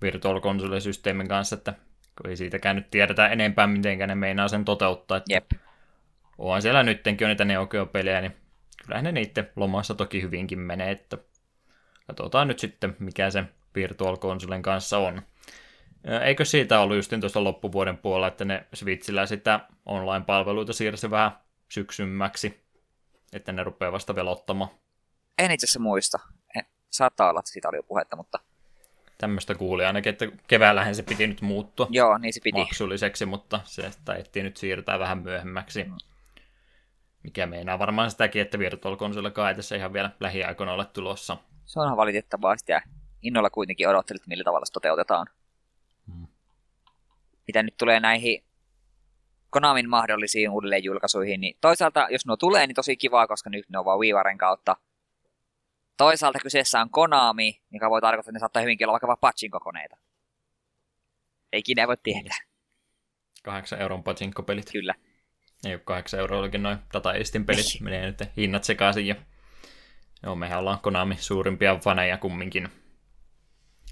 virtual 0.03 0.41
console-systeemin 0.41 1.29
kanssa, 1.29 1.57
että 1.57 1.75
kun 2.23 2.31
ei 2.31 2.37
siitäkään 2.37 2.77
nyt 2.77 2.91
tiedetä 2.91 3.29
enempää, 3.29 3.67
miten 3.67 3.99
ne 3.99 4.15
meinaa 4.15 4.49
sen 4.49 4.65
toteuttaa. 4.65 5.17
Että 5.17 5.35
Jep. 5.35 5.51
Onhan 6.39 6.63
siellä 6.63 6.83
nyttenkin 6.83 7.25
on 7.25 7.29
niitä 7.29 7.45
Neo 7.45 7.67
Geo-pelejä, 7.67 8.21
niin 8.21 8.37
kyllähän 8.83 9.05
ne 9.05 9.13
niiden 9.13 9.51
lomassa 9.57 9.95
toki 9.95 10.23
hyvinkin 10.23 10.59
menee, 10.59 10.91
että 10.91 11.19
katsotaan 12.07 12.49
nyt 12.49 12.59
sitten, 12.59 12.97
mikä 12.99 13.31
se 13.31 13.45
Virtual 13.75 14.17
Consolen 14.17 14.63
kanssa 14.63 14.99
on. 14.99 15.23
Eikö 16.25 16.45
siitä 16.45 16.81
ollut 16.81 16.97
just 16.97 17.13
tuosta 17.21 17.45
loppuvuoden 17.45 17.99
puolella, 17.99 18.29
että 18.29 18.45
ne 18.45 18.67
Switchillä 18.75 19.27
sitä 19.27 19.61
online-palveluita 19.87 20.73
siirsi 20.73 21.11
vähän 21.11 21.33
syksymmäksi, 21.69 22.65
että 23.33 23.53
ne 23.53 23.65
rupeaa 23.65 23.93
vasta 23.93 24.15
velottamaan? 24.15 24.71
En 25.39 25.51
itse 25.51 25.67
asiassa 25.67 25.81
muista. 25.81 26.19
Saattaa 26.91 27.31
olla, 27.31 27.41
että 27.41 27.51
siitä 27.51 27.69
oli 27.69 27.77
jo 27.77 27.83
puhetta, 27.83 28.17
mutta... 28.17 28.39
Tämmöistä 29.19 29.55
kuuli 29.55 29.85
ainakin, 29.85 30.11
että 30.11 30.27
keväällähän 30.49 30.95
se 30.95 31.03
piti 31.03 31.27
nyt 31.27 31.41
muuttua 31.41 31.87
Joo, 31.91 32.19
niin 32.19 32.33
se 32.33 32.41
piti. 32.45 32.59
maksulliseksi, 32.59 33.27
mutta 33.27 33.61
se 33.65 33.91
taidettiin 34.05 34.45
nyt 34.45 34.57
siirtää 34.57 34.99
vähän 34.99 35.19
myöhemmäksi. 35.19 35.85
Mm. 35.85 35.97
Mikä 37.23 37.47
meinaa 37.47 37.79
varmaan 37.79 38.11
sitäkin, 38.11 38.43
että 38.43 38.59
Virtual 38.59 38.97
Console 38.97 39.31
kai 39.31 39.55
tässä 39.55 39.77
ihan 39.77 39.93
vielä 39.93 40.11
lähiaikoina 40.21 40.73
ole 40.73 40.85
tulossa. 40.85 41.37
Se 41.65 41.81
onhan 41.81 41.97
valitettavaa 41.97 42.55
ja 42.69 42.81
innolla 43.23 43.51
kuitenkin 43.51 43.89
odottelit, 43.89 44.27
millä 44.27 44.45
tavalla 44.45 44.67
se 44.67 44.73
toteutetaan. 44.73 45.27
Hmm. 46.07 46.27
Mitä 47.47 47.63
nyt 47.63 47.77
tulee 47.77 48.01
näihin 48.01 48.45
Konamin 49.51 49.89
mahdollisiin 49.89 50.51
uudelleenjulkaisuihin, 50.51 51.41
niin 51.41 51.57
toisaalta, 51.61 52.07
jos 52.11 52.27
nuo 52.27 52.37
tulee, 52.37 52.67
niin 52.67 52.75
tosi 52.75 52.97
kivaa, 52.97 53.27
koska 53.27 53.51
nyt 53.51 53.69
ne 53.69 53.79
on 53.79 53.85
vaan 53.85 54.01
Viivaren 54.01 54.39
kautta. 54.39 54.77
Toisaalta 55.99 56.39
kyseessä 56.39 56.81
on 56.81 56.91
Konami, 56.91 57.63
mikä 57.71 57.91
voi 57.91 58.01
tarkoittaa, 58.01 58.31
että 58.31 58.33
ne 58.33 58.39
saattaa 58.39 58.63
hyvinkin 58.63 58.89
olla 58.89 58.93
vaikka 58.93 59.17
pachinko-koneita. 59.17 59.97
Ei 61.53 61.59
ikinä 61.59 61.89
voi 61.89 61.97
tietää. 62.03 62.39
8 63.43 63.81
euron 63.81 64.03
pachinko-pelit. 64.03 64.73
Kyllä. 64.73 64.95
Ei 65.67 65.75
ole 65.75 65.83
8 65.85 66.21
euroa, 66.21 66.41
olikin 66.41 66.63
noin 66.63 66.79
Data 66.93 67.15
Eastin 67.15 67.45
pelit. 67.45 67.67
Niin. 67.67 67.85
Menee 67.85 68.07
nyt 68.07 68.19
hinnat 68.37 68.65
sekaisin. 68.65 69.07
Ja... 69.07 69.15
Joo, 70.23 70.35
mehän 70.35 70.59
ollaan 70.59 70.81
Konami 70.81 71.17
suurimpia 71.17 71.77
faneja 71.77 72.19
kumminkin. 72.19 72.69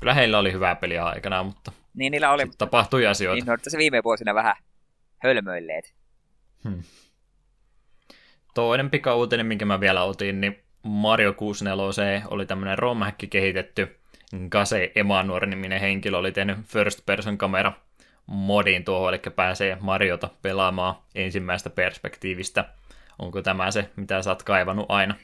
Kyllä 0.01 0.15
heillä 0.15 0.39
oli 0.39 0.53
hyvää 0.53 0.75
peliä 0.75 1.05
aikanaan, 1.05 1.47
mutta 1.47 1.73
niin, 1.95 2.11
niillä 2.11 2.31
oli. 2.31 2.43
tapahtui 2.59 3.07
asioita. 3.07 3.45
Niin, 3.45 3.47
no, 3.47 3.57
se 3.69 3.79
viime 3.79 4.05
vuosina 4.05 4.35
vähän 4.35 4.57
hölmöilleet. 5.19 5.95
Hmm. 6.65 6.83
Toinen 8.55 8.91
pikauutinen, 8.91 9.47
minkä 9.47 9.65
mä 9.65 9.81
vielä 9.81 10.03
otin, 10.03 10.41
niin 10.41 10.66
Mario 10.87 11.33
64 11.33 12.23
oli 12.31 12.47
tämmöinen 12.47 12.79
rom 12.79 12.99
kehitetty. 13.31 13.99
Gase 14.49 14.93
Emanuor-niminen 14.95 15.81
henkilö 15.81 16.19
oli 16.19 16.33
tehnyt 16.33 16.59
first 16.65 17.07
person 17.07 17.39
kamera 17.39 17.73
modin 18.27 18.85
tuohon, 18.85 19.15
eli 19.15 19.23
pääsee 19.37 19.77
Mariota 19.81 20.31
pelaamaan 20.43 20.95
ensimmäistä 21.15 21.71
perspektiivistä. 21.71 22.65
Onko 23.19 23.43
tämä 23.43 23.71
se, 23.71 23.91
mitä 23.97 24.23
sä 24.23 24.31
oot 24.31 24.43
kaivannut 24.43 24.87
aina? 24.89 25.15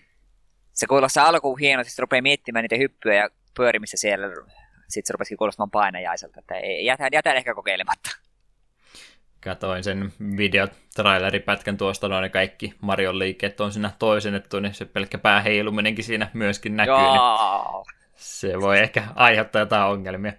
Se 0.72 0.86
kuulostaa 0.86 1.26
alkuun 1.26 1.58
hienosti, 1.58 1.90
sitten 1.90 2.02
rupeaa 2.02 2.22
miettimään 2.22 2.62
niitä 2.62 2.76
hyppyjä 2.76 3.14
ja 3.14 3.28
pyörimistä 3.56 3.96
siellä. 3.96 4.26
Sitten 4.88 5.06
se 5.06 5.12
rupesikin 5.12 5.38
kuulostamaan 5.38 5.70
painajaiselta, 5.70 6.40
että 6.40 6.54
jätän, 6.82 7.08
jätän 7.12 7.36
ehkä 7.36 7.54
kokeilematta. 7.54 8.10
Katoin 9.44 9.84
sen 9.84 10.12
videotraileripätkän 10.36 11.76
tuosta, 11.76 12.08
noin 12.08 12.30
kaikki 12.30 12.74
Marion 12.80 13.18
liikkeet 13.18 13.60
on 13.60 13.72
siinä 13.72 13.90
toisennettu, 13.98 14.60
niin 14.60 14.74
se 14.74 14.84
pelkkä 14.84 15.18
pääheiluminenkin 15.18 16.04
siinä 16.04 16.30
myöskin 16.34 16.76
näkyy. 16.76 16.94
Niin 16.94 17.20
se 18.16 18.60
voi 18.60 18.78
ehkä 18.78 19.04
aiheuttaa 19.14 19.62
jotain 19.62 19.92
ongelmia. 19.92 20.32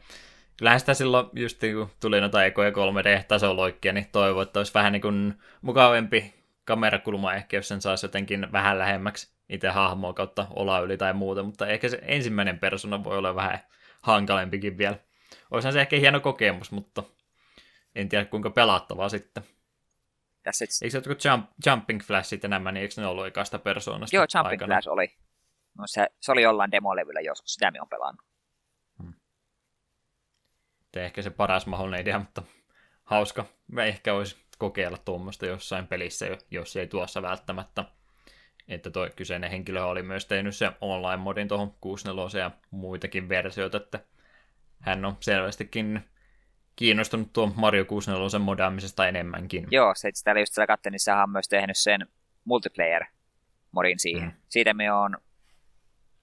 Kyllähän 0.58 0.80
sitä 0.80 0.94
silloin, 0.94 1.28
just 1.34 1.60
kun 1.60 1.90
tuli 2.00 2.22
noita 2.22 2.46
ekoja 2.46 2.70
3D-tasoloikkia, 2.70 3.94
niin 3.94 4.08
toivon, 4.12 4.44
että 4.44 4.60
olisi 4.60 4.74
vähän 4.74 4.92
niin 4.92 5.02
kuin 5.02 5.34
mukavempi 5.62 6.34
kamerakulma 6.66 7.34
ehkä, 7.34 7.58
jos 7.58 7.68
sen 7.68 7.82
saisi 7.82 8.06
jotenkin 8.06 8.48
vähän 8.52 8.80
lähemmäksi 8.80 9.34
itse 9.50 9.70
hahmoa 9.70 10.14
kautta 10.14 10.48
ola 10.50 10.80
yli 10.80 10.98
tai 10.98 11.14
muuta, 11.14 11.44
mutta 11.44 11.68
ehkä 11.68 11.90
se 11.90 12.00
ensimmäinen 12.02 12.60
persona 12.60 13.04
voi 13.04 13.18
olla 13.18 13.36
vähän 13.36 13.60
hankalempikin 14.02 14.78
vielä. 14.78 14.96
Olisihan 15.52 15.74
se 15.74 15.82
ehkä 15.82 15.96
hieno 15.96 16.20
kokemus, 16.20 16.72
mutta 16.72 17.04
en 17.96 18.10
tiedä 18.10 18.26
kuinka 18.26 18.50
pelattavaa 18.50 19.10
sitten. 19.10 19.44
Tässä 20.44 20.66
Eikö 20.82 20.92
se 20.92 20.98
jotkut 20.98 21.26
jump, 21.26 21.50
Jumping 21.66 22.02
Flashit 22.02 22.46
enemmän, 22.46 22.74
niin 22.74 22.82
eikö 22.82 23.02
ne 23.02 23.08
ollut 23.08 23.28
ikasta 23.28 23.60
persoonasta 23.60 24.16
Joo, 24.16 24.26
Jumping 24.36 24.52
aikana? 24.52 24.76
Flash 24.76 24.90
oli. 24.90 25.18
No 25.78 25.88
se, 25.88 26.08
se 26.22 26.32
oli 26.32 26.42
jollain 26.42 26.72
demolevyllä 26.72 27.22
joskus, 27.22 27.54
sitä 27.54 27.72
me 27.72 27.82
on 27.82 27.90
pelannut. 27.90 28.26
Hmm. 29.04 29.14
ehkä 30.96 31.22
se 31.22 31.30
paras 31.30 31.66
mahdollinen 31.66 32.02
idea, 32.02 32.20
mutta 32.20 32.44
hauska. 33.04 33.46
Me 33.68 33.88
ehkä 33.88 34.14
olisi 34.14 34.44
kokeilla 34.58 34.98
tuommoista 34.98 35.46
jossain 35.46 35.88
pelissä, 35.88 36.26
jos 36.52 36.76
ei 36.76 36.88
tuossa 36.88 37.22
välttämättä. 37.22 37.86
Että 38.68 38.92
tuo 38.92 39.10
kyseinen 39.16 39.52
henkilö 39.52 39.84
oli 39.84 40.04
myös 40.04 40.26
tehnyt 40.26 40.56
se 40.56 40.72
online-modin 40.82 41.48
tuohon 41.48 41.74
64 41.82 42.40
ja 42.40 42.52
muitakin 42.72 43.30
versioita, 43.30 43.78
että 43.78 44.00
hän 44.80 45.06
on 45.06 45.18
selvästikin 45.20 46.10
kiinnostunut 46.76 47.34
tuon 47.34 47.54
Mario 47.56 47.86
64 47.86 48.40
modaamisesta 48.40 49.08
enemmänkin. 49.08 49.68
Joo, 49.72 49.94
se 49.96 50.10
täällä 50.24 50.42
just 50.42 50.54
sitä 50.54 50.68
katsoin, 50.68 50.92
niin 50.92 51.00
sehän 51.00 51.24
on 51.24 51.30
myös 51.30 51.48
tehnyt 51.48 51.78
sen 51.78 52.08
multiplayer-modin 52.46 54.00
siihen. 54.00 54.28
Mm. 54.28 54.34
Siitä 54.50 54.74
me 54.74 54.92
on 54.92 55.18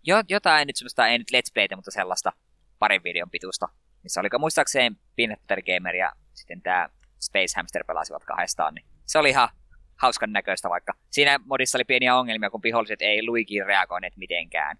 jo, 0.02 0.22
jotain 0.28 0.66
nyt 0.66 0.76
semmoista, 0.76 1.08
ei 1.08 1.18
nyt 1.18 1.30
let's 1.30 1.52
playtä, 1.54 1.76
mutta 1.76 1.90
sellaista 1.90 2.32
parin 2.78 3.02
videon 3.04 3.30
pituista, 3.30 3.68
missä 4.02 4.20
oli 4.20 4.28
muistaakseni 4.38 4.96
Peanut 5.16 5.38
Gamer 5.48 5.96
ja 5.96 6.12
sitten 6.34 6.62
tämä 6.62 6.88
Space 7.20 7.52
Hamster 7.56 7.84
pelasivat 7.84 8.24
kahdestaan, 8.24 8.74
niin 8.74 8.86
se 9.06 9.18
oli 9.18 9.30
ihan 9.30 9.48
hauskan 9.96 10.32
näköistä, 10.32 10.68
vaikka 10.68 10.92
siinä 11.10 11.40
modissa 11.44 11.78
oli 11.78 11.84
pieniä 11.84 12.16
ongelmia, 12.16 12.50
kun 12.50 12.62
viholliset 12.62 13.02
ei 13.02 13.26
Luigiin 13.26 13.66
reagoineet 13.66 14.16
mitenkään. 14.16 14.76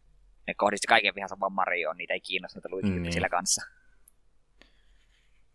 Ne 0.47 0.55
kohdisti 0.55 0.87
kaiken 0.87 1.15
vihansa 1.15 1.41
vaan 1.41 1.53
Marioon, 1.53 1.97
niitä 1.97 2.15
ei 2.15 2.21
kiinnostanut 2.21 2.71
Luigi 2.71 2.91
mm, 2.91 3.03
niin. 3.03 3.13
sillä 3.13 3.29
kanssa. 3.29 3.80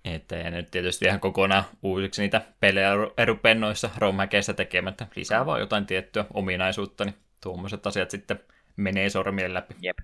Että 0.06 0.38
ei 0.38 0.52
nyt 0.52 0.72
tietysti 0.72 1.06
ihan 1.06 1.20
kokonaan 1.20 1.64
uusiksi 1.84 2.22
niitä 2.22 2.42
pelejä 2.60 2.92
erupennoissa 3.18 3.90
romhäkeissä 3.98 4.54
tekemättä. 4.54 5.08
Lisää 5.16 5.46
vaan 5.46 5.60
jotain 5.60 5.86
tiettyä 5.86 6.26
ominaisuutta, 6.34 7.06
niin 7.06 7.16
tuommoiset 7.42 7.88
asiat 7.88 8.12
sitten 8.12 8.40
menee 8.78 9.10
sormien 9.10 9.54
läpi. 9.54 9.76
Jep. 9.82 9.98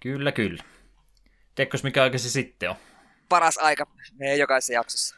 Kyllä, 0.00 0.32
kyllä. 0.32 0.62
Tiedätkö, 1.54 1.78
mikä 1.82 2.02
aika 2.02 2.18
se 2.18 2.30
sitten 2.30 2.70
on? 2.70 2.76
Paras 3.28 3.58
aika 3.58 3.86
meidän 4.12 4.38
jokaisessa 4.38 4.72
jaksossa. 4.72 5.16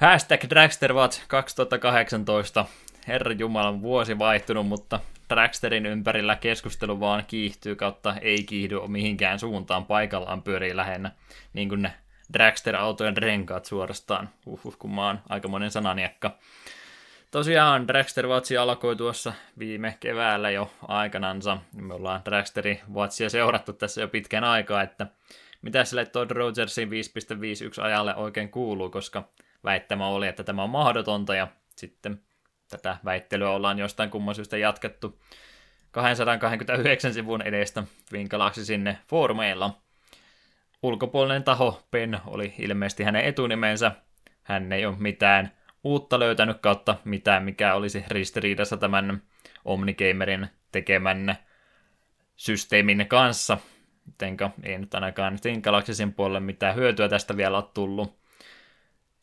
Hashtag 0.00 0.40
Dragsterwatch 0.50 1.20
2018. 1.28 2.66
Herran 3.08 3.38
Jumalan 3.38 3.82
vuosi 3.82 4.18
vaihtunut, 4.18 4.66
mutta 4.66 5.00
Dragsterin 5.28 5.86
ympärillä 5.86 6.36
keskustelu 6.36 7.00
vaan 7.00 7.24
kiihtyy 7.26 7.76
kautta 7.76 8.14
ei 8.20 8.44
kiihdy 8.44 8.76
mihinkään 8.86 9.38
suuntaan, 9.38 9.84
paikallaan 9.84 10.42
pyörii 10.42 10.76
lähinnä, 10.76 11.10
niin 11.52 11.68
kuin 11.68 11.82
ne 11.82 11.92
Dragster-autojen 12.32 13.16
renkaat 13.16 13.64
suorastaan. 13.64 14.28
Uhuh, 14.46 14.78
kun 14.78 14.94
mä 14.94 15.06
oon 15.06 15.20
aikamoinen 15.28 15.70
sananiekka. 15.70 16.38
Tosiaan 17.30 17.88
Dragster 17.88 18.26
Watchi 18.26 18.56
alkoi 18.56 18.96
tuossa 18.96 19.32
viime 19.58 19.96
keväällä 20.00 20.50
jo 20.50 20.70
aikanansa. 20.88 21.58
Me 21.76 21.94
ollaan 21.94 22.20
Dragsterin 22.24 22.80
Watchia 22.94 23.30
seurattu 23.30 23.72
tässä 23.72 24.00
jo 24.00 24.08
pitkän 24.08 24.44
aikaa, 24.44 24.82
että 24.82 25.06
mitä 25.62 25.84
sille 25.84 26.06
Todd 26.06 26.30
Rogersin 26.30 26.88
5.51 26.88 27.82
ajalle 27.82 28.14
oikein 28.14 28.50
kuuluu, 28.50 28.90
koska 28.90 29.28
väittämä 29.64 30.06
oli, 30.06 30.26
että 30.26 30.44
tämä 30.44 30.62
on 30.62 30.70
mahdotonta 30.70 31.34
ja 31.34 31.48
sitten 31.76 32.20
tätä 32.68 32.96
väittelyä 33.04 33.50
ollaan 33.50 33.78
jostain 33.78 34.10
kumman 34.10 34.34
syystä 34.34 34.56
jatkettu 34.56 35.20
229 35.90 37.14
sivun 37.14 37.42
edestä 37.42 37.84
Galaxy 38.28 38.64
sinne 38.64 38.98
foorumeilla. 39.08 39.78
Ulkopuolinen 40.82 41.44
taho, 41.44 41.82
Pen, 41.90 42.20
oli 42.26 42.54
ilmeisesti 42.58 43.04
hänen 43.04 43.24
etunimensä. 43.24 43.92
Hän 44.42 44.72
ei 44.72 44.86
ole 44.86 44.96
mitään 44.98 45.52
uutta 45.84 46.18
löytänyt 46.18 46.60
kautta 46.60 46.96
mitään, 47.04 47.42
mikä 47.42 47.74
olisi 47.74 48.04
ristiriidassa 48.08 48.76
tämän 48.76 49.22
Omnigamerin 49.64 50.48
tekemän 50.72 51.36
systeemin 52.36 53.06
kanssa. 53.08 53.58
Jotenka 54.06 54.50
ei 54.62 54.78
nyt 54.78 54.94
ainakaan 54.94 55.40
Twin 55.40 55.60
Galaxysin 55.60 56.14
puolelle 56.14 56.40
mitään 56.40 56.74
hyötyä 56.74 57.08
tästä 57.08 57.36
vielä 57.36 57.56
ole 57.56 57.64
tullut. 57.74 58.23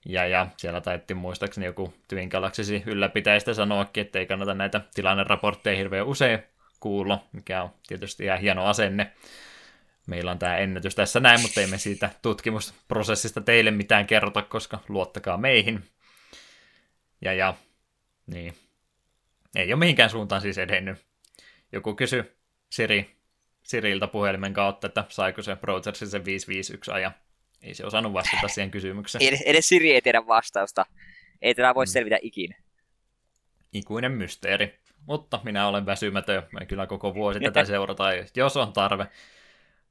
Ja, 0.06 0.28
ja 0.28 0.48
siellä 0.58 0.82
taidettiin 0.82 1.18
muistaakseni 1.18 1.66
joku 1.66 1.94
Twin 2.08 2.30
Galaxy 2.30 2.84
ylläpitäistä 2.86 3.54
sanoakin, 3.54 4.02
että 4.02 4.20
ei 4.20 4.26
kannata 4.26 4.54
näitä 4.54 4.82
tilanneraportteja 4.94 5.78
hirveän 5.78 6.08
usein 6.08 6.44
kuulla, 6.80 7.24
mikä 7.32 7.64
on 7.64 7.70
tietysti 7.88 8.24
ihan 8.24 8.40
hieno 8.40 8.66
asenne. 8.66 9.12
Meillä 10.08 10.32
on 10.32 10.40
tämä 10.40 10.58
ennätys 10.58 10.96
tässä 10.96 11.20
näin, 11.20 11.42
mutta 11.42 11.62
emme 11.62 11.78
siitä 11.78 12.10
tutkimusprosessista 12.22 13.42
teille 13.42 13.72
mitään 13.72 14.08
kerrota, 14.08 14.42
koska 14.42 14.80
luottakaa 14.90 15.38
meihin. 15.38 15.84
Ja, 17.22 17.34
ja 17.34 17.54
niin. 18.28 18.54
Ei 19.56 19.74
ole 19.74 19.80
mihinkään 19.80 20.10
suuntaan 20.10 20.42
siis 20.42 20.58
edennyt. 20.58 20.98
Joku 21.72 21.96
kysy 21.96 22.38
Siri, 22.70 23.16
Siriltä 23.64 24.08
puhelimen 24.08 24.54
kautta, 24.54 24.88
että 24.88 25.06
saiko 25.10 25.42
se 25.42 25.56
Brodersin 25.56 26.08
se 26.08 26.26
551 26.26 26.92
ajan. 26.92 27.12
Ei 27.62 27.74
se 27.74 27.86
osannut 27.86 28.14
vastata 28.14 28.48
siihen 28.48 28.72
kysymykseen. 28.72 29.28
Edes, 29.28 29.42
edes 29.42 29.68
Siri 29.70 29.92
ei 29.92 30.02
tiedä 30.02 30.28
vastausta. 30.28 30.86
Ei 31.42 31.56
tätä 31.56 31.76
voi 31.76 31.86
mm. 31.86 31.90
selvitä 31.90 32.18
ikinä. 32.22 32.56
Ikuinen 33.74 34.12
mysteeri. 34.12 34.80
Mutta 35.06 35.40
minä 35.44 35.68
olen 35.68 35.86
väsymätön. 35.86 36.44
Mä 36.52 36.66
kyllä 36.66 36.88
koko 36.88 37.14
vuosi 37.16 37.40
tätä 37.46 37.66
seurataan, 37.66 38.14
jos 38.36 38.58
on 38.58 38.74
tarve. 38.74 39.08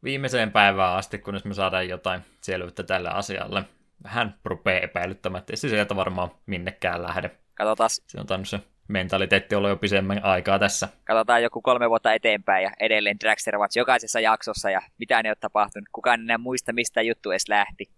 Viimeiseen 0.05 0.53
päivään 0.53 0.97
asti, 0.97 1.19
kunnes 1.19 1.45
me 1.45 1.55
saadaan 1.55 1.89
jotain 1.89 2.21
selvyyttä 2.41 2.83
tälle 2.83 3.09
asialle. 3.11 3.63
Vähän 4.05 4.39
rupeaa 4.45 4.81
epäilyttämättä. 4.81 5.53
Ei 5.53 5.57
se 5.57 5.69
sieltä 5.69 5.97
varmaan 5.97 6.31
minnekään 6.47 7.03
lähde. 7.03 7.31
Katsotaan. 7.55 7.91
Se 7.91 8.21
on 8.21 8.27
tainnut 8.27 8.49
se 8.49 8.61
mentaliteetti 8.91 9.55
olla 9.55 9.69
jo 9.69 9.77
pisemmän 9.77 10.25
aikaa 10.25 10.59
tässä. 10.59 10.89
Katsotaan 11.05 11.43
joku 11.43 11.63
kolme 11.63 11.91
vuotta 11.91 12.13
eteenpäin 12.13 12.65
ja 12.65 12.71
edelleen 12.81 13.21
Dragster 13.21 13.59
Watch 13.59 13.79
jokaisessa 13.79 14.21
jaksossa 14.21 14.71
ja 14.71 14.83
mitä 14.99 15.23
ne 15.23 15.31
on 15.31 15.37
tapahtunut. 15.41 15.89
Kukaan 15.93 16.21
enää 16.21 16.39
muista, 16.39 16.73
mistä 16.73 17.03
juttu 17.03 17.31
edes 17.31 17.49
lähti. 17.49 17.91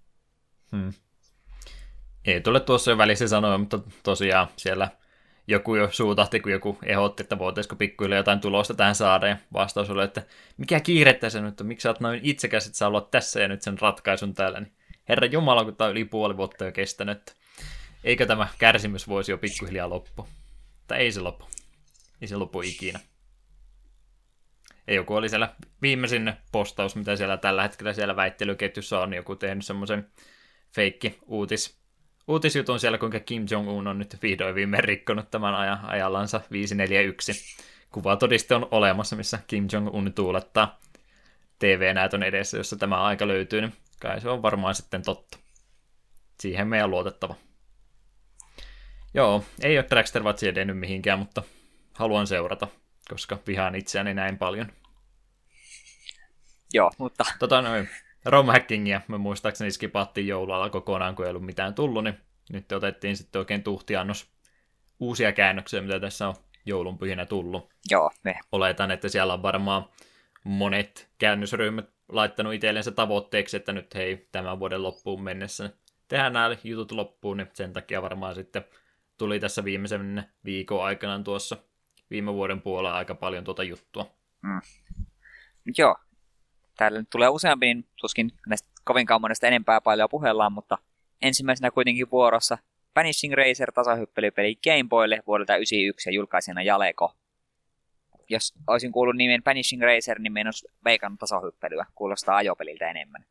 Hmm. 0.72 0.92
Ei 2.24 2.40
tule 2.40 2.60
tuossa 2.60 2.90
jo 2.90 2.98
välissä 2.98 3.28
sanoa, 3.28 3.58
mutta 3.58 3.78
tosiaan 4.02 4.46
siellä 4.56 4.88
joku 5.46 5.74
jo 5.74 5.88
suutahti, 5.90 6.40
kun 6.40 6.52
joku 6.52 6.78
ehdotti, 6.84 7.22
että 7.22 7.38
voitaisiko 7.38 7.76
pikkuille 7.76 8.16
jotain 8.16 8.40
tulosta 8.40 8.74
tähän 8.74 8.94
saada, 8.94 9.26
ja 9.26 9.36
vastaus 9.52 9.90
oli, 9.90 10.04
että 10.04 10.22
mikä 10.56 10.80
kiirettä 10.80 11.30
se 11.30 11.40
nyt 11.40 11.60
on, 11.60 11.66
miksi 11.66 11.82
sä 11.82 11.88
oot 11.88 12.00
noin 12.00 12.20
itsekäs, 12.22 12.66
että 12.66 12.78
sä 12.78 12.84
haluat 12.84 13.10
tässä 13.10 13.40
ja 13.40 13.48
nyt 13.48 13.62
sen 13.62 13.78
ratkaisun 13.80 14.34
täällä, 14.34 14.60
niin 14.60 14.72
herra 15.08 15.26
Jumala, 15.26 15.64
kun 15.64 15.76
tämä 15.76 15.88
on 15.88 15.92
yli 15.92 16.04
puoli 16.04 16.36
vuotta 16.36 16.64
jo 16.64 16.72
kestänyt, 16.72 17.34
eikö 18.04 18.26
tämä 18.26 18.48
kärsimys 18.58 19.08
voisi 19.08 19.32
jo 19.32 19.38
pikkuhiljaa 19.38 19.90
loppu. 19.90 20.28
Tai 20.92 21.00
ei 21.00 21.12
se 21.12 21.20
loppu. 21.20 21.44
Ei 22.20 22.28
se 22.28 22.36
loppu 22.36 22.62
ikinä. 22.62 23.00
Ja 24.86 24.94
joku 24.94 25.14
oli 25.14 25.28
siellä 25.28 25.54
viimeisin 25.82 26.32
postaus, 26.52 26.96
mitä 26.96 27.16
siellä 27.16 27.36
tällä 27.36 27.62
hetkellä 27.62 27.92
siellä 27.92 28.16
väittelyketjussa 28.16 29.00
on, 29.00 29.14
joku 29.14 29.36
tehnyt 29.36 29.64
semmoisen 29.64 30.08
feikki 30.74 31.18
uutis 31.26 31.78
uutisjutun 32.28 32.80
siellä, 32.80 32.98
kuinka 32.98 33.20
Kim 33.20 33.46
Jong-un 33.50 33.86
on 33.86 33.98
nyt 33.98 34.16
vihdoin 34.22 34.54
viimein 34.54 34.84
rikkonut 34.84 35.30
tämän 35.30 35.54
ajan, 35.54 35.78
ajallansa 35.82 36.40
541. 36.50 37.32
Kuvatodiste 37.90 38.54
on 38.54 38.68
olemassa, 38.70 39.16
missä 39.16 39.38
Kim 39.46 39.68
Jong-un 39.72 40.12
tuulettaa 40.14 40.80
TV-näytön 41.58 42.22
edessä, 42.22 42.56
jossa 42.56 42.76
tämä 42.76 43.02
aika 43.02 43.28
löytyy, 43.28 43.60
niin 43.60 43.74
kai 44.00 44.20
se 44.20 44.28
on 44.28 44.42
varmaan 44.42 44.74
sitten 44.74 45.02
totta. 45.02 45.38
Siihen 46.40 46.68
meidän 46.68 46.90
luotettava. 46.90 47.34
Joo, 49.14 49.44
ei 49.62 49.78
ole 49.78 49.84
Trackster 49.84 50.22
Watch 50.22 50.44
edennyt 50.44 50.78
mihinkään, 50.78 51.18
mutta 51.18 51.42
haluan 51.94 52.26
seurata, 52.26 52.68
koska 53.08 53.38
vihaan 53.46 53.74
itseäni 53.74 54.14
näin 54.14 54.38
paljon. 54.38 54.72
Joo, 56.72 56.90
mutta... 56.98 57.24
Tota 57.38 57.62
noin, 57.62 57.88
romhackingia 58.24 59.00
me 59.08 59.18
muistaakseni 59.18 59.70
skipattiin 59.70 60.26
joulualla 60.26 60.70
kokonaan, 60.70 61.14
kun 61.14 61.24
ei 61.24 61.30
ollut 61.30 61.46
mitään 61.46 61.74
tullut, 61.74 62.04
niin 62.04 62.18
nyt 62.52 62.72
otettiin 62.72 63.16
sitten 63.16 63.38
oikein 63.38 63.62
tuhtiannos 63.62 64.32
uusia 65.00 65.32
käännöksiä, 65.32 65.82
mitä 65.82 66.00
tässä 66.00 66.28
on 66.28 66.34
joulunpyhinä 66.66 67.26
tullut. 67.26 67.70
Joo, 67.90 68.10
me. 68.24 68.34
Oletan, 68.52 68.90
että 68.90 69.08
siellä 69.08 69.32
on 69.32 69.42
varmaan 69.42 69.88
monet 70.44 71.10
käännösryhmät 71.18 71.90
laittanut 72.08 72.54
itsellensä 72.54 72.90
tavoitteeksi, 72.90 73.56
että 73.56 73.72
nyt 73.72 73.94
hei, 73.94 74.28
tämän 74.32 74.60
vuoden 74.60 74.82
loppuun 74.82 75.22
mennessä 75.22 75.70
tehdään 76.08 76.32
nämä 76.32 76.56
jutut 76.64 76.92
loppuun, 76.92 77.36
niin 77.36 77.48
sen 77.52 77.72
takia 77.72 78.02
varmaan 78.02 78.34
sitten 78.34 78.64
tuli 79.22 79.40
tässä 79.40 79.64
viimeisen 79.64 80.24
viikon 80.44 80.84
aikana 80.84 81.22
tuossa 81.22 81.56
viime 82.10 82.34
vuoden 82.34 82.60
puolella 82.60 82.96
aika 82.96 83.14
paljon 83.14 83.44
tuota 83.44 83.62
juttua. 83.62 84.10
Mm. 84.42 84.60
Joo, 85.78 85.96
täällä 86.76 86.98
nyt 86.98 87.10
tulee 87.10 87.28
useampi, 87.28 87.66
niin 87.66 87.88
tuskin 88.00 88.32
näistä 88.46 88.68
kovinkaan 88.84 89.20
monesta 89.20 89.46
enempää 89.46 89.80
paljon 89.80 90.08
puhellaan, 90.10 90.52
mutta 90.52 90.78
ensimmäisenä 91.22 91.70
kuitenkin 91.70 92.10
vuorossa 92.10 92.58
Vanishing 92.96 93.34
Racer 93.34 93.72
tasahyppelypeli 93.72 94.56
Game 94.64 94.88
Boylle 94.88 95.22
vuodelta 95.26 95.52
1991 95.52 96.08
ja 96.08 96.14
julkaisena 96.14 96.62
Jaleko. 96.62 97.14
Jos 98.28 98.54
olisin 98.66 98.92
kuullut 98.92 99.16
nimen 99.16 99.42
Vanishing 99.46 99.82
Racer, 99.82 100.18
niin 100.18 100.36
en 100.36 100.46
olisi 100.46 100.68
veikannut 100.84 101.20
tasahyppelyä. 101.20 101.86
Kuulostaa 101.94 102.36
ajopeliltä 102.36 102.90
enemmän. 102.90 103.24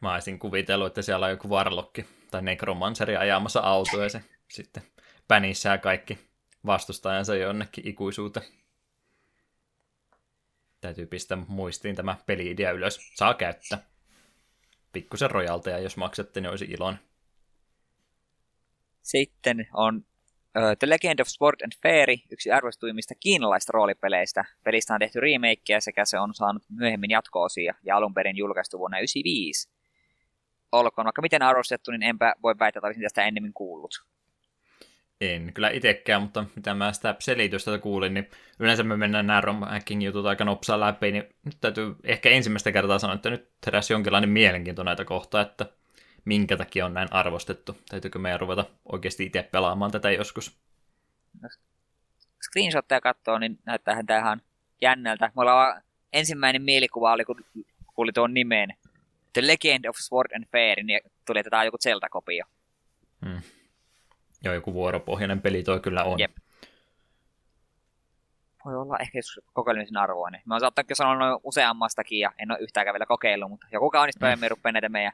Mä 0.00 0.12
olisin 0.12 0.38
kuvitellut, 0.38 0.86
että 0.86 1.02
siellä 1.02 1.26
on 1.26 1.32
joku 1.32 1.50
varlokki 1.50 2.06
tai 2.30 2.42
nekromanseri 2.42 3.16
ajamassa 3.16 3.60
autoa 3.60 4.02
ja 4.02 4.08
se 4.08 4.24
sitten 4.48 4.82
pänissää 5.28 5.78
kaikki 5.78 6.18
vastustajansa 6.66 7.34
jonnekin 7.34 7.88
ikuisuuteen. 7.88 8.46
Täytyy 10.80 11.06
pistää 11.06 11.38
muistiin 11.48 11.96
tämä 11.96 12.16
peli-idea 12.26 12.70
ylös. 12.70 13.00
Saa 13.14 13.34
käyttää. 13.34 13.78
Pikkusen 14.92 15.30
rojalteja, 15.30 15.78
jos 15.78 15.96
maksatte, 15.96 16.40
niin 16.40 16.50
olisi 16.50 16.64
ilon. 16.64 16.98
Sitten 19.02 19.68
on 19.72 19.96
uh, 19.96 20.76
The 20.78 20.88
Legend 20.88 21.20
of 21.20 21.28
Sword 21.28 21.60
and 21.64 21.72
Fairy, 21.82 22.16
yksi 22.30 22.50
arvostuimmista 22.50 23.14
kiinalaista 23.14 23.72
roolipeleistä. 23.72 24.44
Pelistä 24.64 24.94
on 24.94 25.00
tehty 25.00 25.20
remakeja 25.20 25.80
sekä 25.80 26.04
se 26.04 26.18
on 26.18 26.34
saanut 26.34 26.62
myöhemmin 26.68 27.10
jatko-osia 27.10 27.74
ja 27.82 27.96
alun 27.96 28.14
perin 28.14 28.36
julkaistu 28.36 28.78
vuonna 28.78 28.96
1995. 28.96 29.79
Olkoon 30.72 31.04
vaikka 31.04 31.22
miten 31.22 31.42
arvostettu, 31.42 31.90
niin 31.90 32.02
enpä 32.02 32.34
voi 32.42 32.54
väittää, 32.58 32.78
että 32.78 32.86
olisin 32.86 33.02
tästä 33.02 33.24
ennemmin 33.24 33.52
kuullut. 33.52 34.04
En 35.20 35.52
kyllä 35.54 35.70
itsekään, 35.70 36.22
mutta 36.22 36.44
mitä 36.56 36.74
mä 36.74 36.92
sitä 36.92 37.16
selitystä 37.18 37.78
kuulin, 37.78 38.14
niin 38.14 38.30
yleensä 38.58 38.82
me 38.82 38.96
mennään 38.96 39.26
nämä 39.26 39.40
rom 39.40 39.60
jutut 40.00 40.26
aika 40.26 40.44
nopsaa 40.44 40.80
läpi, 40.80 41.12
niin 41.12 41.24
nyt 41.44 41.56
täytyy 41.60 41.96
ehkä 42.04 42.30
ensimmäistä 42.30 42.72
kertaa 42.72 42.98
sanoa, 42.98 43.14
että 43.14 43.30
nyt 43.30 43.48
heräsi 43.66 43.92
jonkinlainen 43.92 44.30
mielenkiinto 44.30 44.82
näitä 44.82 45.04
kohtaa, 45.04 45.42
että 45.42 45.66
minkä 46.24 46.56
takia 46.56 46.86
on 46.86 46.94
näin 46.94 47.08
arvostettu. 47.12 47.76
Täytyykö 47.88 48.18
meidän 48.18 48.40
ruveta 48.40 48.64
oikeasti 48.92 49.24
itse 49.24 49.42
pelaamaan 49.42 49.90
tätä 49.90 50.10
joskus? 50.10 50.60
Screenshotteja 52.42 53.00
katsoo, 53.00 53.38
niin 53.38 53.58
näyttäähän 53.64 54.06
tähän 54.06 54.42
jännältä. 54.80 55.32
Mulla 55.34 55.66
on 55.66 55.82
ensimmäinen 56.12 56.62
mielikuva 56.62 57.12
oli, 57.12 57.24
kun 57.24 57.44
kuuli 57.94 58.12
tuon 58.12 58.34
nimeen. 58.34 58.68
The 59.32 59.46
Legend 59.46 59.84
of 59.84 59.96
Sword 59.96 60.32
and 60.34 60.44
Fair, 60.52 60.82
niin 60.82 61.00
tuli, 61.26 61.42
on 61.52 61.64
joku 61.64 61.78
Zelda-kopio. 61.78 62.44
Hmm. 63.26 63.42
Joo, 64.44 64.54
joku 64.54 64.74
vuoropohjainen 64.74 65.42
peli 65.42 65.62
toi 65.62 65.80
kyllä 65.80 66.04
on. 66.04 66.18
Jep. 66.18 66.36
Voi 68.64 68.76
olla 68.76 68.98
ehkä 68.98 69.18
joskus 69.18 69.44
kokeilemisen 69.52 69.96
arvoinen. 69.96 70.42
Mä 70.44 70.54
oon 70.54 70.60
saattanut 70.60 70.90
sanoa 70.92 71.14
noin 71.14 71.40
useammastakin 71.44 72.18
ja 72.18 72.32
en 72.38 72.50
ole 72.50 72.58
yhtään 72.58 72.84
vielä 72.84 73.06
kokeillut, 73.06 73.50
mutta 73.50 73.66
joku 73.72 73.90
kaunis 73.90 74.16
päivä 74.20 74.36
mm. 74.36 74.40
me 74.40 74.48
rupeaa 74.48 74.72
näitä 74.72 74.88
meidän 74.88 75.12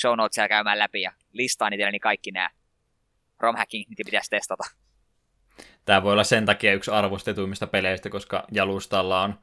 show 0.00 0.16
notesia 0.16 0.48
käymään 0.48 0.78
läpi 0.78 1.02
ja 1.02 1.12
listaan 1.32 1.70
niitä, 1.70 1.90
niin 1.90 2.00
kaikki 2.00 2.30
nämä 2.30 2.50
romhacking, 3.40 3.88
niitä 3.88 4.02
pitäisi 4.04 4.30
testata. 4.30 4.64
Tämä 5.84 6.02
voi 6.02 6.12
olla 6.12 6.24
sen 6.24 6.46
takia 6.46 6.74
yksi 6.74 6.90
arvostetuimmista 6.90 7.66
peleistä, 7.66 8.10
koska 8.10 8.44
jalustalla 8.52 9.22
on 9.22 9.38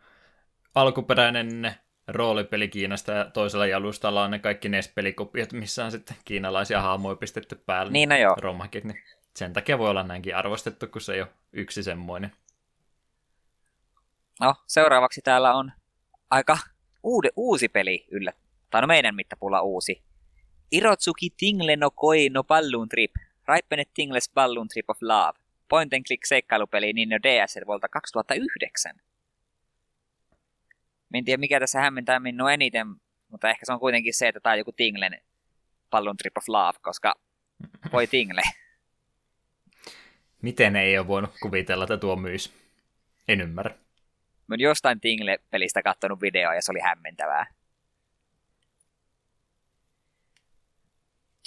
alkuperäinen 0.75 1.75
roolipeli 2.07 2.67
Kiinasta 2.67 3.11
ja 3.11 3.25
toisella 3.25 3.65
jalustalla 3.65 4.23
on 4.23 4.31
ne 4.31 4.39
kaikki 4.39 4.69
NES-pelikopiot, 4.69 5.53
missä 5.53 5.85
on 5.85 5.91
sitten 5.91 6.17
kiinalaisia 6.25 6.81
haamoja 6.81 7.15
pistetty 7.15 7.55
päälle. 7.65 7.91
Niin, 7.91 8.09
no 8.09 8.17
joo. 8.17 8.35
Romhakit, 8.37 8.83
niin 8.83 9.01
sen 9.35 9.53
takia 9.53 9.77
voi 9.77 9.89
olla 9.89 10.03
näinkin 10.03 10.35
arvostettu, 10.35 10.87
kun 10.87 11.01
se 11.01 11.13
ei 11.13 11.21
ole 11.21 11.29
yksi 11.53 11.83
semmoinen. 11.83 12.31
No, 14.41 14.55
seuraavaksi 14.67 15.21
täällä 15.21 15.53
on 15.53 15.71
aika 16.29 16.57
uude, 17.03 17.29
uusi 17.35 17.69
peli 17.69 18.07
yllä. 18.11 18.33
Tai 18.69 18.81
no 18.81 18.87
meidän 18.87 19.15
mittapuulla 19.15 19.61
uusi. 19.61 20.03
Irotsuki 20.71 21.29
Tingle 21.37 21.75
no 21.75 21.91
Koi 21.91 22.29
no 22.29 22.43
Balloon 22.43 22.89
Trip. 22.89 23.11
Ripenet 23.47 23.89
Tingles 23.93 24.31
Balloon 24.33 24.67
Trip 24.67 24.89
of 24.89 24.97
Love. 25.01 25.39
Point 25.69 25.93
and 25.93 26.03
click 26.07 26.25
seikkailupeli 26.25 26.93
Nino 26.93 27.17
DS 27.17 27.55
vuodelta 27.65 27.89
2009. 27.89 28.95
En 31.13 31.25
tiedä 31.25 31.39
mikä 31.39 31.59
tässä 31.59 31.79
hämmentää 31.79 32.19
minua 32.19 32.51
eniten, 32.51 32.87
mutta 33.27 33.49
ehkä 33.49 33.65
se 33.65 33.73
on 33.73 33.79
kuitenkin 33.79 34.13
se, 34.13 34.27
että 34.27 34.39
tämä 34.39 34.53
on 34.53 34.59
joku 34.59 34.71
Tinglen 34.71 35.21
Balloon 35.89 36.17
Trip 36.17 36.37
of 36.37 36.43
Love, 36.47 36.79
koska 36.81 37.13
voi 37.91 38.07
Tingle. 38.07 38.41
Miten 40.41 40.75
ei 40.75 40.97
ole 40.97 41.07
voinut 41.07 41.31
kuvitella, 41.41 41.83
että 41.83 41.97
tuo 41.97 42.15
myys? 42.15 42.53
En 43.27 43.41
ymmärrä. 43.41 43.71
Mä 44.47 44.53
oon 44.53 44.59
jostain 44.59 44.99
Tingle-pelistä 45.01 45.81
katsonut 45.83 46.21
videoa 46.21 46.55
ja 46.55 46.61
se 46.61 46.71
oli 46.71 46.79
hämmentävää. 46.79 47.45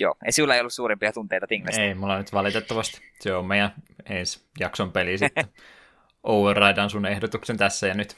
Joo, 0.00 0.14
ei 0.24 0.32
sinulla 0.32 0.54
ei 0.54 0.60
ollut 0.60 0.72
suurimpia 0.72 1.12
tunteita 1.12 1.46
Tinglestä. 1.46 1.82
Ei, 1.82 1.94
mulla 1.94 2.18
nyt 2.18 2.32
valitettavasti. 2.32 3.00
Se 3.20 3.34
on 3.34 3.46
meidän 3.46 3.74
ensi 4.04 4.48
jakson 4.60 4.92
peli 4.92 5.18
sitten. 5.18 5.44
Overridean 6.22 6.90
sun 6.90 7.06
ehdotuksen 7.06 7.56
tässä 7.56 7.86
ja 7.86 7.94
nyt. 7.94 8.16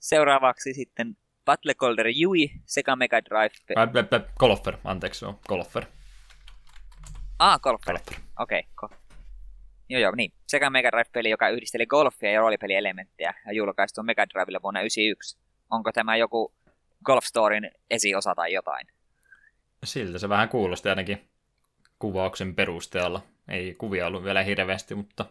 Seuraavaksi 0.00 0.74
sitten 0.74 1.16
Battle 1.44 1.74
Colder 1.74 2.06
Yui 2.22 2.50
sekä 2.64 2.96
Mega 2.96 3.24
Drive. 3.24 3.78
Äh, 3.78 4.24
Golfer, 4.38 4.76
anteeksi, 4.84 5.24
on 5.24 5.38
Golfer. 5.48 5.84
Ah, 7.38 7.60
Golfer. 7.60 7.98
Okei, 8.38 8.64
okay, 8.82 8.98
Joo, 9.90 10.00
joo, 10.00 10.12
niin. 10.16 10.32
Sekä 10.46 10.70
Mega 10.70 10.90
Drive-peli, 10.90 11.30
joka 11.30 11.48
yhdisteli 11.48 11.86
golfia 11.86 12.30
ja 12.30 12.40
roolipelielementtejä 12.40 13.34
ja 13.46 13.52
julkaistu 13.52 14.02
Mega 14.02 14.28
Drivella 14.28 14.62
vuonna 14.62 14.80
1991. 14.80 15.38
Onko 15.70 15.92
tämä 15.92 16.16
joku 16.16 16.54
Golf 17.04 17.24
Storyn 17.24 17.70
esiosa 17.90 18.34
tai 18.34 18.52
jotain? 18.52 18.86
Siltä 19.84 20.18
se 20.18 20.28
vähän 20.28 20.48
kuulosti 20.48 20.88
ainakin 20.88 21.28
kuvauksen 21.98 22.54
perusteella. 22.54 23.22
Ei 23.48 23.74
kuvia 23.74 24.06
ollut 24.06 24.24
vielä 24.24 24.42
hirveästi, 24.42 24.94
mutta 24.94 25.24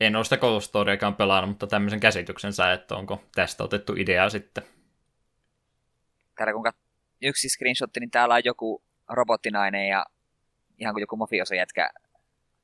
en 0.00 0.16
ole 0.16 0.24
sitä 0.24 0.36
Golf 0.36 0.64
Storyakaan 0.64 1.14
pelannut, 1.14 1.50
mutta 1.50 1.66
tämmöisen 1.66 2.00
käsityksen 2.00 2.52
saa, 2.52 2.72
että 2.72 2.96
onko 2.96 3.24
tästä 3.34 3.64
otettu 3.64 3.94
idea 3.96 4.30
sitten. 4.30 4.64
Täällä 6.36 6.52
kun 6.52 6.72
yksi 7.22 7.48
screenshot, 7.48 7.90
niin 8.00 8.10
täällä 8.10 8.34
on 8.34 8.42
joku 8.44 8.84
robottinainen 9.08 9.88
ja 9.88 10.06
ihan 10.78 10.94
kuin 10.94 11.00
joku 11.00 11.16
mafioso 11.16 11.54
jätkä 11.54 11.90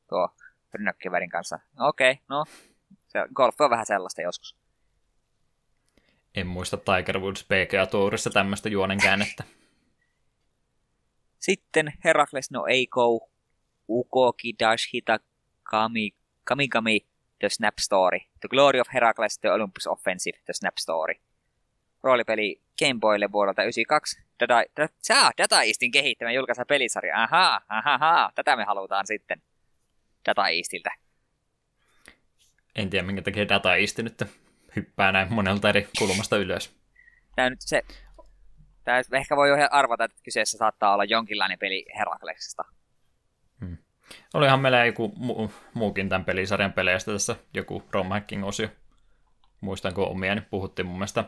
tuo 0.08 0.28
rynnäkkivärin 0.74 1.30
kanssa. 1.30 1.58
No, 1.78 1.88
okei, 1.88 2.12
okay, 2.12 2.24
no 2.28 2.44
se, 3.06 3.18
golf 3.34 3.60
on 3.60 3.70
vähän 3.70 3.86
sellaista 3.86 4.22
joskus. 4.22 4.56
En 6.34 6.46
muista 6.46 6.76
Tiger 6.76 7.18
Woods 7.18 7.44
PGA 7.44 7.86
Tourissa 7.86 8.30
tämmöistä 8.30 8.68
juonen 8.68 8.98
käännettä. 9.00 9.44
Sitten 11.38 11.92
Herakles 12.04 12.50
no 12.50 12.66
Eiko, 12.66 13.30
Ukoki 13.88 14.54
Dashita 14.58 15.18
Kami, 15.62 16.14
Kami 16.44 16.68
Kami 16.68 17.06
The 17.38 17.48
Snap 17.48 17.74
Story, 17.80 18.18
The 18.18 18.48
Glory 18.48 18.80
of 18.80 18.88
Heracles 18.94 19.38
The 19.38 19.52
Olympus 19.52 19.86
Offensive 19.86 20.38
The 20.44 20.52
Snap 20.52 20.76
Story. 20.78 21.14
Roolipeli 22.02 22.62
Game 22.78 23.00
Boylle 23.00 23.32
vuodelta 23.32 23.62
92. 23.62 24.22
Data, 24.40 24.62
data, 24.76 24.94
saa 25.02 25.30
Data 25.38 25.62
Eastin 25.62 25.90
kehittämään 25.90 26.34
julkaisa 26.34 26.64
pelisarja. 26.64 27.22
Ahaa, 27.22 27.60
ahaa, 27.68 28.32
tätä 28.34 28.56
me 28.56 28.64
halutaan 28.64 29.06
sitten. 29.06 29.42
Data 30.26 30.48
Eastiltä. 30.48 30.90
En 32.74 32.90
tiedä, 32.90 33.06
minkä 33.06 33.22
takia 33.22 33.48
Data 33.48 33.76
East 33.76 33.98
nyt 33.98 34.22
hyppää 34.76 35.12
näin 35.12 35.34
monelta 35.34 35.68
eri 35.68 35.88
kulmasta 35.98 36.36
ylös. 36.36 36.76
Tämä 37.36 37.50
nyt 37.50 37.60
se... 37.60 37.82
Tämä 38.84 38.98
ehkä 39.12 39.36
voi 39.36 39.48
jo 39.48 39.56
arvata, 39.70 40.04
että 40.04 40.16
kyseessä 40.22 40.58
saattaa 40.58 40.94
olla 40.94 41.04
jonkinlainen 41.04 41.58
peli 41.58 41.86
Heraklesista. 41.98 42.64
Olihan 44.34 44.60
meillä 44.60 44.86
joku 44.86 45.14
mu- 45.18 45.50
muukin 45.74 46.08
tämän 46.08 46.24
pelisarjan 46.24 46.72
peleistä 46.72 47.12
tässä, 47.12 47.36
joku 47.54 47.82
Rom 47.90 48.08
Hacking-osio. 48.08 48.68
Muistan, 49.60 49.94
kun 49.94 50.08
omia, 50.08 50.34
niin 50.34 50.46
puhuttiin 50.50 50.86
mun 50.86 50.96
mielestä. 50.96 51.24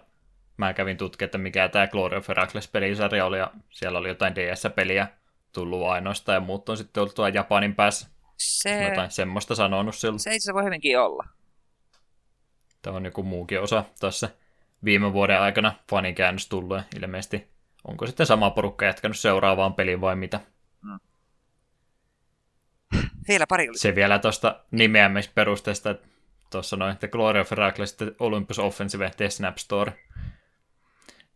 Mä 0.57 0.73
kävin 0.73 0.97
tutkimaan, 0.97 1.27
että 1.27 1.39
mikä 1.39 1.69
tämä 1.69 1.87
Glory 1.87 2.17
of 2.17 2.29
Heracles-pelisarja 2.29 3.25
oli, 3.25 3.39
ja 3.39 3.53
siellä 3.71 3.99
oli 3.99 4.09
jotain 4.09 4.35
DS-peliä 4.35 5.09
tullut 5.53 5.87
ainoastaan, 5.87 6.37
ja 6.37 6.41
muut 6.41 6.69
on 6.69 6.77
sitten 6.77 7.01
ollut 7.01 7.15
tuolla 7.15 7.35
Japanin 7.35 7.75
päässä 7.75 8.09
se... 8.39 8.85
Jotain 8.89 9.11
semmoista 9.11 9.55
sanonut 9.55 9.95
silloin. 9.95 10.21
Se 10.21 10.35
itse 10.35 10.55
voi 10.55 10.65
hyvinkin 10.65 10.99
olla. 10.99 11.25
Tämä 12.83 12.97
on 12.97 13.05
joku 13.05 13.23
muukin 13.23 13.61
osa 13.61 13.85
tässä 14.01 14.29
viime 14.85 15.13
vuoden 15.13 15.41
aikana 15.41 15.75
fanikäännös 15.91 16.49
tullut 16.49 16.83
ilmeisesti. 16.97 17.49
Onko 17.85 18.07
sitten 18.07 18.27
sama 18.27 18.51
porukka 18.51 18.85
jatkanut 18.85 19.19
seuraavaan 19.19 19.75
peliin 19.75 20.01
vai 20.01 20.17
mitä? 20.17 20.41
Vielä 23.29 23.47
pari 23.47 23.69
Se 23.73 23.95
vielä 23.95 24.19
tuosta 24.19 24.65
nimeämisperusteesta, 24.71 25.91
että 25.91 26.09
tuossa 26.51 26.77
noin, 26.77 26.93
että 26.93 27.09
Glory 27.09 27.41
of 27.41 27.51
Heracles, 27.51 27.97
Olympus 28.19 28.59
Offensive, 28.59 29.11
The 29.17 29.31
Snap 29.31 29.57
Store. 29.57 29.93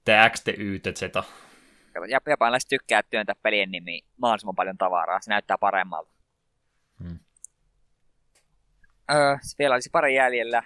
The 0.05 0.31
X, 0.31 0.44
The 0.44 0.55
Y, 0.59 0.78
The 0.78 0.93
Z. 0.93 1.02
Japanilaiset 2.27 2.69
tykkää 2.69 3.02
työntää 3.02 3.35
pelien 3.43 3.70
nimi 3.70 4.05
mahdollisimman 4.16 4.55
paljon 4.55 4.78
tavaraa. 4.78 5.20
Se 5.20 5.31
näyttää 5.31 5.59
paremmalta. 5.59 6.12
Hmm. 7.02 7.19
Öö, 9.10 9.36
vielä 9.59 9.74
olisi 9.74 9.90
pari 9.93 10.14
jäljellä. 10.14 10.62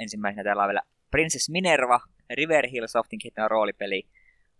Ensimmäisenä 0.00 0.44
täällä 0.44 0.62
on 0.62 0.68
vielä 0.68 0.82
Princess 1.10 1.50
Minerva, 1.50 2.00
River 2.34 2.66
Hill 2.66 2.86
Softin 2.86 3.18
kehittämä 3.18 3.48
roolipeli 3.48 4.08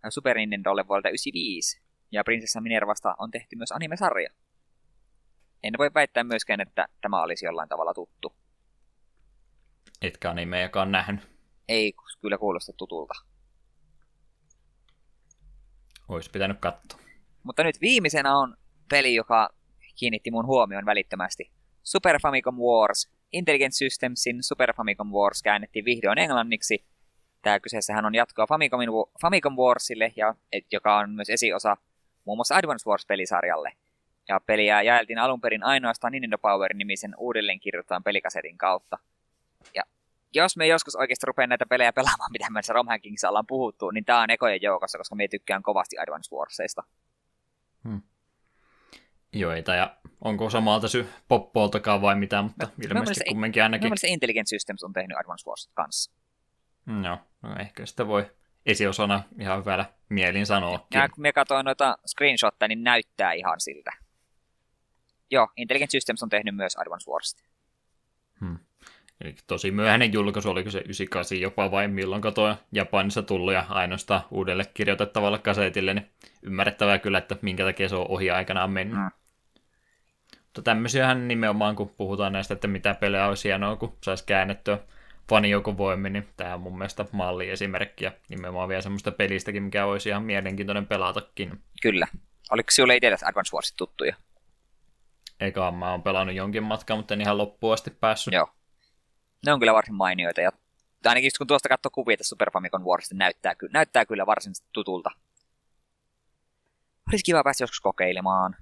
Super 0.09 0.37
Nintendolle 0.37 0.87
vuodelta 0.87 1.09
95. 1.09 1.81
Ja 2.11 2.23
Prinsessa 2.23 2.61
Minervasta 2.61 3.15
on 3.19 3.31
tehty 3.31 3.55
myös 3.55 3.71
anime-sarja. 3.71 4.29
En 5.63 5.73
voi 5.77 5.91
väittää 5.93 6.23
myöskään, 6.23 6.61
että 6.61 6.87
tämä 7.01 7.21
olisi 7.21 7.45
jollain 7.45 7.69
tavalla 7.69 7.93
tuttu. 7.93 8.33
Etkä 10.01 10.29
animejakaan 10.29 10.91
nähnyt. 10.91 11.29
Ei 11.67 11.93
kyllä 12.21 12.37
kuulosta 12.37 12.73
tutulta. 12.73 13.13
Olisi 16.07 16.29
pitänyt 16.29 16.57
katsoa. 16.59 16.99
Mutta 17.43 17.63
nyt 17.63 17.81
viimeisenä 17.81 18.37
on 18.37 18.57
peli, 18.89 19.15
joka 19.15 19.49
kiinnitti 19.95 20.31
mun 20.31 20.45
huomion 20.45 20.85
välittömästi. 20.85 21.51
Super 21.83 22.19
Famicom 22.21 22.55
Wars. 22.55 23.09
Intelligent 23.31 23.73
Systemsin 23.73 24.43
Super 24.43 24.73
Famicom 24.73 25.11
Wars 25.11 25.43
käännettiin 25.43 25.85
vihdoin 25.85 26.17
englanniksi. 26.17 26.85
Tämä 27.41 27.59
kyseessähän 27.59 28.05
on 28.05 28.15
jatkoa 28.15 28.47
Famicomin, 28.47 28.89
Famicom 29.21 29.55
Warsille, 29.55 30.13
ja, 30.15 30.35
et, 30.51 30.65
joka 30.71 30.97
on 30.97 31.09
myös 31.09 31.29
esiosa 31.29 31.77
muun 32.25 32.37
muassa 32.37 32.55
Advance 32.55 32.89
Wars-pelisarjalle. 32.89 33.71
Ja 34.29 34.39
peliä 34.39 34.81
jaeltiin 34.81 35.19
alun 35.19 35.41
perin 35.41 35.63
ainoastaan 35.63 36.11
Nintendo 36.11 36.37
Power-nimisen 36.37 37.15
uudelleen 37.17 37.59
kirjoittavan 37.59 38.03
pelikasetin 38.03 38.57
kautta. 38.57 38.97
Ja 39.75 39.83
jos 40.33 40.57
me 40.57 40.67
joskus 40.67 40.95
oikeasti 40.95 41.25
rupean 41.25 41.49
näitä 41.49 41.65
pelejä 41.65 41.93
pelaamaan, 41.93 42.31
mitä 42.31 42.49
me 42.49 42.59
Rom 42.69 42.87
ollaan 43.27 43.47
puhuttu, 43.47 43.91
niin 43.91 44.05
tämä 44.05 44.21
on 44.21 44.29
ekojen 44.29 44.61
joukossa, 44.61 44.97
koska 44.97 45.15
me 45.15 45.27
tykkään 45.27 45.63
kovasti 45.63 45.99
Advance 45.99 46.35
Warsista. 46.35 46.83
Hmm 47.83 48.01
joita, 49.33 49.75
ja 49.75 49.97
onko 50.21 50.49
samalta 50.49 50.87
sy 50.87 51.09
poppooltakaan 51.27 52.01
vai 52.01 52.15
mitä, 52.15 52.41
mutta 52.41 52.65
mä, 52.65 52.71
ilmeisesti 52.85 53.29
mä 53.29 53.29
kumminkin 53.29 53.63
ainakin. 53.63 53.85
Mielestäni 53.85 54.13
Intelligent 54.13 54.47
Systems 54.47 54.83
on 54.83 54.93
tehnyt 54.93 55.17
Advance 55.17 55.49
Wars 55.49 55.69
kanssa. 55.73 56.11
No, 56.85 57.17
no 57.41 57.55
ehkä 57.59 57.85
sitä 57.85 58.07
voi 58.07 58.31
esiosana 58.65 59.23
ihan 59.39 59.59
hyvällä 59.59 59.85
mielin 60.09 60.45
sanoa. 60.45 60.87
Ja 60.93 61.09
kun 61.09 61.21
me 61.21 61.33
katsoin 61.33 61.65
noita 61.65 61.97
screenshotteja, 62.07 62.67
niin 62.67 62.83
näyttää 62.83 63.33
ihan 63.33 63.59
siltä. 63.59 63.91
Joo, 65.31 65.47
Intelligent 65.57 65.91
Systems 65.91 66.23
on 66.23 66.29
tehnyt 66.29 66.55
myös 66.55 66.77
Advance 66.77 67.11
Wars. 67.11 67.35
Hmm. 68.39 68.57
Eli 69.21 69.35
tosi 69.47 69.71
myöhäinen 69.71 70.13
julkaisu, 70.13 70.49
oliko 70.49 70.71
se 70.71 70.77
98 70.77 71.41
jopa 71.41 71.71
vai 71.71 71.87
milloin 71.87 72.21
tuo 72.35 72.55
Japanissa 72.71 73.23
tullut 73.23 73.53
ja 73.53 73.65
ainoastaan 73.69 74.21
uudelle 74.31 74.65
kirjoitettavalle 74.73 75.39
kasetille, 75.39 75.93
niin 75.93 76.09
ymmärrettävää 76.43 76.99
kyllä, 76.99 77.17
että 77.17 77.35
minkä 77.41 77.63
takia 77.63 77.89
se 77.89 77.95
on 77.95 78.05
ohi 78.09 78.31
aikanaan 78.31 78.71
mennyt. 78.71 78.97
Hmm. 78.97 79.11
Mutta 80.59 80.61
tämmöisiähän 80.61 81.27
nimenomaan, 81.27 81.75
kun 81.75 81.89
puhutaan 81.89 82.33
näistä, 82.33 82.53
että 82.53 82.67
mitä 82.67 82.95
pelejä 82.95 83.27
olisi 83.27 83.49
hienoa, 83.49 83.75
kun 83.75 83.97
saisi 84.03 84.23
käännettyä 84.25 84.79
voimin, 85.77 86.13
niin 86.13 86.27
tämä 86.37 86.53
on 86.53 86.61
mun 86.61 86.77
mielestä 86.77 87.05
malliesimerkki 87.11 88.05
ja 88.05 88.11
nimenomaan 88.29 88.69
vielä 88.69 88.81
semmoista 88.81 89.11
pelistäkin, 89.11 89.63
mikä 89.63 89.85
olisi 89.85 90.09
ihan 90.09 90.23
mielenkiintoinen 90.23 90.87
pelatakin. 90.87 91.63
Kyllä. 91.81 92.07
Oliko 92.51 92.71
sinulle 92.71 92.95
itsellesi 92.95 93.25
Advance 93.25 93.55
Warsit 93.55 93.77
tuttuja? 93.77 94.15
Eikä 95.39 95.71
mä 95.71 95.91
oon 95.91 96.03
pelannut 96.03 96.35
jonkin 96.35 96.63
matkaa, 96.63 96.97
mutta 96.97 97.13
en 97.13 97.21
ihan 97.21 97.37
loppuun 97.37 97.73
asti 97.73 97.91
päässyt. 97.91 98.33
Joo. 98.33 98.49
Ne 99.45 99.53
on 99.53 99.59
kyllä 99.59 99.73
varsin 99.73 99.95
mainioita 99.95 100.41
ja 100.41 100.51
ainakin 101.05 101.31
kun 101.37 101.47
tuosta 101.47 101.69
katsoo 101.69 101.89
kuvia 101.93 102.17
tästä 102.17 102.29
Super 102.29 102.51
Famicom 102.51 102.81
Warsista, 102.81 103.15
näyttää, 103.15 103.55
ky- 103.55 103.69
näyttää 103.73 104.05
kyllä 104.05 104.25
varsin 104.25 104.53
tutulta. 104.73 105.09
Olisi 107.11 107.23
kiva 107.23 107.43
päästä 107.43 107.63
joskus 107.63 107.79
kokeilemaan. 107.79 108.55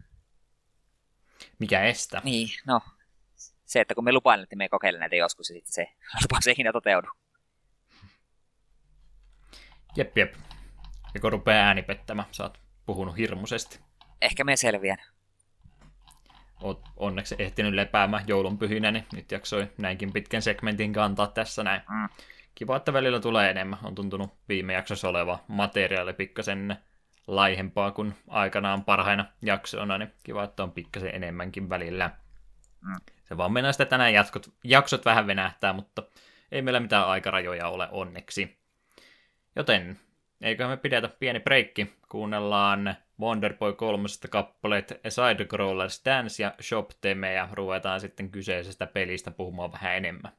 Mikä 1.59 1.83
estä? 1.83 2.21
Niin, 2.23 2.49
no. 2.67 2.81
Se, 3.65 3.81
että 3.81 3.95
kun 3.95 4.03
me 4.03 4.11
lupailemme, 4.11 4.43
että 4.43 4.55
me 4.55 4.69
kokeilemme 4.69 4.99
näitä 4.99 5.15
joskus, 5.15 5.49
ja 5.49 5.55
sitten 5.55 5.73
se 5.73 5.87
lupaus 6.23 6.47
ei 6.47 6.51
ikinä 6.51 6.71
toteudu. 6.71 7.07
Jep, 9.95 10.17
jep. 10.17 10.35
Ja 11.13 11.19
kun 11.21 11.31
rupeaa 11.31 11.67
ääni 11.67 11.81
pettämään, 11.81 12.27
sä 12.31 12.43
oot 12.43 12.59
puhunut 12.85 13.17
hirmuisesti. 13.17 13.79
Ehkä 14.21 14.43
me 14.43 14.55
selviän. 14.55 14.97
Oot 16.61 16.81
onneksi 16.97 17.35
ehtinyt 17.39 17.73
lepäämään 17.73 18.23
joulunpyhinä, 18.27 18.91
niin 18.91 19.05
nyt 19.13 19.31
jaksoi 19.31 19.67
näinkin 19.77 20.13
pitkän 20.13 20.41
segmentin 20.41 20.93
kantaa 20.93 21.27
tässä 21.27 21.63
näin. 21.63 21.81
Mm. 21.89 22.09
Kiva, 22.55 22.77
että 22.77 22.93
välillä 22.93 23.19
tulee 23.19 23.49
enemmän. 23.49 23.79
On 23.83 23.95
tuntunut 23.95 24.33
viime 24.49 24.73
jaksossa 24.73 25.09
oleva 25.09 25.39
materiaali 25.47 26.13
pikkasen 26.13 26.77
laihempaa 27.27 27.91
kuin 27.91 28.13
aikanaan 28.27 28.83
parhaina 28.83 29.25
jaksoina, 29.41 29.97
niin 29.97 30.13
kiva, 30.23 30.43
että 30.43 30.63
on 30.63 30.71
pikkasen 30.71 31.15
enemmänkin 31.15 31.69
välillä. 31.69 32.11
Mm. 32.81 32.95
Se 33.23 33.37
vaan 33.37 33.51
mennään 33.51 33.73
sitten 33.73 33.87
tänään 33.87 34.13
jatkot, 34.13 34.53
jaksot 34.63 35.05
vähän 35.05 35.27
venähtää, 35.27 35.73
mutta 35.73 36.03
ei 36.51 36.61
meillä 36.61 36.79
mitään 36.79 37.07
aikarajoja 37.07 37.67
ole 37.67 37.87
onneksi. 37.91 38.57
Joten 39.55 39.99
eiköhän 40.41 40.71
me 40.71 40.77
pidetä 40.77 41.07
pieni 41.07 41.39
breikki. 41.39 41.93
Kuunnellaan 42.09 42.95
Wonderboy 43.19 43.73
3 43.73 44.07
kappaleet 44.29 45.01
Sidecrawlers 45.09 46.01
Dance 46.05 46.43
ja 46.43 46.53
Shop 46.61 46.89
Teme 47.01 47.33
ja 47.33 47.49
ruvetaan 47.51 48.01
sitten 48.01 48.31
kyseisestä 48.31 48.87
pelistä 48.87 49.31
puhumaan 49.31 49.71
vähän 49.71 49.95
enemmän. 49.95 50.31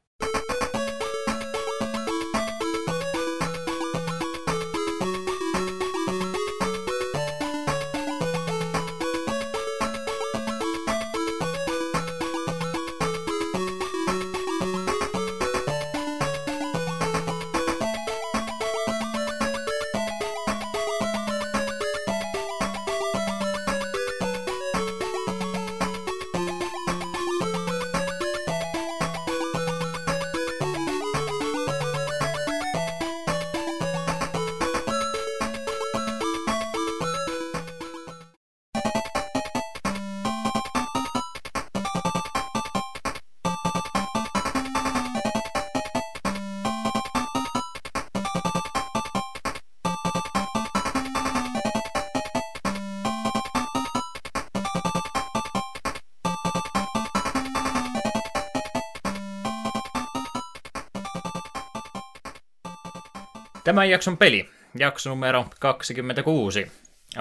Tämän 63.69 63.89
jakson 63.89 64.17
peli, 64.17 64.49
jakso 64.79 65.09
numero 65.09 65.45
26. 65.59 66.71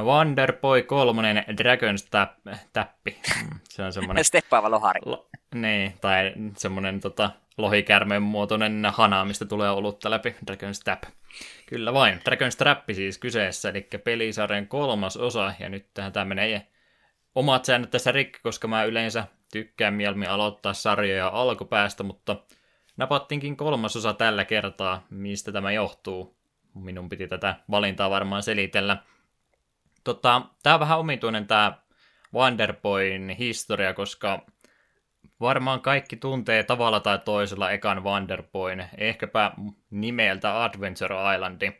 Wonderboy 0.03 0.83
3 0.83 1.45
Dragon's 1.51 2.09
Tap, 2.11 2.31
Täppi. 2.73 3.19
Mm, 3.43 3.61
Se 3.65 3.83
on 3.83 3.93
semmoinen... 3.93 4.25
Steppaava 4.31 4.71
lohari. 4.71 5.01
Lo, 5.05 5.29
niin, 5.55 5.95
tai 6.01 6.33
semmoinen 6.57 7.01
tota, 7.01 7.31
lohikärmeen 7.59 8.23
muotoinen 8.23 8.87
hana, 8.93 9.25
mistä 9.25 9.45
tulee 9.45 9.71
olutta 9.71 10.11
läpi, 10.11 10.37
Dragon's 10.51 10.83
Tap. 10.85 11.03
Kyllä 11.67 11.93
vain, 11.93 12.19
Dragon's 12.19 12.57
Trap 12.59 12.79
siis 12.93 13.19
kyseessä, 13.19 13.69
eli 13.69 13.89
pelisarjan 14.05 14.69
kolmas 14.69 15.17
osa, 15.17 15.53
ja 15.59 15.69
nyt 15.69 15.87
tähän 15.95 16.13
tämä 16.13 16.25
menee 16.25 16.67
omat 17.35 17.65
säännöt 17.65 17.91
tässä 17.91 18.13
rikki, 18.13 18.39
koska 18.43 18.69
mä 18.69 18.85
yleensä 18.85 19.25
tykkään 19.53 19.95
mieluummin 19.95 20.31
aloittaa 20.31 20.75
sarjoja 20.75 21.29
alkupäästä, 21.29 22.03
mutta 22.03 22.37
napattiinkin 22.97 23.57
kolmas 23.57 23.97
osa 23.97 24.13
tällä 24.15 24.45
kertaa, 24.45 25.07
mistä 25.11 25.53
tämä 25.53 25.73
johtuu. 25.73 26.38
Minun 26.75 27.09
piti 27.09 27.29
tätä 27.29 27.57
valintaa 27.71 28.11
varmaan 28.11 28.43
selitellä. 28.43 28.97
Tota, 30.05 30.43
tämä 30.63 30.75
on 30.75 30.81
vähän 30.81 30.99
omituinen 30.99 31.47
tämä 31.47 31.73
Wonderboyn 32.35 33.29
historia, 33.29 33.95
koska 33.95 34.47
varmaan 35.41 35.81
kaikki 35.81 36.17
tuntee 36.17 36.63
tavalla 36.63 37.01
tai 37.01 37.19
toisella 37.19 37.71
ekan 37.71 38.05
Wonderboyn, 38.05 38.89
ehkäpä 38.99 39.53
nimeltä 39.91 40.65
Adventure 40.65 41.15
Islandi. 41.35 41.73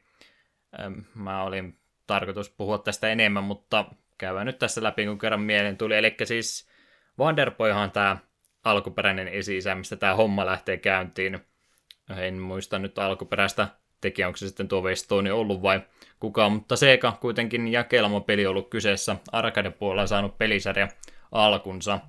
Mä 1.15 1.43
olin 1.43 1.79
tarkoitus 2.07 2.51
puhua 2.51 2.79
tästä 2.79 3.09
enemmän, 3.09 3.45
mutta 3.45 3.85
käydään 4.19 4.47
nyt 4.47 4.59
tässä 4.59 4.83
läpi, 4.83 5.07
kun 5.07 5.19
kerran 5.19 5.41
mieleen 5.41 5.77
tuli. 5.77 5.97
Eli 5.97 6.17
siis 6.25 6.69
Wonderboyhan 7.19 7.83
on 7.83 7.91
tämä 7.91 8.17
alkuperäinen 8.65 9.29
esi 9.29 9.59
mistä 9.75 9.97
tämä 9.97 10.15
homma 10.15 10.47
lähtee 10.47 10.77
käyntiin. 10.77 11.41
En 12.17 12.39
muista 12.39 12.79
nyt 12.79 12.99
alkuperäistä 12.99 13.69
tekijä, 14.01 14.27
onko 14.27 14.37
se 14.37 14.49
sitten 14.49 14.69
tuo 14.69 14.83
Westoni 14.83 15.31
ollut 15.31 15.63
vai 15.63 15.81
kuka, 16.21 16.49
mutta 16.49 16.77
Sega 16.77 17.13
kuitenkin 17.21 17.69
jakelmapeli 17.69 18.47
on 18.47 18.51
ollut 18.51 18.71
kyseessä. 18.71 19.17
Arcade 19.33 19.71
puolella 19.71 20.07
saanut 20.07 20.39
pelisarja 20.39 20.89
alkunsa. 21.33 22.01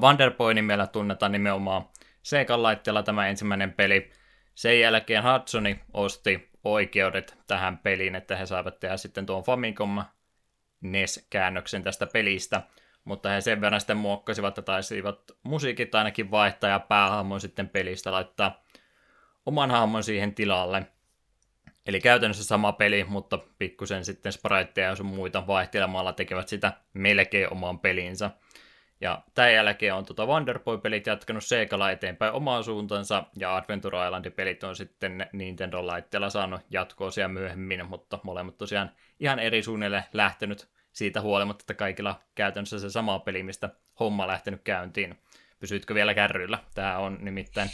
Wonderboy 0.00 0.54
nimellä 0.54 0.86
tunnetaan 0.86 1.32
nimenomaan 1.32 1.82
Segan 2.22 2.62
laitteella 2.62 3.02
tämä 3.02 3.28
ensimmäinen 3.28 3.72
peli. 3.72 4.10
Sen 4.54 4.80
jälkeen 4.80 5.22
Hudsoni 5.24 5.80
osti 5.92 6.48
oikeudet 6.64 7.38
tähän 7.46 7.78
peliin, 7.78 8.14
että 8.14 8.36
he 8.36 8.46
saivat 8.46 8.80
tehdä 8.80 8.96
sitten 8.96 9.26
tuon 9.26 9.42
Famicom 9.42 10.04
NES-käännöksen 10.80 11.82
tästä 11.82 12.06
pelistä, 12.06 12.62
mutta 13.04 13.28
he 13.28 13.40
sen 13.40 13.60
verran 13.60 13.80
sitten 13.80 13.96
muokkasivat 13.96 14.56
ja 14.56 14.62
taisivat 14.62 15.18
musiikit 15.42 15.94
ainakin 15.94 16.30
vaihtaa 16.30 16.70
ja 16.70 16.80
päähahmon 16.80 17.40
sitten 17.40 17.68
pelistä 17.68 18.12
laittaa 18.12 18.61
oman 19.46 19.70
hahmon 19.70 20.04
siihen 20.04 20.34
tilalle. 20.34 20.86
Eli 21.86 22.00
käytännössä 22.00 22.44
sama 22.44 22.72
peli, 22.72 23.04
mutta 23.04 23.38
pikkusen 23.58 24.04
sitten 24.04 24.32
spriteja 24.32 24.88
ja 24.88 24.96
sun 24.96 25.06
muita 25.06 25.46
vaihtelemalla 25.46 26.12
tekevät 26.12 26.48
sitä 26.48 26.72
melkein 26.94 27.52
oman 27.52 27.78
pelinsä. 27.78 28.30
Ja 29.00 29.22
tämän 29.34 29.54
jälkeen 29.54 29.94
on 29.94 30.04
tuota 30.04 30.26
Wonderboy-pelit 30.26 31.06
jatkanut 31.06 31.44
Segalla 31.44 31.90
eteenpäin 31.90 32.32
omaan 32.32 32.64
suuntansa, 32.64 33.24
ja 33.36 33.56
Adventure 33.56 34.06
Island-pelit 34.06 34.64
on 34.64 34.76
sitten 34.76 35.26
Nintendo-laitteella 35.32 36.30
saanut 36.30 36.60
jatkoosia 36.70 37.28
myöhemmin, 37.28 37.86
mutta 37.86 38.18
molemmat 38.22 38.58
tosiaan 38.58 38.90
ihan 39.20 39.38
eri 39.38 39.62
suunnille 39.62 40.04
lähtenyt 40.12 40.68
siitä 40.92 41.20
huolimatta, 41.20 41.62
että 41.62 41.74
kaikilla 41.74 42.20
käytännössä 42.34 42.78
se 42.78 42.90
sama 42.90 43.18
peli, 43.18 43.42
mistä 43.42 43.70
homma 44.00 44.26
lähtenyt 44.26 44.60
käyntiin. 44.64 45.18
Pysytkö 45.60 45.94
vielä 45.94 46.14
kärryillä? 46.14 46.58
Tämä 46.74 46.98
on 46.98 47.18
nimittäin 47.20 47.70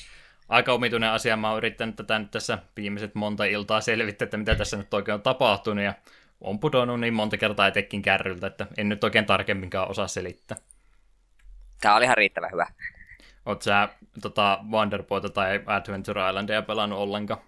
aika 0.48 0.72
omituinen 0.72 1.10
asia. 1.10 1.36
Mä 1.36 1.48
oon 1.48 1.58
yrittänyt 1.58 1.96
tätä 1.96 2.18
nyt 2.18 2.30
tässä 2.30 2.58
viimeiset 2.76 3.14
monta 3.14 3.44
iltaa 3.44 3.80
selvittää, 3.80 4.24
että 4.26 4.36
mitä 4.36 4.54
tässä 4.54 4.76
nyt 4.76 4.94
oikein 4.94 5.14
on 5.14 5.22
tapahtunut, 5.22 5.84
ja 5.84 5.94
on 6.40 6.58
pudonnut 6.60 7.00
niin 7.00 7.14
monta 7.14 7.36
kertaa 7.36 7.66
etekin 7.66 8.02
kärryltä, 8.02 8.46
että 8.46 8.66
en 8.76 8.88
nyt 8.88 9.04
oikein 9.04 9.26
tarkemminkaan 9.26 9.90
osaa 9.90 10.08
selittää. 10.08 10.56
Tää 11.80 11.94
oli 11.94 12.04
ihan 12.04 12.16
riittävän 12.16 12.50
hyvä. 12.52 12.66
Oot 13.46 13.62
sä 13.62 13.88
tota, 14.22 14.58
Wonderboyta 14.70 15.28
tai 15.28 15.62
Adventure 15.66 16.28
Islandia 16.28 16.62
pelannut 16.62 16.98
ollenkaan? 16.98 17.40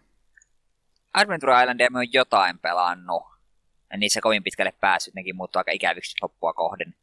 Adventure 1.14 1.60
Islandia 1.60 1.90
mä 1.90 1.98
oon 1.98 2.12
jotain 2.12 2.58
pelannut. 2.58 3.22
En 3.90 4.00
niissä 4.00 4.20
kovin 4.20 4.42
pitkälle 4.42 4.72
päässyt, 4.80 5.14
nekin 5.14 5.36
muuttuu 5.36 5.60
aika 5.60 5.72
ikäviksi 5.72 6.16
loppua 6.22 6.52
kohden. 6.52 6.94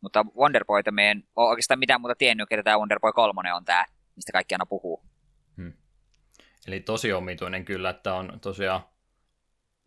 Mutta 0.00 0.24
Wonderboyta 0.36 0.90
me 0.90 1.10
en 1.10 1.24
ole 1.36 1.48
oikeastaan 1.48 1.78
mitään 1.78 2.00
muuta 2.00 2.14
tiennyt, 2.14 2.52
että 2.52 2.62
tämä 2.62 2.78
Wonderboy 2.78 3.12
3 3.12 3.52
on 3.52 3.64
tää, 3.64 3.84
mistä 4.18 4.32
kaikki 4.32 4.54
aina 4.54 4.66
puhuu. 4.66 5.02
Eli 6.66 6.80
tosi 6.80 7.12
omituinen 7.12 7.64
kyllä, 7.64 7.90
että 7.90 8.14
on 8.14 8.38
tosiaan 8.40 8.80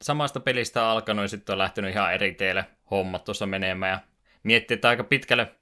samasta 0.02 0.40
pelistä 0.40 0.90
alkanut 0.90 1.24
ja 1.24 1.28
sitten 1.28 1.54
on 1.54 1.58
lähtenyt 1.58 1.92
ihan 1.92 2.14
eri 2.14 2.34
teille 2.34 2.66
hommat 2.92 3.24
tuossa 3.24 3.46
menemään. 3.46 3.92
Ja 3.92 4.00
miettii, 4.44 4.76
että 4.76 4.90
aika 4.90 5.04
pitkälle, 5.04 5.56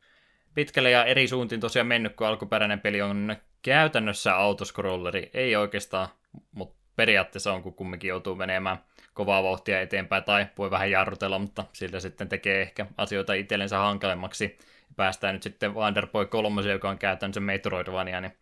pitkälle 0.56 0.92
ja 0.92 1.06
eri 1.06 1.28
suuntiin 1.28 1.62
tosiaan 1.62 1.88
mennyt, 1.88 2.16
kun 2.16 2.28
alkuperäinen 2.28 2.80
peli 2.80 3.02
on 3.02 3.36
käytännössä 3.62 4.36
autoscrolleri. 4.36 5.30
Ei 5.34 5.56
oikeastaan, 5.56 6.08
mutta 6.52 6.80
periaatteessa 6.96 7.54
on, 7.54 7.64
kun 7.64 7.74
kumminkin 7.74 8.08
joutuu 8.08 8.36
menemään 8.36 8.78
kovaa 9.14 9.44
vauhtia 9.44 9.82
eteenpäin 9.82 10.24
tai 10.24 10.48
voi 10.58 10.72
vähän 10.72 10.92
jarrutella, 10.92 11.40
mutta 11.40 11.66
sillä 11.74 12.00
sitten 12.00 12.30
tekee 12.30 12.62
ehkä 12.62 12.86
asioita 12.98 13.34
itsellensä 13.34 13.78
hankalemmaksi. 13.78 14.58
Päästään 14.96 15.34
nyt 15.34 15.44
sitten 15.44 15.76
Wonderboy 15.76 16.26
3, 16.26 16.62
joka 16.62 16.90
on 16.90 16.98
käytännössä 16.98 17.40
Metroidvania, 17.40 18.22
niin 18.22 18.38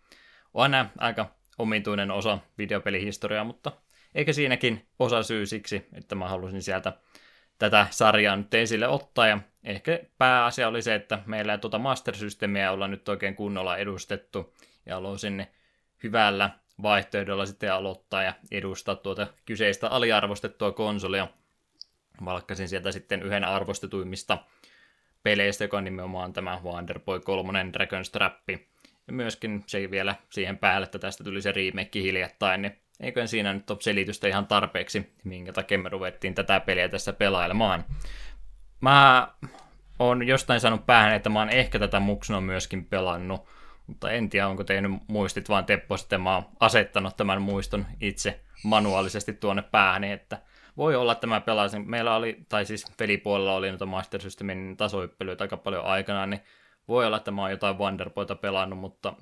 on 0.57 0.71
nämä 0.71 0.89
aika 0.97 1.35
omituinen 1.57 2.11
osa 2.11 2.39
videopelihistoriaa, 2.57 3.43
mutta 3.43 3.71
eikä 4.15 4.33
siinäkin 4.33 4.87
osa 4.99 5.23
syy 5.23 5.45
siksi, 5.45 5.87
että 5.93 6.15
mä 6.15 6.27
halusin 6.27 6.61
sieltä 6.61 6.93
tätä 7.59 7.87
sarjaa 7.89 8.35
nyt 8.35 8.53
esille 8.53 8.87
ottaa, 8.87 9.27
ja 9.27 9.39
ehkä 9.63 9.99
pääasia 10.17 10.67
oli 10.67 10.81
se, 10.81 10.95
että 10.95 11.19
meillä 11.25 11.53
ei 11.53 11.59
tuota 11.59 11.79
Master-systeemiä 11.79 12.71
olla 12.71 12.87
nyt 12.87 13.09
oikein 13.09 13.35
kunnolla 13.35 13.77
edustettu, 13.77 14.55
ja 14.85 14.95
haluaisin 14.95 15.47
hyvällä 16.03 16.49
vaihtoehdolla 16.81 17.45
sitten 17.45 17.73
aloittaa 17.73 18.23
ja 18.23 18.33
edustaa 18.51 18.95
tuota 18.95 19.27
kyseistä 19.45 19.87
aliarvostettua 19.87 20.71
konsolia. 20.71 21.27
Valkkasin 22.25 22.69
sieltä 22.69 22.91
sitten 22.91 23.23
yhden 23.23 23.43
arvostetuimmista 23.43 24.37
peleistä, 25.23 25.63
joka 25.63 25.77
on 25.77 25.83
nimenomaan 25.83 26.33
tämä 26.33 26.61
Wonderboy 26.63 27.19
3 27.19 27.63
Dragon's 27.63 28.11
Trap. 28.11 28.33
Ja 29.07 29.13
myöskin 29.13 29.63
se 29.67 29.91
vielä 29.91 30.15
siihen 30.29 30.57
päälle, 30.57 30.85
että 30.85 30.99
tästä 30.99 31.23
tuli 31.23 31.41
se 31.41 31.51
remake 31.51 32.01
hiljattain, 32.01 32.61
niin 32.61 32.77
eikö 32.99 33.27
siinä 33.27 33.53
nyt 33.53 33.69
ole 33.69 33.81
selitystä 33.81 34.27
ihan 34.27 34.47
tarpeeksi, 34.47 35.13
minkä 35.23 35.53
takia 35.53 35.77
me 35.77 35.89
ruvettiin 35.89 36.35
tätä 36.35 36.59
peliä 36.59 36.89
tässä 36.89 37.13
pelailemaan. 37.13 37.85
Mä 38.81 39.27
oon 39.99 40.27
jostain 40.27 40.59
saanut 40.59 40.85
päähän, 40.85 41.13
että 41.13 41.29
mä 41.29 41.39
oon 41.39 41.49
ehkä 41.49 41.79
tätä 41.79 41.99
muksuna 41.99 42.41
myöskin 42.41 42.85
pelannut, 42.85 43.47
mutta 43.87 44.11
en 44.11 44.29
tiedä, 44.29 44.47
onko 44.47 44.63
tehnyt 44.63 44.91
muistit 45.07 45.49
vaan 45.49 45.65
Teppo, 45.65 45.97
sitten 45.97 46.21
mä 46.21 46.35
oon 46.35 46.45
asettanut 46.59 47.17
tämän 47.17 47.41
muiston 47.41 47.85
itse 48.01 48.39
manuaalisesti 48.63 49.33
tuonne 49.33 49.61
päähän, 49.61 50.03
että 50.03 50.41
voi 50.77 50.95
olla, 50.95 51.11
että 51.11 51.27
mä 51.27 51.41
pelasin, 51.41 51.89
meillä 51.89 52.15
oli, 52.15 52.37
tai 52.49 52.65
siis 52.65 52.85
pelipuolella 52.97 53.55
oli 53.55 53.69
noita 53.69 53.85
Master 53.85 54.21
Systemin 54.21 54.77
tasoippelyitä 54.77 55.43
aika 55.43 55.57
paljon 55.57 55.85
aikanaan, 55.85 56.29
niin 56.29 56.41
voi 56.87 57.05
olla, 57.05 57.17
että 57.17 57.31
mä 57.31 57.41
oon 57.41 57.51
jotain 57.51 57.77
Wonderboyta 57.77 58.35
pelannut, 58.35 58.79
mutta 58.79 59.13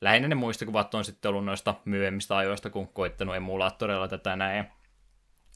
lähinnä 0.00 0.28
ne 0.28 0.34
muistikuvat 0.34 0.94
on 0.94 1.04
sitten 1.04 1.28
ollut 1.28 1.44
noista 1.44 1.74
myöhemmistä 1.84 2.36
ajoista, 2.36 2.70
kun 2.70 2.88
koittanut 2.88 3.36
emulaattorilla 3.36 4.08
tätä 4.08 4.36
näin. 4.36 4.64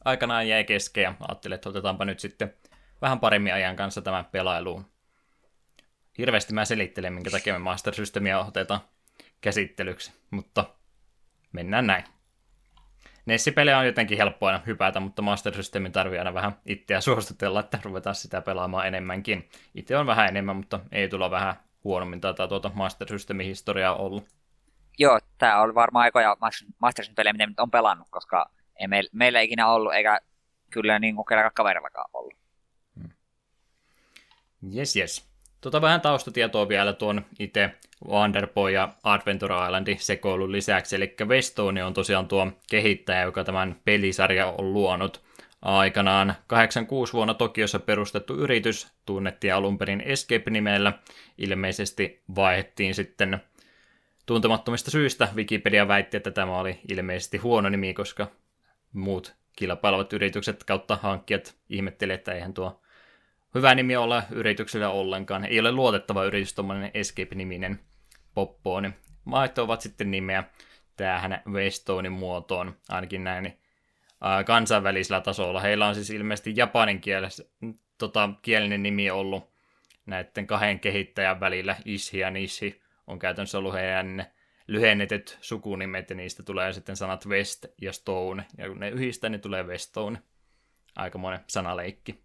Aikanaan 0.05 0.49
jäi 0.49 0.65
kesken 0.65 1.03
ja 1.03 1.15
ajattelin, 1.29 1.55
että 1.55 1.69
otetaanpa 1.69 2.05
nyt 2.05 2.21
sitten 2.21 2.55
vähän 3.03 3.21
paremmin 3.21 3.55
ajan 3.55 3.77
kanssa 3.77 4.03
tämän 4.03 4.25
pelailuun. 4.25 4.87
Hirveästi 6.19 6.55
mä 6.55 6.65
selittelen, 6.65 7.13
minkä 7.13 7.31
takia 7.31 7.53
me 7.53 7.59
Master 7.59 7.95
Systemia 7.95 8.41
otetaan 8.41 8.81
käsittelyksi, 9.41 10.13
mutta 10.31 10.65
mennään 11.53 11.87
näin. 11.87 12.05
Nessipelejä 13.27 13.79
on 13.79 13.87
jotenkin 13.87 14.19
helppo 14.19 14.47
aina 14.47 14.63
hypätä, 14.67 15.01
mutta 15.01 15.23
Master 15.23 15.55
Systemin 15.55 15.93
tarvii 15.93 16.19
aina 16.19 16.35
vähän 16.35 16.53
itseä 16.67 17.01
suostutella, 17.01 17.61
että 17.61 17.79
ruvetaan 17.83 18.15
sitä 18.15 18.41
pelaamaan 18.41 18.87
enemmänkin. 18.87 19.49
Itse 19.75 19.97
on 19.97 20.07
vähän 20.07 20.29
enemmän, 20.29 20.57
mutta 20.57 20.81
ei 20.93 21.09
tulla 21.09 21.31
vähän 21.31 21.55
huonommin 21.85 22.21
tätä 22.21 22.49
tuota 22.49 22.71
Master 22.75 23.09
Systemin 23.09 23.47
historiaa 23.47 23.95
ollut. 23.95 24.25
Joo, 24.99 25.19
tämä 25.39 25.61
on 25.61 25.75
varmaan 25.75 26.03
aikoja 26.03 26.37
Master 26.79 27.05
Systemin 27.05 27.15
pelejä, 27.15 27.47
mitä 27.47 27.63
on 27.63 27.71
pelannut, 27.71 28.09
koska 28.11 28.51
ei 28.81 28.89
meillä, 28.89 29.11
meillä 29.13 29.41
ikinä 29.41 29.69
ollut, 29.69 29.95
eikä 29.95 30.21
kyllä 30.71 30.99
niin 30.99 31.17
kuin 31.17 31.27
kaverillakaan 31.55 32.11
ollut. 32.13 32.35
Hmm. 32.95 33.11
Yes, 34.77 34.97
yes. 34.97 35.32
Tota 35.63 35.81
vähän 35.81 36.01
taustatietoa 36.01 36.69
vielä 36.69 36.93
tuon 36.93 37.25
itse 37.39 37.71
Wonderboy 38.09 38.71
ja 38.71 38.89
Adventure 39.03 39.55
Islandin 39.55 39.99
sekoilun 40.01 40.53
lisäksi, 40.53 40.97
eli 40.97 41.15
Westone 41.25 41.85
on 41.85 41.95
tosiaan 41.95 42.29
tuo 42.29 42.53
kehittäjä, 42.71 43.23
joka 43.23 43.45
tämän 43.45 43.81
pelisarja 43.85 44.47
on 44.47 44.73
luonut. 44.73 45.23
Aikanaan 45.63 46.35
86 46.47 47.13
vuonna 47.13 47.35
Tokiossa 47.35 47.79
perustettu 47.79 48.35
yritys 48.35 48.93
tunnettiin 49.07 49.55
alun 49.55 49.79
perin 49.79 50.01
Escape-nimellä. 50.01 50.93
Ilmeisesti 51.39 52.23
vaihdettiin 52.35 52.95
sitten 52.95 53.41
tuntemattomista 54.27 54.91
syistä. 54.91 55.29
Wikipedia 55.35 55.89
väitti, 55.89 56.17
että 56.17 56.31
tämä 56.31 56.59
oli 56.59 56.81
ilmeisesti 56.89 57.39
huono 57.39 57.69
nimi, 57.69 57.95
koska 57.95 58.27
muut 58.93 59.35
kilpailevat 59.57 60.13
yritykset 60.13 60.65
kautta 60.65 60.99
hankkijat 61.03 61.55
ihmetteli, 61.69 62.13
että 62.13 62.33
eihän 62.33 62.55
tuo 62.55 62.82
hyvä 63.55 63.75
nimi 63.75 63.97
olla 63.97 64.23
yrityksellä 64.31 64.91
ollenkaan. 64.91 65.45
Ei 65.45 65.61
ole 65.61 65.73
luotettava 65.73 66.25
yritys, 66.25 66.55
tuommoinen 66.55 66.91
Escape-niminen 66.95 67.81
poppooni. 68.35 68.91
ovat 69.59 69.81
sitten 69.81 70.11
nimeä 70.11 70.45
tähän 70.97 71.43
Westonin 71.49 72.13
muotoon, 72.13 72.77
ainakin 72.89 73.25
näin 73.25 73.59
kansainvälisellä 74.47 75.21
tasolla. 75.21 75.61
Heillä 75.61 75.87
on 75.87 75.95
siis 75.95 76.11
ilmeisesti 76.11 76.53
japanin 76.57 77.01
kielessä, 77.01 77.45
tota, 77.99 78.31
kielinen 78.43 78.83
nimi 78.83 79.11
ollut 79.11 79.53
näiden 80.07 80.47
kahden 80.47 80.81
kehittäjän 80.81 81.41
välillä, 81.41 81.77
Ishi 81.85 82.19
ja 82.19 82.31
Nishi, 82.31 82.83
on 83.07 83.19
käytännössä 83.19 83.59
ollut 83.59 83.75
heidän 83.75 84.27
lyhennetyt 84.67 85.39
sukunimet, 85.41 86.11
ja 86.11 86.17
niistä 86.17 86.43
tulee 86.43 86.73
sitten 86.73 86.97
sanat 86.97 87.27
West 87.27 87.67
ja 87.81 87.93
Stone, 87.93 88.47
ja 88.59 88.69
kun 88.69 88.81
ne 88.81 88.89
yhdistää, 88.89 89.31
niin 89.31 89.41
tulee 89.41 89.63
Westone. 89.63 90.23
Aikamoinen 90.97 91.41
sanaleikki. 91.47 92.23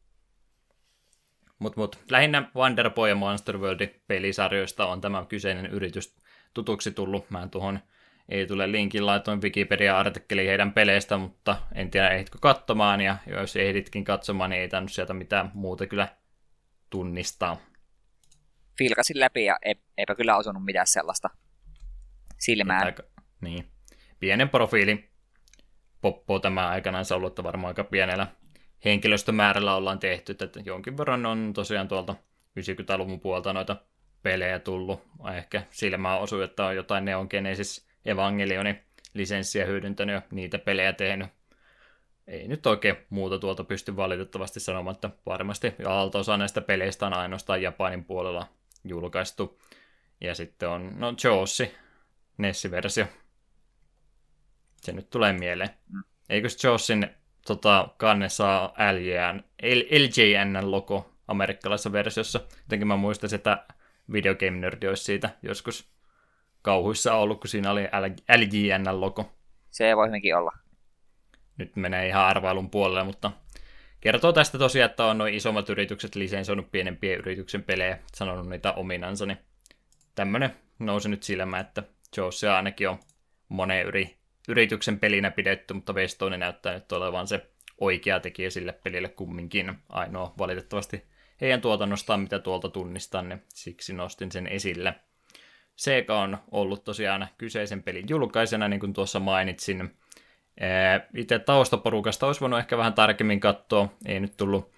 Mutta 1.60 1.80
mut, 1.80 2.00
lähinnä 2.12 2.52
Wonderboy 2.56 3.10
ja 3.10 3.16
Monster 3.16 3.58
World 3.58 3.88
pelisarjoista 4.08 4.86
on 4.86 5.02
tämä 5.02 5.26
kyseinen 5.30 5.66
yritys 5.66 6.18
tutuksi 6.54 6.92
tullut. 6.92 7.30
Mä 7.30 7.48
tuohon 7.48 7.80
ei 8.30 8.48
tule 8.48 8.72
linkin, 8.72 9.06
laitoin 9.06 9.42
Wikipedia-artikkeli 9.42 10.48
heidän 10.48 10.74
peleistä, 10.74 11.18
mutta 11.18 11.58
en 11.76 11.92
tiedä 11.92 12.10
ehditkö 12.10 12.38
katsomaan, 12.42 13.02
ja 13.02 13.18
jos 13.28 13.56
ehditkin 13.56 14.04
katsomaan, 14.04 14.50
niin 14.50 14.62
ei 14.62 14.70
tainnut 14.70 14.92
sieltä 14.92 15.14
mitään 15.14 15.52
muuta 15.54 15.88
kyllä 15.88 16.08
tunnistaa. 16.90 17.58
Filkasin 18.78 19.20
läpi 19.20 19.46
ja 19.46 19.58
eipä 19.98 20.16
kyllä 20.16 20.38
osunut 20.38 20.66
mitään 20.66 20.88
sellaista 20.88 21.30
silmään. 22.38 22.86
Aika, 22.86 23.04
niin. 23.42 23.66
Pienen 24.20 24.50
profiili 24.50 25.10
poppo 26.02 26.40
tämä 26.40 26.68
aikanaan 26.68 27.06
ollut 27.16 27.44
varmaan 27.44 27.72
aika 27.72 27.84
pienellä 27.84 28.28
henkilöstömäärällä 28.86 29.76
ollaan 29.76 30.00
tehty, 30.00 30.32
että 30.32 30.60
jonkin 30.66 30.98
verran 30.98 31.26
on 31.26 31.54
tosiaan 31.54 31.88
tuolta 31.88 32.16
90-luvun 32.60 33.20
puolta 33.20 33.54
noita 33.54 33.76
pelejä 34.24 34.60
tullut. 34.60 35.04
Ehkä 35.36 35.64
silmään 35.70 36.20
osui, 36.20 36.44
että 36.44 36.66
on 36.66 36.76
jotain 36.76 37.06
Neon 37.06 37.28
Genesis 37.30 37.88
Evangelioni 38.06 38.84
lisenssiä 39.14 39.66
hyödyntänyt 39.66 40.14
ja 40.14 40.22
niitä 40.32 40.60
pelejä 40.60 40.94
tehnyt. 40.94 41.28
Ei 42.28 42.48
nyt 42.48 42.66
oikein 42.66 42.98
muuta 43.10 43.40
tuolta 43.40 43.64
pysty 43.64 43.96
valitettavasti 43.96 44.60
sanomaan, 44.60 44.94
että 44.94 45.10
varmasti 45.26 45.74
osa 46.14 46.38
näistä 46.38 46.62
peleistä 46.62 47.08
on 47.08 47.14
ainoastaan 47.14 47.62
Japanin 47.62 48.06
puolella 48.06 48.48
julkaistu. 48.84 49.62
Ja 50.22 50.36
sitten 50.36 50.70
on, 50.70 50.94
no 50.96 51.14
Joossi, 51.24 51.76
Nessi-versio. 52.38 53.06
Se 54.82 54.92
nyt 54.92 55.10
tulee 55.10 55.34
mieleen. 55.34 55.70
Mm. 55.90 56.04
Eikö 56.30 56.48
Joossin 56.64 57.10
tota, 57.48 57.90
kannessa 57.98 58.74
LJN, 58.94 59.44
LJN-logo 59.92 61.14
amerikkalaisessa 61.28 61.92
versiossa. 61.92 62.40
Jotenkin 62.62 62.88
mä 62.88 62.96
muistan, 62.96 63.36
että 63.36 63.66
Videogame 64.12 64.58
Nerd 64.58 64.84
olisi 64.84 65.04
siitä 65.04 65.30
joskus 65.42 65.90
kauhuissa 66.62 67.14
ollut, 67.14 67.40
kun 67.40 67.50
siinä 67.50 67.72
oli 67.72 67.82
LJN-logo. 68.38 69.32
Se 69.70 69.96
voi 69.96 70.08
hyvinkin 70.08 70.36
olla. 70.36 70.52
Nyt 71.58 71.76
menee 71.76 72.08
ihan 72.08 72.26
arvailun 72.26 72.70
puolelle, 72.70 73.04
mutta 73.04 73.32
kertoo 74.02 74.34
tästä 74.34 74.58
tosiaan, 74.58 74.90
että 74.90 75.06
on 75.06 75.18
noin 75.18 75.34
isommat 75.34 75.70
yritykset 75.70 76.16
lisensoinut 76.16 76.72
pienempien 76.72 77.20
yrityksen 77.20 77.64
pelejä, 77.64 78.00
sanonut 78.14 78.50
niitä 78.50 78.74
ominansa, 78.74 79.26
niin 79.26 79.38
tämmönen 80.16 80.56
nousi 80.80 81.10
nyt 81.10 81.24
silmään, 81.24 81.66
että 81.66 81.84
Josia 82.18 82.56
ainakin 82.56 82.90
on 82.90 83.00
moneen 83.50 83.88
yri, 83.88 84.17
yrityksen 84.48 85.00
pelinä 85.00 85.32
pidetty, 85.32 85.74
mutta 85.74 85.94
Westone 85.94 86.38
näyttää 86.38 86.74
nyt 86.74 86.92
olevan 86.92 87.28
se 87.28 87.50
oikea 87.78 88.20
tekijä 88.20 88.50
sille 88.50 88.72
pelille 88.74 89.10
kumminkin. 89.10 89.76
Ainoa 89.90 90.34
valitettavasti 90.38 91.04
heidän 91.42 91.62
tuotannostaan, 91.62 92.20
mitä 92.20 92.40
tuolta 92.40 92.70
tunnistan, 92.70 93.30
niin 93.30 93.44
siksi 93.54 93.94
nostin 93.94 94.32
sen 94.32 94.48
esille. 94.48 94.96
Sega 95.76 96.20
on 96.20 96.38
ollut 96.52 96.84
tosiaan 96.84 97.28
kyseisen 97.38 97.84
pelin 97.84 98.06
julkaisena, 98.10 98.68
niin 98.68 98.80
kuin 98.80 98.94
tuossa 98.94 99.20
mainitsin. 99.20 99.98
Itse 101.16 101.40
taustaporukasta 101.40 102.28
olisi 102.28 102.42
voinut 102.42 102.60
ehkä 102.60 102.78
vähän 102.78 102.94
tarkemmin 102.94 103.40
katsoa, 103.40 103.90
ei 104.06 104.20
nyt 104.20 104.38
tullut 104.38 104.72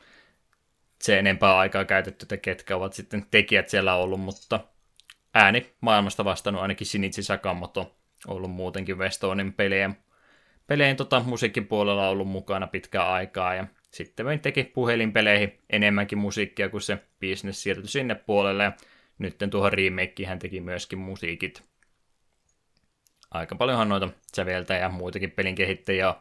se 1.01 1.19
enempää 1.19 1.57
aikaa 1.57 1.85
käytetty, 1.85 2.23
että 2.23 2.37
ketkä 2.37 2.75
ovat 2.75 2.93
sitten 2.93 3.25
tekijät 3.31 3.69
siellä 3.69 3.95
ollut, 3.95 4.19
mutta 4.19 4.59
ääni 5.33 5.73
maailmasta 5.81 6.25
vastannut 6.25 6.61
ainakin 6.61 6.87
Shinichi 6.87 7.23
Sakamoto 7.23 7.98
ollut 8.27 8.51
muutenkin 8.51 8.97
Westonin 8.97 9.53
pelejä. 9.53 9.89
Pelein 10.67 10.95
tota, 10.95 11.19
musiikkipuolella 11.19 12.09
ollut 12.09 12.27
mukana 12.27 12.67
pitkään 12.67 13.07
aikaa 13.07 13.55
ja 13.55 13.67
sitten 13.91 14.39
teki 14.39 14.63
puhelinpeleihin 14.63 15.59
enemmänkin 15.69 16.17
musiikkia, 16.17 16.69
kun 16.69 16.81
se 16.81 16.97
business 17.21 17.63
siirtyi 17.63 17.87
sinne 17.87 18.15
puolelle 18.15 18.63
ja 18.63 18.71
nyt 19.19 19.37
tuohon 19.51 19.73
remake 19.73 20.25
hän 20.25 20.39
teki 20.39 20.61
myöskin 20.61 20.99
musiikit. 20.99 21.63
Aika 23.31 23.55
paljonhan 23.55 23.89
noita 23.89 24.09
säveltä 24.35 24.73
ja 24.73 24.89
muitakin 24.89 25.31
pelin 25.31 25.55
kehittäjiä 25.55 26.15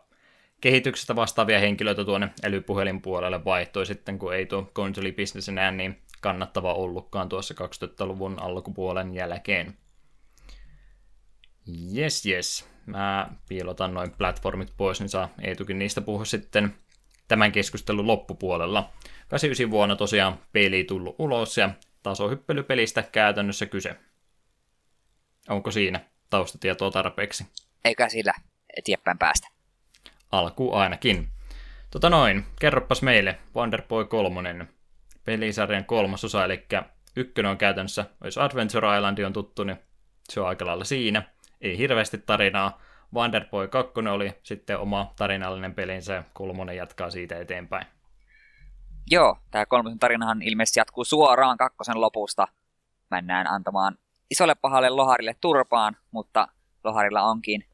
kehityksestä 0.60 1.16
vastaavia 1.16 1.58
henkilöitä 1.58 2.04
tuonne 2.04 2.30
älypuhelin 2.44 3.02
puolelle 3.02 3.44
vaihtoi 3.44 3.86
sitten, 3.86 4.18
kun 4.18 4.34
ei 4.34 4.46
tuo 4.46 4.70
konsolibisnes 4.72 5.48
enää 5.48 5.70
niin 5.70 5.98
kannattava 6.20 6.74
ollutkaan 6.74 7.28
tuossa 7.28 7.54
2000-luvun 7.54 8.38
alkupuolen 8.38 9.14
jälkeen. 9.14 9.74
Yes, 11.96 12.26
yes. 12.26 12.68
Mä 12.86 13.30
piilotan 13.48 13.94
noin 13.94 14.10
platformit 14.10 14.72
pois, 14.76 15.00
niin 15.00 15.08
saa 15.08 15.28
Eetukin 15.42 15.78
niistä 15.78 16.00
puhua 16.00 16.24
sitten 16.24 16.74
tämän 17.28 17.52
keskustelun 17.52 18.06
loppupuolella. 18.06 18.92
89 19.28 19.70
vuonna 19.70 19.96
tosiaan 19.96 20.38
peli 20.52 20.84
tullut 20.84 21.16
ulos 21.18 21.56
ja 21.56 21.70
tasohyppelypelistä 22.02 23.02
käytännössä 23.02 23.66
kyse. 23.66 23.96
Onko 25.48 25.70
siinä 25.70 26.00
taustatietoa 26.30 26.90
tarpeeksi? 26.90 27.46
Eikä 27.84 28.08
sillä 28.08 28.32
eteenpäin 28.76 29.18
päästä. 29.18 29.48
Alku 30.32 30.72
ainakin. 30.72 31.28
Tota 31.90 32.10
noin, 32.10 32.44
kerroppas 32.60 33.02
meille 33.02 33.38
Wonderboy 33.54 34.04
3, 34.04 34.66
pelisarjan 35.24 35.84
kolmas 35.84 36.24
osa, 36.24 36.44
eli 36.44 36.66
ykkönen 37.16 37.50
on 37.50 37.58
käytännössä, 37.58 38.04
jos 38.24 38.38
Adventure 38.38 38.96
Island 38.96 39.18
on 39.18 39.32
tuttu, 39.32 39.64
niin 39.64 39.78
se 40.28 40.40
on 40.40 40.48
aika 40.48 40.66
lailla 40.66 40.84
siinä. 40.84 41.22
Ei 41.60 41.78
hirveästi 41.78 42.18
tarinaa. 42.18 42.80
Wonderboy 43.14 43.68
2 43.68 43.92
oli 44.10 44.32
sitten 44.42 44.78
oma 44.78 45.12
tarinallinen 45.16 45.74
pelinsä 45.74 46.14
ja 46.14 46.24
kolmonen 46.32 46.76
jatkaa 46.76 47.10
siitä 47.10 47.38
eteenpäin. 47.38 47.86
Joo, 49.10 49.38
tämä 49.50 49.66
kolmosen 49.66 49.98
tarinahan 49.98 50.42
ilmeisesti 50.42 50.80
jatkuu 50.80 51.04
suoraan 51.04 51.58
kakkosen 51.58 52.00
lopusta. 52.00 52.48
Mennään 53.10 53.46
antamaan 53.46 53.98
isolle 54.30 54.54
pahalle 54.54 54.90
loharille 54.90 55.36
turpaan, 55.40 55.96
mutta 56.10 56.48
loharilla 56.84 57.22
onkin 57.22 57.64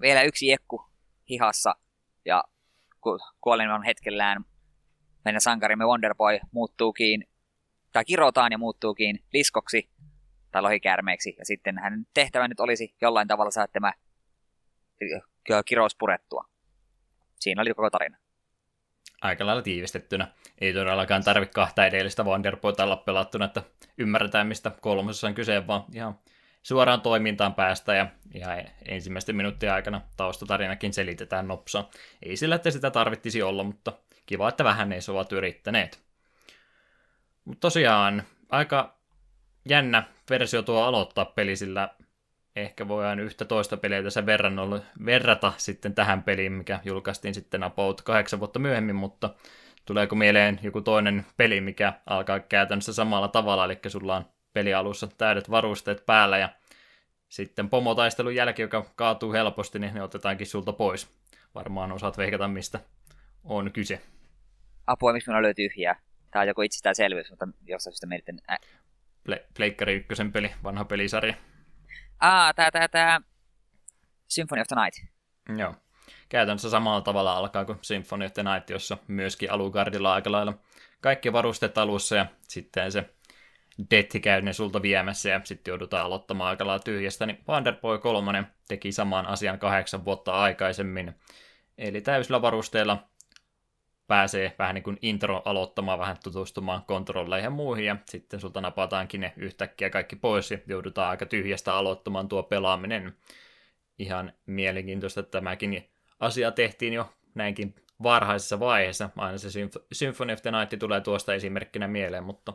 vielä 0.00 0.22
yksi 0.22 0.52
ekku 0.52 0.84
hihassa 1.30 1.74
ja 2.24 2.44
kuoleman 3.40 3.82
hetkellään 3.82 4.44
meidän 5.24 5.40
sankarimme 5.40 5.84
Wonderboy 5.84 6.38
muuttuukin, 6.52 7.24
tai 7.92 8.04
kirotaan 8.04 8.52
ja 8.52 8.58
muuttuukin 8.58 9.24
liskoksi 9.32 9.90
tai 10.50 10.62
lohikäärmeeksi, 10.62 11.34
ja 11.38 11.44
sitten 11.44 11.78
hänen 11.78 12.06
tehtävä 12.14 12.48
nyt 12.48 12.60
olisi 12.60 12.94
jollain 13.00 13.28
tavalla 13.28 13.50
saada 13.50 13.72
tämä 13.72 13.92
kirous 15.66 15.96
purettua. 15.98 16.44
Siinä 17.40 17.62
oli 17.62 17.74
koko 17.74 17.90
tarina. 17.90 18.16
Aika 19.22 19.46
lailla 19.46 19.62
tiivistettynä. 19.62 20.28
Ei 20.58 20.72
todellakaan 20.72 21.24
tarvitse 21.24 21.54
kahta 21.54 21.86
edellistä 21.86 22.22
Wonderboyta 22.22 22.84
olla 22.84 22.96
pelattuna, 22.96 23.44
että 23.44 23.62
ymmärretään 23.98 24.46
mistä 24.46 24.72
kolmosessa 24.80 25.26
on 25.26 25.34
kyse, 25.34 25.66
vaan 25.66 25.84
ihan 25.94 26.18
suoraan 26.62 27.00
toimintaan 27.00 27.54
päästä 27.54 27.94
ja 27.94 28.06
ihan 28.34 28.58
ensimmäisten 28.88 29.36
minuuttien 29.36 29.72
aikana 29.72 30.00
taustatarinakin 30.16 30.92
selitetään 30.92 31.48
nopsa. 31.48 31.84
Ei 32.22 32.36
sillä, 32.36 32.54
että 32.54 32.70
sitä 32.70 32.90
tarvittisi 32.90 33.42
olla, 33.42 33.62
mutta 33.62 33.92
kiva, 34.26 34.48
että 34.48 34.64
vähän 34.64 34.88
ne 34.88 34.98
ovat 35.08 35.32
yrittäneet. 35.32 36.02
Mutta 37.44 37.60
tosiaan 37.60 38.22
aika 38.48 38.99
jännä 39.64 40.02
versio 40.30 40.62
tuo 40.62 40.82
aloittaa 40.82 41.24
peli, 41.24 41.56
sillä 41.56 41.88
ehkä 42.56 42.88
voidaan 42.88 43.20
yhtä 43.20 43.44
toista 43.44 43.76
peliä 43.76 44.02
tässä 44.02 44.26
verran 44.26 44.56
verrata 45.06 45.52
sitten 45.56 45.94
tähän 45.94 46.22
peliin, 46.22 46.52
mikä 46.52 46.80
julkaistiin 46.84 47.34
sitten 47.34 47.62
about 47.62 48.02
kahdeksan 48.02 48.40
vuotta 48.40 48.58
myöhemmin, 48.58 48.96
mutta 48.96 49.34
tuleeko 49.84 50.16
mieleen 50.16 50.60
joku 50.62 50.80
toinen 50.80 51.26
peli, 51.36 51.60
mikä 51.60 51.92
alkaa 52.06 52.40
käytännössä 52.40 52.92
samalla 52.92 53.28
tavalla, 53.28 53.64
eli 53.64 53.78
sulla 53.88 54.16
on 54.16 54.24
pelialussa 54.52 55.08
täydet 55.18 55.50
varusteet 55.50 56.06
päällä 56.06 56.38
ja 56.38 56.48
sitten 57.28 57.70
pomotaistelun 57.70 58.34
jälkeen, 58.34 58.64
joka 58.64 58.86
kaatuu 58.96 59.32
helposti, 59.32 59.78
niin 59.78 59.94
ne 59.94 60.02
otetaankin 60.02 60.46
sulta 60.46 60.72
pois. 60.72 61.08
Varmaan 61.54 61.92
osaat 61.92 62.18
veikata, 62.18 62.48
mistä 62.48 62.80
on 63.44 63.72
kyse. 63.72 64.00
Apua, 64.86 65.12
miksi 65.12 65.30
minulla 65.30 65.42
löytyy 65.42 65.68
tyhjää? 65.68 66.00
Tämä 66.30 66.40
on 66.40 66.48
joku 66.48 66.62
itsestäänselvyys, 66.62 67.30
mutta 67.30 67.48
jossain 67.66 67.92
syystä 67.92 68.06
mietin... 68.06 68.40
Ä... 69.32 69.36
Pleikkari 69.56 69.94
ykkösen 69.94 70.32
peli, 70.32 70.50
vanha 70.64 70.84
pelisarja. 70.84 71.34
Aa, 72.20 72.54
tää, 72.54 72.70
tää, 72.70 72.88
tää... 72.88 73.20
Symphony 74.28 74.60
of 74.60 74.68
the 74.68 74.76
Night. 74.76 75.12
Joo. 75.58 75.74
Käytännössä 76.28 76.70
samalla 76.70 77.00
tavalla 77.00 77.32
alkaa 77.32 77.64
kuin 77.64 77.78
Symphony 77.82 78.24
of 78.24 78.34
the 78.34 78.42
Night, 78.42 78.70
jossa 78.70 78.98
myöskin 79.08 79.52
alukardilla 79.52 80.14
aika 80.14 80.32
lailla 80.32 80.54
kaikki 81.00 81.32
varusteet 81.32 81.78
alussa 81.78 82.16
ja 82.16 82.26
sitten 82.48 82.92
se 82.92 83.10
detti 83.90 84.20
käy 84.20 84.42
ne 84.42 84.52
sulta 84.52 84.82
viemässä 84.82 85.28
ja 85.28 85.40
sitten 85.44 85.72
joudutaan 85.72 86.06
aloittamaan 86.06 86.50
aika 86.50 86.66
lailla 86.66 86.84
tyhjästä, 86.84 87.26
niin 87.26 87.38
Wonderboy 87.48 87.98
3 87.98 88.44
teki 88.68 88.92
saman 88.92 89.26
asian 89.26 89.58
kahdeksan 89.58 90.04
vuotta 90.04 90.32
aikaisemmin. 90.32 91.14
Eli 91.78 92.00
täysillä 92.00 92.42
varusteilla 92.42 93.09
pääsee 94.10 94.54
vähän 94.58 94.74
niin 94.74 94.82
kuin 94.82 94.98
intro 95.02 95.42
aloittamaan, 95.44 95.98
vähän 95.98 96.16
tutustumaan 96.24 96.84
kontrolleihin 96.86 97.44
ja 97.44 97.50
muihin, 97.50 97.84
ja 97.84 97.96
sitten 98.04 98.40
sulta 98.40 98.60
napataankin 98.60 99.20
ne 99.20 99.32
yhtäkkiä 99.36 99.90
kaikki 99.90 100.16
pois, 100.16 100.50
ja 100.50 100.58
joudutaan 100.66 101.10
aika 101.10 101.26
tyhjästä 101.26 101.74
aloittamaan 101.74 102.28
tuo 102.28 102.42
pelaaminen. 102.42 103.16
Ihan 103.98 104.32
mielenkiintoista, 104.46 105.20
että 105.20 105.30
tämäkin 105.30 105.90
asia 106.20 106.50
tehtiin 106.50 106.92
jo 106.92 107.12
näinkin 107.34 107.74
varhaisessa 108.02 108.60
vaiheessa. 108.60 109.10
Aina 109.16 109.38
se 109.38 109.48
Symphony 109.92 110.32
of 110.32 110.42
the 110.42 110.50
Night 110.50 110.78
tulee 110.78 111.00
tuosta 111.00 111.34
esimerkkinä 111.34 111.88
mieleen, 111.88 112.24
mutta 112.24 112.52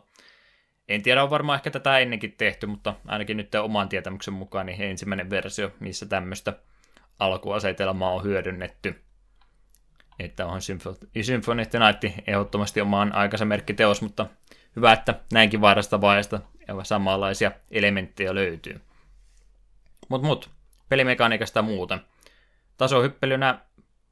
en 0.87 1.01
tiedä, 1.01 1.23
on 1.23 1.29
varmaan 1.29 1.57
ehkä 1.57 1.71
tätä 1.71 1.99
ennenkin 1.99 2.35
tehty, 2.37 2.67
mutta 2.67 2.93
ainakin 3.07 3.37
nyt 3.37 3.55
oman 3.55 3.89
tietämyksen 3.89 4.33
mukaan 4.33 4.65
niin 4.65 4.81
ensimmäinen 4.81 5.29
versio, 5.29 5.71
missä 5.79 6.05
tämmöistä 6.05 6.53
alkuasetelmaa 7.19 8.11
on 8.11 8.23
hyödynnetty. 8.23 9.04
Että 10.19 10.45
on 10.45 10.61
Symphony 11.21 11.61
of 11.61 11.69
the 11.69 11.79
Night 11.79 12.27
ehdottomasti 12.27 12.81
omaan 12.81 13.15
aikansa 13.15 13.45
merkkiteos, 13.45 14.01
mutta 14.01 14.25
hyvä, 14.75 14.93
että 14.93 15.19
näinkin 15.33 15.61
vaarasta 15.61 16.01
vaiheesta 16.01 16.39
samanlaisia 16.83 17.51
elementtejä 17.71 18.35
löytyy. 18.35 18.81
Mut 20.09 20.21
mut, 20.21 20.49
pelimekaniikasta 20.89 21.61
muuten. 21.61 21.99
Tasohyppelynä 22.77 23.59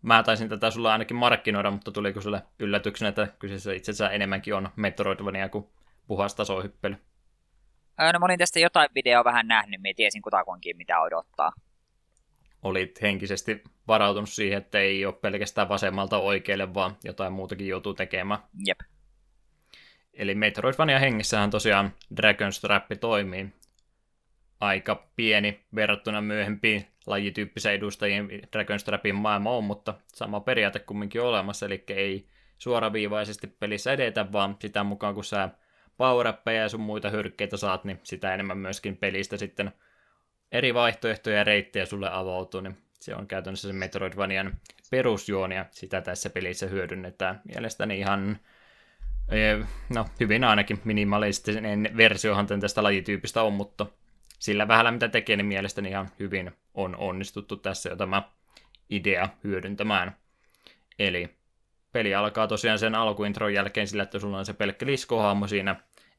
mä 0.02 0.24
taisin 0.24 0.50
tätä 0.50 0.72
sulla 0.72 0.92
ainakin 0.92 1.18
markkinoida, 1.18 1.72
mutta 1.72 1.92
tuliko 1.92 2.22
sulle 2.22 2.42
yllätyksenä, 2.60 3.10
että 3.10 3.28
kyseessä 3.40 3.74
itse 3.74 3.92
asiassa 3.92 4.12
enemmänkin 4.12 4.56
on 4.56 4.70
Metroidvania 4.76 5.50
kuin 5.50 5.68
puhas 6.08 6.36
tasohyppely. 6.36 6.96
No 8.14 8.20
mä 8.20 8.26
olin 8.26 8.40
tästä 8.40 8.60
jotain 8.60 8.90
videoa 8.96 9.24
vähän 9.24 9.48
nähnyt, 9.48 9.82
mä 9.82 9.88
tiesin 9.96 10.22
kutakuinkin 10.22 10.78
mitä 10.78 11.00
odottaa. 11.00 11.52
Olit 12.64 13.02
henkisesti 13.02 13.64
varautunut 13.88 14.30
siihen, 14.30 14.58
että 14.58 14.80
ei 14.80 15.06
ole 15.06 15.14
pelkästään 15.14 15.70
vasemmalta 15.70 16.18
oikealle, 16.18 16.74
vaan 16.74 16.98
jotain 17.04 17.34
muutakin 17.34 17.68
joutuu 17.68 17.94
tekemään. 17.94 18.40
Jep. 18.68 18.80
Eli 20.14 20.36
Metroidvania 20.36 21.00
hengissähän 21.00 21.50
tosiaan 21.50 21.94
Dragon's 22.22 22.62
Trap 22.62 22.86
toimii 23.00 23.50
aika 24.60 25.08
pieni 25.16 25.66
verrattuna 25.76 26.22
myöhempiin 26.22 26.88
lajityyppisiin 27.06 27.74
edustajien 27.74 28.30
Dragon's 28.30 28.84
Trapin 28.86 29.16
maailma 29.16 29.52
on, 29.52 29.64
mutta 29.64 29.94
sama 30.08 30.40
periaate 30.40 30.80
kumminkin 30.80 31.22
olemassa, 31.22 31.66
eli 31.66 31.84
ei 31.88 32.28
suoraviivaisesti 32.58 33.48
pelissä 33.48 33.94
edetä, 33.94 34.32
vaan 34.32 34.58
sitä 34.62 34.84
mukaan 34.84 35.16
kun 35.16 35.24
sä 35.24 35.50
power 35.98 36.34
ja 36.56 36.70
sun 36.70 36.82
muita 36.82 37.10
hyrkkeitä 37.10 37.58
saat, 37.58 37.84
niin 37.84 38.00
sitä 38.04 38.34
enemmän 38.34 38.58
myöskin 38.58 38.98
pelistä 38.98 39.38
sitten 39.38 39.72
eri 40.52 40.74
vaihtoehtoja 40.74 41.38
ja 41.38 41.44
reittejä 41.44 41.86
sulle 41.86 42.10
avautuu, 42.12 42.62
niin 42.62 42.78
se 43.04 43.16
on 43.16 43.28
käytännössä 43.28 43.68
se 43.68 43.74
Metroidvanian 43.74 44.58
perusjuoni, 44.92 45.56
ja 45.56 45.66
sitä 45.72 46.02
tässä 46.02 46.30
pelissä 46.30 46.68
hyödynnetään. 46.68 47.42
Mielestäni 47.44 48.00
ihan, 48.00 48.40
e, 49.30 49.66
no 49.90 50.06
hyvin 50.20 50.44
ainakin 50.44 50.82
minimalistinen 50.84 51.90
versiohan 51.98 52.48
tästä 52.48 52.84
lajityypistä 52.84 53.44
on, 53.44 53.54
mutta 53.54 53.86
sillä 54.40 54.68
vähällä 54.68 54.92
mitä 54.92 55.10
tekee, 55.10 55.36
niin 55.36 55.46
mielestäni 55.46 55.90
ihan 55.90 56.10
hyvin 56.20 56.52
on 56.74 56.96
onnistuttu 56.96 57.56
tässä 57.56 57.90
jo 57.90 57.96
tämä 57.96 58.24
idea 58.90 59.30
hyödyntämään. 59.44 60.16
Eli 61.00 61.30
peli 61.92 62.16
alkaa 62.16 62.48
tosiaan 62.48 62.80
sen 62.80 62.96
alkuintron 62.96 63.54
jälkeen 63.54 63.88
sillä, 63.88 64.04
että 64.04 64.20
sulla 64.20 64.38
on 64.38 64.46
se 64.46 64.54
pelkkä 64.54 64.86
liskohahmo 64.86 65.48
siinä. 65.48 65.76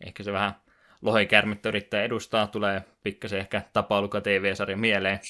Ehkä 0.07 0.23
se 0.23 0.33
vähän 0.33 0.55
lohikärmittä 1.03 1.69
yrittää 1.69 2.03
edustaa, 2.03 2.47
tulee 2.47 2.83
pikkasen 3.03 3.39
ehkä 3.39 3.63
tapauluka 3.73 4.21
TV-sarja 4.21 4.77
mieleen. 4.77 5.21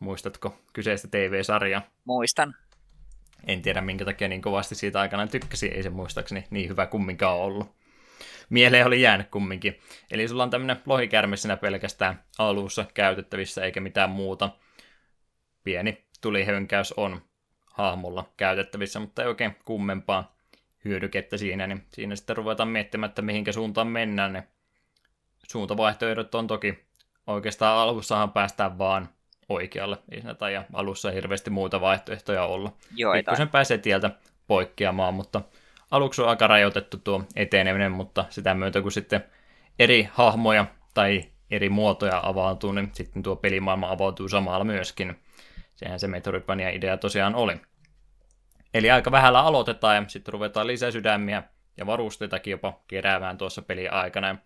Muistatko 0.00 0.58
kyseistä 0.72 1.08
TV-sarjaa? 1.08 1.82
Muistan. 2.04 2.54
En 3.46 3.62
tiedä 3.62 3.80
minkä 3.80 4.04
takia 4.04 4.28
niin 4.28 4.42
kovasti 4.42 4.74
siitä 4.74 5.00
aikana 5.00 5.26
tykkäsin, 5.26 5.72
ei 5.72 5.82
se 5.82 5.90
muistaakseni 5.90 6.46
niin 6.50 6.68
hyvä 6.68 6.86
kumminkaan 6.86 7.36
ollut. 7.36 7.76
Mieleen 8.50 8.86
oli 8.86 9.02
jäänyt 9.02 9.28
kumminkin. 9.30 9.80
Eli 10.10 10.28
sulla 10.28 10.42
on 10.42 10.50
tämmöinen 10.50 10.82
lohikärme 10.86 11.36
siinä 11.36 11.56
pelkästään 11.56 12.24
alussa 12.38 12.84
käytettävissä 12.94 13.64
eikä 13.64 13.80
mitään 13.80 14.10
muuta. 14.10 14.50
Pieni 15.64 16.04
tulihönkäys 16.20 16.92
on 16.92 17.22
hahmolla 17.66 18.32
käytettävissä, 18.36 19.00
mutta 19.00 19.22
ei 19.22 19.28
oikein 19.28 19.56
kummempaa 19.64 20.36
hyödykettä 20.84 21.36
siinä, 21.36 21.66
niin 21.66 21.86
siinä 21.92 22.16
sitten 22.16 22.36
ruvetaan 22.36 22.68
miettimään, 22.68 23.08
että 23.08 23.22
mihinkä 23.22 23.52
suuntaan 23.52 23.88
mennään. 23.88 24.32
Ne 24.32 24.48
suuntavaihtoehdot 25.48 26.34
on 26.34 26.46
toki 26.46 26.86
oikeastaan 27.26 27.78
alussahan 27.78 28.32
päästään 28.32 28.78
vaan 28.78 29.08
oikealle. 29.48 29.98
Ei 30.10 30.20
siinä 30.20 30.34
taida 30.34 30.64
alussa 30.72 31.10
hirveästi 31.10 31.50
muuta 31.50 31.80
vaihtoehtoja 31.80 32.44
olla. 32.44 32.72
Joo, 32.96 33.12
Pikkusen 33.12 33.48
pääsee 33.48 33.78
tieltä 33.78 34.10
poikkeamaan, 34.46 35.14
mutta 35.14 35.42
aluksi 35.90 36.22
on 36.22 36.28
aika 36.28 36.46
rajoitettu 36.46 36.96
tuo 36.96 37.24
eteneminen, 37.36 37.92
mutta 37.92 38.24
sitä 38.28 38.54
myötä 38.54 38.82
kun 38.82 38.92
sitten 38.92 39.24
eri 39.78 40.08
hahmoja 40.12 40.66
tai 40.94 41.24
eri 41.50 41.68
muotoja 41.68 42.20
avautuu, 42.22 42.72
niin 42.72 42.90
sitten 42.92 43.22
tuo 43.22 43.36
pelimaailma 43.36 43.90
avautuu 43.90 44.28
samalla 44.28 44.64
myöskin. 44.64 45.22
Sehän 45.74 46.00
se 46.00 46.06
Metroidvania-idea 46.06 46.96
tosiaan 46.96 47.34
oli. 47.34 47.60
Eli 48.74 48.90
aika 48.90 49.10
vähällä 49.10 49.40
aloitetaan 49.40 49.96
ja 49.96 50.04
sitten 50.08 50.32
ruvetaan 50.32 50.66
lisää 50.66 50.90
sydämiä 50.90 51.42
ja 51.76 51.86
varusteitakin 51.86 52.50
jopa 52.50 52.80
keräämään 52.88 53.38
tuossa 53.38 53.62
pelin 53.62 53.92
aikana. 53.92 54.36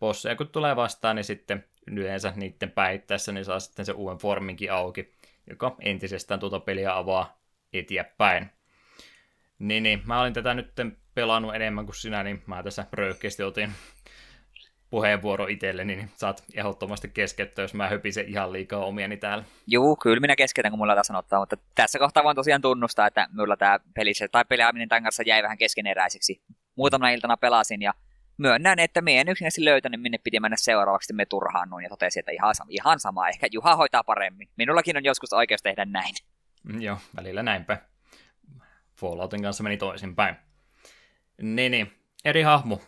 bosseja 0.00 0.36
kun 0.36 0.48
tulee 0.48 0.76
vastaan, 0.76 1.16
niin 1.16 1.24
sitten 1.24 1.64
yleensä 1.86 2.32
niiden 2.36 2.70
päittäessä 2.70 3.32
niin 3.32 3.44
saa 3.44 3.60
sitten 3.60 3.86
se 3.86 3.92
uuden 3.92 4.18
forminkin 4.18 4.72
auki, 4.72 5.12
joka 5.50 5.76
entisestään 5.80 6.40
tuota 6.40 6.60
peliä 6.60 6.96
avaa 6.96 7.38
eteenpäin. 7.72 8.50
Niin, 9.58 9.82
niin, 9.82 10.02
mä 10.04 10.20
olin 10.20 10.32
tätä 10.32 10.54
nyt 10.54 10.72
pelannut 11.14 11.54
enemmän 11.54 11.84
kuin 11.84 11.96
sinä, 11.96 12.22
niin 12.22 12.42
mä 12.46 12.62
tässä 12.62 12.86
röyhkeästi 12.92 13.42
otin 13.42 13.72
puheenvuoro 14.90 15.46
itselleni, 15.46 15.96
niin 15.96 16.10
saat 16.16 16.44
ehdottomasti 16.54 17.08
keskeyttää, 17.08 17.62
jos 17.62 17.74
mä 17.74 17.88
höpisen 17.88 18.28
ihan 18.28 18.52
liikaa 18.52 18.84
omiani 18.84 19.16
täällä. 19.16 19.44
Juu, 19.66 19.96
kyllä 19.96 20.20
minä 20.20 20.36
keskeytän, 20.36 20.72
kun 20.72 20.78
mulla 20.78 20.92
on 20.92 21.04
sanottaa, 21.04 21.40
mutta 21.40 21.56
tässä 21.74 21.98
kohtaa 21.98 22.24
voin 22.24 22.36
tosiaan 22.36 22.62
tunnustaa, 22.62 23.06
että 23.06 23.28
minulla 23.32 23.56
tämä 23.56 23.80
peli, 23.94 24.12
tai 24.32 24.44
peliaaminen 24.44 24.88
tämän 24.88 25.02
kanssa 25.02 25.22
jäi 25.26 25.42
vähän 25.42 25.58
keskeneräiseksi. 25.58 26.42
Muutamana 26.76 27.10
iltana 27.10 27.36
pelasin 27.36 27.82
ja 27.82 27.94
myönnän, 28.38 28.78
että 28.78 29.00
me 29.00 29.20
en 29.20 29.28
yksinkertaisesti 29.28 29.64
löytänyt, 29.64 30.02
minne 30.02 30.18
piti 30.18 30.40
mennä 30.40 30.56
seuraavaksi, 30.56 31.12
me 31.12 31.26
turhaannuin 31.26 31.82
ja 31.82 31.88
totesin, 31.88 32.20
että 32.20 32.32
ihan, 32.32 32.54
ihan 32.68 33.00
sama, 33.00 33.28
ehkä 33.28 33.46
Juha 33.52 33.76
hoitaa 33.76 34.04
paremmin. 34.04 34.48
Minullakin 34.56 34.96
on 34.96 35.04
joskus 35.04 35.32
oikeus 35.32 35.62
tehdä 35.62 35.84
näin. 35.84 36.14
Mm, 36.62 36.80
joo, 36.80 36.98
välillä 37.16 37.42
näinpä. 37.42 37.78
Falloutin 38.96 39.42
kanssa 39.42 39.62
meni 39.62 39.76
toisinpäin. 39.76 40.36
Niin, 41.42 41.72
niin. 41.72 41.92
Eri 42.24 42.42
hahmo 42.42 42.80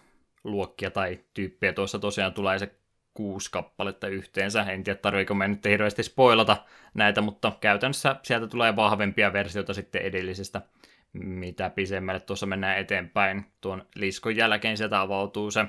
luokkia 0.44 0.90
tai 0.90 1.20
tyyppiä 1.34 1.72
tuossa 1.72 1.98
tosiaan 1.98 2.34
tulee 2.34 2.58
se 2.58 2.74
kuusi 3.14 3.50
kappaletta 3.50 4.08
yhteensä. 4.08 4.62
En 4.62 4.84
tiedä, 4.84 4.98
tarviiko 4.98 5.34
me 5.34 5.48
nyt 5.48 5.64
hirveästi 5.64 6.02
spoilata 6.02 6.56
näitä, 6.94 7.20
mutta 7.20 7.52
käytännössä 7.60 8.16
sieltä 8.22 8.46
tulee 8.46 8.76
vahvempia 8.76 9.32
versioita 9.32 9.74
sitten 9.74 10.02
edellisestä, 10.02 10.62
mitä 11.24 11.70
pisemmälle 11.70 12.20
tuossa 12.20 12.46
mennään 12.46 12.78
eteenpäin. 12.78 13.44
Tuon 13.60 13.86
liskon 13.94 14.36
jälkeen 14.36 14.76
sieltä 14.76 15.00
avautuu 15.00 15.50
se 15.50 15.64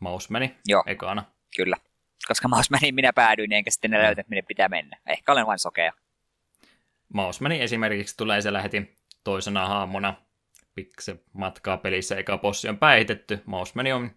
Mausmeni 0.00 0.56
Joo. 0.66 0.82
ekana. 0.86 1.24
Kyllä. 1.56 1.76
Koska 2.28 2.48
Mausmeniin 2.48 2.94
minä 2.94 3.12
päädyin, 3.12 3.52
enkä 3.52 3.70
sitten 3.70 3.90
ne 3.90 3.98
löytänyt, 3.98 4.28
minne 4.28 4.42
pitää 4.42 4.68
mennä. 4.68 4.98
Ehkä 5.06 5.32
olen 5.32 5.46
vain 5.46 5.58
sokea. 5.58 5.92
Mausmeni 7.14 7.62
esimerkiksi 7.62 8.16
tulee 8.16 8.40
siellä 8.40 8.62
heti 8.62 8.96
toisena 9.24 9.66
haamuna 9.66 10.14
pikse 10.74 11.16
matkaa 11.32 11.76
pelissä, 11.76 12.16
eikä 12.16 12.38
bossi 12.38 12.68
on 12.68 12.78
päihitetty. 12.78 13.42
Mausmeni 13.46 13.92
on 13.92 14.10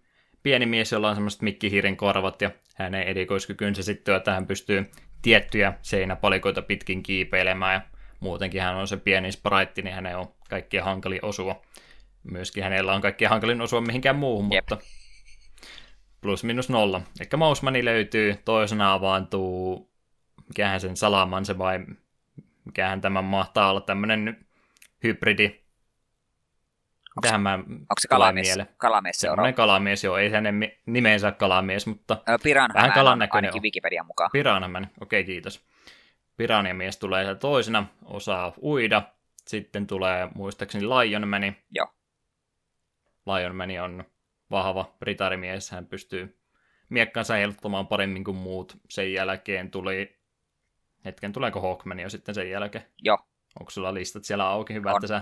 pieni 0.44 0.66
mies, 0.66 0.92
jolla 0.92 1.10
on 1.10 1.16
semmoiset 1.16 1.42
mikkihiiren 1.42 1.98
korvat 1.98 2.42
ja 2.42 2.52
hänen 2.76 3.04
erikoiskykynsä 3.04 3.84
sitten, 3.84 4.16
että 4.16 4.34
hän 4.34 4.48
pystyy 4.48 4.92
tiettyjä 5.22 5.74
seinäpalikoita 5.82 6.62
pitkin 6.62 7.04
kiipeilemään 7.04 7.74
ja 7.74 7.82
muutenkin 8.26 8.62
hän 8.62 8.76
on 8.76 8.88
se 8.88 8.98
pieni 8.98 9.32
sprite, 9.32 9.82
niin 9.82 9.96
hänen 9.96 10.18
on 10.18 10.28
kaikkia 10.50 10.84
hankali 10.84 11.20
osua. 11.22 11.62
Myöskin 12.24 12.64
hänellä 12.64 12.94
on 12.94 13.02
kaikkia 13.02 13.30
hankalin 13.30 13.62
osua 13.62 13.82
mihinkään 13.82 14.16
muuhun, 14.16 14.52
Jep. 14.52 14.70
mutta 14.70 14.86
plus 16.22 16.44
minus 16.44 16.70
nolla. 16.70 17.02
Ehkä 17.22 17.38
Mausmani 17.38 17.86
löytyy, 17.86 18.36
toisena 18.46 18.94
avaantuu, 18.94 19.90
mikähän 20.48 20.82
sen 20.82 20.98
salaman 20.98 21.46
se 21.46 21.58
vai 21.58 21.80
mikähän 22.66 23.02
tämä 23.02 23.22
mahtaa 23.22 23.70
olla, 23.70 23.82
tämmöinen 23.82 24.46
hybridi 25.04 25.66
Tähän 27.22 27.42
mä 27.42 27.54
Onko 27.54 27.96
se 28.00 28.08
kalamies? 28.08 28.60
Kalamies 28.78 29.18
seuraava. 29.18 29.52
kalamies, 29.52 30.04
joo. 30.04 30.18
Ei 30.18 30.30
hänen 30.30 30.72
nimensä 30.86 31.32
kalamies, 31.32 31.88
mutta 31.88 32.18
Piranha 32.44 32.74
vähän 32.74 32.92
kalan 32.92 33.20
näköinen 33.20 33.50
ainakin 33.50 33.62
Wikipedian 33.62 34.06
mukaan. 34.06 34.30
Piranhaman, 34.34 34.88
okei 35.02 35.22
okay, 35.22 35.24
kiitos. 35.24 35.66
Piranhamies 36.38 36.98
tulee 36.98 37.36
toisena, 37.36 37.88
osaa 38.06 38.53
uida. 38.62 39.02
Sitten 39.48 39.88
tulee 39.88 40.30
muistaakseni 40.36 40.86
Lionmani. 40.86 41.57
Joo. 41.72 41.88
Lionmani 43.26 43.80
on 43.80 44.03
vahva 44.52 44.95
britarimies, 44.99 45.72
hän 45.72 45.86
pystyy 45.86 46.40
miekkansa 46.90 47.34
heiluttamaan 47.34 47.88
paremmin 47.88 48.24
kuin 48.24 48.38
muut. 48.38 48.78
Sen 48.90 49.14
jälkeen 49.14 49.72
tuli, 49.72 50.18
hetken 51.06 51.32
tuleeko 51.32 51.62
Hawkman 51.62 51.99
jo 51.99 52.10
sitten 52.10 52.36
sen 52.36 52.49
jälkeen? 52.49 52.86
Joo. 53.02 53.18
Onko 53.60 53.72
sulla 53.72 53.94
listat 53.94 54.24
siellä 54.24 54.48
auki? 54.48 54.74
Hyvä, 54.74 54.90
on. 54.90 54.95
että 54.95 55.07
sä 55.07 55.22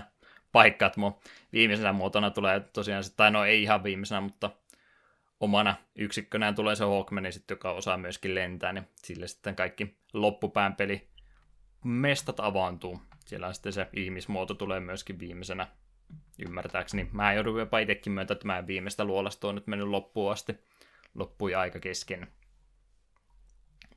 paikkaat 0.52 0.96
mun 0.96 1.16
viimeisenä 1.52 1.92
muotona 1.92 2.30
tulee 2.30 2.60
tosiaan, 2.60 3.04
tai 3.16 3.30
no 3.30 3.44
ei 3.44 3.62
ihan 3.62 3.84
viimeisenä, 3.84 4.20
mutta 4.20 4.50
omana 5.40 5.76
yksikkönään 5.94 6.54
tulee 6.54 6.76
se 6.76 6.84
Hawkman, 6.84 7.32
sitten, 7.32 7.54
joka 7.54 7.72
osaa 7.72 7.96
myöskin 7.96 8.34
lentää, 8.34 8.72
niin 8.72 8.88
sille 8.94 9.28
sitten 9.28 9.56
kaikki 9.56 9.98
loppupään 10.12 10.74
peli 10.74 11.08
mestat 11.84 12.40
avaantuu. 12.40 13.00
Siellä 13.26 13.52
sitten 13.52 13.72
se 13.72 13.88
ihmismuoto 13.92 14.54
tulee 14.54 14.80
myöskin 14.80 15.18
viimeisenä 15.18 15.66
ymmärtääkseni. 16.46 17.08
Mä 17.12 17.32
joudun 17.32 17.58
jopa 17.58 17.78
itsekin 17.78 18.12
myötä, 18.12 18.32
että 18.32 18.46
mä 18.46 18.66
viimeistä 18.66 19.04
luolasta 19.04 19.48
on 19.48 19.54
nyt 19.54 19.66
mennyt 19.66 19.88
loppuun 19.88 20.32
asti. 20.32 20.58
Loppui 21.14 21.54
aika 21.54 21.80
kesken. 21.80 22.28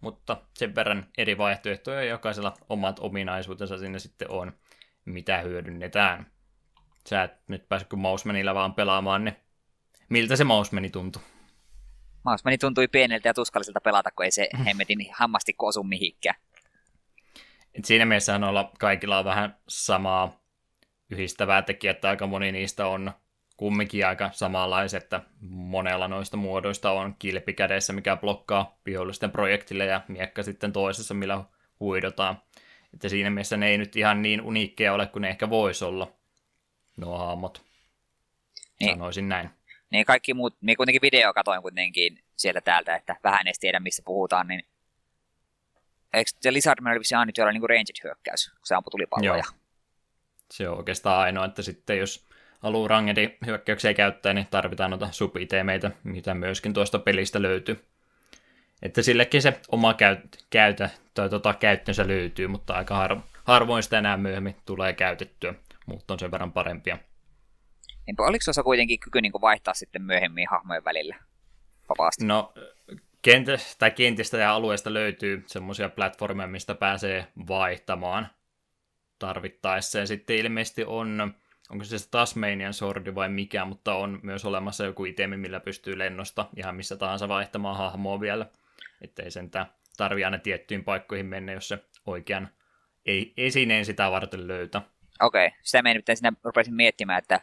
Mutta 0.02 0.42
sen 0.54 0.76
verran 0.76 1.06
eri 1.18 1.38
vaihtoehtoja 1.38 2.04
jokaisella 2.04 2.54
omat 2.70 3.00
ominaisuutensa 3.00 3.78
sinne 3.78 4.00
sitten 4.00 4.32
on, 4.32 4.54
mitä 5.06 5.42
hyödynnetään 5.42 6.32
sä 7.08 7.24
et 7.24 7.32
nyt 7.48 7.70
päässyt 7.70 7.90
kuin 7.90 8.00
Mousemanilla 8.00 8.56
vaan 8.56 8.74
pelaamaan, 8.74 9.26
niin 9.26 9.36
miltä 10.10 10.36
se 10.36 10.44
Mousemani 10.44 10.90
tuntui? 10.90 11.22
Mousemani 12.24 12.58
tuntui 12.58 12.88
pieneltä 12.88 13.30
ja 13.30 13.34
tuskalliselta 13.34 13.82
pelata, 13.82 14.12
kun 14.12 14.26
ei 14.26 14.32
se 14.32 14.50
hemmetin 14.66 15.08
hammasti 15.14 15.56
osu 15.60 15.84
mihinkään. 15.84 16.36
Et 17.74 17.86
siinä 17.86 18.06
mielessä 18.06 18.36
olla 18.36 18.72
kaikilla 18.80 19.20
on 19.20 19.26
vähän 19.26 19.58
samaa 19.68 20.40
yhdistävää 21.10 21.62
tekijää, 21.62 21.92
että 21.92 22.10
aika 22.10 22.28
moni 22.28 22.52
niistä 22.52 22.88
on 22.88 23.12
kumminkin 23.58 24.08
aika 24.08 24.30
samanlaiset, 24.34 25.04
että 25.04 25.22
monella 25.42 26.08
noista 26.08 26.38
muodoista 26.38 26.92
on 26.92 27.16
kilpi 27.20 27.54
kädessä, 27.54 27.94
mikä 27.94 28.16
blokkaa 28.16 28.80
vihollisten 28.86 29.32
projektille 29.32 29.86
ja 29.86 30.02
miekka 30.08 30.44
sitten 30.44 30.74
toisessa, 30.74 31.14
millä 31.14 31.44
huidotaan. 31.80 32.42
Että 32.94 33.10
siinä 33.10 33.30
mielessä 33.30 33.58
ne 33.58 33.68
ei 33.68 33.78
nyt 33.78 33.96
ihan 33.96 34.22
niin 34.22 34.42
uniikkeja 34.42 34.94
ole 34.94 35.08
kuin 35.08 35.22
ne 35.22 35.30
ehkä 35.30 35.50
voisi 35.50 35.86
olla 35.86 36.12
nuo 36.98 37.18
hahmot. 37.18 37.62
Niin. 38.80 38.92
Sanoisin 38.92 39.30
näin. 39.30 39.50
Niin 39.90 40.06
kaikki 40.06 40.34
muut, 40.34 40.58
minä 40.62 40.76
kuitenkin 40.76 41.02
video 41.02 41.34
katoin 41.34 41.62
kuitenkin 41.62 42.24
sieltä 42.36 42.62
täältä, 42.62 42.96
että 42.96 43.16
vähän 43.24 43.48
edes 43.48 43.60
tiedä 43.60 43.80
missä 43.80 44.04
puhutaan, 44.06 44.48
niin 44.48 44.68
eikö 46.14 46.32
se 46.42 46.54
Lizardman 46.54 46.92
oli 46.92 47.00
vissiin 47.00 47.20
ainut, 47.20 47.38
jolla 47.38 47.52
niinku 47.52 47.68
ranged 47.68 47.96
hyökkäys, 48.04 48.50
kun 48.50 48.60
se 48.64 48.76
ampui 48.76 48.92
tulipalloja? 48.92 49.34
Joo. 49.34 49.60
Se 50.52 50.70
on 50.70 50.78
oikeastaan 50.78 51.20
ainoa, 51.20 51.46
että 51.46 51.62
sitten 51.62 51.98
jos 51.98 52.28
haluaa 52.60 52.88
rangedi 52.88 53.38
hyökkäyksiä 53.46 53.94
käyttää, 53.94 54.34
niin 54.34 54.48
tarvitaan 54.52 54.92
noita 54.92 55.12
sub 55.12 55.36
mitä 56.04 56.34
myöskin 56.34 56.74
tuosta 56.74 57.00
pelistä 57.00 57.42
löytyy. 57.42 57.86
Että 58.82 59.02
sillekin 59.02 59.42
se 59.42 59.60
oma 59.68 59.94
käyt, 59.94 60.46
käytä, 60.50 60.90
tai 61.14 61.30
tota, 61.30 61.54
käyttönsä 61.54 62.08
löytyy, 62.08 62.48
mutta 62.48 62.74
aika 62.74 62.96
har, 62.96 63.18
harvoin 63.44 63.84
sitä 63.84 63.98
enää 63.98 64.18
myöhemmin 64.18 64.56
tulee 64.66 64.94
käytettyä 64.94 65.54
mutta 65.88 66.14
on 66.14 66.20
sen 66.20 66.32
verran 66.32 66.52
parempia. 66.52 66.98
Niinpä, 68.08 68.24
oliko 68.24 68.54
se 68.54 68.64
kuitenkin 68.64 69.00
kyky 69.00 69.22
niin 69.22 69.32
vaihtaa 69.42 69.74
sitten 69.74 70.02
myöhemmin 70.02 70.48
hahmojen 70.50 70.84
välillä 70.84 71.16
vapaasti? 71.90 72.26
No, 72.26 72.54
kentistä, 73.22 73.76
tai 73.80 73.92
kentistä 73.92 74.38
ja 74.38 74.52
alueesta 74.52 74.94
löytyy 74.94 75.44
semmoisia 75.46 75.90
platformeja, 75.90 76.48
mistä 76.48 76.76
pääsee 76.76 77.28
vaihtamaan 77.48 78.28
tarvittaessa. 79.20 80.00
Ja 80.00 80.08
sitten 80.08 80.36
ilmeisesti 80.36 80.84
on, 80.86 81.34
onko 81.70 81.84
se 81.84 81.98
se 81.98 82.10
Tasmanian 82.10 82.74
sordi 82.74 83.16
vai 83.16 83.30
mikä, 83.30 83.66
mutta 83.66 83.96
on 83.96 84.20
myös 84.24 84.46
olemassa 84.46 84.86
joku 84.86 85.06
itemi, 85.06 85.38
millä 85.38 85.60
pystyy 85.60 85.98
lennosta 85.98 86.46
ihan 86.56 86.76
missä 86.76 86.96
tahansa 86.96 87.28
vaihtamaan 87.28 87.78
hahmoa 87.78 88.20
vielä. 88.20 88.46
Että 89.02 89.24
ei 89.24 89.32
sentään 89.32 89.66
tarvi 89.98 90.26
aina 90.26 90.38
tiettyihin 90.38 90.84
paikkoihin 90.84 91.26
mennä, 91.26 91.52
jos 91.52 91.68
se 91.68 91.84
oikean 92.06 92.50
ei 93.06 93.34
esineen 93.38 93.86
sitä 93.86 94.12
varten 94.12 94.48
löytä. 94.48 94.82
Okei, 95.22 95.48
okay. 95.48 95.60
sitä 95.62 95.82
me 95.82 95.94
nyt 95.94 96.06
sinä 96.14 96.34
rupesin 96.44 96.76
miettimään, 96.76 97.18
että 97.20 97.42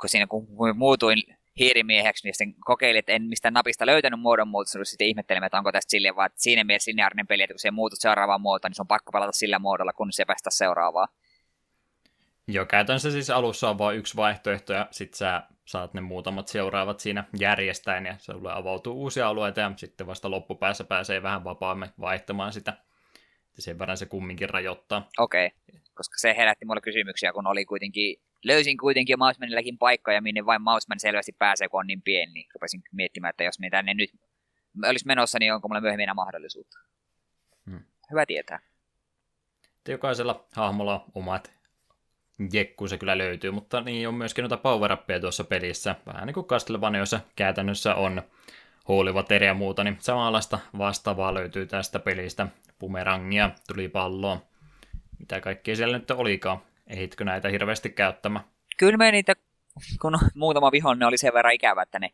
kun 0.00 0.08
siinä 0.08 0.26
kun 0.26 0.48
muutuin 0.74 1.22
hiirimieheksi, 1.58 2.26
niin 2.26 2.34
sitten 2.34 2.54
kokeilin, 2.60 2.98
että 2.98 3.12
en 3.12 3.22
mistään 3.22 3.54
napista 3.54 3.86
löytänyt 3.86 4.20
muodon 4.20 4.48
muutosta, 4.48 4.84
sitten 4.84 5.06
ihmettelemään, 5.06 5.46
että 5.46 5.58
onko 5.58 5.72
tästä 5.72 5.90
silleen, 5.90 6.16
vaan 6.16 6.26
että 6.26 6.42
siinä 6.42 6.64
mielessä 6.64 6.90
lineaarinen 6.90 7.26
peli, 7.26 7.42
että 7.42 7.54
kun 7.54 7.58
se 7.58 7.70
muutut 7.70 8.00
seuraavaan 8.00 8.40
muotoon, 8.40 8.70
niin 8.70 8.76
se 8.76 8.82
on 8.82 8.88
pakko 8.88 9.12
pelata 9.12 9.32
sillä 9.32 9.58
muodolla, 9.58 9.92
kun 9.92 10.12
se 10.12 10.24
päästä 10.24 10.50
seuraavaan. 10.50 11.08
Joo, 12.48 12.66
käytännössä 12.66 13.10
siis 13.10 13.30
alussa 13.30 13.70
on 13.70 13.78
vain 13.78 13.98
yksi 13.98 14.16
vaihtoehto, 14.16 14.72
ja 14.72 14.88
sitten 14.90 15.18
sä 15.18 15.42
saat 15.64 15.94
ne 15.94 16.00
muutamat 16.00 16.48
seuraavat 16.48 17.00
siinä 17.00 17.24
järjestäen, 17.40 18.06
ja 18.06 18.14
sulle 18.18 18.52
avautuu 18.52 19.02
uusia 19.02 19.28
alueita, 19.28 19.60
ja 19.60 19.72
sitten 19.76 20.06
vasta 20.06 20.30
loppupäässä 20.30 20.84
pääsee 20.84 21.22
vähän 21.22 21.44
vapaammin 21.44 21.90
vaihtamaan 22.00 22.52
sitä. 22.52 22.72
Ja 23.56 23.62
sen 23.62 23.78
verran 23.78 23.96
se 23.96 24.06
kumminkin 24.06 24.50
rajoittaa. 24.50 25.08
Okei. 25.18 25.46
Okay 25.46 25.80
koska 26.00 26.18
se 26.18 26.34
herätti 26.36 26.64
mulle 26.64 26.80
kysymyksiä, 26.80 27.32
kun 27.32 27.46
oli 27.46 27.64
kuitenkin, 27.64 28.16
löysin 28.44 28.76
kuitenkin 28.76 29.18
Mousemanilläkin 29.18 29.78
paikkoja, 29.78 30.22
minne 30.22 30.46
vain 30.46 30.62
Mouseman 30.62 31.00
selvästi 31.00 31.32
pääsee, 31.38 31.68
kun 31.68 31.80
on 31.80 31.86
niin 31.86 32.02
pieni, 32.02 32.32
niin 32.32 32.46
rupesin 32.54 32.82
miettimään, 32.92 33.30
että 33.30 33.44
jos 33.44 33.58
me 33.58 33.70
tänne 33.70 33.94
nyt 33.94 34.10
olisi 34.86 35.06
menossa, 35.06 35.38
niin 35.38 35.54
onko 35.54 35.68
mulla 35.68 35.80
myöhemmin 35.80 36.02
enää 36.02 36.14
mahdollisuutta. 36.14 36.78
Hmm. 37.70 37.80
Hyvä 38.10 38.26
tietää. 38.26 38.60
Jokaisella 39.88 40.44
hahmolla 40.52 40.94
on 40.94 41.12
omat 41.14 41.60
jekku 42.52 42.88
se 42.88 42.98
kyllä 42.98 43.18
löytyy, 43.18 43.50
mutta 43.50 43.80
niin 43.80 44.08
on 44.08 44.14
myöskin 44.14 44.42
noita 44.42 44.56
power 44.56 44.96
tuossa 45.20 45.44
pelissä. 45.44 45.94
Vähän 46.06 46.26
niin 46.26 46.34
kuin 46.34 46.46
Castlevaniassa 46.46 47.20
käytännössä 47.36 47.94
on 47.94 48.22
huolivat 48.88 49.30
ja 49.30 49.54
muuta, 49.54 49.84
niin 49.84 49.96
samanlaista 50.00 50.58
vastaavaa 50.78 51.34
löytyy 51.34 51.66
tästä 51.66 51.98
pelistä. 51.98 52.46
Bumerangia, 52.80 53.50
tuli 53.68 53.88
palloa, 53.88 54.42
mitä 55.18 55.40
kaikkea 55.40 55.76
siellä 55.76 55.98
nyt 55.98 56.10
olikaan. 56.10 56.58
Ehitkö 56.90 57.24
näitä 57.24 57.48
hirveästi 57.48 57.90
käyttämään? 57.90 58.44
Kyllä 58.76 58.96
me 58.96 59.10
niitä, 59.10 59.34
kun 60.02 60.18
muutama 60.34 60.72
vihollinen 60.72 61.08
oli 61.08 61.18
sen 61.18 61.34
verran 61.34 61.54
ikävä, 61.54 61.82
että 61.82 61.98
ne 61.98 62.10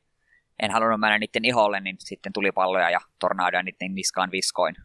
en 0.62 0.70
halunnut 0.70 1.00
mennä 1.00 1.18
niiden 1.18 1.44
iholle, 1.44 1.80
niin 1.80 1.96
sitten 1.98 2.32
tuli 2.32 2.52
palloja 2.52 2.90
ja 2.90 3.00
tornadoja 3.18 3.62
niiden 3.62 3.94
niskaan 3.94 4.30
viskoin. 4.30 4.76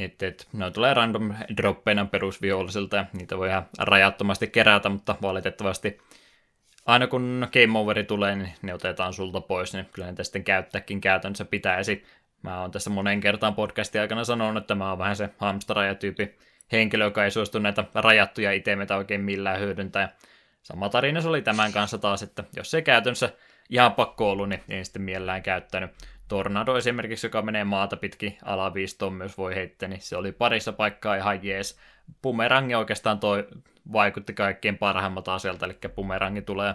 Että 0.00 0.26
et, 0.26 0.48
ne 0.52 0.70
tulee 0.70 0.94
random 0.94 1.34
droppeina 1.56 2.04
perusvihollisilta 2.04 2.96
ja 2.96 3.06
niitä 3.12 3.38
voi 3.38 3.48
ihan 3.48 3.66
rajattomasti 3.78 4.46
kerätä, 4.46 4.88
mutta 4.88 5.16
valitettavasti 5.22 5.98
aina 6.86 7.06
kun 7.06 7.48
game 7.52 7.78
overi 7.78 8.04
tulee, 8.04 8.36
niin 8.36 8.52
ne 8.62 8.74
otetaan 8.74 9.12
sulta 9.12 9.40
pois, 9.40 9.74
niin 9.74 9.86
kyllä 9.92 10.08
niitä 10.08 10.24
sitten 10.24 10.44
käyttääkin 10.44 11.00
käytännössä 11.00 11.44
pitäisi. 11.44 12.04
Mä 12.42 12.60
oon 12.60 12.70
tässä 12.70 12.90
monen 12.90 13.20
kertaan 13.20 13.54
podcastin 13.54 14.00
aikana 14.00 14.24
sanonut, 14.24 14.62
että 14.62 14.74
mä 14.74 14.88
oon 14.88 14.98
vähän 14.98 15.16
se 15.16 15.28
hamsteraja-tyyppi 15.38 16.38
henkilö, 16.72 17.04
joka 17.04 17.24
ei 17.24 17.30
suostu 17.30 17.58
näitä 17.58 17.84
rajattuja 17.94 18.52
itemeitä 18.52 18.96
oikein 18.96 19.20
millään 19.20 19.60
hyödyntää. 19.60 20.16
Sama 20.62 20.88
tarina 20.88 21.20
se 21.20 21.28
oli 21.28 21.42
tämän 21.42 21.72
kanssa 21.72 21.98
taas, 21.98 22.22
että 22.22 22.44
jos 22.56 22.74
ei 22.74 22.82
käytännössä 22.82 23.32
ihan 23.70 23.92
pakko 23.92 24.30
ollut, 24.30 24.48
niin 24.48 24.62
en 24.68 24.84
sitten 24.84 25.02
mielellään 25.02 25.42
käyttänyt. 25.42 25.90
Tornado 26.28 26.76
esimerkiksi, 26.76 27.26
joka 27.26 27.42
menee 27.42 27.64
maata 27.64 27.96
pitkin 27.96 28.38
alaviistoon 28.44 29.12
myös 29.12 29.38
voi 29.38 29.54
heittää, 29.54 29.88
niin 29.88 30.00
se 30.00 30.16
oli 30.16 30.32
parissa 30.32 30.72
paikkaa 30.72 31.16
ihan 31.16 31.44
jees. 31.44 31.78
Bumerangi 32.22 32.74
oikeastaan 32.74 33.20
toi 33.20 33.48
vaikutti 33.92 34.34
kaikkein 34.34 34.78
parhaimmat 34.78 35.28
aseelta, 35.28 35.66
eli 35.66 35.78
bumerangi 35.94 36.42
tulee 36.42 36.74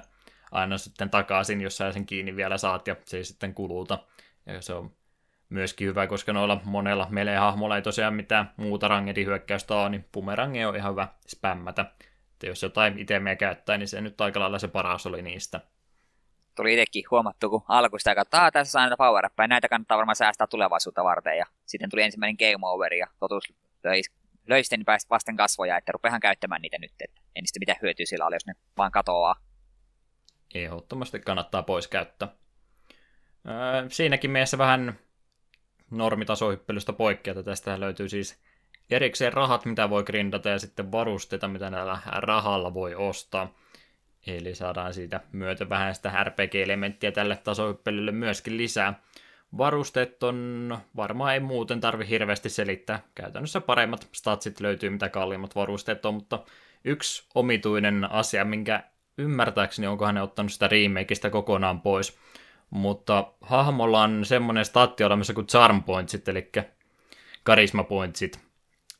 aina 0.52 0.78
sitten 0.78 1.10
takaisin, 1.10 1.62
jos 1.62 1.78
sä 1.78 1.92
sen 1.92 2.06
kiinni 2.06 2.36
vielä 2.36 2.58
saat, 2.58 2.88
ja 2.88 2.96
se 3.06 3.18
ei 3.18 3.24
sitten 3.24 3.54
kuluta. 3.54 4.00
Ja 4.46 4.62
se 4.62 4.74
on 4.74 4.92
myöskin 5.52 5.88
hyvä, 5.88 6.08
koska 6.08 6.34
noilla 6.34 6.62
monella 6.64 7.08
melee-hahmolla 7.10 7.76
ei 7.76 7.82
tosiaan 7.82 8.14
mitään 8.14 8.52
muuta 8.58 8.88
rangedin 8.88 9.28
hyökkäystä 9.28 9.76
ole, 9.76 9.90
niin 9.90 10.06
bumerangi 10.14 10.66
on 10.66 10.76
ihan 10.76 10.92
hyvä 10.92 11.08
spämmätä. 11.28 11.82
Että 12.32 12.48
jos 12.48 12.64
jotain 12.64 13.00
itemiä 13.00 13.36
käyttää, 13.36 13.78
niin 13.78 13.88
se 13.88 14.02
nyt 14.02 14.22
aika 14.22 14.40
lailla 14.40 14.60
se 14.60 14.68
paras 14.68 15.06
oli 15.06 15.22
niistä 15.22 15.62
tuli 16.56 16.74
itsekin 16.74 17.04
huomattu, 17.12 17.50
kun 17.50 17.64
alkuista 17.68 18.12
että 18.12 18.52
tässä 18.52 18.72
saa 18.72 18.82
näitä 18.82 18.98
power 18.98 19.30
ja 19.38 19.48
näitä 19.48 19.70
kannattaa 19.70 19.98
varmaan 19.98 20.16
säästää 20.16 20.48
tulevaisuutta 20.48 21.04
varten. 21.04 21.38
Ja 21.38 21.46
sitten 21.66 21.90
tuli 21.90 22.02
ensimmäinen 22.02 22.36
game 22.40 22.68
over 22.68 22.94
ja 22.94 23.08
totuus 23.20 23.54
löi, 23.84 24.02
löi 24.48 24.64
sitten 24.64 24.84
vasten 25.10 25.36
kasvoja, 25.36 25.78
että 25.78 25.92
rupeahan 25.92 26.20
käyttämään 26.20 26.62
niitä 26.62 26.78
nyt. 26.80 26.92
Että 27.00 27.22
en 27.36 27.48
sitten 27.48 27.62
mitään 27.62 27.80
hyötyä 27.82 28.06
sillä 28.06 28.26
oli, 28.26 28.36
jos 28.36 28.46
ne 28.46 28.54
vaan 28.78 28.92
katoaa. 28.92 29.36
Ehdottomasti 30.54 31.20
kannattaa 31.20 31.64
pois 31.64 31.88
käyttää. 31.88 32.28
Öö, 33.48 33.90
siinäkin 33.90 34.32
mielessä 34.32 34.58
vähän 34.58 35.00
normitasohyppelystä 35.92 36.94
poikkeata. 36.94 37.44
Tästä 37.44 37.80
löytyy 37.80 38.10
siis 38.10 38.40
erikseen 38.90 39.34
rahat, 39.34 39.66
mitä 39.66 39.90
voi 39.90 40.04
grindata, 40.04 40.50
ja 40.50 40.60
sitten 40.60 40.92
varusteita, 40.92 41.48
mitä 41.48 41.70
näillä 41.70 42.00
rahalla 42.06 42.74
voi 42.74 42.96
ostaa. 42.96 43.54
Eli 44.28 44.56
saadaan 44.56 44.94
siitä 44.94 45.22
myötä 45.32 45.70
vähän 45.70 45.96
sitä 45.96 46.24
RPG-elementtiä 46.24 47.12
tälle 47.12 47.36
tasohyppelylle 47.36 48.12
myöskin 48.12 48.58
lisää. 48.58 49.02
Varusteet 49.58 50.24
on, 50.24 50.78
varmaan 50.96 51.34
ei 51.34 51.40
muuten 51.40 51.80
tarvi 51.80 52.08
hirveästi 52.10 52.50
selittää. 52.50 53.00
Käytännössä 53.16 53.62
paremmat 53.62 54.08
statsit 54.12 54.60
löytyy, 54.60 54.90
mitä 54.90 55.10
kalliimmat 55.10 55.56
varusteet 55.56 56.06
on, 56.06 56.14
mutta 56.14 56.40
yksi 56.86 57.24
omituinen 57.36 58.12
asia, 58.12 58.46
minkä 58.46 58.84
ymmärtääkseni 59.18 59.88
onkohan 59.88 60.16
ne 60.16 60.22
ottanut 60.22 60.52
sitä 60.52 60.68
remakeista 60.68 61.30
kokonaan 61.30 61.82
pois, 61.82 62.18
mutta 62.72 63.34
hahmolla 63.42 64.04
on 64.04 64.26
semmoinen 64.26 64.66
statti 64.66 65.04
olemassa 65.04 65.34
kuin 65.34 65.48
charm 65.48 65.84
pointsit, 65.84 66.28
eli 66.28 66.50
karisma 67.44 67.84
pointsit, 67.84 68.40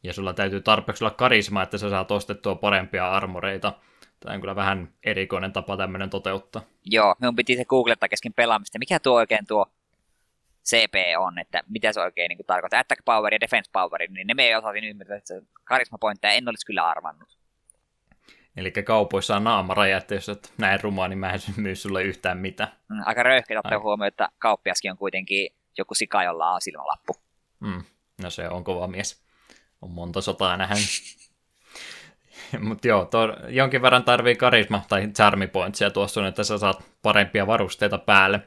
ja 0.04 0.14
sulla 0.14 0.34
täytyy 0.34 0.62
tarpeeksi 0.62 1.04
olla 1.04 1.14
karisma, 1.14 1.64
että 1.64 1.78
sä 1.78 1.90
saat 1.90 2.12
ostettua 2.12 2.56
parempia 2.56 3.12
armoreita– 3.12 3.74
Tämä 4.22 4.36
on 4.36 4.42
kyllä 4.42 4.56
vähän 4.56 4.94
erikoinen 5.04 5.54
tapa 5.54 5.78
tämmöinen 5.78 6.10
toteuttaa. 6.10 6.62
Joo, 6.86 7.16
minun 7.20 7.36
piti 7.36 7.56
se 7.56 7.66
googlettaa 7.66 8.10
kesken 8.10 8.34
pelaamista. 8.34 8.80
Mikä 8.80 9.00
tuo 9.00 9.16
oikein 9.16 9.46
tuo 9.48 9.66
CP 10.66 10.94
on, 11.18 11.40
että 11.40 11.64
mitä 11.70 11.94
se 11.94 12.02
oikein 12.02 12.30
niin 12.30 12.46
tarkoittaa. 12.48 12.80
Attack 12.80 13.06
power 13.06 13.34
ja 13.34 13.40
defense 13.40 13.70
power, 13.74 14.02
niin 14.10 14.28
ne 14.28 14.34
me 14.34 14.44
ei 14.44 14.56
osasin 14.56 14.84
ymmärtää, 14.84 15.18
että 15.18 15.28
se 15.28 15.42
karisma 15.64 15.98
pointteja 15.98 16.34
en 16.34 16.50
olisi 16.50 16.66
kyllä 16.66 16.88
arvannut. 16.90 17.38
Eli 18.58 18.72
kaupoissa 18.72 19.36
on 19.36 19.44
naamaraja, 19.44 19.98
että 19.98 20.16
jos 20.16 20.30
et 20.30 20.54
näin 20.58 20.84
rumaa, 20.84 21.08
niin 21.08 21.20
mä 21.20 21.34
en 21.34 21.40
myy 21.58 21.76
sulle 21.76 22.04
yhtään 22.04 22.38
mitään. 22.38 22.72
Mm, 22.90 23.02
aika 23.06 23.24
röyhkeä 23.24 23.60
ottaa 23.60 23.80
huomioon, 23.80 24.08
että 24.08 24.30
kauppiaskin 24.40 24.92
on 24.92 24.98
kuitenkin 24.98 25.50
joku 25.78 25.94
sika, 25.94 26.24
jolla 26.24 26.52
on 26.52 26.62
silmälappu. 26.62 27.14
Mm, 27.60 27.84
no 28.24 28.30
se 28.30 28.50
on 28.50 28.64
kova 28.64 28.88
mies. 28.88 29.24
On 29.82 29.92
monta 29.92 30.22
sotaa 30.22 30.58
nähnyt. 30.58 30.86
Mutta 32.68 32.88
joo, 32.88 33.06
to, 33.06 33.38
jonkin 33.48 33.82
verran 33.82 34.04
tarvii 34.04 34.36
karisma 34.36 34.82
tai 34.90 35.08
charmi 35.08 35.48
pointsia 35.48 35.92
tuossa, 35.92 36.28
että 36.28 36.44
sä 36.44 36.58
saat 36.58 36.84
parempia 37.02 37.48
varusteita 37.48 37.98
päälle. 37.98 38.42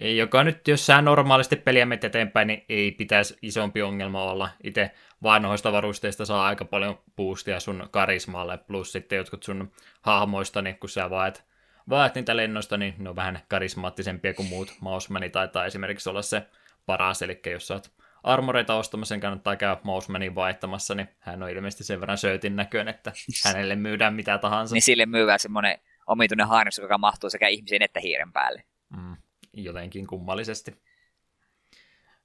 Joka 0.00 0.44
nyt, 0.44 0.68
jos 0.68 0.86
sä 0.86 1.02
normaalisti 1.02 1.56
peliä 1.56 1.86
menet 1.86 2.04
eteenpäin, 2.04 2.48
niin 2.48 2.64
ei 2.68 2.92
pitäisi 2.92 3.38
isompi 3.42 3.82
ongelma 3.82 4.22
olla. 4.22 4.48
Itse 4.64 4.90
vanhoista 5.22 5.72
varusteista 5.72 6.24
saa 6.24 6.46
aika 6.46 6.64
paljon 6.64 6.98
boostia 7.16 7.60
sun 7.60 7.88
karismalle, 7.90 8.58
plus 8.58 8.92
sitten 8.92 9.16
jotkut 9.16 9.42
sun 9.42 9.72
hahmoista, 10.00 10.62
niin 10.62 10.78
kun 10.78 10.88
sä 10.90 11.10
vaat, 11.10 11.44
vaat 11.88 12.14
niitä 12.14 12.36
lennosta, 12.36 12.76
niin 12.76 12.94
ne 12.98 13.10
on 13.10 13.16
vähän 13.16 13.40
karismaattisempia 13.48 14.34
kuin 14.34 14.48
muut. 14.48 14.74
Mausmani 14.80 15.30
taitaa 15.30 15.66
esimerkiksi 15.66 16.08
olla 16.10 16.22
se 16.22 16.46
paras, 16.86 17.22
eli 17.22 17.40
jos 17.46 17.66
sä 17.66 17.74
oot 17.74 17.92
armoreita 18.22 18.74
ostamassa, 18.74 19.12
sen 19.12 19.20
kannattaa 19.20 19.56
käydä 19.56 19.76
Mousemanin 19.84 20.34
vaihtamassa, 20.34 20.94
niin 20.94 21.08
hän 21.18 21.42
on 21.42 21.50
ilmeisesti 21.50 21.84
sen 21.84 22.00
verran 22.00 22.18
söötin 22.18 22.56
näköön, 22.56 22.88
että 22.88 23.12
hänelle 23.44 23.76
myydään 23.76 24.14
mitä 24.14 24.38
tahansa. 24.38 24.74
niin 24.74 24.82
sille 24.82 25.06
myyvää 25.06 25.38
semmoinen 25.38 25.78
omituinen 26.06 26.48
harnus, 26.48 26.78
joka 26.78 26.98
mahtuu 26.98 27.30
sekä 27.30 27.48
ihmisen 27.48 27.82
että 27.82 28.00
hiiren 28.00 28.32
päälle. 28.32 28.64
Mm, 28.96 29.16
jotenkin 29.52 30.06
kummallisesti. 30.06 30.76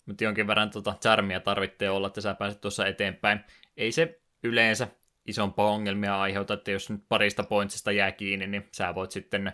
Mutta 0.05 0.23
jonkin 0.23 0.47
verran 0.47 0.69
tuota 0.69 0.97
charmia 1.01 1.39
tarvitsee 1.39 1.89
olla, 1.89 2.07
että 2.07 2.21
sä 2.21 2.33
pääset 2.35 2.61
tuossa 2.61 2.87
eteenpäin. 2.87 3.39
Ei 3.77 3.91
se 3.91 4.19
yleensä 4.43 4.87
isompaa 5.25 5.69
ongelmia 5.71 6.21
aiheuta, 6.21 6.53
että 6.53 6.71
jos 6.71 6.89
nyt 6.89 7.01
parista 7.09 7.43
pointsista 7.43 7.91
jää 7.91 8.11
kiinni, 8.11 8.47
niin 8.47 8.67
sä 8.71 8.95
voit 8.95 9.11
sitten 9.11 9.53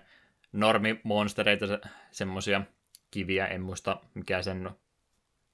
normimonstereita, 0.52 1.66
semmosia 2.12 2.62
kiviä, 3.12 3.48
en 3.48 3.62
muista 3.62 3.98
mikä 4.14 4.42
sen 4.42 4.70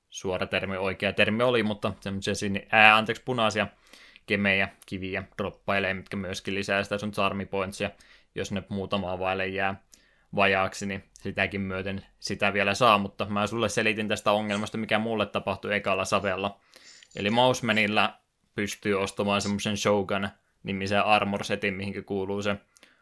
suora 0.09 0.47
termi, 0.47 0.77
oikea 0.77 1.13
termi 1.13 1.43
oli, 1.43 1.63
mutta 1.63 1.93
semmoisia 1.99 2.35
sinne, 2.35 2.67
ää, 2.71 2.95
anteeksi, 2.95 3.23
punaisia 3.25 3.67
kemejä, 4.25 4.69
kiviä 4.85 5.23
droppailee, 5.37 5.93
mitkä 5.93 6.17
myöskin 6.17 6.55
lisää 6.55 6.83
sitä 6.83 6.97
sun 6.97 7.11
charmi 7.11 7.45
pointsia, 7.45 7.91
jos 8.35 8.51
ne 8.51 8.63
muutamaa 8.69 9.19
vaille 9.19 9.47
jää 9.47 9.81
vajaaksi, 10.35 10.85
niin 10.85 11.03
sitäkin 11.13 11.61
myöten 11.61 12.05
sitä 12.19 12.53
vielä 12.53 12.73
saa, 12.73 12.97
mutta 12.97 13.25
mä 13.25 13.47
sulle 13.47 13.69
selitin 13.69 14.07
tästä 14.07 14.31
ongelmasta, 14.31 14.77
mikä 14.77 14.99
mulle 14.99 15.25
tapahtui 15.25 15.75
ekalla 15.75 16.05
savella. 16.05 16.59
Eli 17.15 17.29
Mousemanilla 17.29 18.13
pystyy 18.55 18.93
ostamaan 18.93 19.41
semmoisen 19.41 19.77
Shogun 19.77 20.29
nimisen 20.63 21.03
armor 21.03 21.43
setin, 21.43 21.73
mihin 21.73 22.05
kuuluu 22.05 22.41
se 22.41 22.55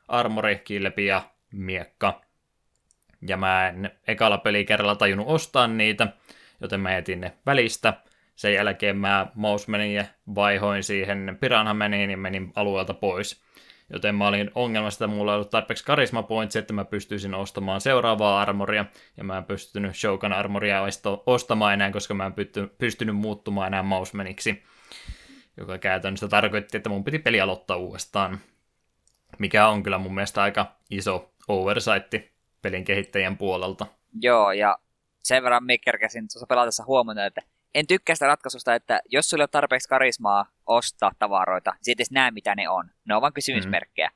armori, 0.08 0.62
kilpi 0.64 1.06
ja 1.06 1.22
miekka. 1.52 2.22
Ja 3.28 3.38
mä 3.38 3.68
en 3.68 3.92
ekalla 4.08 4.38
pelikerralla 4.38 4.96
tajunnut 4.96 5.28
ostaa 5.28 5.68
niitä, 5.68 6.08
joten 6.62 6.80
mä 6.80 6.94
jätin 6.94 7.22
ne 7.22 7.34
välistä. 7.46 7.94
Sen 8.36 8.54
jälkeen 8.54 8.98
mä 8.98 9.28
mouse 9.36 9.72
menin 9.72 9.94
ja 9.94 10.06
vaihoin 10.36 10.84
siihen 10.84 11.38
piranha 11.42 11.74
meniin 11.74 12.12
ja 12.12 12.18
menin 12.18 12.52
alueelta 12.56 12.94
pois. 12.94 13.45
Joten 13.94 14.16
mä 14.16 14.28
olin 14.28 14.52
ongelmassa, 14.56 15.06
että 15.06 15.16
mulla 15.16 15.32
ei 15.32 15.36
ollut 15.36 15.50
tarpeeksi 15.50 15.86
karisma 15.86 16.24
points, 16.24 16.56
että 16.56 16.74
mä 16.74 16.86
pystyisin 16.86 17.34
ostamaan 17.34 17.82
seuraavaa 17.82 18.42
armoria, 18.42 18.86
ja 19.18 19.24
mä 19.24 19.38
en 19.38 19.44
pystynyt 19.44 19.96
Shogun 19.96 20.34
armoria 20.34 20.82
ostamaan 21.26 21.74
enää, 21.74 21.92
koska 21.92 22.14
mä 22.14 22.26
en 22.26 22.34
pystynyt 22.78 23.16
muuttumaan 23.16 23.68
enää 23.68 23.84
mousemaniksi, 23.84 24.64
joka 25.58 25.78
käytännössä 25.78 26.28
tarkoitti, 26.28 26.78
että 26.78 26.90
mun 26.90 27.04
piti 27.04 27.20
peli 27.20 27.42
aloittaa 27.42 27.78
uudestaan, 27.78 28.40
mikä 29.40 29.68
on 29.68 29.84
kyllä 29.84 29.98
mun 29.98 30.16
mielestä 30.16 30.42
aika 30.42 30.76
iso 30.90 31.34
oversight 31.48 32.14
pelin 32.62 32.84
kehittäjän 32.84 33.38
puolelta. 33.38 33.86
Joo, 34.22 34.52
ja 34.52 34.78
sen 35.24 35.44
verran 35.44 35.64
me 35.64 35.78
kerkäsin 35.78 36.28
tuossa 36.28 36.48
pelatessa 36.48 36.84
huomata, 36.88 37.26
että 37.26 37.42
en 37.76 37.88
tykkää 37.88 38.16
sitä 38.16 38.28
ratkaisusta, 38.28 38.76
että 38.76 39.02
jos 39.10 39.30
sulla 39.30 39.44
on 39.44 39.50
tarpeeksi 39.52 39.90
karismaa 39.90 40.46
ostaa 40.66 41.12
tavaroita, 41.20 41.74
niin 41.86 41.94
edes 41.98 42.12
näe 42.12 42.32
mitä 42.32 42.56
ne 42.56 42.70
on. 42.70 42.90
Ne 43.06 43.16
on 43.16 43.22
vain 43.22 43.34
kysymysmerkkejä. 43.34 44.08
Mm. 44.08 44.16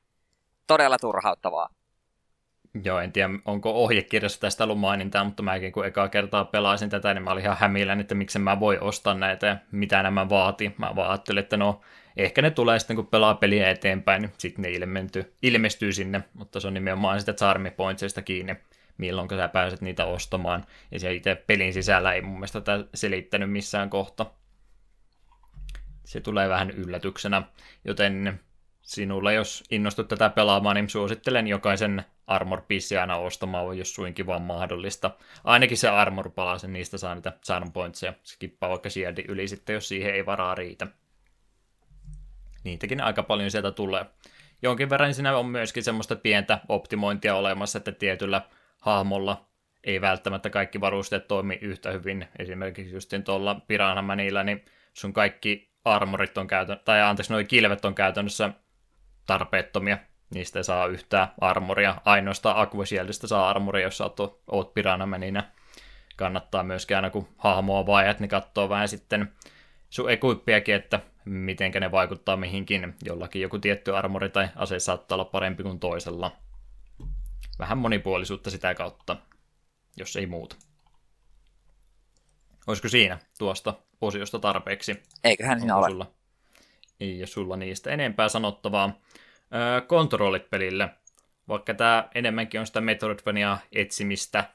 Todella 0.67 0.97
turhauttavaa. 0.97 1.69
Joo, 2.83 2.99
en 2.99 3.11
tiedä, 3.11 3.29
onko 3.45 3.71
ohjekirjassa 3.71 4.39
tästä 4.39 4.63
ollut 4.63 4.79
mainintaa, 4.79 5.23
mutta 5.23 5.43
mäkin 5.43 5.71
kun 5.71 5.85
ekaa 5.85 6.09
kertaa 6.09 6.45
pelasin 6.45 6.89
tätä, 6.89 7.13
niin 7.13 7.23
mä 7.23 7.31
olin 7.31 7.43
ihan 7.43 7.57
hämillä, 7.59 7.97
että 7.99 8.15
miksi 8.15 8.39
mä 8.39 8.59
voi 8.59 8.77
ostaa 8.81 9.13
näitä 9.13 9.47
ja 9.47 9.57
mitä 9.71 10.03
nämä 10.03 10.29
vaatii. 10.29 10.75
Mä 10.77 10.95
vaan 10.95 11.09
ajattelin, 11.09 11.43
että 11.43 11.57
no, 11.57 11.81
ehkä 12.17 12.41
ne 12.41 12.51
tulee 12.51 12.79
sitten, 12.79 12.95
kun 12.95 13.07
pelaa 13.07 13.33
peliä 13.33 13.69
eteenpäin, 13.69 14.21
niin 14.21 14.31
sitten 14.37 14.61
ne 14.61 14.69
ilmentyy, 14.69 15.33
ilmestyy 15.41 15.93
sinne, 15.93 16.23
mutta 16.33 16.59
se 16.59 16.67
on 16.67 16.73
nimenomaan 16.73 17.19
sitä 17.19 17.33
Charmi 17.33 17.71
Pointsista 17.71 18.21
kiinni, 18.21 18.55
milloin 18.99 19.29
sä 19.29 19.47
pääset 19.47 19.81
niitä 19.81 20.05
ostamaan. 20.05 20.65
Ja 20.91 20.99
se 20.99 21.13
itse 21.13 21.35
pelin 21.35 21.73
sisällä 21.73 22.13
ei 22.13 22.21
mun 22.21 22.33
mielestä 22.33 22.61
tätä 22.61 22.85
selittänyt 22.93 23.51
missään 23.51 23.89
kohta. 23.89 24.25
Se 26.05 26.21
tulee 26.21 26.49
vähän 26.49 26.71
yllätyksenä, 26.71 27.41
joten 27.85 28.39
sinulle, 28.81 29.33
jos 29.33 29.63
innostut 29.71 30.07
tätä 30.07 30.29
pelaamaan, 30.29 30.75
niin 30.75 30.89
suosittelen 30.89 31.47
jokaisen 31.47 32.05
armor 32.27 32.61
aina 32.99 33.15
ostamaan, 33.17 33.77
jos 33.77 33.95
suinkin 33.95 34.25
vaan 34.25 34.41
mahdollista. 34.41 35.11
Ainakin 35.43 35.77
se 35.77 35.89
armor 35.89 36.29
palasen, 36.29 36.73
niistä 36.73 36.97
saa 36.97 37.15
niitä 37.15 37.33
charm 37.45 37.71
pointsia. 37.71 38.13
Skippaa 38.23 38.69
vaikka 38.69 38.89
shieldin 38.89 39.25
yli 39.27 39.47
sitten, 39.47 39.73
jos 39.73 39.87
siihen 39.87 40.13
ei 40.13 40.25
varaa 40.25 40.55
riitä. 40.55 40.87
Niitäkin 42.63 43.01
aika 43.01 43.23
paljon 43.23 43.51
sieltä 43.51 43.71
tulee. 43.71 44.05
Jonkin 44.61 44.89
verran 44.89 45.13
siinä 45.13 45.37
on 45.37 45.45
myöskin 45.45 45.83
semmoista 45.83 46.15
pientä 46.15 46.59
optimointia 46.69 47.35
olemassa, 47.35 47.77
että 47.77 47.91
tietyllä 47.91 48.41
hahmolla 48.79 49.49
ei 49.83 50.01
välttämättä 50.01 50.49
kaikki 50.49 50.81
varusteet 50.81 51.27
toimi 51.27 51.59
yhtä 51.61 51.91
hyvin. 51.91 52.27
Esimerkiksi 52.39 52.93
justin 52.93 53.23
tuolla 53.23 53.55
Piranha 53.67 54.15
niin 54.15 54.65
sun 54.93 55.13
kaikki 55.13 55.71
armorit 55.85 56.37
on 56.37 56.47
käytännössä, 56.47 56.85
tai 56.85 57.01
anteeksi, 57.01 57.33
noi 57.33 57.45
kilvet 57.45 57.85
on 57.85 57.95
käytännössä 57.95 58.49
tarpeettomia. 59.25 59.97
Niistä 60.33 60.59
ei 60.59 60.63
saa 60.63 60.87
yhtään 60.87 61.27
armoria. 61.41 61.95
Ainoastaan 62.05 62.57
Aquasielistä 62.57 63.27
saa 63.27 63.49
armoria, 63.49 63.83
jos 63.83 64.01
oot, 64.01 64.41
oot 64.51 64.73
Piranameninä. 64.73 65.43
Kannattaa 66.15 66.63
myöskin 66.63 66.97
aina 66.97 67.09
kun 67.09 67.27
hahmoa 67.37 67.85
vaajat, 67.85 68.19
niin 68.19 68.29
katsoo 68.29 68.69
vähän 68.69 68.87
sitten 68.87 69.33
sun 69.89 70.11
ekuippiäkin, 70.11 70.75
että 70.75 70.99
miten 71.25 71.71
ne 71.79 71.91
vaikuttaa 71.91 72.37
mihinkin. 72.37 72.95
Jollakin 73.05 73.41
joku 73.41 73.59
tietty 73.59 73.95
armori 73.95 74.29
tai 74.29 74.47
ase 74.55 74.79
saattaa 74.79 75.15
olla 75.15 75.25
parempi 75.25 75.63
kuin 75.63 75.79
toisella. 75.79 76.31
Vähän 77.59 77.77
monipuolisuutta 77.77 78.49
sitä 78.49 78.75
kautta, 78.75 79.17
jos 79.97 80.15
ei 80.15 80.25
muuta. 80.25 80.55
Olisiko 82.67 82.89
siinä 82.89 83.19
tuosta 83.37 83.73
osiosta 84.01 84.39
tarpeeksi? 84.39 85.03
Eiköhän 85.23 85.59
siinä 85.59 85.75
ole. 85.75 85.89
Sulla? 85.89 86.11
Ei, 86.99 87.19
jos 87.19 87.33
sulla 87.33 87.55
niistä 87.57 87.89
enempää 87.89 88.29
sanottavaa 88.29 88.99
kontrollit 89.87 90.49
pelille. 90.49 90.89
Vaikka 91.47 91.73
tämä 91.73 92.09
enemmänkin 92.15 92.59
on 92.59 92.67
sitä 92.67 92.81
Metroidvania 92.81 93.57
etsimistä 93.71 94.49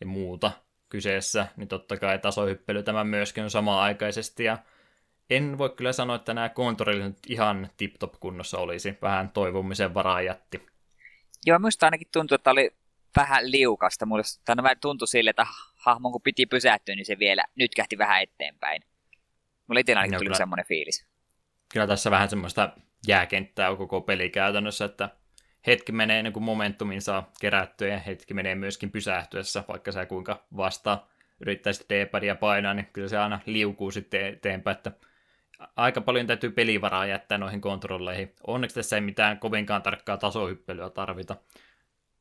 ja 0.00 0.06
muuta 0.06 0.52
kyseessä, 0.88 1.46
niin 1.56 1.68
totta 1.68 1.96
kai 1.96 2.18
tasohyppely 2.18 2.82
tämä 2.82 3.04
myöskin 3.04 3.44
on 3.44 3.50
sama-aikaisesti. 3.50 4.44
Ja 4.44 4.58
en 5.30 5.58
voi 5.58 5.70
kyllä 5.70 5.92
sanoa, 5.92 6.16
että 6.16 6.34
nämä 6.34 6.48
kontrollit 6.48 7.04
nyt 7.04 7.18
ihan 7.28 7.68
tip-top 7.76 8.12
kunnossa 8.20 8.58
olisi. 8.58 8.98
Vähän 9.02 9.30
toivomisen 9.30 9.94
varaa 9.94 10.22
jätti. 10.22 10.66
Joo, 11.46 11.58
minusta 11.58 11.86
ainakin 11.86 12.08
tuntuu, 12.12 12.34
että 12.34 12.50
oli 12.50 12.70
vähän 13.16 13.50
liukasta. 13.50 14.06
Mulle 14.06 14.22
tämä 14.44 14.74
tuntui 14.74 15.08
sille, 15.08 15.30
että 15.30 15.46
hahmon 15.74 16.12
kun 16.12 16.22
piti 16.22 16.46
pysähtyä, 16.46 16.94
niin 16.94 17.06
se 17.06 17.18
vielä 17.18 17.44
nyt 17.54 17.74
kähti 17.74 17.98
vähän 17.98 18.22
eteenpäin. 18.22 18.82
Mulla 19.66 19.80
itse 19.80 19.92
ainakin 19.92 20.12
no, 20.12 20.18
tuli 20.18 20.26
kyllä, 20.26 20.36
semmoinen 20.36 20.66
fiilis. 20.66 21.06
Kyllä 21.72 21.86
tässä 21.86 22.10
vähän 22.10 22.28
semmoista 22.28 22.72
jääkenttää 23.06 23.70
on 23.70 23.76
koko 23.76 24.00
peli 24.00 24.30
käytännössä, 24.30 24.84
että 24.84 25.08
hetki 25.66 25.92
menee 25.92 26.18
ennen 26.18 26.32
kuin 26.32 26.42
momentumin 26.42 27.02
saa 27.02 27.30
kerättyä 27.40 27.88
ja 27.88 27.98
hetki 27.98 28.34
menee 28.34 28.54
myöskin 28.54 28.90
pysähtyessä, 28.90 29.64
vaikka 29.68 29.92
sä 29.92 30.06
kuinka 30.06 30.46
vasta 30.56 31.06
yrittäisit 31.40 31.86
D-padia 31.88 32.34
painaa, 32.34 32.74
niin 32.74 32.88
kyllä 32.92 33.08
se 33.08 33.18
aina 33.18 33.40
liukuu 33.46 33.90
sitten 33.90 34.26
eteenpäin, 34.26 34.76
että 34.76 34.92
aika 35.76 36.00
paljon 36.00 36.26
täytyy 36.26 36.50
pelivaraa 36.50 37.06
jättää 37.06 37.38
noihin 37.38 37.60
kontrolleihin. 37.60 38.34
Onneksi 38.46 38.74
tässä 38.74 38.96
ei 38.96 39.02
mitään 39.02 39.38
kovinkaan 39.38 39.82
tarkkaa 39.82 40.16
tasohyppelyä 40.16 40.90
tarvita. 40.90 41.36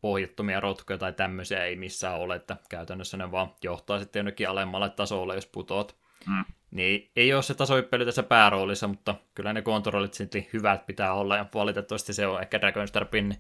Pohjattomia 0.02 0.60
rotkoja 0.60 0.98
tai 0.98 1.14
tämmöisiä 1.14 1.66
ei 1.66 1.76
missään 1.76 2.20
ole, 2.20 2.36
että 2.36 2.58
käytännössä 2.70 3.18
ne 3.18 3.32
vaan 3.32 3.56
johtaa 3.64 4.00
sitten 4.00 4.20
jonnekin 4.20 4.50
alemmalle 4.50 4.90
tasolle, 4.90 5.36
jos 5.36 5.46
putoat. 5.46 5.96
Mm. 6.28 6.46
Niin 6.72 7.12
ei 7.16 7.34
ole 7.34 7.44
se 7.44 7.54
tasohyppely 7.54 8.06
tässä 8.06 8.24
pääroolissa, 8.24 8.88
mutta 8.88 9.16
kyllä 9.36 9.54
ne 9.54 9.62
kontrollit 9.62 10.14
sitten 10.14 10.48
hyvät 10.54 10.86
pitää 10.86 11.14
olla, 11.14 11.38
ja 11.38 11.46
valitettavasti 11.54 12.14
se 12.14 12.28
on 12.28 12.42
ehkä 12.42 12.62
Dragonstarpin 12.62 13.36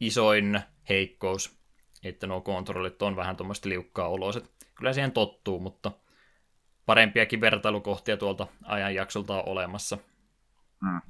isoin 0.00 0.60
heikkous, 0.88 1.60
että 2.04 2.26
nuo 2.26 2.40
kontrollit 2.40 3.02
on 3.02 3.16
vähän 3.16 3.36
tuommoista 3.36 3.68
liukkaa 3.68 4.08
oloiset. 4.08 4.50
Kyllä 4.74 4.92
siihen 4.92 5.12
tottuu, 5.12 5.60
mutta 5.60 5.92
parempiakin 6.90 7.40
vertailukohtia 7.40 8.16
tuolta 8.16 8.46
ajanjaksolta 8.64 9.34
on 9.34 9.48
olemassa. 9.48 9.98
Mm. 10.82 11.00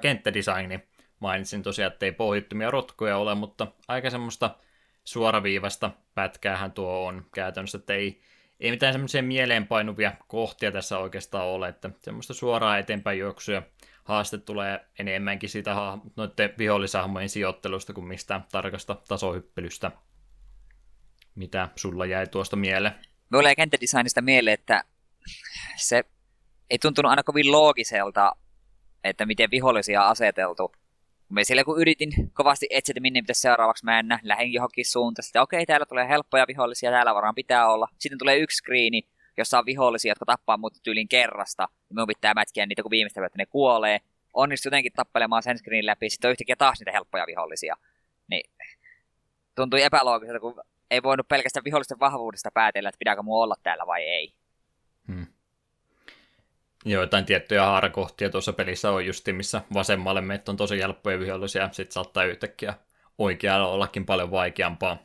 Kenttädesigni 0.00 0.80
mainitsin 1.20 1.62
tosiaan, 1.62 1.92
että 1.92 2.06
ei 2.06 2.12
pohjittumia 2.12 2.70
rotkoja 2.70 3.16
ole, 3.16 3.34
mutta 3.34 3.66
aika 3.88 4.10
semmoista 4.10 4.56
suoraviivasta 5.04 5.90
pätkäähän 6.14 6.72
tuo 6.72 7.06
on 7.06 7.26
käytännössä, 7.34 7.78
että 7.78 7.94
ei 7.94 8.20
ei 8.60 8.70
mitään 8.70 8.94
semmoisia 8.94 9.22
mieleenpainuvia 9.22 10.12
kohtia 10.28 10.72
tässä 10.72 10.98
oikeastaan 10.98 11.46
ole, 11.46 11.68
että 11.68 11.90
semmoista 12.02 12.34
suoraa 12.34 12.78
eteenpäin 12.78 13.18
juoksuja. 13.18 13.62
Haaste 14.04 14.38
tulee 14.38 14.86
enemmänkin 14.98 15.48
siitä 15.48 15.76
noiden 16.16 16.54
vihollisahmojen 16.58 17.28
sijoittelusta 17.28 17.92
kuin 17.92 18.06
mistään 18.06 18.44
tarkasta 18.52 18.96
tasohyppelystä. 19.08 19.90
Mitä 21.34 21.68
sulla 21.76 22.06
jäi 22.06 22.26
tuosta 22.26 22.56
mieleen? 22.56 22.94
Jäi 23.32 23.56
kenttädesignista 23.56 24.22
mieleen, 24.22 24.54
että 24.54 24.84
se 25.76 26.04
ei 26.70 26.78
tuntunut 26.78 27.10
aina 27.10 27.22
kovin 27.22 27.52
loogiselta, 27.52 28.32
että 29.04 29.26
miten 29.26 29.50
vihollisia 29.50 30.02
on 30.02 30.08
aseteltu 30.08 30.72
me 31.28 31.44
siellä 31.44 31.64
kun 31.64 31.80
yritin 31.80 32.10
kovasti 32.32 32.66
etsiä, 32.70 32.92
että 32.92 33.00
minne 33.00 33.22
pitäisi 33.22 33.40
seuraavaksi 33.40 33.84
mennä, 33.84 34.20
lähdin 34.22 34.52
johonkin 34.52 34.86
suuntaan, 34.86 35.24
sitten 35.24 35.42
okei, 35.42 35.56
okay, 35.56 35.66
täällä 35.66 35.86
tulee 35.86 36.08
helppoja 36.08 36.44
vihollisia, 36.48 36.90
täällä 36.90 37.14
varmaan 37.14 37.34
pitää 37.34 37.68
olla. 37.68 37.88
Sitten 37.98 38.18
tulee 38.18 38.38
yksi 38.38 38.56
screeni, 38.56 39.02
jossa 39.36 39.58
on 39.58 39.66
vihollisia, 39.66 40.10
jotka 40.10 40.24
tappaa 40.24 40.56
mut 40.56 40.74
tyylin 40.82 41.08
kerrasta, 41.08 41.62
ja 41.62 41.94
minun 41.94 42.06
pitää 42.06 42.34
mätkiä 42.34 42.66
niitä, 42.66 42.82
kun 42.82 42.90
viimeistä 42.90 43.26
että 43.26 43.38
ne 43.38 43.46
kuolee. 43.46 44.00
Onnistu 44.34 44.68
jotenkin 44.68 44.92
tappelemaan 44.92 45.42
sen 45.42 45.58
screenin 45.58 45.86
läpi, 45.86 46.10
sitten 46.10 46.28
on 46.28 46.32
yhtäkkiä 46.32 46.56
taas 46.56 46.78
niitä 46.78 46.92
helppoja 46.92 47.26
vihollisia. 47.26 47.76
Niin 48.30 48.50
tuntui 49.54 49.82
epäloogiselta, 49.82 50.40
kun 50.40 50.62
ei 50.90 51.02
voinut 51.02 51.28
pelkästään 51.28 51.64
vihollisten 51.64 52.00
vahvuudesta 52.00 52.50
päätellä, 52.54 52.88
että 52.88 52.98
pitääkö 52.98 53.22
mua 53.22 53.42
olla 53.42 53.54
täällä 53.62 53.86
vai 53.86 54.02
ei. 54.02 54.34
Hmm 55.06 55.26
joitain 56.84 57.24
tiettyjä 57.24 57.64
haarakohtia 57.64 58.30
tuossa 58.30 58.52
pelissä 58.52 58.90
on 58.90 59.06
justi, 59.06 59.32
missä 59.32 59.62
vasemmalle 59.74 60.20
meet 60.20 60.48
on 60.48 60.56
tosi 60.56 60.78
helppoja 60.78 61.18
vihollisia, 61.18 61.68
sitten 61.72 61.92
saattaa 61.92 62.24
yhtäkkiä 62.24 62.74
oikealla 63.18 63.68
ollakin 63.68 64.06
paljon 64.06 64.30
vaikeampaa. 64.30 64.98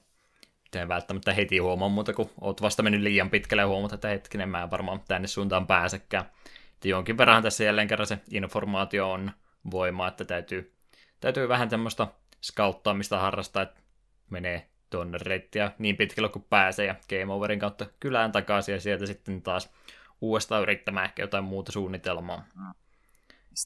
Ei 0.76 0.88
välttämättä 0.88 1.34
heti 1.34 1.58
huomaa 1.58 1.90
muuta, 1.90 2.14
kun 2.14 2.30
oot 2.42 2.62
vasta 2.62 2.84
mennyt 2.84 3.02
liian 3.02 3.30
pitkälle 3.30 3.62
ja 3.62 3.68
huomaat, 3.68 3.94
että 3.94 4.08
hetkinen, 4.08 4.50
mä 4.50 4.64
en 4.64 4.72
varmaan 4.72 5.02
tänne 5.08 5.28
suuntaan 5.28 5.68
pääsekään. 5.68 6.26
Että 6.74 6.88
jonkin 6.88 7.18
verran 7.18 7.44
tässä 7.44 7.64
jälleen 7.64 7.88
kerran 7.88 8.08
se 8.08 8.20
informaatio 8.32 9.12
on 9.12 9.32
voima, 9.72 10.08
että 10.08 10.26
täytyy, 10.26 10.74
täytyy 11.20 11.50
vähän 11.50 11.70
tämmöistä 11.70 12.08
skauttaamista 12.42 13.20
harrastaa, 13.20 13.64
että 13.64 13.82
menee 14.30 14.68
tuonne 14.98 15.18
reittiä 15.22 15.72
niin 15.78 15.98
pitkälle 15.98 16.30
kuin 16.30 16.46
pääsee 16.50 16.86
ja 16.86 16.96
game 17.10 17.34
overin 17.34 17.60
kautta 17.60 17.86
kylään 18.00 18.32
takaisin 18.32 18.74
ja 18.74 18.82
sieltä 18.82 19.06
sitten 19.06 19.42
taas 19.42 19.74
uudestaan 20.22 20.62
yrittämään 20.62 21.06
ehkä 21.06 21.24
jotain 21.24 21.44
muuta 21.44 21.72
suunnitelmaa. 21.72 22.46
Mm. 22.56 22.74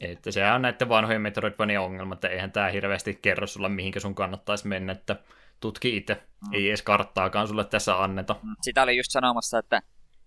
Että 0.02 0.32
sehän 0.32 0.56
on 0.56 0.62
näiden 0.62 0.90
vanhojen 0.90 1.22
Metroidvania 1.22 1.82
ongelma, 1.82 2.14
että 2.14 2.28
eihän 2.28 2.52
tämä 2.52 2.70
hirveästi 2.70 3.20
kerro 3.22 3.48
sulle, 3.48 3.70
mihinkä 3.70 4.00
sun 4.00 4.16
kannattaisi 4.16 4.68
mennä, 4.68 4.92
että 4.92 5.16
tutki 5.60 5.98
itse. 5.98 6.14
Mm. 6.14 6.54
Ei 6.54 6.68
edes 6.68 6.82
karttaakaan 6.82 7.48
sulle 7.48 7.64
tässä 7.64 8.04
anneta. 8.04 8.36
Mm. 8.44 8.56
Sitä 8.62 8.84
oli 8.84 8.98
just 8.98 9.12
sanomassa, 9.12 9.60
että 9.60 9.82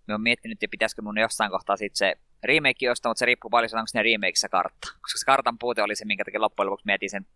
me 0.07 0.15
on 0.15 0.21
miettinyt, 0.21 0.57
että 0.57 0.71
pitäisikö 0.71 1.03
mun 1.03 1.19
jossain 1.19 1.51
kohtaa 1.51 1.77
sitten 1.77 1.97
se 1.97 2.15
remake 2.45 2.91
ostaa, 2.91 3.11
mutta 3.11 3.19
se 3.19 3.27
riippuu 3.27 3.51
paljon, 3.51 3.71
onko 3.75 3.87
siinä 3.87 4.03
remakeissa 4.03 4.49
kartta. 4.49 4.89
Koska 5.01 5.19
se 5.19 5.27
kartan 5.27 5.59
puute 5.59 5.83
oli 5.83 5.97
se, 5.97 6.05
minkä 6.05 6.25
takia 6.25 6.41
loppujen 6.41 6.67
lopuksi 6.67 6.87
mietin 6.87 7.11
sen 7.11 7.27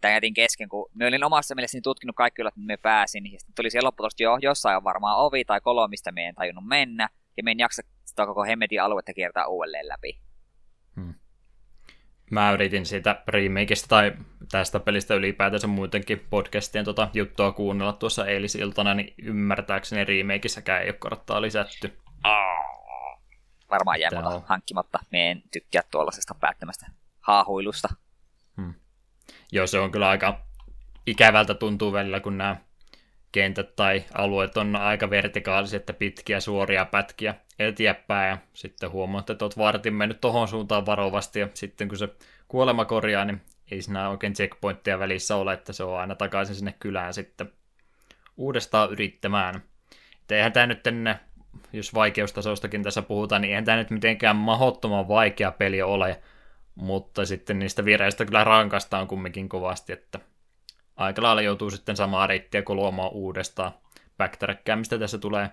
tai 0.00 0.12
jätin 0.12 0.34
kesken, 0.34 0.68
kun 0.68 0.90
me 0.94 1.06
olin 1.06 1.24
omassa 1.24 1.54
mielessäni 1.54 1.82
tutkinut 1.82 2.16
kaikki 2.16 2.42
ylät, 2.42 2.52
että 2.52 2.66
me 2.66 2.76
pääsin, 2.76 3.32
ja 3.32 3.38
sitten 3.38 3.54
tuli 3.54 3.70
siihen 3.70 3.84
lopputulosta, 3.84 4.22
jo 4.22 4.38
jossain 4.42 4.76
on 4.76 4.84
varmaan 4.84 5.18
ovi 5.18 5.44
tai 5.44 5.60
kolo, 5.60 5.88
mistä 5.88 6.12
me 6.12 6.26
en 6.26 6.34
tajunnut 6.34 6.66
mennä, 6.66 7.08
ja 7.36 7.42
me 7.42 7.50
en 7.50 7.58
jaksa 7.58 7.82
sitä 8.04 8.26
koko 8.26 8.44
hemmetin 8.44 8.82
aluetta 8.82 9.14
kiertää 9.14 9.46
uudelleen 9.46 9.88
läpi. 9.88 10.20
Hmm. 10.96 11.14
Mä 12.30 12.52
yritin 12.52 12.86
siitä 12.86 13.22
remakeista 13.28 13.88
tai 13.88 14.12
tästä 14.50 14.80
pelistä 14.80 15.14
ylipäätänsä 15.14 15.66
muutenkin 15.66 16.26
podcastien 16.30 16.84
tota 16.84 17.08
juttua 17.14 17.52
kuunnella 17.52 17.92
tuossa 17.92 18.26
eilisiltana, 18.26 18.94
niin 18.94 19.14
ymmärtääkseni 19.22 20.04
remakeissäkään 20.04 20.82
ei 20.82 20.88
ole 20.88 20.96
karttaa 20.98 21.42
lisätty. 21.42 21.98
Oh. 22.24 22.64
Varmaan 23.70 24.00
jää 24.00 24.10
hankkimatta. 24.46 24.98
Me 25.10 25.30
en 25.30 25.42
tykkää 25.52 25.82
tuollaisesta 25.90 26.34
päättämästä 26.40 26.86
haahuilusta. 27.20 27.88
Joo, 29.52 29.66
se 29.66 29.78
on 29.78 29.92
kyllä 29.92 30.08
aika 30.08 30.40
ikävältä 31.06 31.54
tuntuu 31.54 31.92
välillä, 31.92 32.20
kun 32.20 32.38
nämä 32.38 32.56
kentät 33.32 33.76
tai 33.76 34.04
alueet 34.14 34.56
on 34.56 34.76
aika 34.76 35.10
vertikaalisia, 35.10 35.76
että 35.76 35.92
pitkiä 35.92 36.40
suoria 36.40 36.84
pätkiä 36.84 37.34
eteenpäin. 37.58 38.30
Ja 38.30 38.38
sitten 38.52 38.90
huomaat, 38.90 39.30
että 39.30 39.44
olet 39.44 39.58
vartin 39.58 39.94
mennyt 39.94 40.20
tohon 40.20 40.48
suuntaan 40.48 40.86
varovasti. 40.86 41.40
Ja 41.40 41.48
sitten 41.54 41.88
kun 41.88 41.98
se 41.98 42.08
kuolema 42.48 42.84
korjaa, 42.84 43.24
niin 43.24 43.40
ei 43.70 43.82
siinä 43.82 44.08
oikein 44.08 44.32
checkpointteja 44.32 44.98
välissä 44.98 45.36
ole, 45.36 45.52
että 45.52 45.72
se 45.72 45.84
on 45.84 45.98
aina 45.98 46.14
takaisin 46.14 46.56
sinne 46.56 46.74
kylään 46.78 47.14
sitten 47.14 47.52
uudestaan 48.36 48.90
yrittämään. 48.90 49.62
Että 50.20 50.34
eihän 50.34 50.52
tämä 50.52 50.66
nyt 50.66 50.80
jos 51.72 51.94
vaikeustasoistakin 51.94 52.82
tässä 52.82 53.02
puhutaan, 53.02 53.42
niin 53.42 53.50
eihän 53.50 53.64
tämä 53.64 53.78
nyt 53.78 53.90
mitenkään 53.90 54.36
mahdottoman 54.36 55.08
vaikea 55.08 55.50
peli 55.50 55.82
ole, 55.82 56.22
mutta 56.74 57.26
sitten 57.26 57.58
niistä 57.58 57.84
vireistä 57.84 58.24
kyllä 58.24 58.44
rankastaan 58.44 59.06
kumminkin 59.06 59.48
kovasti, 59.48 59.92
että 59.92 60.20
aika 60.96 61.22
lailla 61.22 61.42
joutuu 61.42 61.70
sitten 61.70 61.96
samaa 61.96 62.26
reittiä 62.26 62.62
luomaan 62.68 63.12
uudestaan. 63.12 63.72
Backtrackkäämistä 64.18 64.98
tässä 64.98 65.18
tulee 65.18 65.50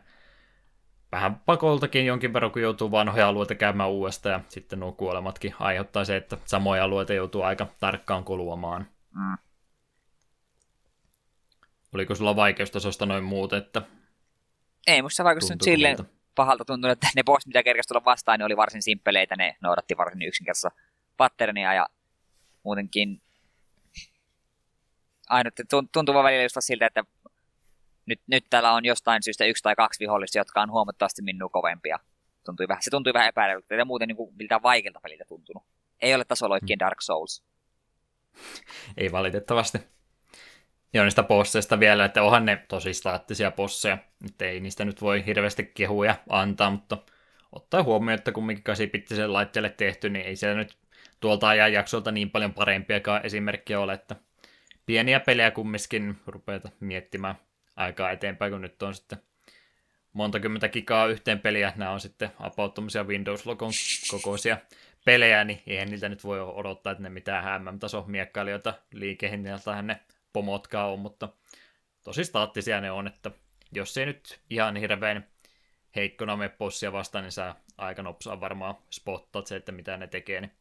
vähän 1.11 1.35
pakoltakin 1.45 2.05
jonkin 2.05 2.33
verran, 2.33 2.51
kun 2.51 2.61
joutuu 2.61 2.91
vanhoja 2.91 3.27
alueita 3.27 3.55
käymään 3.55 3.89
uudestaan, 3.89 4.33
ja 4.33 4.39
sitten 4.49 4.79
nuo 4.79 4.91
kuolematkin 4.91 5.55
aiheuttaa 5.59 6.05
se, 6.05 6.15
että 6.15 6.37
samoja 6.45 6.83
alueita 6.83 7.13
joutuu 7.13 7.41
aika 7.41 7.67
tarkkaan 7.79 8.23
koluamaan. 8.23 8.87
Mm. 9.15 9.37
Oliko 11.93 12.15
sulla 12.15 12.35
vaikeustasosta 12.35 13.05
noin 13.05 13.23
muuta, 13.23 13.57
että... 13.57 13.81
Ei, 14.87 15.01
musta 15.01 15.23
vaikutti 15.23 15.53
nyt 15.53 15.61
silleen 15.61 15.97
pahalta 16.35 16.65
tuntunut, 16.65 16.91
että 16.91 17.07
ne 17.15 17.23
boss, 17.23 17.47
mitä 17.47 17.63
kerkesi 17.63 17.87
tulla 17.87 18.05
vastaan, 18.05 18.39
ne 18.39 18.45
oli 18.45 18.57
varsin 18.57 18.81
simppeleitä, 18.81 19.35
ne 19.35 19.57
noudatti 19.61 19.97
varsin 19.97 20.21
yksinkertaista 20.21 20.71
patternia 21.21 21.73
ja 21.73 21.87
muutenkin 22.63 23.21
ainut, 25.29 25.53
tuntuu 25.91 26.15
vaan 26.15 26.25
välillä 26.25 26.43
just 26.43 26.55
siltä, 26.59 26.85
että 26.85 27.03
nyt, 28.05 28.21
nyt 28.27 28.45
täällä 28.49 28.71
on 28.71 28.85
jostain 28.85 29.23
syystä 29.23 29.45
yksi 29.45 29.63
tai 29.63 29.75
kaksi 29.75 29.99
vihollista, 29.99 30.37
jotka 30.37 30.61
on 30.61 30.71
huomattavasti 30.71 31.21
minua 31.21 31.49
kovempia. 31.49 31.99
Tuntui 32.45 32.67
vähän, 32.67 32.83
se 32.83 32.89
tuntui 32.89 33.13
vähän 33.13 33.29
epäilyltä 33.29 33.75
ja 33.75 33.85
muuten 33.85 34.07
niin 34.07 34.15
kuin, 34.15 34.35
miltä 34.35 34.61
vaikealta 34.63 34.99
peliltä 35.03 35.25
tuntunut. 35.27 35.63
Ei 36.01 36.15
ole 36.15 36.25
tasoloikkien 36.25 36.77
mm. 36.77 36.85
Dark 36.85 37.01
Souls. 37.01 37.43
Ei 38.97 39.11
valitettavasti. 39.11 39.77
Ja 40.93 41.03
niistä 41.03 41.23
bosseista 41.23 41.79
vielä, 41.79 42.05
että 42.05 42.23
onhan 42.23 42.45
ne 42.45 42.65
tosi 42.67 42.93
staattisia 42.93 43.51
bosseja. 43.51 43.97
Että 44.25 44.45
ei 44.45 44.59
niistä 44.59 44.85
nyt 44.85 45.01
voi 45.01 45.25
hirveästi 45.25 45.65
kehuja 45.65 46.15
antaa, 46.29 46.71
mutta 46.71 46.97
ottaa 47.51 47.83
huomioon, 47.83 48.19
että 48.19 48.31
kumminkin 48.31 48.63
8 48.63 49.33
laitteelle 49.33 49.69
tehty, 49.69 50.09
niin 50.09 50.25
ei 50.25 50.35
siellä 50.35 50.57
nyt 50.57 50.80
tuolta 51.21 51.49
ajan 51.49 51.73
jaksolta 51.73 52.11
niin 52.11 52.29
paljon 52.29 52.53
parempiakaan 52.53 53.25
esimerkkejä 53.25 53.79
ole, 53.79 53.93
että 53.93 54.15
pieniä 54.85 55.19
pelejä 55.19 55.51
kumminkin 55.51 56.17
rupeata 56.25 56.69
miettimään 56.79 57.35
aikaa 57.75 58.11
eteenpäin, 58.11 58.51
kun 58.51 58.61
nyt 58.61 58.83
on 58.83 58.95
sitten 58.95 59.19
monta 60.13 60.39
kymmentä 60.39 60.69
gigaa 60.69 61.07
yhteen 61.07 61.39
peliä, 61.39 61.73
nämä 61.75 61.91
on 61.91 61.99
sitten 61.99 62.31
about 62.39 62.79
Windows-logon 63.07 63.71
kokoisia 64.11 64.57
pelejä, 65.05 65.43
niin 65.43 65.63
eihän 65.67 65.89
niiltä 65.89 66.09
nyt 66.09 66.23
voi 66.23 66.41
odottaa, 66.41 66.91
että 66.91 67.03
ne 67.03 67.09
mitään 67.09 67.63
MM-taso 67.63 68.03
miekkailijoita 68.07 68.73
liikehinnaltahan 68.93 69.87
ne 69.87 69.99
pomotkaan 70.33 70.89
on, 70.89 70.99
mutta 70.99 71.29
tosi 72.03 72.23
staattisia 72.23 72.81
ne 72.81 72.91
on, 72.91 73.07
että 73.07 73.31
jos 73.71 73.97
ei 73.97 74.05
nyt 74.05 74.39
ihan 74.49 74.75
hirveän 74.75 75.27
heikkona 75.95 76.37
me 76.37 76.49
possia 76.49 76.91
vastaan, 76.91 77.23
niin 77.23 77.31
sä 77.31 77.55
aika 77.77 78.03
nopsaa 78.03 78.39
varmaan 78.39 78.75
spottat 78.89 79.47
se, 79.47 79.55
että 79.55 79.71
mitä 79.71 79.97
ne 79.97 80.07
tekee, 80.07 80.41
niin 80.41 80.51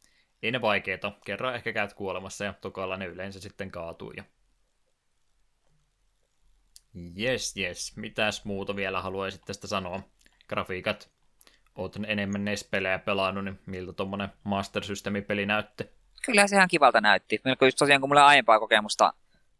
ei 0.43 0.51
ne 0.51 0.61
vaikeita. 0.61 1.11
Kerran 1.25 1.55
ehkä 1.55 1.73
käyt 1.73 1.93
kuolemassa 1.93 2.45
ja 2.45 2.53
tokalla 2.53 2.97
ne 2.97 3.05
yleensä 3.05 3.39
sitten 3.39 3.71
kaatuu. 3.71 4.11
Ja... 4.11 4.23
Yes, 7.19 7.57
yes. 7.57 7.97
Mitäs 7.97 8.45
muuta 8.45 8.75
vielä 8.75 9.01
haluaisit 9.01 9.41
tästä 9.45 9.67
sanoa? 9.67 10.03
Grafiikat. 10.47 11.11
Oot 11.75 11.95
enemmän 12.07 12.45
NES-pelejä 12.45 12.99
pelannut, 12.99 13.45
niin 13.45 13.59
miltä 13.65 13.93
tuommoinen 13.93 14.29
Master 14.43 14.83
System-peli 14.83 15.45
näytti? 15.45 15.89
Kyllä 16.25 16.47
se 16.47 16.55
ihan 16.55 16.67
kivalta 16.67 17.01
näytti. 17.01 17.41
Melko 17.45 17.65
just 17.65 17.77
tosiaan, 17.77 18.01
kun 18.01 18.09
mulla 18.09 18.27
aiempaa 18.27 18.59
kokemusta 18.59 19.13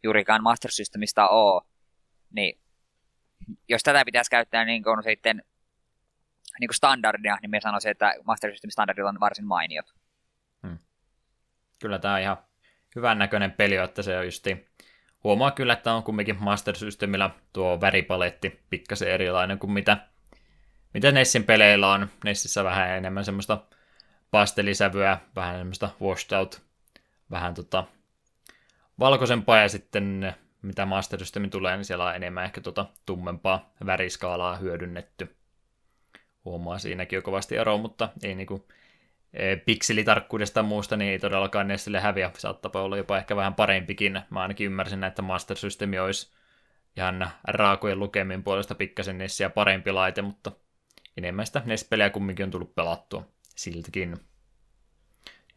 juurikaan 0.03 0.43
Master 0.43 0.71
Systemista 0.71 1.29
oo, 1.29 1.67
niin 2.35 2.59
jos 3.69 3.83
tätä 3.83 4.05
pitäisi 4.05 4.31
käyttää 4.31 4.65
niin 4.65 4.83
kuin 4.83 5.03
sitten 5.03 5.43
niin 6.59 6.67
kuin 6.67 6.75
standardia, 6.75 7.37
niin 7.41 7.49
me 7.49 7.61
sanoisin, 7.61 7.91
että 7.91 8.15
Master 8.25 8.51
System 8.51 8.69
standardit 8.69 9.05
on 9.05 9.19
varsin 9.19 9.45
mainiot 9.45 9.93
kyllä 11.81 11.99
tämä 11.99 12.13
on 12.13 12.21
ihan 12.21 12.37
hyvän 12.95 13.19
näköinen 13.19 13.51
peli, 13.51 13.75
että 13.75 14.01
se 14.01 14.17
on 14.17 14.25
justi... 14.25 14.71
Huomaa 15.23 15.51
kyllä, 15.51 15.73
että 15.73 15.93
on 15.93 16.03
kumminkin 16.03 16.43
Master 16.43 16.75
Systemillä 16.75 17.29
tuo 17.53 17.81
väripaletti 17.81 18.59
pikkasen 18.69 19.07
erilainen 19.07 19.59
kuin 19.59 19.71
mitä, 19.71 19.97
mitä 20.93 21.11
Nessin 21.11 21.43
peleillä 21.43 21.91
on. 21.91 22.09
Nessissä 22.23 22.63
vähän 22.63 22.89
enemmän 22.89 23.25
semmoista 23.25 23.63
pastelisävyä, 24.31 25.17
vähän 25.35 25.57
semmoista 25.57 25.89
washed 26.01 26.37
out, 26.37 26.61
vähän 27.31 27.53
tota 27.53 27.83
valkoisempaa 28.99 29.57
ja 29.57 29.69
sitten 29.69 30.35
mitä 30.61 30.85
Master 30.85 31.19
Systemin 31.19 31.49
tulee, 31.49 31.77
niin 31.77 31.85
siellä 31.85 32.05
on 32.05 32.15
enemmän 32.15 32.45
ehkä 32.45 32.61
tota 32.61 32.85
tummempaa 33.05 33.73
väriskaalaa 33.85 34.55
hyödynnetty. 34.55 35.35
Huomaa 36.45 36.79
siinäkin 36.79 37.17
jo 37.17 37.21
kovasti 37.21 37.57
eroa, 37.57 37.77
mutta 37.77 38.09
ei 38.23 38.35
niinku 38.35 38.67
pikselitarkkuudesta 39.65 40.59
ja 40.59 40.63
muusta, 40.63 40.97
niin 40.97 41.11
ei 41.11 41.19
todellakaan 41.19 41.67
Nestille 41.67 41.99
häviä. 41.99 42.31
Saattaa 42.37 42.81
olla 42.81 42.97
jopa 42.97 43.17
ehkä 43.17 43.35
vähän 43.35 43.53
parempikin. 43.53 44.21
Mä 44.29 44.41
ainakin 44.41 44.65
ymmärsin, 44.65 45.03
että 45.03 45.21
Master 45.21 45.57
System 45.57 45.91
olisi 46.03 46.31
ihan 46.97 47.29
raakojen 47.43 47.99
lukemin 47.99 48.43
puolesta 48.43 48.75
pikkasen 48.75 49.17
Nessiä 49.17 49.49
parempi 49.49 49.91
laite, 49.91 50.21
mutta 50.21 50.51
enemmän 51.17 51.45
sitä 51.45 51.61
NES-pelejä 51.65 52.09
kumminkin 52.09 52.43
on 52.43 52.51
tullut 52.51 52.75
pelattua 52.75 53.27
siltäkin. 53.55 54.17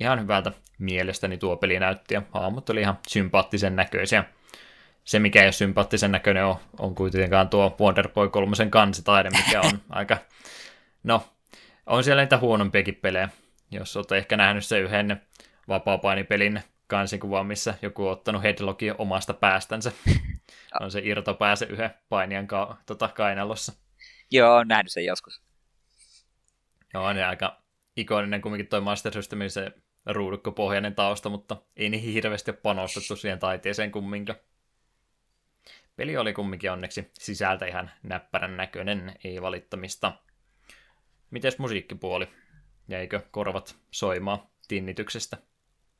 Ihan 0.00 0.22
hyvältä 0.22 0.52
mielestäni 0.78 1.38
tuo 1.38 1.56
peli 1.56 1.78
näytti 1.78 2.14
ja 2.14 2.22
haamut 2.30 2.70
oli 2.70 2.80
ihan 2.80 2.98
sympaattisen 3.08 3.76
näköisiä. 3.76 4.24
Se, 5.04 5.18
mikä 5.18 5.40
ei 5.40 5.46
ole 5.46 5.52
sympaattisen 5.52 6.12
näköinen, 6.12 6.44
on, 6.44 6.56
on 6.78 6.94
kuitenkaan 6.94 7.48
tuo 7.48 7.76
Wonderboy 7.80 8.28
3 8.28 8.56
kansitaide, 8.70 9.30
mikä 9.30 9.60
on 9.60 9.78
aika... 9.90 10.18
No, 11.02 11.28
on 11.86 12.04
siellä 12.04 12.22
niitä 12.22 12.38
huonompiakin 12.38 12.94
pelejä, 12.94 13.28
jos 13.74 13.96
olette 13.96 14.16
ehkä 14.16 14.36
nähnyt 14.36 14.64
se 14.64 14.80
yhden 14.80 15.22
vapaapainipelin 15.68 16.62
kansikuvan, 16.86 17.46
missä 17.46 17.74
joku 17.82 18.06
on 18.06 18.12
ottanut 18.12 18.42
headlockin 18.42 18.94
omasta 18.98 19.34
päästänsä. 19.34 19.92
on 20.80 20.90
se 20.90 21.00
irtopää 21.04 21.56
se 21.56 21.66
yhden 21.66 21.90
painijan 22.08 22.46
ka- 22.46 22.76
tota, 22.86 23.08
kainalossa. 23.08 23.72
Joo, 24.30 24.56
on 24.56 24.68
nähnyt 24.68 24.92
sen 24.92 25.04
joskus. 25.04 25.42
Joo, 26.94 27.04
on 27.04 27.18
aika 27.18 27.62
ikoninen 27.96 28.40
kumminkin 28.40 28.66
toi 28.68 28.80
Master 28.80 29.12
Systemin 29.12 29.50
se 29.50 29.72
ruudukkopohjainen 30.06 30.94
tausta, 30.94 31.28
mutta 31.28 31.56
ei 31.76 31.90
niihin 31.90 32.12
hirveästi 32.12 32.50
ole 32.50 32.58
panostettu 32.62 33.16
siihen 33.16 33.38
taiteeseen 33.38 33.92
kumminkaan. 33.92 34.38
Peli 35.96 36.16
oli 36.16 36.32
kumminkin 36.32 36.70
onneksi 36.70 37.10
sisältä 37.18 37.66
ihan 37.66 37.90
näppärän 38.02 38.56
näköinen, 38.56 39.16
ei 39.24 39.42
valittamista. 39.42 40.12
Mites 41.30 41.58
musiikkipuoli? 41.58 42.28
Jäikö 42.88 43.20
korvat 43.30 43.76
soimaan 43.90 44.38
tinnityksestä? 44.68 45.36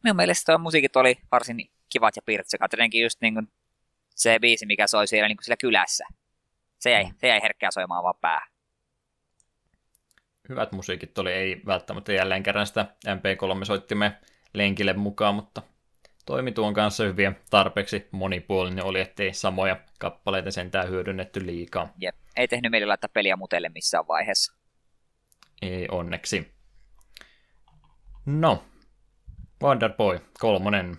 Minun 0.02 0.16
mielestä 0.16 0.52
tuo 0.52 0.59
musiikit 0.59 0.97
oli 0.97 1.19
varsin 1.32 1.70
kivat 1.89 2.16
ja 2.16 2.23
pirtsekat. 2.23 2.73
Jotenkin 2.73 3.02
just 3.02 3.20
niin 3.20 3.35
kuin 3.35 3.48
se 4.15 4.39
biisi, 4.39 4.66
mikä 4.66 4.86
soi 4.86 5.06
siellä, 5.06 5.28
niin 5.28 5.36
kuin 5.36 5.44
siellä 5.44 5.61
kylässä. 5.61 6.05
Se 6.78 6.90
jäi, 6.90 7.05
mm. 7.05 7.15
se 7.16 7.28
jäi 7.28 7.43
herkkää 7.43 7.70
soimaan 7.70 8.05
vaan 8.05 8.15
päähän. 8.20 8.48
Hyvät 10.48 10.73
musiikit 10.73 11.19
oli, 11.19 11.32
ei 11.32 11.62
välttämättä 11.66 12.12
jälleen 12.12 12.43
kerran 12.43 12.66
sitä 12.66 12.86
MP3-soittimme 13.06 14.12
lenkille 14.55 14.93
mukaan, 14.93 15.35
mutta 15.35 15.62
toimi 16.27 16.52
tuon 16.52 16.74
kanssa 16.74 17.05
hyvin 17.05 17.36
tarpeeksi 17.51 18.09
monipuolinen 18.11 18.85
oli, 18.85 19.01
ettei 19.01 19.35
samoja 19.35 19.77
kappaleita 19.98 20.51
sentään 20.51 20.89
hyödynnetty 20.89 21.47
liikaa. 21.47 21.93
Jep, 21.98 22.16
ei 22.36 22.48
tehnyt 22.48 22.70
meille 22.70 22.86
laittaa 22.86 23.11
peliä 23.12 23.36
mutelle 23.36 23.69
missään 23.69 24.09
vaiheessa. 24.09 24.55
Ei 25.62 25.89
onneksi. 25.90 26.53
No, 28.27 28.65
Wonderboy 29.63 30.21
kolmonen. 30.39 30.99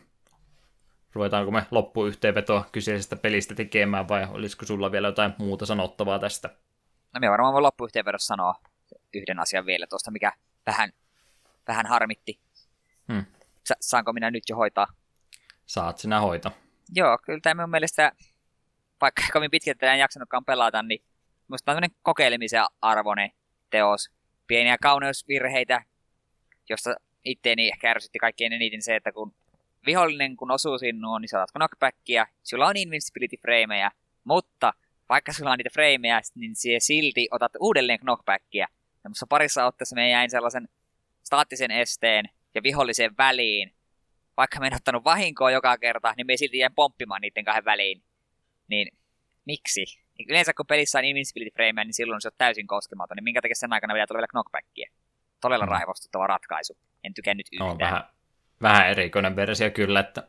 Ruvetaanko 1.13 1.51
me 1.51 1.65
loppuyhteenvetoa 1.71 2.65
kyseisestä 2.71 3.15
pelistä 3.15 3.55
tekemään 3.55 4.07
vai 4.07 4.27
olisiko 4.31 4.65
sulla 4.65 4.91
vielä 4.91 5.07
jotain 5.07 5.33
muuta 5.37 5.65
sanottavaa 5.65 6.19
tästä? 6.19 6.47
No 7.13 7.19
minä 7.19 7.31
varmaan 7.31 7.53
voin 7.53 7.63
loppuyhteenvedossa 7.63 8.27
sanoa 8.27 8.55
yhden 9.13 9.39
asian 9.39 9.65
vielä 9.65 9.87
tuosta, 9.87 10.11
mikä 10.11 10.31
vähän, 10.65 10.89
vähän 11.67 11.85
harmitti. 11.85 12.39
Hmm. 13.13 13.25
Sa- 13.63 13.75
saanko 13.79 14.13
minä 14.13 14.31
nyt 14.31 14.43
jo 14.49 14.55
hoitaa? 14.55 14.87
Saat 15.65 15.97
sinä 15.97 16.19
hoita. 16.19 16.51
Joo, 16.95 17.17
kyllä 17.25 17.39
tämä 17.43 17.53
minun 17.53 17.69
mielestä, 17.69 18.11
vaikka 19.01 19.21
kovin 19.33 19.51
pitkälti 19.51 19.85
en 19.85 19.99
jaksanutkaan 19.99 20.45
pelata, 20.45 20.83
niin 20.83 21.03
minusta 21.47 21.71
on 21.71 21.83
kokeilemisen 22.01 22.65
arvoinen 22.81 23.31
teos. 23.69 24.09
Pieniä 24.47 24.77
kauneusvirheitä, 24.81 25.83
josta 26.69 26.95
itteeni 27.25 27.67
ehkä 27.67 27.91
ärsytti 27.91 28.19
kaikkein 28.19 28.53
eniten 28.53 28.81
se, 28.81 28.95
että 28.95 29.11
kun 29.11 29.35
vihollinen 29.85 30.37
kun 30.37 30.51
osuu 30.51 30.77
sinuun, 30.77 31.21
niin 31.21 31.29
saat 31.29 31.51
knockbackia, 31.51 32.27
sulla 32.43 32.67
on 32.67 32.77
invincibility 32.77 33.37
frameja, 33.37 33.91
mutta 34.23 34.73
vaikka 35.09 35.33
sulla 35.33 35.51
on 35.51 35.57
niitä 35.57 35.69
frameja, 35.73 36.21
niin 36.35 36.55
sie 36.55 36.79
silti 36.79 37.27
otat 37.31 37.51
uudelleen 37.59 37.99
knockbackia. 37.99 38.67
Tämmössä 39.03 39.25
parissa 39.29 39.65
otteessa 39.65 39.95
me 39.95 40.09
jäin 40.09 40.29
sellaisen 40.29 40.67
staattisen 41.23 41.71
esteen 41.71 42.25
ja 42.55 42.63
vihollisen 42.63 43.17
väliin. 43.17 43.73
Vaikka 44.37 44.59
me 44.59 44.67
en 44.67 44.75
ottanut 44.75 45.03
vahinkoa 45.03 45.51
joka 45.51 45.77
kerta, 45.77 46.13
niin 46.17 46.27
me 46.27 46.37
silti 46.37 46.57
jäin 46.57 46.75
pomppimaan 46.75 47.21
niiden 47.21 47.45
kahden 47.45 47.65
väliin. 47.65 48.03
Niin 48.67 48.97
miksi? 49.45 49.85
Yleensä 50.29 50.53
kun 50.53 50.67
pelissä 50.67 50.99
on 50.99 51.05
invincibility 51.05 51.53
frame, 51.55 51.83
niin 51.83 51.93
silloin 51.93 52.21
se 52.21 52.27
on 52.27 52.31
täysin 52.37 52.67
koskematon. 52.67 53.15
Niin 53.15 53.23
minkä 53.23 53.41
takia 53.41 53.55
sen 53.55 53.73
aikana 53.73 53.93
vielä 53.93 54.07
tulee 54.07 54.19
vielä 54.19 54.27
knockbackia? 54.27 54.91
Todella 55.41 55.65
mm. 55.65 55.71
raivostuttava 55.71 56.27
ratkaisu. 56.27 56.77
En 57.05 57.13
tykännyt 57.13 57.47
yhtään. 57.51 57.71
On 57.71 57.79
vähän, 57.79 58.03
vähän 58.61 58.89
erikoinen 58.89 59.35
versio 59.35 59.71
kyllä, 59.71 59.99
että 59.99 60.23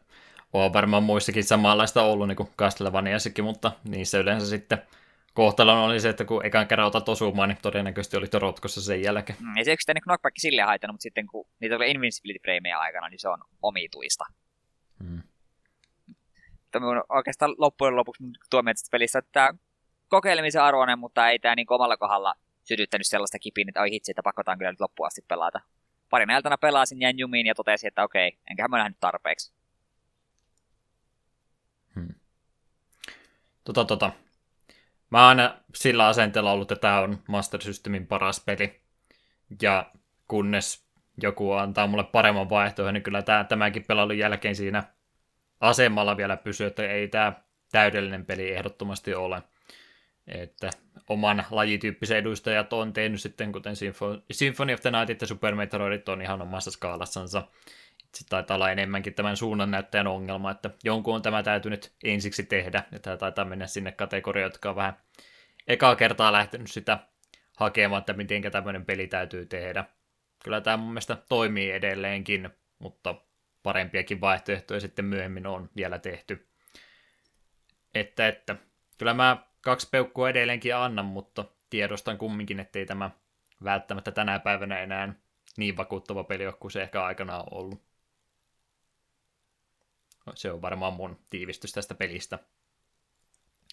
on 0.52 0.72
varmaan 0.72 1.02
muissakin 1.02 1.44
samanlaista 1.44 2.02
ollut 2.02 2.28
niin 2.28 2.36
kuin 2.36 2.48
Castlevaniassakin, 2.58 3.44
mutta 3.44 3.72
niissä 3.84 4.18
yleensä 4.18 4.46
sitten 4.46 4.82
kohtalon 5.34 5.78
oli 5.78 6.00
se, 6.00 6.08
että 6.08 6.24
kun 6.24 6.46
ekan 6.46 6.66
kerran 6.68 6.86
otat 6.86 7.08
osumaan, 7.08 7.48
niin 7.48 7.58
todennäköisesti 7.62 8.16
oli 8.16 8.26
rotkossa 8.32 8.82
sen 8.82 9.02
jälkeen. 9.02 9.38
Mm, 9.40 9.56
ei 9.56 9.64
se 9.64 9.72
yksittäinen 9.72 10.02
knockback 10.02 10.36
sille 10.38 10.62
haitannut, 10.62 10.94
mutta 10.94 11.02
sitten 11.02 11.26
kun 11.26 11.46
niitä 11.60 11.76
oli 11.76 11.90
invincibility 11.90 12.38
frameja 12.42 12.78
aikana, 12.78 13.08
niin 13.08 13.18
se 13.18 13.28
on 13.28 13.38
omituista. 13.62 14.24
Mm. 14.98 15.22
On 16.74 17.04
oikeastaan 17.08 17.54
loppujen 17.58 17.96
lopuksi 17.96 18.24
tuomio 18.50 18.74
tästä 18.74 18.88
pelistä, 18.90 19.18
että 19.18 19.30
tämä 19.32 19.50
kokeilemisen 20.08 20.62
arvoinen, 20.62 20.98
mutta 20.98 21.30
ei 21.30 21.38
tämä 21.38 21.54
niin 21.54 21.66
omalla 21.68 21.96
kohdalla 21.96 22.34
sytyttänyt 22.64 23.06
sellaista 23.06 23.38
kipiin, 23.38 23.68
että 23.68 23.80
oi 23.80 23.90
hitsi, 23.90 24.12
että 24.12 24.22
pakotaan 24.22 24.58
kyllä 24.58 24.72
nyt 24.72 24.80
loppuun 24.80 25.06
asti 25.06 25.22
pelata. 25.28 25.60
Parin 26.10 26.30
iltana 26.30 26.58
pelasin, 26.58 27.00
jäin 27.00 27.18
jumiin 27.18 27.46
ja 27.46 27.54
totesin, 27.54 27.88
että 27.88 28.02
okei, 28.02 28.38
enköhän 28.50 28.70
mä 28.70 28.78
nähnyt 28.78 29.00
tarpeeksi. 29.00 29.52
Hmm. 31.94 32.14
Tota, 33.64 33.84
tota. 33.84 34.12
Mä 35.10 35.18
oon 35.18 35.28
aina 35.28 35.60
sillä 35.74 36.06
asenteella 36.06 36.52
ollut, 36.52 36.72
että 36.72 36.80
tämä 36.80 37.00
on 37.00 37.22
Master 37.28 37.62
Systemin 37.62 38.06
paras 38.06 38.40
peli. 38.40 38.80
Ja 39.62 39.90
kunnes 40.28 40.86
joku 41.22 41.52
antaa 41.52 41.86
mulle 41.86 42.04
paremman 42.04 42.50
vaihtoehdon, 42.50 42.94
niin 42.94 43.02
kyllä 43.02 43.22
tämä, 43.22 43.44
tämäkin 43.44 43.84
pelailun 43.84 44.18
jälkeen 44.18 44.56
siinä 44.56 44.82
asemalla 45.60 46.16
vielä 46.16 46.36
pysyy, 46.36 46.66
että 46.66 46.88
ei 46.88 47.08
tämä 47.08 47.32
täydellinen 47.72 48.26
peli 48.26 48.52
ehdottomasti 48.52 49.14
ole. 49.14 49.42
Että 50.28 50.70
oman 51.08 51.44
lajityyppisen 51.50 52.16
edustajat 52.16 52.72
on 52.72 52.92
tehnyt 52.92 53.20
sitten, 53.20 53.52
kuten 53.52 53.74
Symphony 54.30 54.74
of 54.74 54.80
the 54.80 54.90
Night 54.90 55.20
ja 55.20 55.26
Super 55.26 55.54
Metroidit 55.54 56.08
on 56.08 56.22
ihan 56.22 56.42
omassa 56.42 56.70
skaalassansa. 56.70 57.48
Sitten 58.00 58.30
taitaa 58.30 58.54
olla 58.54 58.70
enemmänkin 58.70 59.14
tämän 59.14 59.36
suunnannäyttäjän 59.36 60.06
ongelma, 60.06 60.50
että 60.50 60.70
jonkun 60.84 61.14
on 61.14 61.22
tämä 61.22 61.42
täytynyt 61.42 61.92
ensiksi 62.04 62.42
tehdä, 62.42 62.82
ja 62.92 62.98
tämä 62.98 63.16
taitaa 63.16 63.44
mennä 63.44 63.66
sinne 63.66 63.92
kategoriaan, 63.92 64.46
jotka 64.46 64.70
on 64.70 64.76
vähän 64.76 64.96
ekaa 65.66 65.96
kertaa 65.96 66.32
lähtenyt 66.32 66.70
sitä 66.70 66.98
hakemaan, 67.56 68.00
että 68.00 68.12
miten 68.12 68.42
tämmöinen 68.52 68.84
peli 68.84 69.06
täytyy 69.06 69.46
tehdä. 69.46 69.84
Kyllä 70.44 70.60
tämä 70.60 70.76
mun 70.76 70.90
mielestä 70.90 71.16
toimii 71.28 71.70
edelleenkin, 71.70 72.50
mutta 72.78 73.14
parempiakin 73.62 74.20
vaihtoehtoja 74.20 74.80
sitten 74.80 75.04
myöhemmin 75.04 75.46
on 75.46 75.70
vielä 75.76 75.98
tehty. 75.98 76.48
Että, 77.94 78.28
että 78.28 78.56
kyllä 78.98 79.14
mä 79.14 79.36
kaksi 79.66 79.88
peukkua 79.90 80.30
edelleenkin 80.30 80.76
annan, 80.76 81.04
mutta 81.04 81.44
tiedostan 81.70 82.18
kumminkin, 82.18 82.60
ettei 82.60 82.86
tämä 82.86 83.10
välttämättä 83.64 84.12
tänä 84.12 84.38
päivänä 84.38 84.80
enää 84.80 85.14
niin 85.56 85.76
vakuuttava 85.76 86.24
peli 86.24 86.46
ole 86.46 86.54
kuin 86.60 86.70
se 86.70 86.82
ehkä 86.82 87.04
aikana 87.04 87.36
on 87.38 87.46
ollut. 87.50 87.82
Se 90.34 90.52
on 90.52 90.62
varmaan 90.62 90.92
mun 90.92 91.18
tiivistys 91.30 91.72
tästä 91.72 91.94
pelistä. 91.94 92.38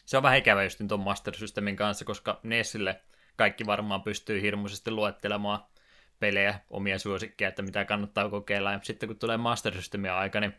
Se 0.05 0.17
on 0.17 0.23
vähän 0.23 0.37
ikävä 0.37 0.63
just 0.63 0.81
tuon 0.87 0.99
Master 0.99 1.35
Systemin 1.35 1.75
kanssa, 1.75 2.05
koska 2.05 2.39
Nessille 2.43 3.01
kaikki 3.35 3.65
varmaan 3.65 4.01
pystyy 4.01 4.41
hirmuisesti 4.41 4.91
luettelemaan 4.91 5.65
pelejä, 6.19 6.59
omia 6.69 6.99
suosikkeja, 6.99 7.49
että 7.49 7.61
mitä 7.61 7.85
kannattaa 7.85 8.29
kokeilla. 8.29 8.71
Ja 8.71 8.79
sitten 8.83 9.09
kun 9.09 9.19
tulee 9.19 9.37
Master 9.37 9.73
Systemin 9.73 10.11
aika, 10.11 10.39
niin 10.39 10.53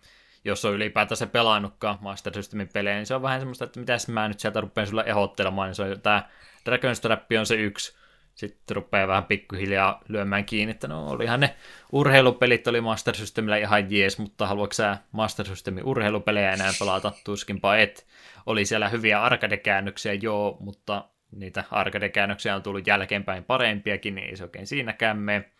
jos 0.44 0.64
on 0.64 0.74
ylipäätänsä 0.74 1.26
pelannutkaan 1.26 1.98
Master 2.00 2.34
Systemin 2.34 2.68
pelejä, 2.72 2.96
niin 2.96 3.06
se 3.06 3.14
on 3.14 3.22
vähän 3.22 3.40
semmoista, 3.40 3.64
että 3.64 3.80
mitäs 3.80 4.08
mä 4.08 4.28
nyt 4.28 4.40
sieltä 4.40 4.60
rupean 4.60 4.86
sulle 4.86 5.04
ehdottelemaan, 5.06 5.68
niin 5.68 5.74
se 5.74 5.82
on 5.82 6.00
tämä 6.00 6.28
Dragon's 6.70 7.00
Trap 7.00 7.22
on 7.38 7.46
se 7.46 7.54
yksi, 7.54 7.96
sitten 8.34 8.74
rupeaa 8.74 9.08
vähän 9.08 9.24
pikkuhiljaa 9.24 10.00
lyömään 10.08 10.44
kiinni, 10.44 10.70
että 10.70 10.88
no 10.88 11.08
olihan 11.08 11.40
ne 11.40 11.54
urheilupelit 11.92 12.66
oli 12.66 12.80
Master 12.80 13.14
Systemillä 13.14 13.56
ihan 13.56 13.90
jees, 13.90 14.18
mutta 14.18 14.46
haluatko 14.46 14.74
sä 14.74 14.98
Master 15.12 15.46
Systemin 15.46 15.84
urheilupelejä 15.84 16.52
enää 16.52 16.72
pelata? 16.78 17.12
Tuskinpa 17.24 17.76
et. 17.76 18.06
Oli 18.46 18.64
siellä 18.64 18.88
hyviä 18.88 19.22
arcade-käännöksiä, 19.22 20.12
joo, 20.12 20.56
mutta 20.60 21.08
niitä 21.30 21.64
arcade-käännöksiä 21.70 22.56
on 22.56 22.62
tullut 22.62 22.86
jälkeenpäin 22.86 23.44
parempiakin, 23.44 24.14
niin 24.14 24.28
ei 24.28 24.36
se 24.36 24.44
oikein 24.44 24.66
siinäkään 24.66 25.18
mene. 25.18 25.50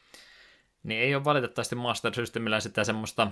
Niin 0.82 1.00
ei 1.00 1.14
ole 1.14 1.24
valitettavasti 1.24 1.74
Master 1.74 2.14
Systemillä 2.14 2.60
sitä 2.60 2.84
semmoista 2.84 3.30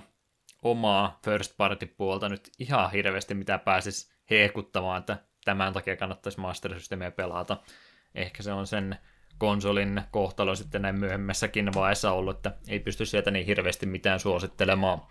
omaa 0.63 1.19
first 1.25 1.57
party 1.57 1.85
puolta 1.85 2.29
nyt 2.29 2.49
ihan 2.59 2.91
hirveästi, 2.91 3.33
mitä 3.33 3.57
pääsis 3.57 4.13
hehkuttamaan, 4.29 4.99
että 4.99 5.17
tämän 5.45 5.73
takia 5.73 5.97
kannattaisi 5.97 6.39
Master 6.39 6.73
Systemia 6.73 7.11
pelata. 7.11 7.57
Ehkä 8.15 8.43
se 8.43 8.53
on 8.53 8.67
sen 8.67 8.97
konsolin 9.37 10.01
kohtalo 10.11 10.55
sitten 10.55 10.81
näin 10.81 10.99
myöhemmässäkin 10.99 11.73
vaiheessa 11.73 12.11
ollut, 12.11 12.35
että 12.35 12.51
ei 12.67 12.79
pysty 12.79 13.05
sieltä 13.05 13.31
niin 13.31 13.45
hirveästi 13.45 13.85
mitään 13.85 14.19
suosittelemaan. 14.19 15.01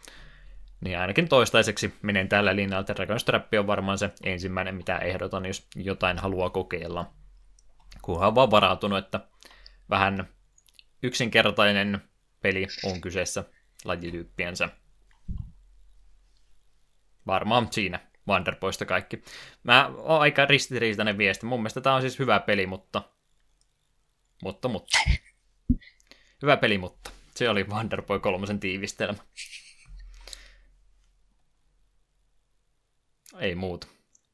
Niin 0.81 0.99
ainakin 0.99 1.29
toistaiseksi 1.29 1.95
menen 2.03 2.29
tällä 2.29 2.57
linjalla, 2.57 2.81
että 2.81 2.95
Dragon 2.95 3.20
Strap 3.20 3.55
on 3.59 3.66
varmaan 3.66 3.99
se 3.99 4.11
ensimmäinen, 4.23 4.74
mitä 4.74 4.99
ehdotan, 4.99 5.47
jos 5.47 5.66
jotain 5.77 6.19
haluaa 6.19 6.51
kokeilla. 6.51 7.11
Kunhan 8.03 8.35
vaan 8.35 8.51
varautunut, 8.51 8.99
että 8.99 9.20
vähän 9.91 10.29
yksinkertainen 11.03 12.03
peli 12.41 12.66
on 12.85 13.01
kyseessä 13.01 13.45
lajityyppiensä. 13.85 14.69
Varmaan 17.27 17.69
siinä 17.70 18.01
Wonderboysta 18.28 18.85
kaikki. 18.85 19.23
Mä 19.62 19.90
oon 19.97 20.20
aika 20.20 20.47
ristiriitainen 20.47 21.19
viesti. 21.19 21.47
Mun 21.47 21.61
mielestä 21.61 21.81
tää 21.81 21.94
on 21.94 22.01
siis 22.01 22.19
hyvä 22.19 22.40
peli, 22.40 22.66
mutta... 22.66 23.03
Mutta, 24.43 24.69
mutta. 24.69 24.99
Hyvä 26.43 26.57
peli, 26.57 26.78
mutta. 26.78 27.11
Se 27.35 27.49
oli 27.49 27.65
Wonderboy 27.65 28.20
kolmosen 28.20 28.61
tiivistelmä. 28.61 29.19
Ei 33.39 33.55
muuta. 33.55 33.86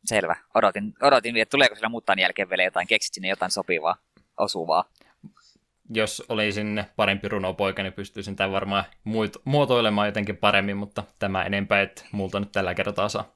Selvä. 0.05 0.37
Odotin, 0.55 0.95
odotin 1.03 1.37
että 1.37 1.51
tuleeko 1.51 1.75
sillä 1.75 1.89
muuttaan 1.89 2.19
jälkeen 2.19 2.51
vielä 2.51 2.63
jotain. 2.63 2.87
Keksit 2.87 3.15
sinne 3.15 3.29
jotain 3.29 3.51
sopivaa, 3.51 3.97
osuvaa 4.37 4.85
jos 5.91 6.23
olisin 6.29 6.85
parempi 6.97 7.29
runopoika, 7.29 7.83
niin 7.83 7.93
pystyisin 7.93 8.37
tämän 8.37 8.53
varmaan 8.53 8.85
muotoilemaan 9.45 10.09
jotenkin 10.09 10.37
paremmin, 10.37 10.77
mutta 10.77 11.05
tämä 11.19 11.45
enempää, 11.45 11.83
että 11.83 12.05
multa 12.13 12.41
nyt 12.41 12.53
tällä 12.53 12.75
kertaa 12.75 13.09
saa. 13.09 13.33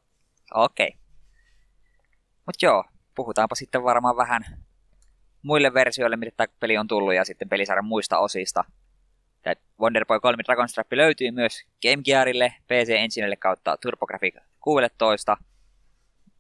Okei. 0.54 0.88
Okay. 0.88 0.98
Mutta 2.46 2.66
joo, 2.66 2.84
puhutaanpa 3.14 3.54
sitten 3.54 3.82
varmaan 3.84 4.16
vähän 4.16 4.42
muille 5.42 5.74
versioille, 5.74 6.16
mitä 6.16 6.32
tämä 6.36 6.56
peli 6.60 6.78
on 6.78 6.88
tullut, 6.88 7.14
ja 7.14 7.24
sitten 7.24 7.48
pelisarjan 7.48 7.84
muista 7.84 8.18
osista. 8.18 8.64
Tämä 9.42 9.54
Wonder 9.80 10.06
Boy 10.06 10.20
3 10.20 10.42
Dragonstrap 10.46 10.92
löytyy 10.92 11.30
myös 11.30 11.64
Game 11.82 12.02
Gearille, 12.04 12.54
PC 12.66 12.88
Enginelle 12.88 13.36
kautta 13.36 13.76
TurboGrafx 13.76 14.36
16. 14.60 15.36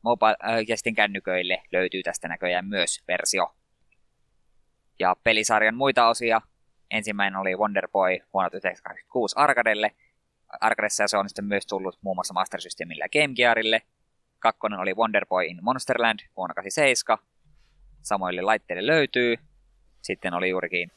Mobile, 0.02 0.36
äh, 0.44 0.64
ja 0.68 0.76
sitten 0.76 0.94
kännyköille 0.94 1.62
löytyy 1.72 2.02
tästä 2.02 2.28
näköjään 2.28 2.68
myös 2.68 3.02
versio. 3.08 3.54
Ja 4.98 5.16
pelisarjan 5.24 5.74
muita 5.74 6.08
osia, 6.08 6.40
ensimmäinen 6.90 7.40
oli 7.40 7.56
Wonder 7.56 7.88
Boy 7.88 8.18
vuonna 8.32 8.50
1986 8.50 9.34
Arcadelle. 9.38 9.90
Arcadessa 10.60 11.08
se 11.08 11.16
on 11.16 11.28
sitten 11.28 11.44
myös 11.44 11.66
tullut 11.66 11.98
muun 12.02 12.16
muassa 12.16 12.34
Master 12.34 12.60
Systemille 12.60 13.04
ja 13.04 13.20
Game 13.22 13.34
Gearille. 13.34 13.82
Kakkonen 14.38 14.78
oli 14.78 14.94
Wonder 14.94 15.26
Boy 15.26 15.44
in 15.44 15.58
Monsterland 15.62 16.18
vuonna 16.36 16.54
87. 16.54 17.18
Samoille 18.02 18.42
laitteille 18.42 18.86
löytyy. 18.86 19.36
Sitten 20.02 20.34
oli 20.34 20.48
juurikin 20.48 20.90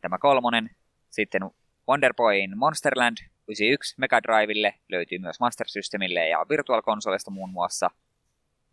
tämä 0.00 0.18
kolmonen. 0.18 0.70
Sitten 1.10 1.42
Wonder 1.88 2.14
Boy 2.14 2.38
in 2.38 2.58
Monsterland 2.58 3.16
91 3.48 3.94
Mega 3.98 4.22
Drivelle 4.22 4.74
löytyy 4.88 5.18
myös 5.18 5.40
Master 5.40 5.68
Systemille 5.68 6.28
ja 6.28 6.46
Virtual 6.48 6.82
Consolesta 6.82 7.30
muun 7.30 7.50
muassa. 7.50 7.90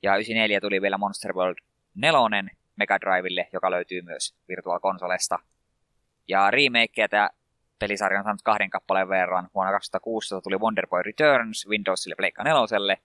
Ja 0.03 0.15
94 0.15 0.61
tuli 0.61 0.81
vielä 0.81 0.97
Monster 0.97 1.33
World 1.33 1.57
4 1.95 2.43
Mega 2.75 3.01
Drivelle, 3.01 3.47
joka 3.53 3.71
löytyy 3.71 4.01
myös 4.01 4.35
Virtual 4.47 4.79
Consolesta. 4.79 5.39
Ja 6.27 6.51
remakeja 6.51 7.09
tämä 7.09 7.29
pelisarja 7.79 8.19
on 8.19 8.23
saanut 8.23 8.41
kahden 8.41 8.69
kappaleen 8.69 9.09
verran. 9.09 9.49
Vuonna 9.53 9.71
2016 9.71 10.43
tuli 10.43 10.57
Wonder 10.57 10.87
Boy 10.87 11.03
Returns 11.03 11.67
Windowsille 11.69 12.15
Pleikka 12.15 12.43
4. 12.43 12.97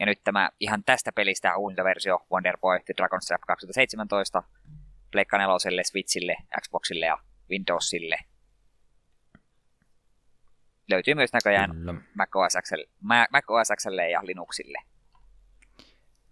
Ja 0.00 0.06
nyt 0.06 0.20
tämä 0.24 0.50
ihan 0.60 0.84
tästä 0.84 1.12
pelistä 1.12 1.56
uusinta 1.56 1.84
versio 1.84 2.26
Wonder 2.32 2.58
Boy 2.58 2.78
The 2.84 2.94
Dragon's 3.00 3.26
Trap 3.26 3.40
2017 3.46 4.42
Pleikka 5.10 5.38
4, 5.38 5.84
Switchille, 5.84 6.36
Xboxille 6.60 7.06
ja 7.06 7.18
Windowsille. 7.50 8.18
Löytyy 10.90 11.14
myös 11.14 11.32
näköjään 11.32 11.70
Kyllä. 11.70 11.94
Mac 12.14 12.36
OS, 12.36 12.52
Xlle, 12.62 12.86
Ma- 13.00 13.26
Mac 13.32 13.44
OS 13.50 13.68
Xlle 13.76 14.10
ja 14.10 14.20
Linuxille. 14.22 14.78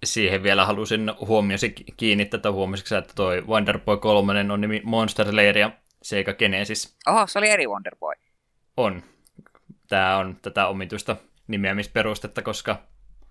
Siihen 0.04 0.42
vielä 0.42 0.66
halusin 0.66 1.12
huomiosi 1.20 1.74
kiinnittää, 1.96 2.38
että 2.38 2.52
huomasitko 2.52 2.88
sä, 2.88 2.98
että 2.98 3.12
toi 3.14 3.42
Wonderboy 3.46 3.96
3 3.96 4.52
on 4.52 4.60
nimi 4.60 4.82
Monster 4.84 5.36
Lair 5.36 5.58
ja 5.58 5.70
Sega 6.02 6.34
Genesis 6.34 6.96
Oho, 7.06 7.26
se 7.26 7.38
oli 7.38 7.48
eri 7.48 7.66
Wonderboy. 7.66 8.14
on. 8.76 9.02
Tämä 9.88 10.16
on 10.16 10.36
tätä 10.42 10.66
omituista 10.66 11.16
nimeämisperustetta, 11.46 12.42
koska 12.42 12.76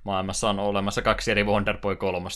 maailmassa 0.03 0.49
on 0.49 0.60
olemassa 0.60 1.02
kaksi 1.02 1.31
eri 1.31 1.44
Wonderboy 1.44 1.95
3. 1.95 2.30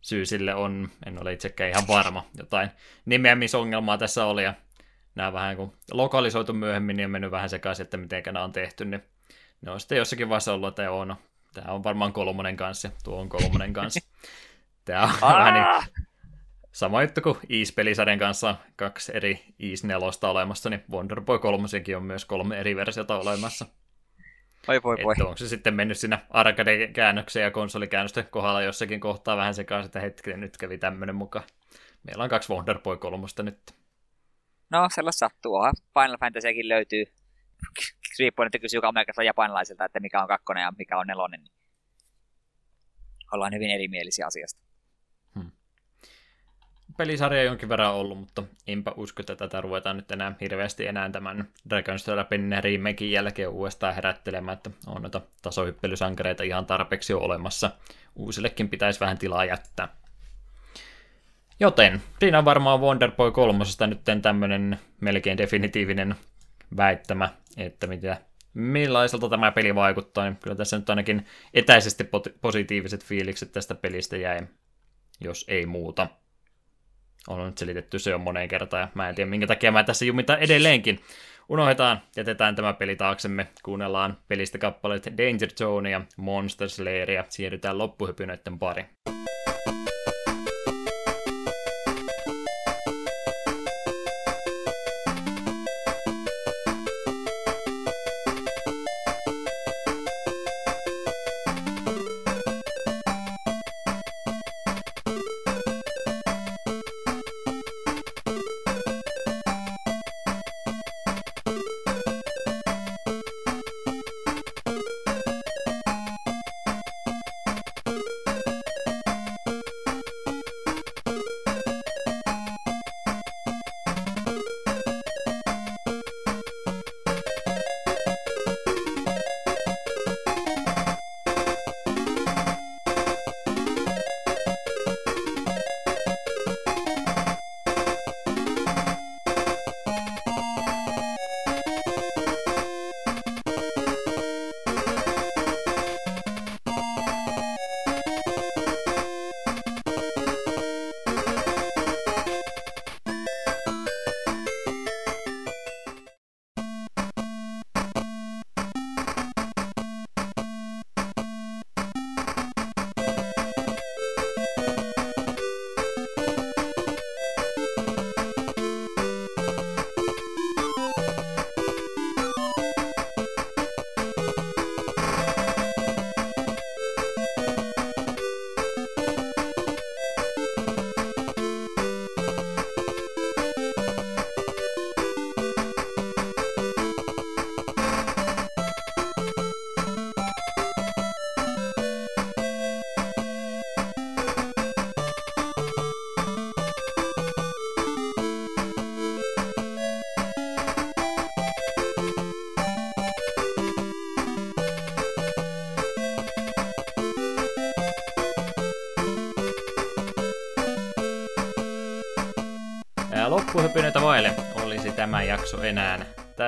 Syy 0.00 0.26
sille 0.26 0.54
on, 0.54 0.88
en 1.06 1.22
ole 1.22 1.32
itsekään 1.32 1.70
ihan 1.70 1.88
varma, 1.88 2.26
jotain 2.38 2.70
nimeämisongelmaa 3.06 3.98
tässä 3.98 4.26
oli, 4.26 4.44
ja 4.44 4.54
nämä 5.14 5.32
vähän 5.32 5.56
kun 5.56 5.72
lokalisoitu 5.92 6.52
myöhemmin, 6.52 6.96
niin 6.96 7.04
on 7.04 7.10
mennyt 7.10 7.30
vähän 7.30 7.48
sekaisin, 7.48 7.84
että 7.84 7.96
miten 7.96 8.22
nämä 8.26 8.44
on 8.44 8.52
tehty, 8.52 8.84
niin 8.84 9.02
ne 9.60 9.70
on 9.70 9.80
sitten 9.80 9.98
jossakin 9.98 10.28
vaiheessa 10.28 10.54
ollut, 10.54 10.68
että 10.68 10.82
joo, 10.82 11.04
no, 11.04 11.16
tämä 11.60 11.74
on 11.74 11.84
varmaan 11.84 12.12
kolmonen 12.12 12.56
kanssa, 12.56 12.88
ja 12.88 12.92
tuo 13.04 13.20
on 13.20 13.28
kolmonen 13.28 13.72
kanssa. 13.72 14.00
Tämä 14.84 15.02
on 15.02 15.34
vähän 15.34 15.54
niin 15.54 16.04
sama 16.72 17.02
juttu 17.02 17.20
kuin 17.20 17.36
Ease-pelisarjan 17.48 18.18
kanssa 18.18 18.56
kaksi 18.76 19.12
eri 19.14 19.44
Ease 19.60 19.86
4 19.86 20.30
olemassa, 20.30 20.70
niin 20.70 20.84
Wonderboy 20.92 21.38
3 21.38 21.68
on 21.96 22.02
myös 22.02 22.24
kolme 22.24 22.60
eri 22.60 22.76
versiota 22.76 23.18
olemassa. 23.18 23.66
Oi 24.68 24.82
voi 24.82 24.96
voi. 25.04 25.12
Että 25.12 25.24
onko 25.24 25.36
se 25.36 25.48
sitten 25.48 25.74
mennyt 25.74 25.98
siinä 25.98 26.18
arcade-käännöksen 26.30 27.42
ja 27.42 27.50
konsolikäännösten 27.50 28.26
kohdalla 28.30 28.62
jossakin 28.62 29.00
kohtaa 29.00 29.36
vähän 29.36 29.54
sekaisin, 29.54 29.86
että 29.86 30.00
hetkinen, 30.00 30.40
nyt 30.40 30.56
kävi 30.56 30.78
tämmöinen 30.78 31.14
mukaan. 31.14 31.44
Meillä 32.02 32.24
on 32.24 32.30
kaksi 32.30 32.52
Wonderboy 32.52 32.96
3 32.96 33.26
nyt. 33.42 33.58
No, 34.70 34.88
sellaista 34.94 35.18
sattuu. 35.18 35.58
Final 35.94 36.16
Fantasykin 36.20 36.68
löytyy. 36.68 37.04
Riippuen, 38.18 38.50
kysyy 38.60 38.80
amerikkalaisilla 38.82 39.28
japanilaisilta, 39.28 39.84
että 39.84 40.00
mikä 40.00 40.22
on 40.22 40.28
kakkonen 40.28 40.62
ja 40.62 40.72
mikä 40.78 40.98
on 40.98 41.06
nelonen. 41.06 41.40
Niin 41.40 41.52
ollaan 43.32 43.54
hyvin 43.54 43.70
erimielisiä 43.70 44.26
asiasta. 44.26 44.68
Pelisarja 46.96 47.42
jonkin 47.42 47.68
verran 47.68 47.94
ollut, 47.94 48.18
mutta 48.18 48.42
enpä 48.66 48.92
usko, 48.96 49.20
että 49.22 49.36
tätä 49.36 49.60
ruvetaan 49.60 49.96
nyt 49.96 50.10
enää 50.10 50.32
hirveästi 50.40 50.86
enää 50.86 51.10
tämän 51.10 51.48
Dragon's 51.68 52.16
Doggen 52.16 52.64
remakein 52.64 53.10
jälkeen 53.10 53.48
uudestaan 53.48 53.94
herättelemään, 53.94 54.56
että 54.56 54.70
on 54.86 55.02
noita 55.02 55.20
tasohyppelysankareita 55.42 56.42
ihan 56.42 56.66
tarpeeksi 56.66 57.14
olemassa. 57.14 57.70
Uusillekin 58.16 58.68
pitäisi 58.68 59.00
vähän 59.00 59.18
tilaa 59.18 59.44
jättää. 59.44 59.88
Joten, 61.60 62.02
siinä 62.18 62.38
on 62.38 62.44
varmaan 62.44 62.80
Wonderboy 62.80 63.30
3. 63.30 63.64
nyt 63.86 64.22
tämmöinen 64.22 64.78
melkein 65.00 65.38
definitiivinen 65.38 66.14
väittämä, 66.76 67.28
että 67.58 67.86
mitä, 67.86 68.20
millaiselta 68.54 69.28
tämä 69.28 69.50
peli 69.50 69.74
vaikuttaa. 69.74 70.24
Niin 70.24 70.36
kyllä 70.36 70.56
tässä 70.56 70.78
nyt 70.78 70.90
ainakin 70.90 71.26
etäisesti 71.54 72.08
positiiviset 72.40 73.04
fiilikset 73.04 73.52
tästä 73.52 73.74
pelistä 73.74 74.16
jäi, 74.16 74.40
jos 75.20 75.44
ei 75.48 75.66
muuta. 75.66 76.06
On 77.28 77.46
nyt 77.46 77.58
selitetty 77.58 77.98
se 77.98 78.10
jo 78.10 78.18
moneen 78.18 78.48
kertaan, 78.48 78.80
ja 78.80 78.88
mä 78.94 79.08
en 79.08 79.14
tiedä 79.14 79.30
minkä 79.30 79.46
takia 79.46 79.72
mä 79.72 79.84
tässä 79.84 80.04
jumitan 80.04 80.38
edelleenkin. 80.38 81.00
Unohdetaan, 81.48 82.02
jätetään 82.16 82.56
tämä 82.56 82.72
peli 82.72 82.96
taaksemme, 82.96 83.48
kuunnellaan 83.62 84.18
pelistä 84.28 84.58
kappaleet 84.58 85.06
Danger 85.06 85.52
Zone 85.52 85.90
ja 85.90 86.00
Monster 86.16 86.68
Slayer 86.68 87.10
ja 87.10 87.24
siirrytään 87.28 87.78
loppuhypynöiden 87.78 88.58
pari. 88.58 88.84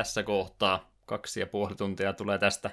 Tässä 0.01 0.23
kohtaa. 0.23 0.93
Kaksi 1.07 1.41
ja 1.41 1.47
puoli 1.47 1.75
tuntia 1.75 2.13
tulee 2.13 2.39
tästä, 2.39 2.71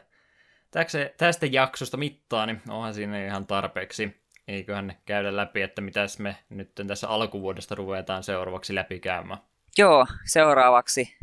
tästä, 0.72 1.10
tästä 1.18 1.45
jaksosta 1.45 1.98
mittaa, 1.98 2.45
niin 2.45 2.62
onhan 2.70 2.94
siinä 2.94 3.26
ihan 3.26 3.48
tarpeeksi. 3.48 4.22
Eiköhän 4.48 4.98
käydä 5.06 5.36
läpi, 5.36 5.62
että 5.62 5.82
mitäs 5.82 6.20
me 6.20 6.36
nyt 6.49 6.72
tässä 6.88 7.08
alkuvuodesta 7.08 7.76
ruvetaan 7.76 8.24
seuraavaksi 8.24 8.76
läpikäymään. 8.76 9.40
Joo, 9.78 10.08
seuraavaksi 10.26 11.18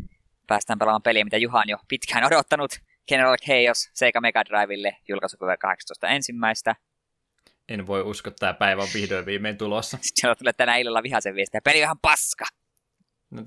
päästään 0.47 0.79
pelaamaan 0.79 1.03
peliä, 1.03 1.25
mitä 1.25 1.37
Juha 1.37 1.59
on 1.59 1.69
jo 1.69 1.77
pitkään 1.89 2.25
odottanut. 2.33 2.71
General 3.09 3.37
Chaos 3.37 3.91
Sega 3.95 4.21
Mega 4.21 4.45
Drivelle 4.45 4.97
julkaisupäivä 5.09 5.57
18. 5.57 6.09
ensimmäistä. 6.09 6.77
En 7.69 7.87
voi 7.87 8.03
uskoa, 8.03 8.31
että 8.31 8.41
tämä 8.41 8.55
päivä 8.55 8.83
on 8.83 8.89
vihdoin 8.95 9.27
viimein 9.27 9.59
tulossa. 9.59 9.99
Sieltä 10.15 10.39
tulee 10.39 10.53
tänä 10.53 10.77
illalla 10.77 11.03
vihaisen 11.03 11.35
viestiä. 11.35 11.61
Peli 11.65 11.79
on 11.79 11.83
ihan 11.83 11.99
paska. 12.03 12.45
No, 13.31 13.43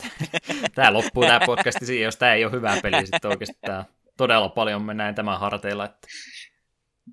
tämä 0.76 0.94
loppuu 0.94 1.24
tämä 1.24 1.40
podcasti 1.46 1.86
siihen, 1.86 2.06
jos 2.06 2.18
tämä 2.18 2.34
ei 2.34 2.46
ole 2.46 2.52
hyvä 2.52 2.78
peli, 2.82 3.06
sitten 3.06 3.32
oikeasti 3.32 3.58
tämä 3.62 3.86
todella 4.18 4.50
paljon 4.50 4.82
mennään 4.82 5.16
tämän 5.16 5.40
harteilla. 5.40 5.86
Että... 5.86 6.08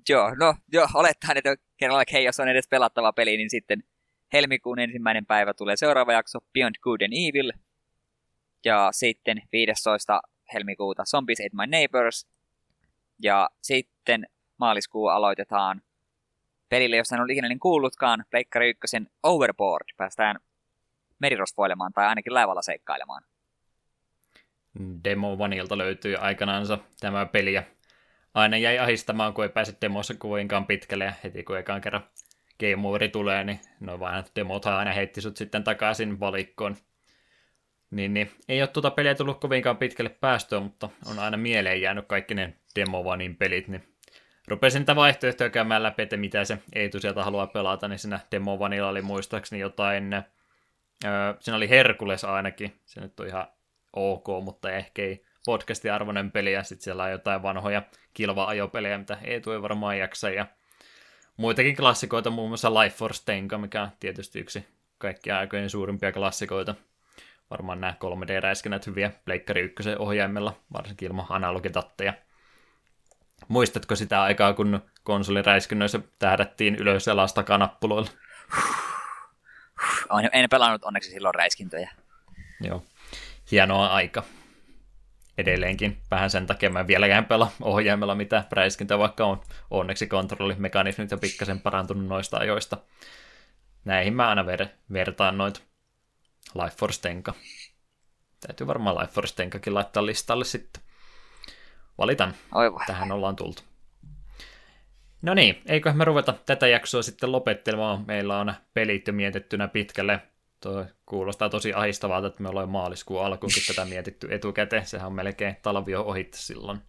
Joo, 0.09 0.35
no 0.35 0.55
joo, 0.71 0.87
olettaen, 0.93 1.37
että 1.37 1.55
General 1.79 2.05
Chaos 2.05 2.39
on 2.39 2.47
edes 2.47 2.67
pelattava 2.67 3.13
peli, 3.13 3.37
niin 3.37 3.49
sitten 3.49 3.83
helmikuun 4.33 4.79
ensimmäinen 4.79 5.25
päivä 5.25 5.53
tulee 5.53 5.75
seuraava 5.77 6.13
jakso 6.13 6.39
Beyond 6.53 6.75
Good 6.81 7.01
and 7.01 7.13
Evil. 7.13 7.51
Ja 8.65 8.89
sitten 8.91 9.41
15. 9.51 10.21
helmikuuta 10.53 11.03
Zombies 11.05 11.39
Ate 11.39 11.49
My 11.53 11.67
Neighbors. 11.67 12.27
Ja 13.23 13.49
sitten 13.61 14.27
maaliskuu 14.57 15.07
aloitetaan 15.07 15.81
pelille, 16.69 16.97
josta 16.97 17.15
en 17.15 17.21
ole 17.21 17.31
ikinä 17.31 17.47
niin 17.47 17.59
kuullutkaan, 17.59 18.25
Pleikkari 18.29 18.69
1 18.69 18.97
Overboard. 19.23 19.87
Päästään 19.97 20.39
merirosvoilemaan 21.19 21.93
tai 21.93 22.05
ainakin 22.05 22.33
laivalla 22.33 22.61
seikkailemaan. 22.61 23.23
Demo 25.03 25.37
Vanilta 25.37 25.77
löytyy 25.77 26.15
aikanaansa 26.15 26.77
tämä 26.99 27.25
peli, 27.25 27.53
ja 27.53 27.63
aina 28.33 28.57
jäi 28.57 28.79
ahistamaan, 28.79 29.33
kun 29.33 29.43
ei 29.43 29.49
pääse 29.49 29.77
demossa 29.81 30.13
kovinkaan 30.13 30.65
pitkälle, 30.65 31.05
ja 31.05 31.13
heti 31.23 31.43
kun 31.43 31.57
ekaan 31.57 31.81
kerran 31.81 32.03
Game 32.59 32.87
Overi 32.87 33.09
tulee, 33.09 33.43
niin 33.43 33.59
no 33.79 33.99
vaan 33.99 34.23
demot 34.35 34.65
aina 34.65 34.91
heitti 34.91 35.21
sut 35.21 35.37
sitten 35.37 35.63
takaisin 35.63 36.19
valikkoon. 36.19 36.75
Niin, 37.91 38.13
niin 38.13 38.31
ei 38.49 38.61
ole 38.61 38.67
tuota 38.67 38.91
peliä 38.91 39.15
tullut 39.15 39.39
kovinkaan 39.39 39.77
pitkälle 39.77 40.09
päästöä, 40.09 40.59
mutta 40.59 40.89
on 41.05 41.19
aina 41.19 41.37
mieleen 41.37 41.81
jäänyt 41.81 42.05
kaikki 42.07 42.33
ne 42.33 42.53
Demovanin 42.75 43.35
pelit, 43.35 43.67
niin 43.67 43.83
rupesin 44.47 44.79
niitä 44.79 44.95
vaihtoehtoja 44.95 45.49
käymään 45.49 45.83
läpi, 45.83 46.03
että 46.03 46.17
mitä 46.17 46.45
se 46.45 46.57
Eitu 46.73 46.99
sieltä 46.99 47.23
haluaa 47.23 47.47
pelata, 47.47 47.87
niin 47.87 47.99
siinä 47.99 48.19
Demovanilla 48.31 48.89
oli 48.89 49.01
muistaakseni 49.01 49.61
jotain, 49.61 50.09
siinä 51.39 51.57
oli 51.57 51.69
Herkules 51.69 52.23
ainakin, 52.23 52.79
se 52.85 53.01
nyt 53.01 53.19
on 53.19 53.27
ihan 53.27 53.47
ok, 53.93 54.27
mutta 54.43 54.71
ehkä 54.71 55.01
ei 55.01 55.25
podcastin 55.45 55.93
arvoinen 55.93 56.31
peli, 56.31 56.53
ja 56.53 56.63
sitten 56.63 56.83
siellä 56.83 57.03
on 57.03 57.11
jotain 57.11 57.43
vanhoja 57.43 57.81
kilva-ajopelejä, 58.13 58.97
mitä 58.97 59.17
ei 59.23 59.41
varmaan 59.61 59.97
jaksa, 59.97 60.29
ja 60.29 60.45
muitakin 61.37 61.75
klassikoita, 61.75 62.29
muun 62.29 62.49
muassa 62.49 62.73
Life 62.73 62.95
Force 62.95 63.23
Tenka, 63.25 63.57
mikä 63.57 63.81
on 63.81 63.89
tietysti 63.99 64.39
yksi 64.39 64.67
kaikkia 64.97 65.37
aikojen 65.37 65.69
suurimpia 65.69 66.11
klassikoita. 66.11 66.75
Varmaan 67.49 67.81
nämä 67.81 67.93
3D-räiskänät 68.03 68.87
hyviä 68.87 69.11
Pleikkari 69.25 69.61
1 69.61 69.89
ohjaimella, 69.99 70.53
varsinkin 70.73 71.07
ilman 71.07 71.25
analogitatteja. 71.29 72.13
Muistatko 73.47 73.95
sitä 73.95 74.21
aikaa, 74.21 74.53
kun 74.53 74.81
konsoliräiskinnöissä 75.03 75.99
tähdättiin 76.19 76.75
ylös 76.75 77.07
ja 77.07 77.13
alas 77.13 77.33
En 80.31 80.49
pelannut 80.49 80.83
onneksi 80.83 81.09
silloin 81.09 81.35
räiskintöjä. 81.35 81.91
Joo, 82.61 82.83
hienoa 83.51 83.87
aika. 83.87 84.23
Edelleenkin 85.37 86.01
vähän 86.11 86.29
sen 86.29 86.47
takia 86.47 86.69
mä 86.69 86.79
en 86.79 86.87
vieläkään 86.87 87.25
pelaa 87.25 87.51
ohjaimella 87.61 88.15
mitä 88.15 88.43
räiskintä, 88.51 88.99
vaikka 88.99 89.25
on 89.25 89.41
onneksi 89.71 90.07
kontrollimekanismit 90.07 91.11
jo 91.11 91.17
pikkasen 91.17 91.59
parantunut 91.59 92.07
noista 92.07 92.37
ajoista. 92.37 92.77
Näihin 93.85 94.13
mä 94.13 94.29
aina 94.29 94.43
ver- 94.43 94.69
vertaan 94.93 95.37
noita 95.37 95.59
Life 96.63 96.75
Force 96.77 97.01
Tenka. 97.01 97.33
Täytyy 98.47 98.67
varmaan 98.67 98.97
Life 98.97 99.13
Force 99.13 99.35
Tenkakin 99.35 99.73
laittaa 99.73 100.05
listalle 100.05 100.45
sitten. 100.45 100.83
Valitan. 101.97 102.33
Oi 102.53 102.73
voi. 102.73 102.85
Tähän 102.87 103.11
ollaan 103.11 103.35
tultu. 103.35 103.61
No 105.25 105.33
niin, 105.33 105.61
eiköhän 105.65 105.97
me 105.97 106.05
ruveta 106.05 106.33
tätä 106.45 106.67
jaksoa 106.67 107.01
sitten 107.01 107.31
lopettelemaan. 107.31 108.03
Meillä 108.07 108.39
on 108.39 108.53
pelit 108.73 109.07
jo 109.07 109.13
mietittynä 109.13 109.67
pitkälle. 109.67 110.19
Tuo 110.61 110.85
kuulostaa 111.05 111.49
tosi 111.49 111.73
ahistavalta, 111.73 112.27
että 112.27 112.43
me 112.43 112.49
ollaan 112.49 112.69
maaliskuun 112.69 113.25
alkuunkin 113.25 113.63
tätä 113.67 113.85
mietitty 113.85 114.27
etukäteen. 114.31 114.85
Sehän 114.85 115.07
on 115.07 115.13
melkein 115.13 115.57
talvi 115.61 115.91
jo 115.91 116.01
ohitte 116.01 116.37
silloin. 116.37 116.81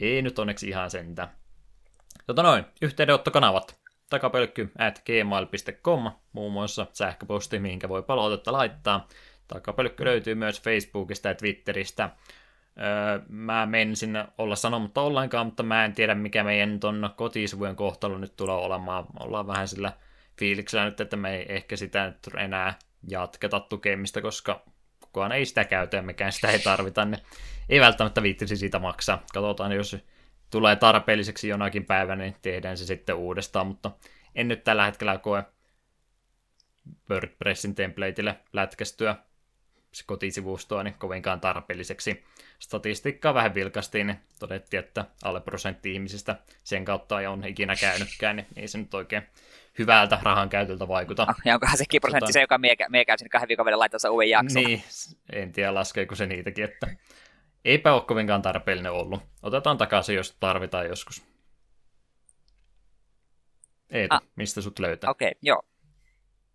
Ei 0.00 0.22
nyt 0.22 0.38
onneksi 0.38 0.68
ihan 0.68 0.90
sentä. 0.90 1.28
Tota 2.26 2.42
noin, 2.42 2.64
yhteydenottokanavat. 2.82 3.76
Takapölkky 4.10 4.70
at 4.78 5.02
gmail.com, 5.06 6.10
muun 6.32 6.52
muassa 6.52 6.86
sähköposti, 6.92 7.58
mihinkä 7.58 7.88
voi 7.88 8.02
palautetta 8.02 8.52
laittaa. 8.52 9.08
Takapölkky 9.48 10.04
löytyy 10.04 10.34
myös 10.34 10.62
Facebookista 10.62 11.28
ja 11.28 11.34
Twitteristä. 11.34 12.10
Öö, 12.80 13.20
mä 13.28 13.66
menen 13.66 13.96
sinne 13.96 14.26
olla 14.38 14.56
sanomatta 14.56 15.00
ollenkaan, 15.00 15.46
mutta 15.46 15.62
mä 15.62 15.84
en 15.84 15.92
tiedä 15.92 16.14
mikä 16.14 16.44
meidän 16.44 16.80
ton 16.80 17.10
kotisivujen 17.16 17.76
kohtalo 17.76 18.18
nyt 18.18 18.36
tulee 18.36 18.56
olemaan. 18.56 19.06
Ollaan 19.20 19.46
vähän 19.46 19.68
sillä 19.68 19.92
fiiliksellä 20.38 20.84
nyt, 20.84 21.00
että 21.00 21.16
me 21.16 21.36
ei 21.36 21.46
ehkä 21.48 21.76
sitä 21.76 22.06
nyt 22.06 22.18
enää 22.38 22.78
jatketa 23.08 23.60
tukemista, 23.60 24.22
koska 24.22 24.62
kukaan 25.00 25.32
ei 25.32 25.46
sitä 25.46 25.64
käytä 25.64 25.96
ja 25.96 26.02
mekään 26.02 26.32
sitä 26.32 26.48
ei 26.48 26.58
tarvita, 26.58 27.04
niin 27.04 27.20
ei 27.68 27.80
välttämättä 27.80 28.22
viittisi 28.22 28.56
siitä 28.56 28.78
maksaa. 28.78 29.22
Katsotaan, 29.34 29.72
jos 29.72 29.96
tulee 30.50 30.76
tarpeelliseksi 30.76 31.48
jonakin 31.48 31.84
päivänä, 31.84 32.24
niin 32.24 32.36
tehdään 32.42 32.76
se 32.76 32.86
sitten 32.86 33.16
uudestaan, 33.16 33.66
mutta 33.66 33.90
en 34.34 34.48
nyt 34.48 34.64
tällä 34.64 34.84
hetkellä 34.84 35.18
koe 35.18 35.44
WordPressin 37.10 37.74
templateille 37.74 38.36
lätkästyä 38.52 39.16
kotisivustoa 40.02 40.82
niin 40.82 40.94
kovinkaan 40.94 41.40
tarpeelliseksi. 41.40 42.24
Statistiikkaa 42.58 43.34
vähän 43.34 43.54
vilkastiin, 43.54 44.06
niin 44.06 44.18
todettiin, 44.38 44.78
että 44.78 45.04
alle 45.24 45.40
prosentti 45.40 45.92
ihmisistä 45.92 46.36
sen 46.64 46.84
kautta 46.84 47.20
ei 47.20 47.26
on 47.26 47.44
ikinä 47.44 47.76
käynytkään, 47.76 48.36
niin 48.36 48.46
ei 48.56 48.68
se 48.68 48.78
nyt 48.78 48.94
oikein 48.94 49.22
hyvältä 49.78 50.18
rahan 50.22 50.48
käytöltä 50.48 50.88
vaikuta. 50.88 51.22
Ah, 51.28 51.36
ja 51.44 51.54
onkohan 51.54 51.78
sekin 51.78 52.00
prosentti 52.00 52.20
tota... 52.20 52.32
se, 52.32 52.40
joka 52.40 52.58
mie, 52.58 52.76
mie 52.88 53.04
käy 53.04 53.18
sinne 53.18 53.28
kahden 53.28 53.48
viikon 53.48 53.66
välillä 53.66 53.80
laittaa 53.80 54.10
uuden 54.10 54.30
jakson? 54.30 54.64
Niin, 54.64 54.82
en 55.32 55.52
tiedä 55.52 55.74
laskeeko 55.74 56.14
se 56.14 56.26
niitäkin, 56.26 56.64
että 56.64 56.96
eipä 57.64 57.92
ole 57.92 58.02
kovinkaan 58.02 58.42
tarpeellinen 58.42 58.92
ollut. 58.92 59.22
Otetaan 59.42 59.78
takaisin, 59.78 60.16
jos 60.16 60.36
tarvitaan 60.40 60.86
joskus. 60.86 61.22
Eetu, 63.90 64.14
ah. 64.14 64.22
mistä 64.36 64.60
sut 64.60 64.78
löytää? 64.78 65.10
Okei, 65.10 65.28
okay, 65.28 65.38
joo. 65.42 65.62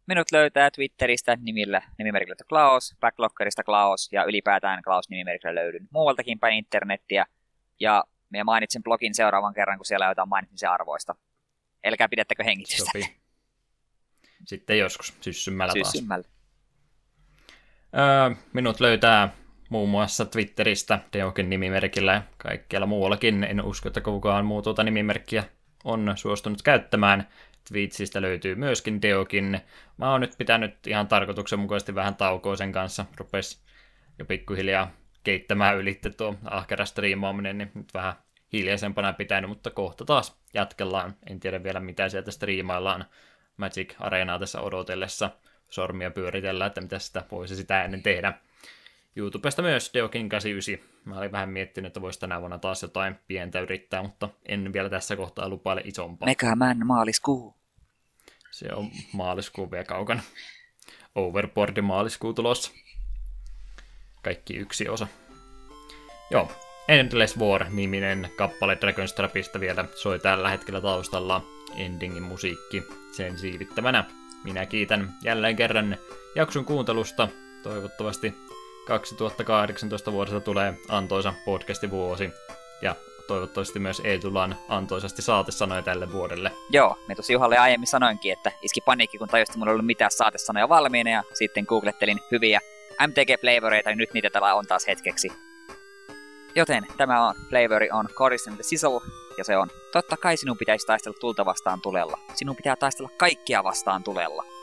Minut 0.08 0.32
löytää 0.32 0.72
Twitteristä 0.72 1.38
nimillä, 1.42 1.82
nimimerkillä 1.98 2.36
Klaus, 2.50 2.96
Backlockerista 3.00 3.64
Klaus 3.64 4.10
ja 4.12 4.24
ylipäätään 4.24 4.84
Klaus 4.84 5.10
nimimerkillä 5.10 5.56
löydyn 5.56 5.88
muualtakin 5.92 6.40
päin 6.40 6.56
internettiä. 6.58 7.26
Ja 7.80 8.04
minä 8.30 8.44
mainitsen 8.44 8.84
blogin 8.84 9.16
seuraavan 9.16 9.54
kerran, 9.54 9.78
kun 9.78 9.86
siellä 9.86 10.06
on 10.06 10.12
jotain 10.12 10.30
mainitsemisen 10.30 10.70
arvoista. 10.70 11.16
Elkää 11.84 12.10
pidättekö 12.10 12.44
hengitystä. 12.44 12.86
Sopii. 12.86 13.16
Sitten 14.46 14.80
joskus 14.80 15.18
syssymmällä 15.22 15.74
taas. 15.74 15.92
Syssymmällä. 15.92 16.28
Öö, 17.98 18.36
minut 18.54 18.80
löytää 18.80 19.30
muun 19.70 19.90
muassa 19.90 20.26
Twitteristä 20.26 21.00
Deokin 21.14 21.50
nimimerkillä 21.50 22.14
ja 22.14 22.22
kaikkialla 22.38 22.88
muuallakin. 22.88 23.44
En 23.44 23.62
usko, 23.62 23.88
että 23.88 24.02
kukaan 24.02 24.46
muu 24.46 24.62
tuota 24.62 24.84
nimimerkkiä 24.84 25.44
on 25.84 26.14
suostunut 26.16 26.62
käyttämään. 26.62 27.28
Twitchistä 27.70 28.22
löytyy 28.22 28.56
myöskin 28.56 29.02
Deokin. 29.02 29.60
Mä 29.98 30.12
oon 30.12 30.22
nyt 30.22 30.38
pitänyt 30.38 30.88
ihan 30.88 31.08
tarkoituksenmukaisesti 31.08 31.96
vähän 31.96 32.16
taukoa 32.16 32.56
sen 32.56 32.72
kanssa. 32.72 33.06
Rupes 33.18 33.64
jo 34.20 34.26
pikkuhiljaa 34.26 34.92
keittämään 35.24 35.78
ylitte 35.78 36.10
tuo 36.10 36.36
ahkera 36.46 36.86
striimaaminen, 36.86 37.58
niin 37.58 37.72
nyt 37.74 37.94
vähän 37.94 38.14
hiljaisempana 38.54 39.14
pitänyt, 39.14 39.50
mutta 39.50 39.70
kohta 39.70 40.06
taas 40.06 40.42
jatkellaan. 40.54 41.16
En 41.30 41.40
tiedä 41.40 41.64
vielä 41.64 41.80
mitä 41.80 42.10
sieltä 42.10 42.32
striimaillaan 42.32 43.06
Magic 43.58 43.96
Arenaa 44.00 44.40
tässä 44.40 44.62
odotellessa. 44.62 45.30
Sormia 45.70 46.12
pyöritellään, 46.12 46.68
että 46.68 46.82
mitä 46.82 47.00
sitä 47.00 47.24
voisi 47.32 47.56
sitä 47.56 47.84
ennen 47.84 48.04
tehdä. 48.04 48.34
YouTubesta 49.16 49.62
myös 49.62 49.92
Deokin 49.94 50.30
89. 50.30 50.88
Mä 51.06 51.18
olin 51.18 51.32
vähän 51.32 51.50
miettinyt, 51.50 51.88
että 51.88 52.02
voisi 52.02 52.20
tänä 52.20 52.40
vuonna 52.40 52.58
taas 52.58 52.82
jotain 52.82 53.16
pientä 53.28 53.60
yrittää, 53.60 54.04
mutta 54.04 54.30
en 54.46 54.74
vielä 54.74 54.90
tässä 54.90 55.16
kohtaa 55.16 55.50
lupaile 55.50 55.82
isompaa. 55.86 56.26
Megaman 56.26 56.88
maaliskuu. 56.88 57.56
Se 58.52 58.68
on 58.76 58.92
maaliskuu 59.14 59.72
vielä 59.72 59.84
kaukana. 59.84 60.22
Overboard 61.16 61.82
maaliskuu 61.82 62.34
tulossa. 62.34 62.72
Kaikki 64.24 64.58
yksi 64.58 64.90
osa. 64.90 65.08
Joo, 66.32 66.52
Endless 66.88 67.40
War-niminen 67.40 68.30
kappale 68.36 68.78
Dragonstrapista 68.82 69.60
vielä 69.60 69.86
soi 69.96 70.20
tällä 70.20 70.50
hetkellä 70.50 70.82
taustalla 70.82 71.46
endingin 71.76 72.24
musiikki 72.24 72.84
sen 73.12 73.38
siivittämänä. 73.38 74.04
Minä 74.44 74.66
kiitän 74.66 75.14
jälleen 75.24 75.56
kerran 75.56 75.98
jakson 76.36 76.66
kuuntelusta. 76.66 77.28
Toivottavasti 77.64 78.34
2018 78.92 80.12
vuodesta 80.12 80.40
tulee 80.40 80.74
antoisa 80.90 81.34
vuosi 81.92 82.30
ja 82.82 82.96
toivottavasti 83.28 83.80
myös 83.80 84.02
ei 84.04 84.20
tullaan 84.20 84.56
antoisasti 84.70 85.22
saatesanoja 85.22 85.82
tälle 85.82 86.12
vuodelle. 86.12 86.52
Joo, 86.70 86.98
me 87.08 87.16
tosi 87.16 87.34
Juhalle 87.34 87.58
aiemmin 87.58 87.88
sanoinkin, 87.88 88.34
että 88.34 88.52
iski 88.62 88.82
paniikki, 88.82 89.18
kun 89.18 89.28
tajusin, 89.28 89.52
että 89.52 89.60
mulla 89.60 89.72
ei 89.72 89.74
ollut 89.74 89.86
mitään 89.86 90.12
saatesanoja 90.12 90.70
valmiina, 90.70 91.10
ja 91.10 91.24
sitten 91.34 91.66
googlettelin 91.68 92.20
hyviä 92.32 92.60
MTG-flavoreita, 93.08 93.90
ja 93.90 93.96
nyt 93.96 94.14
niitä 94.14 94.30
täällä 94.30 94.54
on 94.54 94.68
taas 94.68 94.88
hetkeksi. 94.88 95.32
Joten 96.56 96.86
tämä 96.98 97.28
on 97.28 97.36
Flavori 97.50 97.90
on 97.92 98.08
Chorus 98.08 98.48
and 98.48 98.56
the 98.56 98.64
Sizzle, 98.64 99.02
ja 99.38 99.44
se 99.44 99.58
on, 99.58 99.70
totta 99.92 100.18
kai 100.18 100.38
sinun 100.38 100.58
pitäisi 100.58 100.88
taistella 100.88 101.18
tulta 101.20 101.46
vastaan 101.46 101.82
tulella. 101.82 102.20
Sinun 102.36 102.56
pitää 102.56 102.76
taistella 102.76 103.10
kaikkia 103.18 103.64
vastaan 103.64 104.04
tulella. 104.04 104.61